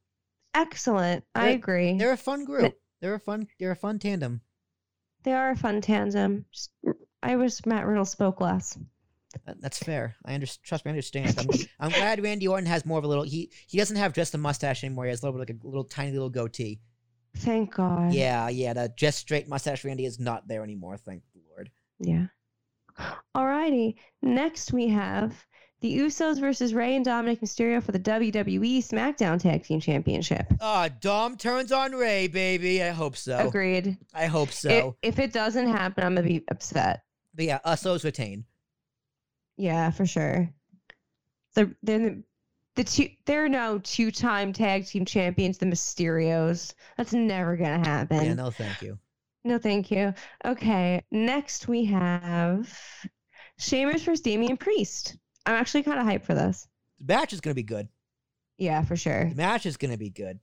Excellent. 0.54 1.24
I 1.34 1.48
They're- 1.48 1.56
agree. 1.56 1.98
They're 1.98 2.12
a 2.14 2.18
fun 2.18 2.44
group. 2.46 2.76
They're 3.02 3.16
a 3.16 3.20
fun. 3.20 3.48
They're 3.60 3.72
a 3.72 3.76
fun 3.78 3.98
tandem. 4.00 4.42
They 5.24 5.32
are 5.34 5.52
a 5.52 5.56
fun 5.56 5.80
tandem. 5.80 6.46
Just- 6.52 6.72
I 7.24 7.36
wish 7.38 7.66
Matt 7.66 7.86
Riddle 7.86 8.06
spoke 8.06 8.42
less. 8.42 8.78
That's 9.60 9.80
fair. 9.80 10.16
I 10.26 10.36
under, 10.36 10.46
trust 10.46 10.86
me. 10.86 10.90
I 10.90 10.94
understand. 10.94 11.36
I'm, 11.40 11.48
I'm 11.80 11.90
glad 11.92 12.22
Randy 12.22 12.48
Orton 12.48 12.68
has 12.68 12.86
more 12.86 13.00
of 13.00 13.04
a 13.04 13.08
little. 13.08 13.24
He 13.24 13.52
he 13.68 13.78
doesn't 13.78 13.96
have 13.96 14.14
just 14.14 14.36
a 14.36 14.38
mustache 14.38 14.84
anymore. 14.84 15.06
He 15.06 15.10
has 15.10 15.24
a 15.24 15.26
little 15.26 15.40
bit 15.40 15.50
like 15.50 15.64
a 15.64 15.68
little 15.68 15.86
tiny 15.86 16.12
little 16.12 16.30
goatee. 16.30 16.82
Thank 17.38 17.74
God. 17.74 18.14
Yeah, 18.14 18.50
yeah. 18.50 18.74
The 18.74 18.94
just 18.96 19.18
straight 19.18 19.48
mustache 19.48 19.84
Randy 19.84 20.06
is 20.06 20.20
not 20.20 20.48
there 20.48 20.64
anymore. 20.64 20.98
Thank 20.98 21.24
the 21.34 21.42
Lord. 21.50 21.72
Yeah. 22.00 22.28
Alrighty. 23.36 23.96
Next 24.22 24.72
we 24.72 24.88
have 24.90 25.34
the 25.82 25.98
Usos 25.98 26.40
versus 26.40 26.74
Ray 26.74 26.96
and 26.96 27.04
Dominic 27.04 27.42
Mysterio 27.42 27.82
for 27.84 27.92
the 27.92 28.00
WWE 28.00 28.78
SmackDown 28.78 29.40
Tag 29.40 29.64
Team 29.64 29.80
Championship. 29.80 30.46
Ah, 30.62 30.90
Dom 31.02 31.38
turns 31.38 31.72
on 31.72 31.92
Ray, 31.94 32.28
baby. 32.28 32.84
I 32.84 32.92
hope 32.92 33.18
so. 33.18 33.48
Agreed. 33.48 33.98
I 34.14 34.28
hope 34.28 34.52
so. 34.52 34.96
if 35.02 35.18
it 35.18 35.34
doesn't 35.34 35.68
happen, 35.68 36.04
I'm 36.04 36.16
gonna 36.16 36.28
be 36.28 36.44
upset. 36.50 37.02
But 37.34 37.46
yeah, 37.46 37.60
uh, 37.64 37.74
Usos 37.74 38.04
retain. 38.04 38.46
Yeah, 39.58 39.92
for 39.92 40.06
sure. 40.06 40.50
The 41.56 41.76
the 41.84 42.24
the 42.76 42.84
two 42.84 43.10
there 43.26 43.46
are 43.46 43.50
no 43.50 43.80
two 43.80 44.12
time 44.12 44.54
tag 44.54 44.86
team 44.86 45.06
champions, 45.06 45.58
the 45.58 45.66
Mysterios. 45.66 46.74
That's 46.98 47.14
never 47.14 47.56
gonna 47.56 47.80
happen. 47.80 48.24
Yeah, 48.24 48.34
no, 48.34 48.50
thank 48.52 48.82
you. 48.82 48.98
No, 49.44 49.58
thank 49.58 49.92
you. 49.92 50.14
Okay, 50.46 51.04
next 51.12 51.68
we 51.68 51.86
have 51.86 52.74
Sheamus 53.58 54.04
versus 54.04 54.22
Damian 54.22 54.58
Priest. 54.58 55.18
I'm 55.46 55.56
actually 55.56 55.84
kind 55.84 56.00
of 56.00 56.06
hyped 56.06 56.26
for 56.26 56.34
this. 56.34 56.68
The 57.00 57.14
match 57.14 57.34
is 57.34 57.42
gonna 57.42 57.54
be 57.54 57.64
good. 57.64 57.88
Yeah, 58.58 58.84
for 58.84 58.96
sure. 58.96 59.30
The 59.30 59.36
match 59.36 59.66
is 59.66 59.78
gonna 59.78 59.98
be 59.98 60.10
good. 60.10 60.40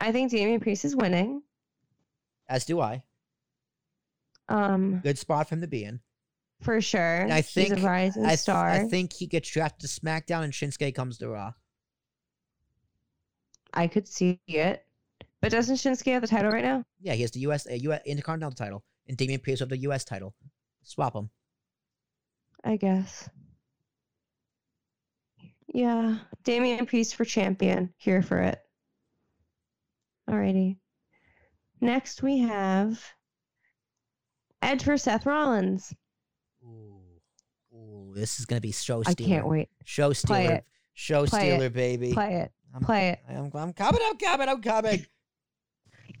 I 0.00 0.10
think 0.10 0.30
Damian 0.30 0.60
Priest 0.60 0.84
is 0.84 0.96
winning. 0.96 1.42
As 2.48 2.64
do 2.64 2.80
I. 2.80 3.04
Um, 4.52 5.00
Good 5.02 5.18
spot 5.18 5.48
for 5.48 5.54
him 5.54 5.60
to 5.62 5.66
be 5.66 5.84
in. 5.84 6.00
for 6.60 6.80
sure. 6.80 7.26
I 7.30 7.36
He's 7.36 7.50
think- 7.52 7.78
a 7.78 7.80
rising 7.82 8.24
I, 8.26 8.34
star. 8.36 8.68
I 8.68 8.86
think 8.88 9.12
he 9.12 9.26
gets 9.26 9.50
drafted 9.50 9.88
to 9.90 10.00
SmackDown 10.00 10.44
and 10.44 10.52
Shinsuke 10.52 10.94
comes 10.94 11.18
to 11.18 11.28
Raw. 11.30 11.52
I 13.72 13.86
could 13.86 14.06
see 14.06 14.38
it. 14.46 14.84
But 15.40 15.50
doesn't 15.50 15.76
Shinsuke 15.76 16.12
have 16.12 16.20
the 16.22 16.28
title 16.28 16.52
right 16.52 16.62
now? 16.62 16.84
Yeah, 17.00 17.14
he 17.14 17.22
has 17.22 17.30
the 17.32 17.40
US, 17.40 17.66
uh, 17.66 17.72
US 17.72 18.02
Intercontinental 18.04 18.54
title, 18.54 18.84
and 19.08 19.16
Damian 19.16 19.40
Priest 19.40 19.60
have 19.60 19.70
the 19.70 19.78
US 19.78 20.04
title. 20.04 20.34
Swap 20.82 21.14
them. 21.14 21.30
I 22.62 22.76
guess. 22.76 23.28
Yeah, 25.74 26.18
Damian 26.44 26.84
Priest 26.86 27.14
for 27.16 27.24
champion. 27.24 27.92
Here 27.96 28.22
for 28.22 28.38
it. 28.38 28.60
Alrighty. 30.28 30.76
Next 31.80 32.22
we 32.22 32.38
have 32.40 33.02
Edge 34.62 34.84
for 34.84 34.96
Seth 34.96 35.26
Rollins. 35.26 35.94
Ooh, 36.64 36.94
ooh, 37.74 38.12
this 38.14 38.38
is 38.38 38.46
gonna 38.46 38.60
be 38.60 38.72
show 38.72 39.02
I 39.04 39.14
can't 39.14 39.46
wait. 39.46 39.68
Show 39.84 40.08
Play 40.08 40.14
stealer. 40.14 40.52
it. 40.54 40.64
Show 40.94 41.26
Play 41.26 41.50
it. 41.50 41.72
baby. 41.72 42.12
Play 42.12 42.34
it. 42.36 42.52
I'm, 42.74 42.82
Play 42.82 43.08
it. 43.10 43.18
I'm, 43.28 43.50
I'm 43.54 43.72
coming. 43.72 44.00
I'm 44.04 44.16
coming. 44.16 44.48
I'm 44.48 44.62
coming. 44.62 45.06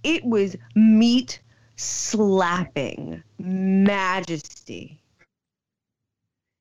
It 0.04 0.24
was 0.24 0.56
meat 0.74 1.40
slapping 1.76 3.22
majesty. 3.38 5.00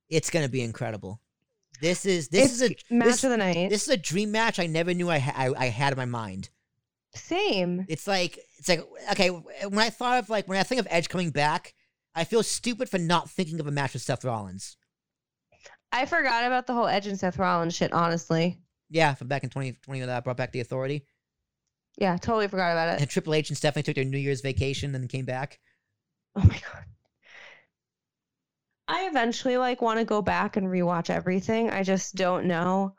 It's 0.10 0.30
gonna 0.30 0.50
be 0.50 0.62
incredible. 0.62 1.20
This 1.82 2.06
is 2.06 2.28
this 2.28 2.52
is 2.54 2.62
a 2.62 2.76
match 2.94 3.08
this, 3.08 3.24
of 3.24 3.32
the 3.32 3.38
night. 3.38 3.70
this 3.72 3.84
is 3.84 3.90
a 3.90 3.98
dream 3.98 4.32
match 4.32 4.60
I 4.60 4.68
never 4.68 4.94
knew 4.94 5.10
I, 5.10 5.18
ha- 5.18 5.34
I 5.36 5.54
I 5.58 5.66
had 5.70 5.94
in 5.94 5.98
my 5.98 6.06
mind. 6.06 6.50
Same. 7.16 7.86
It's 7.90 8.06
like 8.06 8.38
it's 8.62 8.70
like 8.70 8.86
okay. 9.12 9.30
When 9.30 9.80
I 9.80 9.90
thought 9.90 10.20
of 10.20 10.30
like 10.30 10.48
when 10.48 10.60
I 10.60 10.64
think 10.64 10.80
of 10.80 10.88
Edge 10.92 11.10
coming 11.10 11.32
back, 11.32 11.74
I 12.14 12.26
feel 12.26 12.44
stupid 12.44 12.90
for 12.90 13.00
not 13.00 13.28
thinking 13.28 13.60
of 13.60 13.66
a 13.66 13.72
match 13.72 13.94
with 13.94 14.04
Seth 14.04 14.24
Rollins. 14.24 14.78
I 15.92 16.06
forgot 16.06 16.46
about 16.46 16.68
the 16.68 16.74
whole 16.74 16.88
Edge 16.88 17.08
and 17.08 17.20
Seth 17.20 17.40
Rollins 17.40 17.76
shit, 17.76 17.92
honestly. 17.92 18.60
Yeah, 18.90 19.16
from 19.16 19.30
back 19.30 19.44
in 19.44 19.50
2020 19.50 20.02
when 20.02 20.08
that 20.08 20.24
brought 20.24 20.38
back 20.38 20.52
the 20.52 20.60
Authority. 20.60 21.06
Yeah, 21.98 22.18
totally 22.18 22.48
forgot 22.48 22.72
about 22.72 22.96
it. 22.96 23.02
And 23.02 23.10
Triple 23.10 23.34
H 23.34 23.50
and 23.50 23.58
Stephanie 23.58 23.82
took 23.82 23.96
their 23.96 24.06
New 24.06 24.20
Year's 24.20 24.42
vacation 24.42 24.94
and 24.94 25.04
then 25.04 25.08
came 25.08 25.26
back. 25.26 25.60
Oh 26.36 26.42
my 26.42 26.60
god. 26.60 26.86
I 28.88 29.08
eventually 29.08 29.58
like 29.58 29.82
want 29.82 29.98
to 29.98 30.06
go 30.06 30.22
back 30.22 30.56
and 30.56 30.68
rewatch 30.68 31.10
everything. 31.10 31.72
I 31.72 31.82
just 31.82 32.14
don't 32.14 32.46
know 32.46 32.96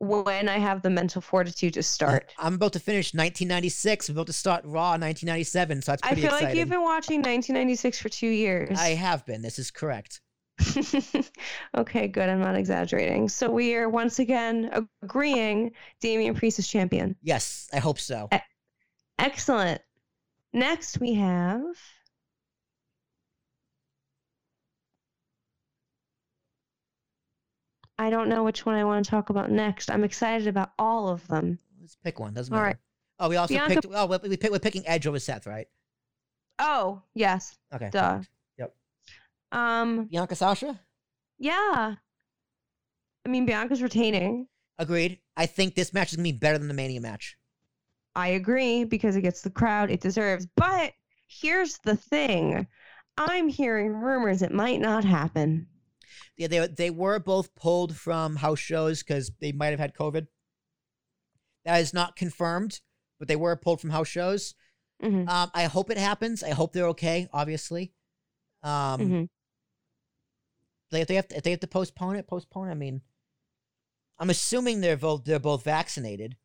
when 0.00 0.48
I 0.48 0.58
have 0.58 0.82
the 0.82 0.90
mental 0.90 1.20
fortitude 1.20 1.74
to 1.74 1.82
start. 1.82 2.32
I'm 2.38 2.54
about 2.54 2.72
to 2.74 2.80
finish 2.80 3.14
1996. 3.14 4.08
I'm 4.08 4.16
about 4.16 4.26
to 4.28 4.32
start 4.32 4.64
Raw 4.64 4.90
1997, 4.90 5.82
so 5.82 5.92
that's 5.92 6.02
I 6.02 6.14
feel 6.14 6.26
exciting. 6.26 6.48
like 6.48 6.56
you've 6.56 6.68
been 6.68 6.82
watching 6.82 7.18
1996 7.18 7.98
for 7.98 8.08
two 8.08 8.28
years. 8.28 8.78
I 8.78 8.90
have 8.90 9.26
been. 9.26 9.42
This 9.42 9.58
is 9.58 9.70
correct. 9.70 10.20
okay, 11.76 12.08
good. 12.08 12.28
I'm 12.28 12.40
not 12.40 12.56
exaggerating. 12.56 13.28
So 13.28 13.50
we 13.50 13.74
are 13.74 13.88
once 13.88 14.18
again 14.18 14.88
agreeing 15.02 15.72
Damian 16.00 16.34
Priest 16.34 16.58
is 16.58 16.68
champion. 16.68 17.16
Yes, 17.22 17.68
I 17.72 17.78
hope 17.78 17.98
so. 17.98 18.28
Excellent. 19.18 19.80
Next 20.52 20.98
we 20.98 21.14
have 21.14 21.64
I 27.98 28.10
don't 28.10 28.28
know 28.28 28.44
which 28.44 28.64
one 28.64 28.76
I 28.76 28.84
want 28.84 29.04
to 29.04 29.10
talk 29.10 29.30
about 29.30 29.50
next. 29.50 29.90
I'm 29.90 30.04
excited 30.04 30.46
about 30.46 30.70
all 30.78 31.08
of 31.08 31.26
them. 31.28 31.58
Let's 31.80 31.96
pick 31.96 32.20
one. 32.20 32.32
Doesn't 32.34 32.52
All 32.52 32.60
matter. 32.60 32.66
right. 32.68 32.76
Oh, 33.18 33.28
we 33.28 33.36
also 33.36 33.54
Bianca- 33.54 33.74
picked. 33.82 33.86
Oh, 33.92 34.06
we, 34.06 34.28
we 34.28 34.36
pick, 34.36 34.52
we're 34.52 34.58
picking 34.60 34.86
Edge 34.86 35.06
over 35.06 35.18
Seth, 35.18 35.46
right? 35.46 35.66
Oh, 36.60 37.02
yes. 37.14 37.56
Okay. 37.74 37.88
Duh. 37.90 38.20
Yep. 38.58 38.74
Um, 39.52 40.04
Bianca 40.06 40.34
Sasha. 40.36 40.78
yeah. 41.38 41.94
I 43.26 43.28
mean, 43.28 43.44
Bianca's 43.46 43.82
retaining. 43.82 44.46
Agreed. 44.78 45.18
I 45.36 45.46
think 45.46 45.74
this 45.74 45.92
match 45.92 46.12
is 46.12 46.16
gonna 46.16 46.22
be 46.24 46.32
better 46.32 46.56
than 46.56 46.68
the 46.68 46.74
Mania 46.74 47.00
match. 47.00 47.36
I 48.14 48.28
agree 48.28 48.84
because 48.84 49.16
it 49.16 49.22
gets 49.22 49.42
the 49.42 49.50
crowd 49.50 49.90
it 49.90 50.00
deserves. 50.00 50.46
But 50.56 50.92
here's 51.26 51.78
the 51.78 51.96
thing 51.96 52.66
I'm 53.18 53.48
hearing 53.48 53.92
rumors 53.92 54.42
it 54.42 54.52
might 54.52 54.80
not 54.80 55.04
happen. 55.04 55.66
Yeah, 56.36 56.48
they 56.48 56.66
they 56.66 56.90
were 56.90 57.18
both 57.18 57.54
pulled 57.54 57.96
from 57.96 58.36
house 58.36 58.58
shows 58.58 59.02
because 59.02 59.30
they 59.40 59.52
might 59.52 59.68
have 59.68 59.80
had 59.80 59.94
COVID. 59.94 60.26
That 61.64 61.80
is 61.80 61.92
not 61.92 62.16
confirmed, 62.16 62.80
but 63.18 63.28
they 63.28 63.36
were 63.36 63.56
pulled 63.56 63.80
from 63.80 63.90
house 63.90 64.08
shows. 64.08 64.54
Mhm, 65.02 65.28
Um, 65.28 65.50
I 65.54 65.64
hope 65.64 65.90
it 65.90 65.98
happens. 65.98 66.42
I 66.42 66.50
hope 66.50 66.72
they're 66.72 66.88
okay. 66.88 67.28
Obviously, 67.32 67.92
um, 68.62 69.00
mhm. 69.00 69.28
they, 70.90 71.02
if 71.02 71.08
they 71.08 71.14
have 71.16 71.28
to, 71.28 71.36
if 71.36 71.42
they 71.42 71.50
have 71.50 71.60
to 71.60 71.66
postpone 71.68 72.16
it, 72.16 72.26
postpone. 72.26 72.68
it. 72.68 72.72
I 72.72 72.74
mean, 72.74 73.02
I'm 74.18 74.30
assuming 74.30 74.80
they're 74.80 74.96
both 74.96 75.24
they're 75.24 75.38
both 75.38 75.62
vaccinated. 75.64 76.36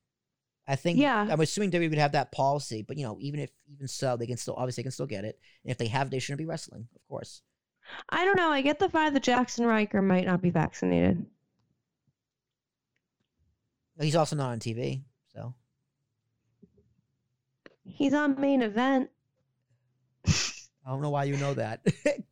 I 0.68 0.76
think. 0.78 0.98
Yeah. 1.00 1.28
I'm 1.30 1.42
assuming 1.42 1.72
WWE 1.72 1.90
would 1.90 1.98
have 1.98 2.14
that 2.14 2.32
policy, 2.32 2.84
but 2.84 2.98
you 2.98 3.04
know, 3.06 3.18
even 3.20 3.40
if 3.42 3.50
even 3.74 3.88
so, 3.88 4.16
they 4.16 4.28
can 4.28 4.38
still 4.38 4.56
obviously 4.56 4.82
they 4.82 4.86
can 4.86 4.92
still 4.92 5.08
get 5.08 5.26
it. 5.26 5.40
And 5.64 5.72
if 5.72 5.78
they 5.78 5.88
have, 5.88 6.10
they 6.10 6.20
shouldn't 6.20 6.38
be 6.38 6.46
wrestling, 6.46 6.88
of 6.96 7.02
course. 7.10 7.42
I 8.10 8.26
don't 8.26 8.38
know. 8.38 8.50
I 8.50 8.62
get 8.62 8.80
the 8.80 8.88
vibe 8.88 9.14
that 9.14 9.24
Jaxson 9.24 9.66
Ryker 9.68 10.02
might 10.02 10.26
not 10.26 10.42
be 10.42 10.50
vaccinated. 10.50 11.26
He's 14.00 14.16
also 14.16 14.36
not 14.36 14.52
on 14.52 14.60
TV, 14.60 15.02
so 15.34 15.54
He's 17.86 18.14
on 18.14 18.40
main 18.40 18.62
event. 18.62 19.10
I 20.26 20.90
don't 20.90 21.02
know 21.02 21.12
why 21.12 21.26
you 21.26 21.38
know 21.38 21.54
that. 21.54 21.86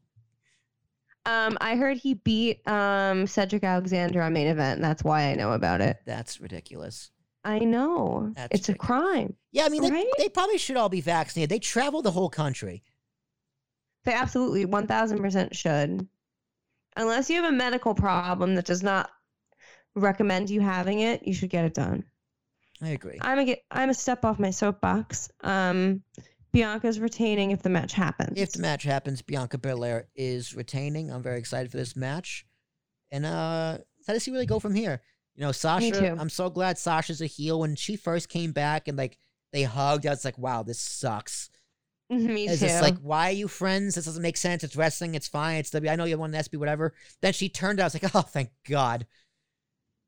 Um, 1.25 1.57
I 1.61 1.75
heard 1.75 1.97
he 1.97 2.15
beat 2.15 2.67
um 2.67 3.27
Cedric 3.27 3.63
Alexander 3.63 4.21
on 4.21 4.33
main 4.33 4.47
event. 4.47 4.77
And 4.77 4.83
that's 4.83 5.03
why 5.03 5.29
I 5.29 5.35
know 5.35 5.51
about 5.51 5.81
it. 5.81 5.97
That's 6.05 6.41
ridiculous. 6.41 7.11
I 7.43 7.59
know 7.59 8.33
That's 8.35 8.59
it's 8.59 8.69
a 8.69 8.73
crime. 8.73 9.35
Yeah, 9.51 9.65
I 9.65 9.69
mean, 9.69 9.81
they, 9.81 10.05
they 10.17 10.29
probably 10.29 10.57
should 10.57 10.77
all 10.77 10.89
be 10.89 11.01
vaccinated. 11.01 11.49
They 11.49 11.59
travel 11.59 12.01
the 12.01 12.11
whole 12.11 12.29
country. 12.29 12.83
They 14.03 14.13
absolutely 14.13 14.65
one 14.65 14.87
thousand 14.87 15.19
percent 15.19 15.55
should, 15.55 16.07
unless 16.97 17.29
you 17.29 17.41
have 17.41 17.51
a 17.51 17.55
medical 17.55 17.93
problem 17.93 18.55
that 18.55 18.65
does 18.65 18.83
not 18.83 19.09
recommend 19.95 20.49
you 20.49 20.61
having 20.61 20.99
it. 21.01 21.27
You 21.27 21.33
should 21.33 21.49
get 21.49 21.65
it 21.65 21.73
done. 21.73 22.03
I 22.81 22.89
agree. 22.89 23.19
I'm 23.21 23.39
a 23.39 23.45
get. 23.45 23.63
I'm 23.69 23.89
a 23.89 23.93
step 23.93 24.25
off 24.25 24.39
my 24.39 24.49
soapbox. 24.49 25.29
Um, 25.41 26.01
Bianca's 26.51 26.99
retaining 26.99 27.51
if 27.51 27.61
the 27.61 27.69
match 27.69 27.93
happens. 27.93 28.37
If 28.37 28.51
the 28.53 28.59
match 28.59 28.83
happens, 28.83 29.21
Bianca 29.21 29.57
Belair 29.57 30.07
is 30.15 30.55
retaining. 30.55 31.11
I'm 31.11 31.21
very 31.23 31.39
excited 31.39 31.71
for 31.71 31.77
this 31.77 31.95
match. 31.95 32.45
And 33.11 33.25
uh 33.25 33.77
how 34.07 34.13
does 34.13 34.25
he 34.25 34.31
really 34.31 34.45
go 34.45 34.59
from 34.59 34.73
here? 34.73 35.01
You 35.35 35.43
know, 35.43 35.51
Sasha. 35.51 36.15
I'm 36.19 36.29
so 36.29 36.49
glad 36.49 36.77
Sasha's 36.77 37.21
a 37.21 37.25
heel. 37.25 37.59
When 37.59 37.75
she 37.75 37.95
first 37.95 38.29
came 38.29 38.51
back 38.51 38.87
and 38.87 38.97
like 38.97 39.17
they 39.53 39.63
hugged, 39.63 40.05
I 40.05 40.09
was 40.09 40.25
like, 40.25 40.37
wow, 40.37 40.63
this 40.63 40.79
sucks. 40.79 41.49
Me 42.17 42.45
It's 42.47 42.59
too. 42.59 42.67
just 42.67 42.81
like, 42.81 42.97
why 42.97 43.29
are 43.29 43.33
you 43.33 43.47
friends? 43.47 43.95
This 43.95 44.05
doesn't 44.05 44.21
make 44.21 44.37
sense. 44.37 44.63
It's 44.63 44.75
wrestling. 44.75 45.15
It's 45.15 45.27
fine. 45.29 45.57
It's 45.57 45.69
W. 45.71 45.89
I 45.89 45.95
know 45.95 46.03
you 46.05 46.17
won 46.17 46.33
an 46.35 46.41
SB, 46.43 46.57
whatever. 46.59 46.93
Then 47.21 47.33
she 47.33 47.47
turned 47.49 47.79
out. 47.79 47.83
I 47.83 47.87
was 47.87 48.03
like, 48.03 48.15
oh, 48.15 48.21
thank 48.21 48.49
God. 48.69 49.07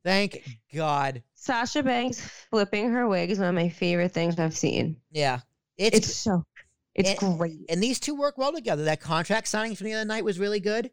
Thank 0.03 0.43
God. 0.75 1.23
Sasha 1.35 1.81
Banks 1.81 2.19
flipping 2.49 2.91
her 2.91 3.07
wig 3.07 3.31
is 3.31 3.39
one 3.39 3.47
of 3.47 3.55
my 3.55 3.69
favorite 3.69 4.11
things 4.11 4.38
I've 4.38 4.55
seen. 4.55 4.97
Yeah. 5.11 5.39
It's, 5.77 5.97
It's, 5.97 6.15
so, 6.15 6.45
it's 6.93 7.11
it- 7.11 7.17
great. 7.19 7.61
and 7.69 7.81
these 7.81 7.99
two 8.01 8.15
work 8.15 8.38
well 8.38 8.51
together. 8.51 8.84
That 8.84 8.99
contract 8.99 9.47
signing 9.47 9.75
from 9.75 9.85
the 9.85 9.93
other 9.93 10.05
night 10.05 10.25
was 10.25 10.39
really 10.39 10.59
good. 10.59 10.91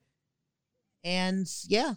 And 1.02 1.46
yeah. 1.66 1.94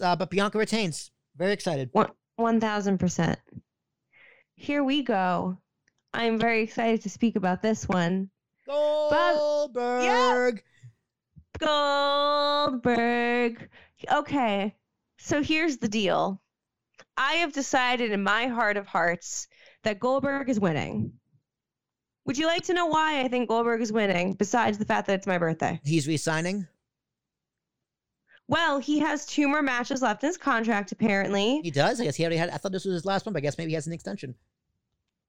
Uh, 0.00 0.14
but 0.14 0.28
Bianca 0.30 0.58
retains. 0.58 1.10
Very 1.36 1.52
excited. 1.52 1.88
One 1.92 2.10
one 2.36 2.60
thousand 2.60 2.98
percent. 2.98 3.38
Here 4.56 4.84
we 4.84 5.02
go. 5.02 5.56
I'm 6.12 6.38
very 6.38 6.62
excited 6.62 7.02
to 7.02 7.10
speak 7.10 7.36
about 7.36 7.62
this 7.62 7.88
one. 7.88 8.30
Goldberg. 8.66 10.62
Goldberg. 11.58 13.68
Okay, 14.10 14.74
so 15.18 15.42
here's 15.42 15.78
the 15.78 15.88
deal. 15.88 16.40
I 17.16 17.34
have 17.34 17.52
decided 17.52 18.12
in 18.12 18.22
my 18.22 18.46
heart 18.46 18.76
of 18.76 18.86
hearts 18.86 19.46
that 19.84 20.00
Goldberg 20.00 20.48
is 20.48 20.58
winning. 20.58 21.12
Would 22.26 22.38
you 22.38 22.46
like 22.46 22.64
to 22.64 22.74
know 22.74 22.86
why 22.86 23.20
I 23.20 23.28
think 23.28 23.48
Goldberg 23.48 23.80
is 23.80 23.92
winning, 23.92 24.34
besides 24.34 24.78
the 24.78 24.84
fact 24.84 25.06
that 25.06 25.14
it's 25.14 25.26
my 25.26 25.38
birthday? 25.38 25.80
He's 25.84 26.06
resigning. 26.06 26.66
Well, 28.48 28.78
he 28.78 28.98
has 28.98 29.26
two 29.26 29.48
more 29.48 29.62
matches 29.62 30.02
left 30.02 30.22
in 30.22 30.28
his 30.28 30.36
contract, 30.36 30.92
apparently. 30.92 31.60
He 31.62 31.70
does. 31.70 32.00
I 32.00 32.04
guess 32.04 32.16
he 32.16 32.24
already 32.24 32.36
had. 32.36 32.50
I 32.50 32.56
thought 32.56 32.72
this 32.72 32.84
was 32.84 32.94
his 32.94 33.04
last 33.04 33.26
one, 33.26 33.32
but 33.32 33.38
I 33.38 33.42
guess 33.42 33.58
maybe 33.58 33.70
he 33.70 33.74
has 33.74 33.86
an 33.86 33.92
extension. 33.92 34.34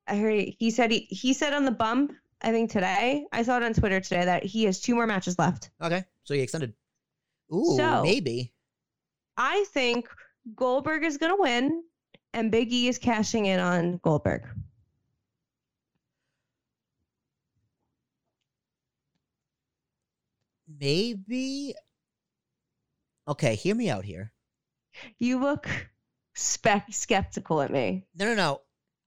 I 0.08 0.18
heard 0.18 0.48
he 0.58 0.72
said 0.72 0.92
he, 0.92 1.00
he 1.10 1.34
said 1.34 1.54
on 1.54 1.66
the 1.66 1.72
bump, 1.72 2.14
I 2.42 2.52
think 2.52 2.72
today, 2.72 3.26
I 3.32 3.44
saw 3.44 3.58
it 3.58 3.64
on 3.64 3.74
Twitter 3.74 4.00
today 4.00 4.26
that 4.26 4.44
he 4.44 4.64
has 4.64 4.80
two 4.80 4.96
more 4.96 5.08
matches 5.08 5.38
left. 5.38 5.70
Okay, 5.82 6.04
so 6.24 6.34
he 6.34 6.42
extended. 6.42 6.74
Ooh, 7.54 7.76
So- 7.78 8.04
maybe. 8.04 8.54
I 9.38 9.66
think 9.70 10.08
Goldberg 10.56 11.04
is 11.04 11.18
going 11.18 11.36
to 11.36 11.42
win 11.42 11.84
and 12.34 12.52
Big 12.52 12.72
E 12.72 12.88
is 12.88 12.98
cashing 12.98 13.46
in 13.46 13.60
on 13.60 13.98
Goldberg. 14.04 14.44
Maybe. 20.68 21.74
Okay, 23.28 23.56
hear 23.56 23.76
me 23.76 23.90
out 23.90 24.06
here. 24.06 24.32
You 25.20 25.40
look 25.40 25.68
spec 26.34 26.88
skeptical 26.92 27.62
at 27.62 27.72
me. 27.72 28.06
No, 28.16 28.26
no, 28.26 28.36
no. 28.36 28.62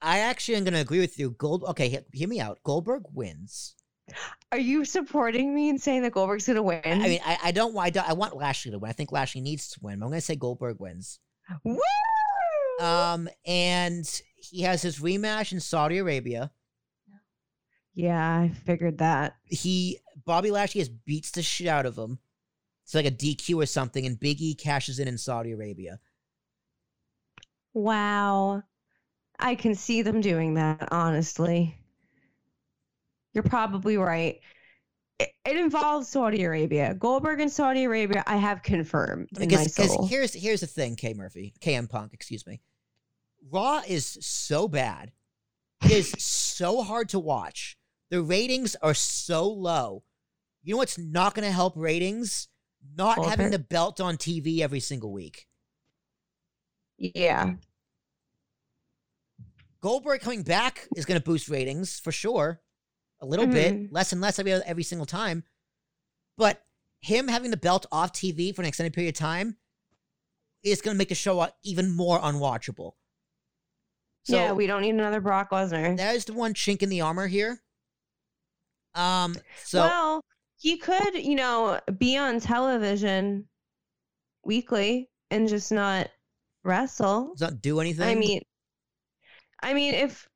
I 0.05 0.19
actually 0.21 0.57
am 0.57 0.65
going 0.65 0.75
to 0.75 0.81
agree 0.81 1.01
with 1.01 1.19
you. 1.19 1.31
Gold. 1.31 1.65
Okay, 1.65 1.89
he- 1.89 2.19
hear 2.19 2.29
me 2.29 2.41
out. 2.41 2.63
Goldberg 2.63 3.03
wins. 3.13 3.75
Are 4.53 4.59
you 4.59 4.85
supporting 4.85 5.55
me 5.55 5.71
and 5.71 5.81
saying 5.81 6.03
that 6.03 6.13
Goldberg's 6.13 6.47
going 6.47 6.57
to 6.57 6.63
win? 6.63 6.81
I 6.85 6.99
mean, 7.09 7.21
I, 7.25 7.39
I 7.45 7.51
don't. 7.53 7.77
I 7.77 7.91
don't. 7.91 8.09
I 8.09 8.13
want 8.13 8.37
Lashley 8.37 8.71
to 8.71 8.79
win. 8.79 8.91
I 8.91 8.93
think 8.93 9.11
Lashley 9.13 9.41
needs 9.41 9.69
to 9.71 9.81
win. 9.83 9.99
But 9.99 10.05
I'm 10.05 10.11
going 10.11 10.19
to 10.21 10.25
say 10.27 10.37
Goldberg 10.37 10.77
wins. 10.79 11.19
Woo! 11.65 11.79
Um, 12.81 13.29
and 13.47 14.05
he 14.37 14.63
has 14.63 14.83
his 14.83 14.99
rematch 14.99 15.53
in 15.53 15.61
Saudi 15.61 15.99
Arabia. 15.99 16.51
yeah, 17.95 18.41
I 18.41 18.49
figured 18.67 18.99
that. 18.99 19.37
He 19.45 20.01
Bobby 20.27 20.51
Lashley 20.51 20.81
has 20.81 20.89
beats 20.89 21.31
the 21.31 21.43
shit 21.43 21.67
out 21.69 21.87
of 21.87 21.97
him. 21.97 22.19
It's 22.85 22.95
like 22.95 23.07
a 23.07 23.11
DQ 23.11 23.63
or 23.63 23.67
something, 23.67 24.05
and 24.05 24.21
Big 24.21 24.41
E 24.43 24.55
cashes 24.55 24.99
in 24.99 25.09
in 25.09 25.17
Saudi 25.17 25.53
Arabia. 25.53 25.99
Wow. 27.73 28.63
I 29.45 29.55
can 29.55 29.75
see 29.75 30.01
them 30.01 30.23
doing 30.23 30.55
that, 30.55 30.89
honestly. 30.91 31.77
You're 33.35 33.45
probably 33.45 33.99
right. 33.99 34.41
It, 35.19 35.33
it 35.45 35.57
involves 35.57 36.09
Saudi 36.09 36.45
Arabia. 36.45 36.95
Goldberg 36.95 37.41
and 37.43 37.53
Saudi 37.53 37.85
Arabia, 37.85 38.25
I 38.27 38.37
have 38.37 38.63
confirmed 38.63 39.29
Because 39.39 39.77
here's 40.09 40.33
here's 40.33 40.63
the 40.63 40.67
thing, 40.67 40.97
K 40.97 41.13
Murphy, 41.13 41.53
KM 41.61 41.91
Punk, 41.91 42.15
excuse 42.15 42.47
me. 42.47 42.63
Raw 43.51 43.83
is 43.87 44.17
so 44.23 44.67
bad. 44.67 45.13
It 45.85 45.91
is 45.91 46.11
so 46.19 46.83
hard 46.83 47.11
to 47.11 47.19
watch. 47.19 47.77
The 48.09 48.23
ratings 48.23 48.77
are 48.77 48.95
so 48.95 49.47
low. 49.47 50.05
You 50.63 50.73
know 50.73 50.79
what's 50.79 50.97
not 50.97 51.35
going 51.35 51.47
to 51.47 51.53
help 51.53 51.75
ratings? 51.77 52.49
Not 52.97 53.23
having 53.27 53.51
the 53.51 53.59
belt 53.59 54.01
on 54.01 54.17
TV 54.17 54.61
every 54.61 54.81
single 54.81 55.13
week. 55.13 55.47
Yeah. 56.97 57.55
Goldberg 59.85 60.23
coming 60.23 60.43
back 60.43 60.89
is 60.97 61.05
going 61.05 61.21
to 61.21 61.23
boost 61.25 61.51
ratings 61.51 62.01
for 62.01 62.11
sure. 62.11 62.59
A 63.21 63.27
little 63.27 63.45
Mhm. 63.45 63.53
bit, 63.53 63.93
less 63.93 64.13
and 64.13 64.21
less 64.23 64.39
every 64.39 64.51
every 64.51 64.83
single 64.83 65.05
time. 65.05 65.45
But 66.39 66.65
him 67.03 67.29
having 67.29 67.51
the 67.51 67.59
belt 67.59 67.85
off 67.93 68.13
TV 68.13 68.51
for 68.51 68.63
an 68.63 68.67
extended 68.67 68.95
period 68.95 69.15
of 69.15 69.19
time 69.19 69.59
is 70.63 70.81
going 70.81 70.95
to 70.95 70.99
make 70.99 71.11
the 71.11 71.15
show 71.15 71.47
even 71.65 71.91
more 71.91 72.19
unwatchable. 72.19 72.95
So 74.23 74.37
yeah, 74.37 74.53
we 74.53 74.67
don't 74.67 74.81
need 74.81 74.95
another 74.95 75.21
Brock 75.21 75.51
Lesnar. 75.51 75.95
there's 75.99 76.25
the 76.25 76.33
one 76.33 76.55
chink 76.55 76.83
in 76.83 76.89
the 76.89 77.03
armor 77.03 77.27
here. 77.27 77.63
Um, 78.95 79.37
so 79.65 79.81
well, 79.81 80.25
he 80.57 80.79
could, 80.79 81.15
you 81.15 81.35
know, 81.35 81.79
be 81.99 82.17
on 82.17 82.41
television 82.41 83.51
weekly 84.45 85.11
and 85.31 85.47
just 85.47 85.71
not 85.71 86.11
wrestle. 86.63 87.35
does 87.35 87.43
not 87.43 87.61
do 87.61 87.81
anything. 87.81 88.09
I 88.09 88.15
mean, 88.15 88.41
I 89.65 89.75
mean, 89.75 89.95
if 89.95 90.29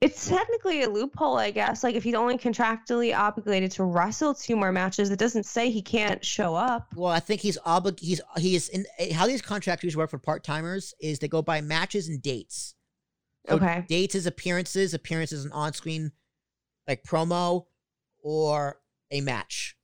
it's 0.00 0.28
technically 0.28 0.82
a 0.82 0.90
loophole, 0.90 1.38
I 1.38 1.50
guess. 1.50 1.82
Like 1.82 1.94
if 1.94 2.04
he's 2.04 2.14
only 2.14 2.36
contractually 2.36 3.16
obligated 3.16 3.70
to 3.72 3.84
wrestle 3.84 4.34
two 4.34 4.54
more 4.54 4.70
matches, 4.70 5.10
it 5.10 5.18
doesn't 5.18 5.46
say 5.46 5.70
he 5.70 5.80
can't 5.80 6.22
show 6.24 6.54
up. 6.54 6.88
well, 6.94 7.10
I 7.10 7.20
think 7.20 7.40
he's 7.40 7.58
oblig. 7.66 7.98
He's 8.00 8.20
he 8.36 8.54
is 8.54 8.68
in 8.68 8.84
eh, 8.98 9.14
how 9.14 9.26
these 9.26 9.40
contracts 9.40 9.82
usually 9.82 10.02
work 10.02 10.10
for 10.10 10.18
part 10.18 10.44
timers 10.44 10.92
is 11.00 11.18
they 11.18 11.28
go 11.28 11.40
by 11.40 11.60
matches 11.62 12.08
and 12.08 12.20
dates. 12.20 12.74
So 13.48 13.56
Okay. 13.56 13.84
Dates 13.88 14.14
is 14.14 14.26
appearances. 14.26 14.92
Appearances 14.92 15.44
an 15.44 15.52
on 15.52 15.72
screen 15.72 16.12
like 16.86 17.02
promo 17.04 17.64
or 18.22 18.80
a 19.10 19.22
match. 19.22 19.76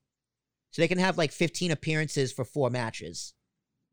So 0.72 0.82
they 0.82 0.88
can 0.88 0.98
have 0.98 1.18
like 1.18 1.32
15 1.32 1.70
appearances 1.70 2.32
for 2.32 2.44
four 2.44 2.68
matches. 2.70 3.32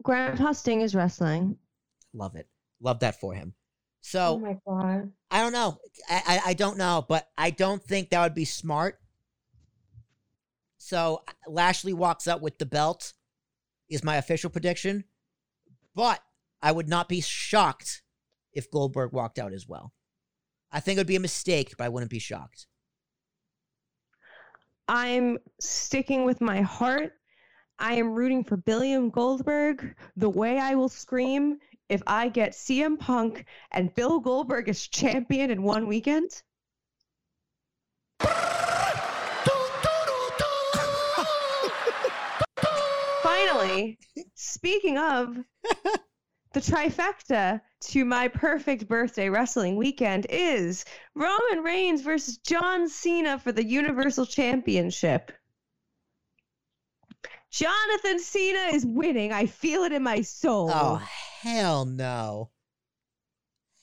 Grandpa 0.04 0.52
Sting 0.52 0.82
is 0.82 0.94
wrestling. 0.94 1.58
Love 2.14 2.36
it. 2.36 2.48
Love 2.82 3.00
that 3.00 3.20
for 3.20 3.34
him. 3.34 3.54
So 4.08 4.36
oh 4.36 4.40
my 4.40 4.58
god. 4.66 5.12
I 5.30 5.42
don't 5.42 5.52
know. 5.52 5.80
I, 6.10 6.22
I 6.26 6.42
I 6.46 6.54
don't 6.54 6.78
know, 6.78 7.06
but 7.10 7.28
I 7.38 7.50
don't 7.50 7.84
think 7.84 8.10
that 8.10 8.24
would 8.24 8.34
be 8.34 8.46
smart. 8.46 9.00
So 10.78 11.24
Lashley 11.46 11.92
walks 11.92 12.26
out 12.26 12.42
with 12.42 12.58
the 12.58 12.66
belt 12.66 13.12
is 13.90 14.06
my 14.06 14.16
official 14.16 14.50
prediction. 14.50 15.04
But 15.94 16.22
I 16.62 16.72
would 16.72 16.88
not 16.88 17.10
be 17.10 17.20
shocked 17.20 18.02
if 18.54 18.72
Goldberg 18.72 19.12
walked 19.12 19.40
out 19.40 19.52
as 19.52 19.68
well. 19.68 19.92
I 20.72 20.80
think 20.80 20.96
it 20.96 21.02
would 21.02 21.08
be 21.08 21.18
a 21.18 21.20
mistake, 21.20 21.76
but 21.78 21.84
I 21.84 21.90
wouldn't 21.90 22.12
be 22.12 22.20
shocked. 22.20 22.68
I'm 24.88 25.38
sticking 25.60 26.24
with 26.24 26.40
my 26.40 26.62
heart. 26.62 27.12
I 27.78 27.96
am 27.96 28.14
rooting 28.14 28.46
for 28.46 28.56
Billiam 28.56 29.10
Goldberg 29.10 29.98
the 30.16 30.30
way 30.30 30.60
I 30.60 30.76
will 30.76 30.88
scream 30.88 31.58
if 31.90 32.02
I 32.08 32.30
get 32.30 32.52
CM 32.52 33.00
Punk 33.00 33.46
and 33.72 33.94
Bill 33.94 34.20
Goldberg 34.20 34.70
as 34.70 34.88
champion 34.88 35.52
in 35.52 35.64
one 35.64 35.88
weekend. 35.88 36.30
Finally, 43.24 44.00
speaking 44.36 44.98
of 44.98 45.38
the 46.54 46.60
trifecta 46.62 47.62
to 47.80 48.06
my 48.06 48.28
perfect 48.28 48.88
birthday 48.88 49.30
wrestling 49.30 49.76
weekend 49.76 50.26
is 50.30 50.86
Roman 51.14 51.64
Reigns 51.64 52.02
versus 52.02 52.38
John 52.38 52.90
Cena 52.90 53.38
for 53.38 53.52
the 53.52 53.64
Universal 53.64 54.26
Championship. 54.26 55.32
Jonathan 57.52 58.20
Cena 58.20 58.70
is 58.74 58.86
winning. 58.86 59.32
I 59.32 59.46
feel 59.46 59.84
it 59.84 59.92
in 59.92 60.04
my 60.04 60.22
soul. 60.22 60.70
Oh, 60.72 61.02
hell 61.42 61.86
no. 61.86 62.50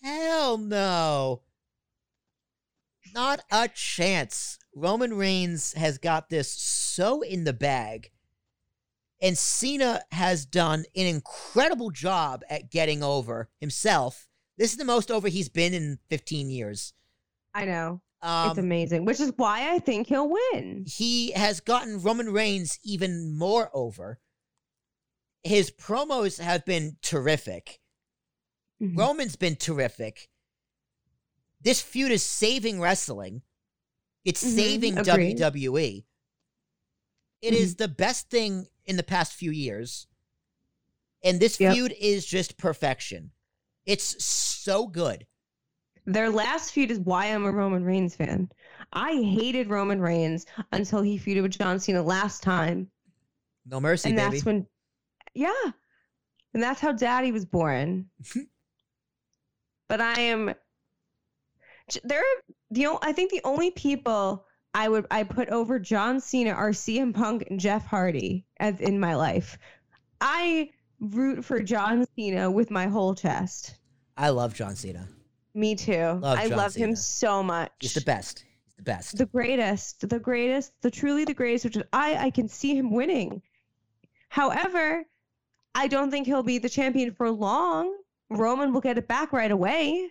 Hell 0.03 0.59
no. 0.59 1.43
Not 3.15 3.41
a 3.51 3.69
chance. 3.69 4.59
Roman 4.75 5.15
Reigns 5.15 5.73
has 5.75 5.99
got 5.99 6.29
this 6.29 6.51
so 6.51 7.23
in 7.23 7.45
the 7.45 7.53
bag. 7.53 8.11
And 9.23 9.39
Cena 9.39 10.03
has 10.11 10.45
done 10.45 10.85
an 10.95 11.07
incredible 11.07 11.91
job 11.91 12.43
at 12.51 12.71
getting 12.71 13.03
over 13.03 13.49
himself. 13.61 14.29
This 14.59 14.73
is 14.73 14.79
the 14.79 14.85
most 14.85 15.11
over 15.11 15.29
he's 15.29 15.49
been 15.49 15.73
in 15.73 15.99
15 16.11 16.51
years. 16.51 16.93
I 17.55 17.65
know. 17.65 18.03
Um, 18.25 18.51
it's 18.51 18.59
amazing, 18.59 19.05
which 19.05 19.21
is 19.21 19.33
why 19.37 19.73
I 19.75 19.79
think 19.79 20.07
he'll 20.09 20.29
win. 20.31 20.85
he 20.89 21.33
has 21.33 21.61
gotten 21.61 22.01
Roman 22.03 22.33
Reigns 22.33 22.79
even 22.83 23.37
more 23.37 23.71
over. 23.75 24.19
his 25.47 25.71
promos 25.71 26.39
have 26.41 26.65
been 26.65 26.97
terrific. 27.03 27.79
Mhm. 28.81 28.97
Roman's 28.97 29.37
been 29.37 29.57
terrific. 29.57 30.31
This 31.61 31.83
feud 31.83 32.11
is 32.11 32.23
saving 32.23 32.81
wrestling. 32.81 33.43
It's 34.25 34.43
Mhm, 34.43 34.55
saving 34.57 34.99
agreed. 34.99 35.37
WWE. 35.37 36.07
It 37.43 37.53
is 37.53 37.77
the 37.77 37.89
best 37.89 38.31
thing 38.31 38.69
in 38.87 38.97
the 38.97 39.03
past 39.03 39.35
few 39.35 39.51
years. 39.51 40.07
And 41.23 41.41
this 41.41 41.61
Yep. 41.61 41.75
feud 41.75 41.93
is 42.01 42.25
just 42.25 42.57
perfection. 42.57 43.33
It's 43.85 44.25
so 44.25 44.87
good. 44.87 45.27
Their 46.07 46.31
last 46.31 46.73
feud 46.73 46.91
is 46.91 46.99
why 47.01 47.27
I'm 47.27 47.47
a 47.47 47.53
Roman 47.53 47.85
Reigns 47.85 48.15
fan. 48.15 48.51
I 48.93 49.15
hated 49.15 49.71
Roman 49.71 50.01
Reigns 50.01 50.45
until 50.73 51.01
he 51.01 51.19
feuded 51.19 51.43
with 51.43 51.59
John 51.59 51.81
Cena 51.81 52.03
last 52.03 52.43
time. 52.43 52.91
No 53.67 53.81
mercy, 53.81 54.11
and 54.11 54.17
baby. 54.17 54.31
that's 54.31 54.45
when 54.45 54.67
yeah 55.35 55.73
and 56.53 56.63
that's 56.63 56.81
how 56.81 56.93
daddy 56.93 57.33
was 57.33 57.45
born 57.45 58.07
but 59.89 60.01
i 60.01 60.21
am 60.21 60.55
there 62.05 62.21
are 62.21 62.43
the 62.71 62.99
I 63.03 63.13
think 63.13 63.31
the 63.31 63.43
only 63.45 63.71
people 63.73 64.47
i 64.73 64.89
would 64.89 65.07
i 65.11 65.25
put 65.25 65.49
over 65.49 65.79
john 65.79 66.21
cena 66.21 66.51
are 66.51 66.71
cm 66.71 67.15
punk 67.15 67.47
and 67.51 67.61
jeff 67.61 67.85
hardy 67.85 68.47
as 68.59 68.81
in 68.81 68.99
my 68.99 69.15
life 69.17 69.59
i 70.21 70.71
root 71.01 71.45
for 71.45 71.61
john 71.61 72.07
cena 72.17 72.51
with 72.51 72.71
my 72.71 72.87
whole 72.87 73.15
chest 73.15 73.77
I 74.17 74.29
love 74.29 74.55
John 74.55 74.77
Cena. 74.77 75.09
Me 75.55 75.75
too 75.75 76.19
Love 76.21 76.39
i 76.39 76.49
John 76.49 76.59
love 76.59 76.75
him 76.75 76.97
so 76.97 77.43
much 77.43 77.71
He's 77.81 77.95
the 77.95 78.01
best. 78.01 78.45
He's 78.65 78.75
the 78.77 78.83
best. 78.83 79.17
the 79.19 79.27
greatest, 79.27 80.09
the 80.09 80.19
greatest, 80.19 80.73
the 80.83 80.91
truly 80.91 81.25
the 81.25 81.35
greatest, 81.35 81.65
which 81.65 81.77
is 81.77 81.83
I 81.93 82.17
I 82.27 82.31
can 82.31 82.49
see 82.49 82.77
him 82.77 82.91
winning. 82.91 83.41
However, 84.29 85.05
I 85.77 85.87
don't 85.89 86.11
think 86.11 86.27
he'll 86.27 86.43
be 86.43 86.59
the 86.59 86.69
champion 86.69 87.13
for 87.15 87.31
long. 87.31 87.97
Roman 88.31 88.73
will 88.73 88.81
get 88.81 88.99
it 88.99 89.07
back 89.07 89.33
right 89.33 89.51
away. 89.51 90.09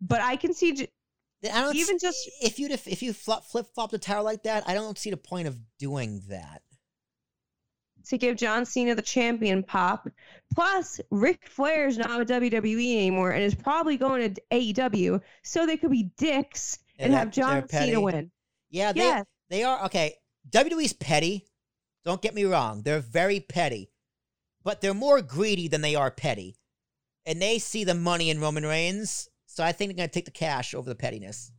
But 0.00 0.20
I 0.20 0.36
can 0.36 0.52
see 0.54 0.72
j- 0.72 0.88
I 1.44 1.60
don't 1.62 1.76
even 1.76 1.96
s- 1.96 2.00
just- 2.02 2.30
if 2.42 2.58
you 2.58 2.68
if 2.70 3.02
you 3.02 3.12
flip 3.12 3.44
flip 3.44 3.66
flop 3.74 3.90
the 3.90 3.98
tower 3.98 4.22
like 4.22 4.42
that, 4.44 4.68
I 4.68 4.74
don't 4.74 4.98
see 4.98 5.10
the 5.10 5.16
point 5.16 5.46
of 5.48 5.56
doing 5.78 6.22
that. 6.28 6.62
To 8.06 8.18
give 8.18 8.36
John 8.36 8.64
Cena 8.64 8.94
the 8.94 9.02
champion 9.02 9.62
pop. 9.62 10.08
Plus, 10.54 11.00
Ric 11.10 11.46
Flair's 11.48 11.98
not 11.98 12.18
with 12.18 12.28
WWE 12.28 12.96
anymore 12.96 13.30
and 13.32 13.42
is 13.42 13.54
probably 13.54 13.96
going 13.96 14.34
to 14.34 14.42
AEW, 14.50 15.20
so 15.42 15.66
they 15.66 15.76
could 15.76 15.90
be 15.90 16.04
dicks 16.16 16.78
and, 16.98 17.12
they're- 17.12 17.18
have 17.18 17.30
John. 17.30 17.68
Cena 17.68 18.00
win. 18.00 18.30
Yeah, 18.70 18.92
they 18.92 19.00
Yes. 19.00 19.24
they 19.48 19.62
are 19.64 19.84
okay. 19.86 20.16
WWE's 20.50 20.92
petty. 20.92 21.46
Don't 22.04 22.22
get 22.22 22.34
me 22.34 22.44
wrong; 22.44 22.82
they're 22.82 23.00
very 23.00 23.40
petty, 23.40 23.90
but 24.64 24.80
they're 24.80 24.94
more 24.94 25.20
greedy 25.22 25.68
than 25.68 25.80
they 25.82 25.94
are 25.94 26.10
petty, 26.10 26.56
and 27.26 27.40
they 27.42 27.58
see 27.58 27.84
the 27.84 27.94
money 27.94 28.30
in 28.30 28.40
Roman 28.40 28.64
Reigns. 28.64 29.28
So 29.46 29.62
I 29.64 29.72
think 29.72 29.90
they're 29.90 29.96
gonna 29.96 30.08
take 30.08 30.24
the 30.24 30.30
cash 30.30 30.72
over 30.74 30.88
the 30.88 30.94
pettiness. 30.94 31.52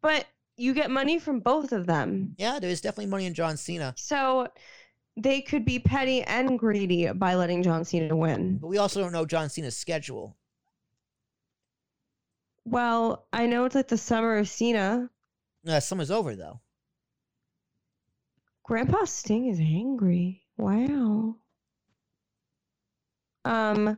But 0.00 0.26
you 0.56 0.72
get 0.72 0.90
money 0.90 1.18
from 1.18 1.40
both 1.40 1.72
of 1.72 1.86
them. 1.86 2.34
Yeah, 2.38 2.58
there 2.58 2.70
is 2.70 2.80
definitely 2.80 3.06
money 3.10 3.26
in 3.26 3.34
John 3.34 3.56
Cena, 3.58 3.92
So 3.98 4.48
they 5.16 5.40
could 5.40 5.64
be 5.64 5.78
petty 5.78 6.22
and 6.22 6.58
greedy 6.58 7.10
by 7.12 7.34
letting 7.34 7.62
John 7.62 7.84
Cena 7.84 8.14
win. 8.16 8.58
but 8.58 8.68
we 8.68 8.78
also 8.78 9.00
don't 9.00 9.12
know 9.12 9.24
John 9.26 9.48
Cena's 9.48 9.76
schedule. 9.76 10.36
Well, 12.64 13.26
I 13.32 13.46
know 13.46 13.64
it's 13.64 13.74
like 13.74 13.88
the 13.88 13.96
summer 13.96 14.36
of 14.38 14.48
Cena. 14.48 15.08
Uh, 15.66 15.80
summer's 15.80 16.10
over 16.10 16.34
though. 16.36 16.60
Grandpa 18.64 19.04
Sting 19.04 19.46
is 19.46 19.60
angry. 19.60 20.42
Wow. 20.56 21.36
Um 23.44 23.96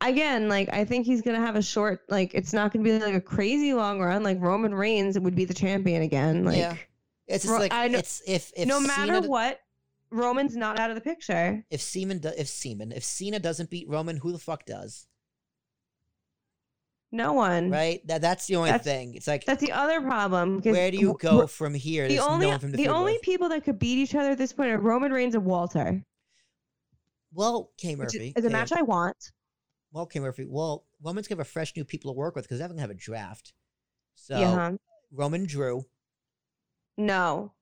again, 0.00 0.48
like 0.48 0.68
I 0.72 0.84
think 0.84 1.06
he's 1.06 1.22
gonna 1.22 1.38
have 1.40 1.54
a 1.56 1.62
short 1.62 2.00
like 2.08 2.34
it's 2.34 2.52
not 2.52 2.72
gonna 2.72 2.84
be 2.84 2.98
like 2.98 3.14
a 3.14 3.20
crazy 3.20 3.72
long 3.74 4.00
run. 4.00 4.22
Like 4.24 4.40
Roman 4.40 4.74
Reigns 4.74 5.18
would 5.18 5.36
be 5.36 5.44
the 5.44 5.54
champion 5.54 6.02
again. 6.02 6.44
Like 6.44 6.56
Yeah. 6.58 6.76
It's 7.28 7.44
just 7.44 7.58
like 7.58 7.72
I 7.72 7.88
know- 7.88 7.98
it's 7.98 8.22
if 8.26 8.52
if 8.56 8.66
no 8.66 8.80
matter 8.80 9.20
what, 9.20 9.60
Roman's 10.10 10.56
not 10.56 10.78
out 10.78 10.90
of 10.90 10.94
the 10.94 11.00
picture. 11.02 11.64
if 11.70 11.80
Seaman 11.80 12.18
do, 12.18 12.30
if 12.36 12.48
Seaman 12.48 12.92
if 12.92 13.04
Cena 13.04 13.38
doesn't 13.38 13.70
beat 13.70 13.88
Roman, 13.88 14.16
who 14.16 14.32
the 14.32 14.38
fuck 14.38 14.64
does? 14.64 15.06
No 17.10 17.32
one. 17.32 17.70
Right? 17.70 18.06
That 18.06 18.20
that's 18.20 18.46
the 18.46 18.56
only 18.56 18.70
That's- 18.70 18.84
thing. 18.84 19.14
It's 19.14 19.26
like 19.26 19.44
That's 19.46 19.60
the 19.62 19.72
other 19.72 20.00
problem. 20.00 20.60
'cause 20.60 20.72
where 20.72 20.90
do 20.90 20.98
you 20.98 21.16
go 21.18 21.46
from 21.46 21.72
here? 21.74 22.06
The 22.06 22.16
There's 22.16 22.26
only 22.26 22.46
no 22.46 22.50
one 22.52 22.60
from 22.60 22.70
the, 22.72 22.76
the 22.76 22.88
only 22.88 23.18
people 23.22 23.48
that 23.48 23.64
could 23.64 23.78
beat 23.78 23.98
each 23.98 24.14
other 24.14 24.30
at 24.32 24.38
this 24.38 24.52
point 24.52 24.70
are 24.70 24.78
Roman 24.78 25.10
Reigns 25.12 25.34
and 25.34 25.44
Walter. 25.44 26.04
Well, 27.32 27.70
K 27.78 27.94
Which 27.94 28.14
Murphy. 28.14 28.32
is 28.36 28.44
a 28.44 28.48
K- 28.48 28.52
match 28.52 28.72
I 28.72 28.82
want. 28.82 29.32
well, 29.90 30.04
K 30.06 30.20
Murphy. 30.20 30.44
Well, 30.48 30.84
Roman's 31.02 31.28
gonna 31.28 31.40
have 31.40 31.46
a 31.46 31.50
fresh 31.50 31.74
new 31.76 31.84
people 31.84 32.12
to 32.12 32.16
work 32.18 32.34
with 32.34 32.44
because 32.44 32.58
they're 32.58 32.68
gonna 32.68 32.80
have 32.80 32.90
a 32.90 32.94
draft. 32.94 33.52
So 34.14 34.38
yeah. 34.38 34.54
huh? 34.54 34.72
Roman 35.10 35.46
Drew. 35.46 35.84
No. 36.98 37.52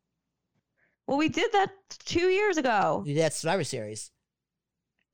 Well, 1.07 1.19
we 1.19 1.29
did 1.29 1.53
that 1.53 1.71
two 2.05 2.29
years 2.29 2.57
ago, 2.57 3.03
We 3.05 3.15
did 3.15 3.23
that 3.23 3.33
Survivor 3.33 3.65
Series 3.65 4.11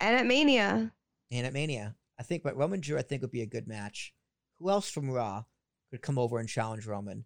and 0.01 0.17
at 0.17 0.27
Mania. 0.27 0.93
and 1.31 1.47
at 1.47 1.53
Mania. 1.53 1.95
I 2.19 2.23
think, 2.23 2.43
but 2.43 2.57
Roman 2.57 2.81
Drew, 2.81 2.99
I 2.99 3.03
think 3.03 3.23
would 3.23 3.31
be 3.31 3.43
a 3.43 3.47
good 3.47 3.67
match. 3.67 4.13
Who 4.59 4.71
else 4.71 4.89
from 4.89 5.11
Raw 5.11 5.45
could 5.91 6.03
come 6.03 6.19
over 6.19 6.39
and 6.39 6.49
challenge 6.49 6.87
Roman? 6.87 7.25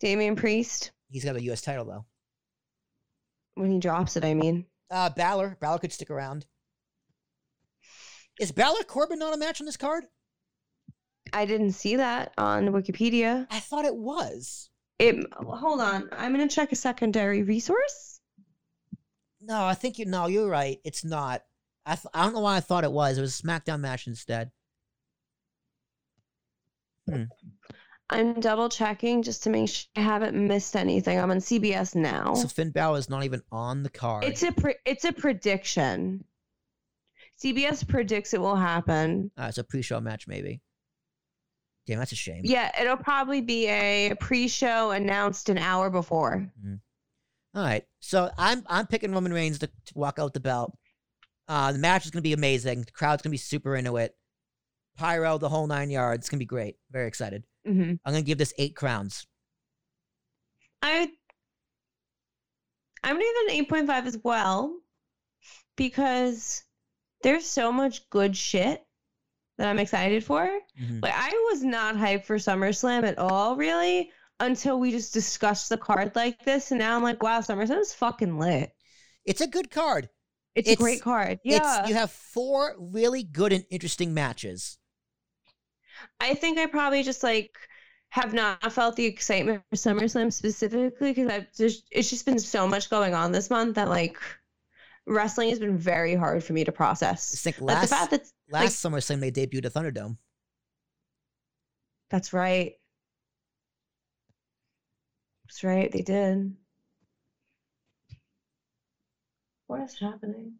Damian 0.00 0.36
Priest 0.36 0.92
He's 1.10 1.24
got 1.24 1.36
a 1.36 1.42
U.S. 1.44 1.60
title 1.62 1.84
though. 1.84 2.04
when 3.54 3.70
he 3.70 3.78
drops 3.78 4.16
it. 4.16 4.24
I 4.24 4.34
mean, 4.34 4.66
Uh, 4.90 5.10
Balor. 5.10 5.56
Balor 5.60 5.78
could 5.80 5.92
stick 5.92 6.10
around. 6.10 6.46
Is 8.40 8.52
Balor 8.52 8.84
Corbin 8.84 9.18
not 9.18 9.34
a 9.34 9.38
match 9.38 9.60
on 9.60 9.66
this 9.66 9.76
card? 9.76 10.04
I 11.32 11.44
didn't 11.46 11.72
see 11.72 11.96
that 11.96 12.32
on 12.38 12.68
Wikipedia. 12.68 13.46
I 13.50 13.58
thought 13.60 13.84
it 13.84 13.96
was. 13.96 14.70
It. 14.98 15.24
Hold 15.32 15.80
on, 15.80 16.08
I'm 16.12 16.32
gonna 16.32 16.48
check 16.48 16.72
a 16.72 16.76
secondary 16.76 17.42
resource. 17.42 18.20
No, 19.40 19.64
I 19.64 19.74
think 19.74 19.98
you. 19.98 20.06
No, 20.06 20.26
you're 20.26 20.48
right. 20.48 20.78
It's 20.84 21.04
not. 21.04 21.42
I 21.86 21.94
th- 21.94 22.06
I 22.12 22.24
don't 22.24 22.34
know 22.34 22.40
why 22.40 22.56
I 22.56 22.60
thought 22.60 22.84
it 22.84 22.92
was. 22.92 23.16
It 23.16 23.20
was 23.20 23.38
a 23.38 23.42
SmackDown 23.42 23.80
match 23.80 24.06
instead. 24.06 24.50
I'm 28.10 28.40
double 28.40 28.68
checking 28.68 29.22
just 29.22 29.42
to 29.44 29.50
make 29.50 29.68
sure 29.68 29.86
I 29.96 30.00
haven't 30.00 30.34
missed 30.34 30.76
anything. 30.76 31.18
I'm 31.18 31.30
on 31.30 31.38
CBS 31.38 31.94
now. 31.94 32.34
So 32.34 32.48
Finn 32.48 32.70
Balor 32.70 32.98
is 32.98 33.10
not 33.10 33.24
even 33.24 33.42
on 33.52 33.82
the 33.82 33.90
card. 33.90 34.24
It's 34.24 34.42
a 34.42 34.52
pre- 34.52 34.76
it's 34.84 35.04
a 35.04 35.12
prediction. 35.12 36.24
CBS 37.42 37.86
predicts 37.86 38.34
it 38.34 38.40
will 38.40 38.56
happen. 38.56 39.30
Uh, 39.38 39.46
it's 39.48 39.58
a 39.58 39.64
pre-show 39.64 40.00
match, 40.00 40.26
maybe. 40.26 40.60
Damn, 41.88 41.98
that's 42.00 42.12
a 42.12 42.16
shame. 42.16 42.42
Yeah, 42.44 42.70
it'll 42.78 42.98
probably 42.98 43.40
be 43.40 43.66
a 43.66 44.14
pre-show 44.20 44.90
announced 44.90 45.48
an 45.48 45.56
hour 45.56 45.88
before. 45.88 46.46
All 47.54 47.62
right. 47.62 47.82
So 48.00 48.30
I'm 48.36 48.62
I'm 48.66 48.86
picking 48.86 49.10
Roman 49.10 49.32
Reigns 49.32 49.58
to, 49.60 49.68
to 49.68 49.92
walk 49.94 50.18
out 50.18 50.34
the 50.34 50.40
belt. 50.40 50.76
Uh, 51.48 51.72
the 51.72 51.78
match 51.78 52.04
is 52.04 52.10
gonna 52.10 52.20
be 52.20 52.34
amazing. 52.34 52.82
The 52.82 52.92
crowd's 52.92 53.22
gonna 53.22 53.30
be 53.32 53.38
super 53.38 53.74
into 53.74 53.96
it. 53.96 54.14
Pyro, 54.98 55.38
the 55.38 55.48
whole 55.48 55.66
nine 55.66 55.88
yards. 55.88 56.20
It's 56.20 56.28
gonna 56.28 56.38
be 56.40 56.44
great. 56.44 56.76
Very 56.90 57.08
excited. 57.08 57.44
hmm 57.64 57.92
I'm 58.04 58.12
gonna 58.12 58.20
give 58.20 58.36
this 58.36 58.52
eight 58.58 58.76
crowns. 58.76 59.26
I 60.82 61.10
I'm 63.02 63.14
gonna 63.14 63.20
give 63.24 63.34
it 63.34 63.50
an 63.52 63.56
eight 63.60 63.68
point 63.70 63.86
five 63.86 64.06
as 64.06 64.18
well 64.22 64.76
because 65.76 66.64
there's 67.22 67.46
so 67.46 67.72
much 67.72 68.10
good 68.10 68.36
shit 68.36 68.84
that 69.58 69.68
I'm 69.68 69.78
excited 69.78 70.24
for. 70.24 70.48
Mhm. 70.80 71.02
Like 71.02 71.14
I 71.14 71.30
was 71.50 71.62
not 71.64 71.96
hyped 71.96 72.24
for 72.24 72.36
SummerSlam 72.36 73.04
at 73.06 73.18
all, 73.18 73.56
really, 73.56 74.10
until 74.40 74.78
we 74.80 74.90
just 74.92 75.12
discussed 75.12 75.68
the 75.68 75.76
card 75.78 76.12
like 76.16 76.44
this, 76.44 76.70
and 76.70 76.78
now 76.78 76.96
I'm 76.96 77.02
like, 77.02 77.22
wow, 77.22 77.40
SummerSlam's 77.40 77.92
fucking 77.94 78.38
lit. 78.38 78.72
It's 79.24 79.40
a 79.40 79.46
good 79.46 79.70
card. 79.70 80.08
It's, 80.54 80.68
It's- 80.68 80.80
a 80.80 80.82
great 80.82 81.02
card. 81.02 81.40
Yeah, 81.44 81.86
you 81.86 81.94
have 81.94 82.10
four 82.10 82.74
really 82.78 83.22
good 83.22 83.52
and 83.52 83.64
interesting 83.70 84.14
matches. 84.14 84.78
I 86.20 86.34
think 86.34 86.58
I 86.58 86.66
probably 86.66 87.02
just 87.02 87.22
like 87.22 87.54
have 88.10 88.32
not 88.32 88.72
felt 88.72 88.96
the 88.96 89.04
excitement 89.04 89.62
for 89.68 89.76
SummerSlam 89.76 90.32
specifically 90.32 91.12
because 91.12 91.30
I've 91.30 91.52
just 91.54 91.84
it's 91.90 92.08
just 92.10 92.24
been 92.24 92.38
so 92.38 92.66
much 92.66 92.88
going 92.90 93.14
on 93.14 93.32
this 93.32 93.50
month 93.50 93.74
that 93.74 93.88
like 93.88 94.16
wrestling 95.08 95.48
has 95.50 95.58
been 95.58 95.76
very 95.76 96.14
hard 96.14 96.44
for 96.44 96.52
me 96.52 96.64
to 96.64 96.72
I 96.72 96.74
process. 96.74 97.40
think 97.40 97.60
Like 97.60 97.76
last 97.76 97.90
the 97.90 97.96
fact 97.96 98.10
that 98.12 98.22
last 98.50 98.84
SummerSlam 98.84 99.20
they 99.20 99.30
debuted 99.32 99.64
at 99.66 99.74
Thunderdome. 99.74 100.16
that's 102.10 102.32
right. 102.32 102.74
That's 105.46 105.64
right, 105.64 105.90
they 105.90 106.02
did. 106.02 106.54
What 109.66 109.82
is 109.82 109.98
happening? 109.98 110.54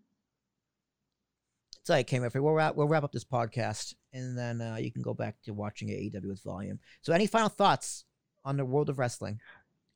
It's 1.81 1.89
like 1.89 2.07
came 2.07 2.23
We'll 2.23 2.53
wrap 2.53 2.75
we'll 2.75 2.89
wrap 2.89 3.05
up 3.05 3.12
this 3.12 3.25
podcast 3.25 3.95
and 4.12 4.37
then 4.37 4.61
uh, 4.61 4.77
you 4.77 4.93
can 4.93 5.01
go 5.03 5.15
back 5.15 5.37
to 5.45 5.53
watching 5.53 5.89
AEW 5.89 6.29
with 6.29 6.43
volume. 6.43 6.79
So 7.03 7.12
any 7.12 7.27
final 7.27 7.49
thoughts 7.49 8.05
on 8.45 8.57
the 8.57 8.65
world 8.65 8.91
of 8.91 8.99
wrestling? 8.99 9.41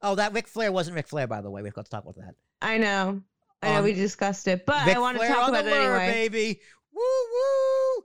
Oh, 0.01 0.15
that 0.15 0.33
Ric 0.33 0.49
Flair 0.49 0.73
wasn't 0.73 0.97
Ric 0.97 1.07
Flair, 1.09 1.27
by 1.27 1.43
the 1.43 1.51
way. 1.51 1.63
We've 1.63 1.75
got 1.75 1.85
to 1.85 1.91
talk 1.91 2.03
about 2.05 2.17
that. 2.17 2.35
I 2.63 2.79
know. 2.79 3.23
I 3.63 3.71
know 3.71 3.79
Um, 3.79 3.85
we 3.85 3.93
discussed 3.93 4.49
it, 4.49 4.67
but 4.67 4.87
Ric 4.87 4.97
I 4.97 4.99
want 5.01 5.19
to 5.21 5.27
talk 5.27 5.49
about 5.49 5.67
it 5.67 5.71
lure, 5.71 5.99
anyway. 5.99 6.29
baby. 6.29 6.61
Woo 6.93 7.03
woo. 7.33 8.03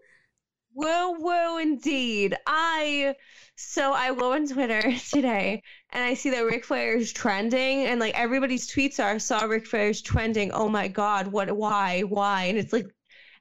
Woo 0.74 1.20
woo 1.20 1.58
indeed. 1.58 2.36
I 2.46 3.16
so 3.56 3.94
I 3.94 4.14
go 4.14 4.34
on 4.34 4.48
Twitter 4.48 4.82
today 5.12 5.64
and 5.92 6.04
I 6.04 6.14
see 6.14 6.30
that 6.32 6.42
Ric 6.42 6.66
Flair 6.66 6.96
is 6.96 7.12
trending 7.12 7.86
and 7.86 8.00
like 8.00 8.14
everybody's 8.20 8.70
tweets 8.72 9.04
are 9.04 9.18
saw 9.20 9.44
Ric 9.46 9.66
Flair's 9.66 10.02
trending. 10.02 10.52
Oh 10.52 10.70
my 10.70 10.88
god, 10.88 11.28
what 11.28 11.52
why? 11.56 12.02
Why? 12.02 12.44
And 12.46 12.58
it's 12.60 12.72
like 12.74 12.88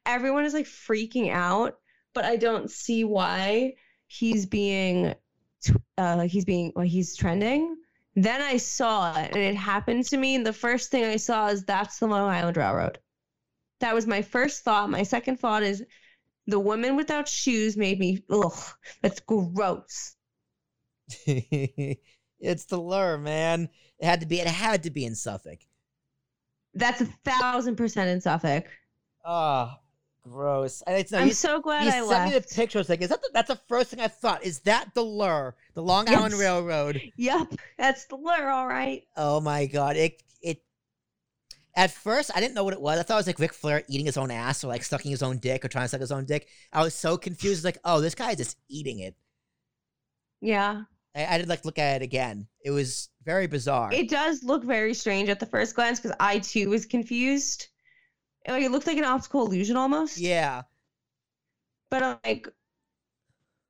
everyone 0.06 0.44
is 0.44 0.54
like 0.54 0.66
freaking 0.66 1.30
out, 1.30 1.78
but 2.14 2.24
I 2.24 2.36
don't 2.36 2.70
see 2.70 3.04
why 3.04 3.74
he's 4.06 4.46
being 4.46 5.14
uh 5.98 6.16
like 6.16 6.30
he's 6.30 6.44
being 6.46 6.72
like 6.74 6.88
he's 6.88 7.14
trending. 7.16 7.76
Then 8.16 8.40
I 8.40 8.56
saw 8.56 9.14
it 9.14 9.32
and 9.32 9.42
it 9.42 9.54
happened 9.54 10.06
to 10.06 10.16
me 10.16 10.34
and 10.34 10.46
the 10.46 10.52
first 10.52 10.90
thing 10.90 11.04
I 11.04 11.16
saw 11.16 11.48
is 11.48 11.64
that's 11.64 11.98
the 11.98 12.06
Long 12.06 12.30
Island 12.30 12.56
Railroad. 12.56 12.98
That 13.80 13.94
was 13.94 14.06
my 14.06 14.22
first 14.22 14.64
thought. 14.64 14.88
My 14.88 15.02
second 15.02 15.38
thought 15.38 15.62
is 15.62 15.84
the 16.46 16.58
woman 16.58 16.96
without 16.96 17.28
shoes 17.28 17.76
made 17.76 17.98
me 17.98 18.24
ugh. 18.30 18.58
That's 19.02 19.20
gross. 19.20 20.16
it's 21.26 22.64
the 22.64 22.78
lure, 22.78 23.18
man. 23.18 23.68
It 23.98 24.06
had 24.06 24.20
to 24.20 24.26
be. 24.26 24.40
It 24.40 24.46
had 24.46 24.82
to 24.84 24.90
be 24.90 25.04
in 25.04 25.14
Suffolk. 25.14 25.58
That's 26.72 27.02
a 27.02 27.06
thousand 27.24 27.76
percent 27.76 28.08
in 28.10 28.20
Suffolk. 28.22 28.66
Oh, 29.24 29.72
gross. 30.30 30.82
I, 30.86 30.92
it's, 30.94 31.12
no, 31.12 31.18
I'm 31.18 31.28
you, 31.28 31.32
so 31.32 31.60
glad 31.60 31.84
you 31.84 31.92
I 31.92 32.02
sent 32.02 32.06
left. 32.06 32.24
me 32.24 32.38
the 32.38 32.40
picture. 32.42 32.78
I 32.78 32.80
was 32.80 32.88
like, 32.88 33.00
is 33.02 33.08
that 33.10 33.22
the, 33.22 33.30
that's 33.32 33.48
the 33.48 33.60
first 33.68 33.90
thing 33.90 34.00
I 34.00 34.08
thought? 34.08 34.44
Is 34.44 34.60
that 34.60 34.94
the 34.94 35.02
lure? 35.02 35.56
The 35.74 35.82
Long 35.82 36.08
Island 36.08 36.34
Yes. 36.34 36.40
Railroad. 36.40 37.02
Yep, 37.16 37.54
that's 37.78 38.06
the 38.06 38.16
lure, 38.16 38.50
all 38.50 38.66
right. 38.66 39.02
Oh 39.16 39.40
my 39.40 39.66
god! 39.66 39.96
It 39.96 40.22
it. 40.42 40.62
At 41.76 41.90
first, 41.92 42.30
I 42.34 42.40
didn't 42.40 42.54
know 42.54 42.64
what 42.64 42.72
it 42.74 42.80
was. 42.80 42.98
I 42.98 43.02
thought 43.02 43.14
it 43.14 43.18
was 43.18 43.26
like 43.26 43.38
Ric 43.38 43.52
Flair 43.52 43.82
eating 43.88 44.06
his 44.06 44.16
own 44.16 44.30
ass, 44.30 44.64
or 44.64 44.68
like 44.68 44.82
sucking 44.84 45.10
his 45.10 45.22
own 45.22 45.38
dick, 45.38 45.64
or 45.64 45.68
trying 45.68 45.84
to 45.84 45.88
suck 45.88 46.00
his 46.00 46.12
own 46.12 46.24
dick. 46.24 46.48
I 46.72 46.82
was 46.82 46.94
so 46.94 47.16
confused. 47.18 47.64
Like, 47.64 47.78
oh, 47.84 48.00
this 48.00 48.14
guy 48.14 48.30
is 48.30 48.36
just 48.38 48.56
eating 48.68 49.00
it. 49.00 49.14
Yeah, 50.40 50.82
I, 51.14 51.26
I 51.26 51.38
did 51.38 51.48
like 51.48 51.64
look 51.64 51.78
at 51.78 52.00
it 52.00 52.04
again. 52.04 52.46
It 52.64 52.70
was 52.70 53.08
very 53.24 53.46
bizarre. 53.46 53.92
it 53.92 54.08
does 54.08 54.42
look 54.42 54.64
very 54.64 54.94
strange 54.94 55.28
at 55.28 55.40
the 55.40 55.46
first 55.46 55.74
glance 55.74 55.98
because 56.00 56.16
I 56.20 56.38
too 56.40 56.68
was 56.70 56.86
confused. 56.86 57.68
Like 58.48 58.62
it 58.62 58.70
looked 58.70 58.86
like 58.86 58.98
an 58.98 59.04
optical 59.04 59.46
illusion 59.46 59.76
almost. 59.76 60.18
yeah. 60.18 60.62
But 61.90 62.02
I'm 62.02 62.18
like, 62.24 62.48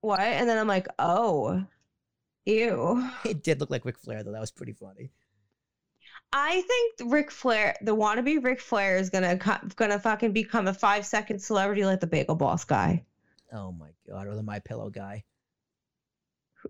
what? 0.01 0.21
And 0.21 0.49
then 0.49 0.59
I'm 0.59 0.67
like, 0.69 0.89
oh, 0.99 1.65
ew. 2.47 3.11
It 3.25 3.43
did 3.43 3.61
look 3.61 3.71
like 3.71 3.85
Ric 3.85 3.99
Flair 3.99 4.23
though. 4.23 4.33
That 4.33 4.41
was 4.41 4.51
pretty 4.51 4.73
funny. 4.73 5.11
I 6.33 6.63
think 6.63 7.13
Ric 7.13 7.31
Flair, 7.31 7.77
the 7.83 7.95
wannabe 7.95 8.43
Ric 8.43 8.61
Flair, 8.61 8.97
is 8.97 9.11
gonna 9.11 9.37
gonna 9.77 9.99
fucking 9.99 10.33
become 10.33 10.67
a 10.67 10.75
five 10.75 11.07
second 11.07 11.41
celebrity 11.41 11.85
like 11.85 12.01
the 12.01 12.07
Bagel 12.07 12.35
Boss 12.35 12.65
guy, 12.65 13.05
Oh 13.53 13.71
my 13.73 13.91
god! 14.09 14.27
Or 14.27 14.35
the 14.35 14.43
My 14.43 14.59
Pillow 14.59 14.91
guy. 14.91 15.25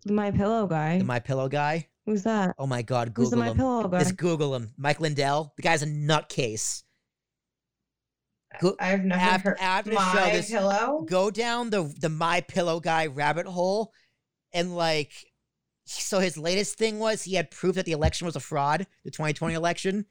My 0.04 0.30
Pillow 0.30 0.66
guy. 0.66 0.98
The 0.98 1.04
My 1.04 1.20
Pillow 1.20 1.48
guy. 1.48 1.88
Who's 2.04 2.22
that? 2.24 2.54
Oh 2.58 2.66
my 2.66 2.82
god! 2.82 3.12
Who's 3.16 3.30
the 3.30 3.36
Google 3.36 3.38
My 3.38 3.50
him. 3.50 3.56
Pillow 3.56 3.88
guy? 3.88 3.98
Just 4.00 4.16
Google 4.16 4.54
him. 4.54 4.72
Mike 4.76 5.00
Lindell. 5.00 5.52
The 5.56 5.62
guy's 5.62 5.82
a 5.82 5.86
nutcase. 5.86 6.82
Go- 8.60 8.76
I've 8.80 9.04
never 9.04 9.20
after- 9.20 9.48
heard 9.50 9.60
after 9.60 9.90
the 9.90 9.96
My 9.96 10.12
show, 10.12 10.30
this- 10.36 10.50
Pillow. 10.50 11.06
Go 11.08 11.30
down 11.30 11.70
the 11.70 11.92
the 12.00 12.08
My 12.08 12.40
Pillow 12.40 12.80
guy 12.80 13.06
rabbit 13.06 13.46
hole, 13.46 13.92
and 14.52 14.74
like, 14.76 15.12
so 15.84 16.18
his 16.20 16.36
latest 16.36 16.76
thing 16.78 16.98
was 16.98 17.22
he 17.22 17.34
had 17.34 17.50
proof 17.50 17.74
that 17.76 17.84
the 17.84 17.92
election 17.92 18.26
was 18.26 18.36
a 18.36 18.40
fraud, 18.40 18.86
the 19.04 19.10
2020 19.10 19.54
election, 19.54 20.06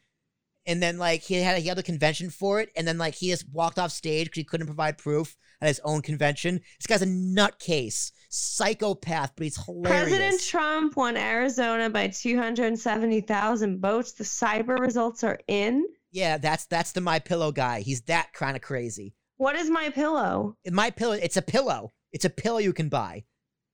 and 0.65 0.81
then 0.81 0.97
like 0.97 1.21
he 1.23 1.35
had 1.35 1.57
he 1.59 1.67
had 1.67 1.77
a 1.79 1.83
convention 1.83 2.29
for 2.29 2.59
it, 2.61 2.69
and 2.75 2.87
then 2.87 2.97
like 2.97 3.15
he 3.15 3.29
just 3.29 3.45
walked 3.51 3.77
off 3.79 3.91
stage 3.91 4.27
because 4.27 4.37
he 4.37 4.43
couldn't 4.43 4.67
provide 4.67 4.97
proof 4.97 5.35
at 5.61 5.67
his 5.67 5.79
own 5.83 6.01
convention. 6.01 6.59
This 6.79 6.87
guy's 6.87 7.01
a 7.01 7.05
nutcase, 7.05 8.11
psychopath, 8.29 9.31
but 9.35 9.43
he's 9.45 9.63
hilarious. 9.63 10.09
President 10.09 10.41
Trump 10.41 10.95
won 10.97 11.15
Arizona 11.15 11.89
by 11.89 12.07
270,000 12.07 13.79
votes. 13.81 14.11
The 14.13 14.23
cyber 14.23 14.77
results 14.79 15.23
are 15.23 15.39
in. 15.47 15.85
Yeah, 16.15 16.37
that's 16.37 16.65
that's 16.67 16.93
the 16.93 17.01
My 17.01 17.19
Pillow 17.19 17.51
guy. 17.51 17.81
He's 17.81 18.01
that 18.03 18.31
kind 18.31 18.55
of 18.55 18.61
crazy. 18.61 19.13
What 19.35 19.57
is 19.57 19.69
my 19.69 19.89
pillow? 19.89 20.55
My 20.71 20.89
Pillow, 20.89 21.11
it's 21.11 21.35
a 21.35 21.41
pillow. 21.41 21.91
It's 22.13 22.23
a 22.23 22.29
pillow 22.29 22.59
you 22.59 22.71
can 22.71 22.87
buy. 22.87 23.25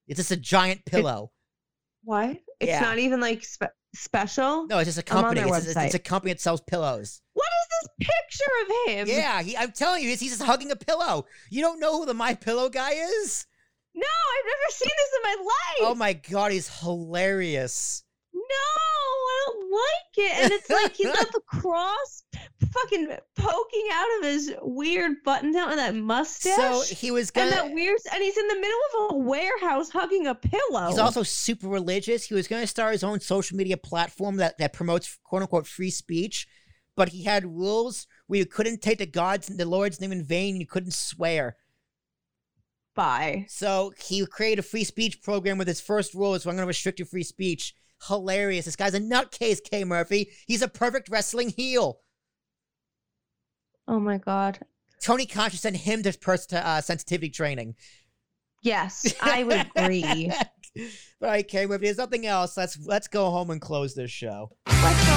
It's 0.07 0.17
just 0.17 0.31
a 0.31 0.35
giant 0.37 0.83
pillow. 0.85 1.31
What? 2.03 2.37
It's 2.59 2.67
Yeah. 2.69 2.79
not 2.79 2.97
even 2.97 3.19
like 3.21 3.43
spe- 3.45 3.75
special. 3.93 4.65
No, 4.65 4.79
it's 4.79 4.87
just 4.87 4.97
a 4.97 5.03
company. 5.03 5.41
It's, 5.41 5.67
it's, 5.67 5.77
it's 5.77 5.93
a 5.93 5.99
company 5.99 6.33
that 6.33 6.41
sells 6.41 6.61
pillows. 6.61 7.21
What 7.33 7.45
is 7.61 7.67
this 7.99 8.09
picture 8.09 8.51
of 8.63 8.91
him? 8.91 9.15
Yeah, 9.15 9.43
he, 9.43 9.55
I'm 9.55 9.71
telling 9.71 10.01
you, 10.01 10.09
he's, 10.09 10.19
he's 10.19 10.31
just 10.31 10.41
hugging 10.43 10.71
a 10.71 10.75
pillow. 10.75 11.27
You 11.51 11.61
don't 11.61 11.79
know 11.79 11.99
who 11.99 12.07
the 12.07 12.15
My 12.15 12.33
Pillow 12.33 12.69
guy 12.69 12.93
is? 12.93 13.45
No, 13.93 14.01
I've 14.07 14.45
never 14.47 14.71
seen 14.71 14.89
this 14.97 15.11
in 15.15 15.21
my 15.23 15.43
life. 15.45 15.91
Oh 15.91 15.95
my 15.95 16.13
god, 16.13 16.51
he's 16.53 16.69
hilarious. 16.79 18.03
No, 18.51 19.11
I 19.31 19.45
don't 19.45 19.71
like 19.71 20.17
it. 20.17 20.43
And 20.43 20.51
it's 20.51 20.69
like 20.69 20.95
he's 20.95 21.07
got 21.07 21.31
the 21.31 21.41
cross 21.45 22.23
fucking 22.71 23.07
poking 23.35 23.87
out 23.91 24.07
of 24.19 24.25
his 24.25 24.53
weird 24.61 25.23
button 25.23 25.51
down 25.51 25.71
and 25.71 25.79
that 25.79 25.95
mustache. 25.95 26.55
So 26.55 26.95
he 26.95 27.11
was 27.11 27.29
and 27.35 27.49
gonna. 27.49 27.61
and 27.61 27.69
that 27.69 27.75
weird, 27.75 27.99
and 28.13 28.23
he's 28.23 28.37
in 28.37 28.47
the 28.47 28.55
middle 28.55 28.79
of 28.93 29.15
a 29.15 29.17
warehouse 29.19 29.89
hugging 29.89 30.27
a 30.27 30.35
pillow. 30.35 30.87
He's 30.89 30.97
also 30.97 31.23
super 31.23 31.67
religious. 31.67 32.25
He 32.25 32.33
was 32.33 32.47
going 32.47 32.61
to 32.61 32.67
start 32.67 32.93
his 32.93 33.03
own 33.03 33.19
social 33.19 33.57
media 33.57 33.77
platform 33.77 34.37
that, 34.37 34.57
that 34.57 34.73
promotes 34.73 35.17
quote 35.23 35.41
unquote 35.41 35.67
free 35.67 35.91
speech, 35.91 36.47
but 36.95 37.09
he 37.09 37.23
had 37.23 37.45
rules 37.45 38.07
where 38.27 38.39
you 38.39 38.45
couldn't 38.45 38.81
take 38.81 38.99
the 38.99 39.05
God's 39.05 39.49
and 39.49 39.59
the 39.59 39.65
Lord's 39.65 40.01
name 40.01 40.11
in 40.11 40.23
vain. 40.23 40.55
You 40.55 40.67
couldn't 40.67 40.93
swear. 40.93 41.57
Bye. 42.93 43.45
So 43.47 43.93
he 44.03 44.25
created 44.25 44.59
a 44.59 44.63
free 44.63 44.83
speech 44.83 45.21
program 45.21 45.57
with 45.57 45.67
his 45.67 45.79
first 45.79 46.13
rule 46.13 46.35
is 46.35 46.45
I'm 46.45 46.51
going 46.51 46.63
to 46.63 46.67
restrict 46.67 46.99
your 46.99 47.05
free 47.05 47.23
speech. 47.23 47.73
Hilarious. 48.07 48.65
This 48.65 48.75
guy's 48.75 48.93
a 48.93 48.99
nutcase, 48.99 49.59
K. 49.63 49.83
Murphy. 49.83 50.31
He's 50.47 50.61
a 50.61 50.67
perfect 50.67 51.09
wrestling 51.09 51.49
heel. 51.49 51.99
Oh 53.87 53.99
my 53.99 54.17
god. 54.17 54.59
Tony 55.01 55.25
Khan 55.25 55.49
should 55.49 55.59
send 55.59 55.77
him 55.77 56.03
to 56.03 56.17
pers- 56.17 56.45
to, 56.47 56.65
uh, 56.65 56.81
sensitivity 56.81 57.29
training. 57.29 57.75
Yes, 58.63 59.13
I 59.21 59.43
would 59.43 59.67
agree. 59.75 60.31
All 60.77 60.83
right, 61.19 61.47
K. 61.47 61.65
Murphy. 61.65 61.85
There's 61.85 61.97
nothing 61.97 62.25
else. 62.25 62.55
Let's 62.55 62.77
let's 62.85 63.07
go 63.07 63.29
home 63.29 63.49
and 63.49 63.59
close 63.59 63.93
this 63.95 64.11
show. 64.11 64.51
Let's 64.67 65.10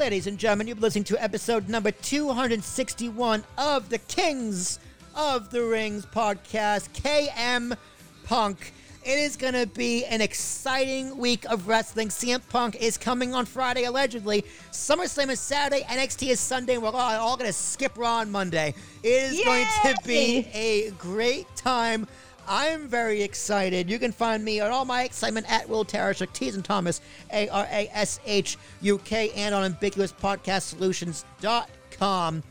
Ladies 0.00 0.26
and 0.26 0.38
gentlemen, 0.38 0.66
you're 0.66 0.76
listening 0.78 1.04
to 1.04 1.22
episode 1.22 1.68
number 1.68 1.90
261 1.90 3.44
of 3.58 3.90
the 3.90 3.98
Kings 3.98 4.80
of 5.14 5.50
the 5.50 5.62
Rings 5.62 6.06
podcast, 6.06 6.88
KM 6.94 7.76
Punk. 8.24 8.72
It 9.04 9.18
is 9.18 9.36
going 9.36 9.52
to 9.52 9.66
be 9.66 10.06
an 10.06 10.22
exciting 10.22 11.18
week 11.18 11.44
of 11.50 11.68
wrestling. 11.68 12.08
CM 12.08 12.40
Punk 12.48 12.76
is 12.76 12.96
coming 12.96 13.34
on 13.34 13.44
Friday, 13.44 13.84
allegedly. 13.84 14.46
SummerSlam 14.72 15.28
is 15.28 15.38
Saturday, 15.38 15.82
NXT 15.82 16.30
is 16.30 16.40
Sunday, 16.40 16.74
and 16.74 16.82
we're 16.82 16.88
all, 16.88 16.96
all 16.96 17.36
going 17.36 17.48
to 17.48 17.52
skip 17.52 17.98
Raw 17.98 18.20
on 18.20 18.30
Monday. 18.30 18.72
It 19.02 19.32
is 19.32 19.44
going 19.44 19.66
to 19.84 19.94
be 20.06 20.48
a 20.54 20.92
great 20.92 21.46
time. 21.56 22.06
I'm 22.52 22.88
very 22.88 23.22
excited. 23.22 23.88
You 23.88 24.00
can 24.00 24.10
find 24.10 24.44
me 24.44 24.58
on 24.58 24.72
all 24.72 24.84
my 24.84 25.04
excitement 25.04 25.46
at 25.48 25.68
Will 25.68 25.84
Tarashuk, 25.84 26.32
T's 26.32 26.56
and 26.56 26.64
Thomas, 26.64 27.00
A 27.32 27.48
R 27.48 27.64
A 27.70 27.88
S 27.92 28.18
H 28.26 28.58
U 28.80 28.98
K, 28.98 29.30
and 29.36 29.54
on 29.54 29.72
ambiguouspodcastsolutions.com, 29.72 32.42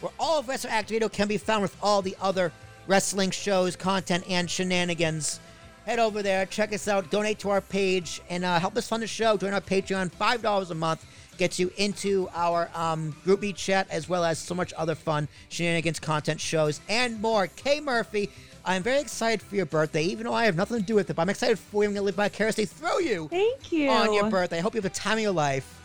where 0.00 0.12
all 0.20 0.40
of 0.40 0.46
Wrestling 0.46 0.74
Activator 0.74 1.10
can 1.10 1.26
be 1.26 1.38
found 1.38 1.62
with 1.62 1.74
all 1.82 2.02
the 2.02 2.14
other 2.20 2.52
wrestling 2.86 3.30
shows, 3.30 3.76
content, 3.76 4.24
and 4.28 4.50
shenanigans. 4.50 5.40
Head 5.86 5.98
over 5.98 6.22
there, 6.22 6.44
check 6.44 6.74
us 6.74 6.86
out, 6.86 7.10
donate 7.10 7.38
to 7.38 7.48
our 7.48 7.62
page, 7.62 8.20
and 8.28 8.44
uh, 8.44 8.60
help 8.60 8.76
us 8.76 8.88
fund 8.88 9.02
the 9.02 9.06
show. 9.06 9.38
Join 9.38 9.54
our 9.54 9.62
Patreon, 9.62 10.12
$5 10.12 10.70
a 10.70 10.74
month 10.74 11.06
gets 11.36 11.58
you 11.58 11.68
into 11.76 12.28
our 12.32 12.70
um, 12.74 13.14
group 13.24 13.44
chat 13.56 13.88
as 13.90 14.08
well 14.08 14.24
as 14.24 14.38
so 14.38 14.54
much 14.54 14.72
other 14.74 14.94
fun 14.94 15.26
shenanigans, 15.48 15.98
content, 15.98 16.40
shows, 16.40 16.80
and 16.88 17.20
more. 17.20 17.48
K 17.48 17.80
Murphy, 17.80 18.30
I'm 18.66 18.82
very 18.82 19.00
excited 19.00 19.42
for 19.42 19.56
your 19.56 19.66
birthday, 19.66 20.04
even 20.04 20.24
though 20.24 20.32
I 20.32 20.46
have 20.46 20.56
nothing 20.56 20.78
to 20.78 20.82
do 20.82 20.94
with 20.94 21.10
it, 21.10 21.14
but 21.14 21.22
I'm 21.22 21.28
excited 21.28 21.58
for 21.58 21.82
you. 21.82 21.90
I'm 21.90 21.94
going 21.94 22.02
to 22.02 22.06
live 22.06 22.14
vicariously 22.14 22.64
through 22.64 23.02
you 23.02 23.28
Thank 23.28 23.72
you. 23.72 23.90
on 23.90 24.14
your 24.14 24.30
birthday. 24.30 24.58
I 24.58 24.60
hope 24.60 24.74
you 24.74 24.80
have 24.80 24.90
the 24.90 24.98
time 24.98 25.18
of 25.18 25.22
your 25.22 25.32
life. 25.32 25.80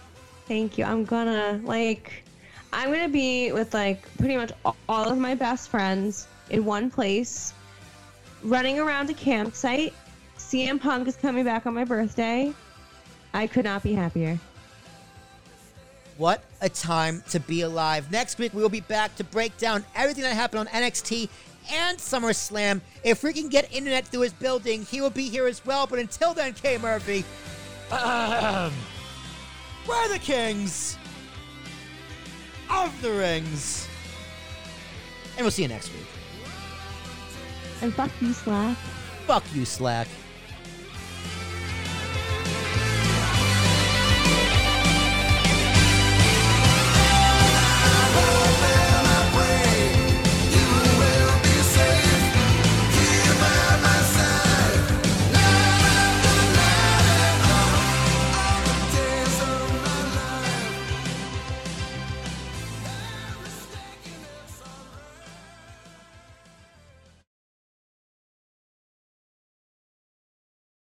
Thank 0.47 0.79
you. 0.79 0.83
I'm 0.83 1.05
gonna 1.05 1.61
like 1.63 2.23
I'm 2.73 2.91
gonna 2.91 3.07
be 3.07 3.51
with 3.51 3.71
like 3.75 4.01
pretty 4.17 4.35
much 4.35 4.51
all 4.65 5.07
of 5.07 5.17
my 5.17 5.35
best 5.35 5.69
friends 5.69 6.27
in 6.49 6.65
one 6.65 6.89
place, 6.89 7.53
running 8.41 8.79
around 8.79 9.11
a 9.11 9.13
campsite. 9.13 9.93
CM 10.39 10.81
Punk 10.81 11.07
is 11.07 11.15
coming 11.15 11.45
back 11.45 11.67
on 11.67 11.75
my 11.75 11.83
birthday. 11.83 12.51
I 13.31 13.45
could 13.45 13.65
not 13.65 13.83
be 13.83 13.93
happier. 13.93 14.39
What 16.17 16.43
a 16.61 16.67
time 16.67 17.23
to 17.29 17.39
be 17.39 17.61
alive. 17.61 18.11
Next 18.11 18.39
week, 18.39 18.53
we 18.53 18.61
will 18.61 18.69
be 18.69 18.81
back 18.81 19.15
to 19.17 19.23
break 19.23 19.55
down 19.57 19.85
everything 19.95 20.23
that 20.23 20.33
happened 20.33 20.61
on 20.61 20.67
NXT 20.67 21.29
and 21.71 21.97
SummerSlam. 21.97 22.81
If 23.03 23.23
we 23.23 23.33
can 23.33 23.49
get 23.49 23.71
internet 23.73 24.07
through 24.07 24.21
his 24.21 24.33
building, 24.33 24.85
he 24.85 25.01
will 25.01 25.09
be 25.09 25.29
here 25.29 25.47
as 25.47 25.65
well. 25.65 25.87
But 25.87 25.99
until 25.99 26.33
then, 26.33 26.53
K 26.53 26.77
Murphy, 26.77 27.23
ahem, 27.91 28.73
we're 29.87 30.07
the 30.09 30.19
kings 30.19 30.97
of 32.69 33.01
the 33.01 33.11
rings. 33.11 33.87
And 35.37 35.45
we'll 35.45 35.51
see 35.51 35.63
you 35.63 35.67
next 35.69 35.91
week. 35.93 36.05
And 37.81 37.93
fuck 37.93 38.11
you, 38.19 38.33
Slack. 38.33 38.77
Fuck 39.25 39.43
you, 39.53 39.65
Slack. 39.65 40.07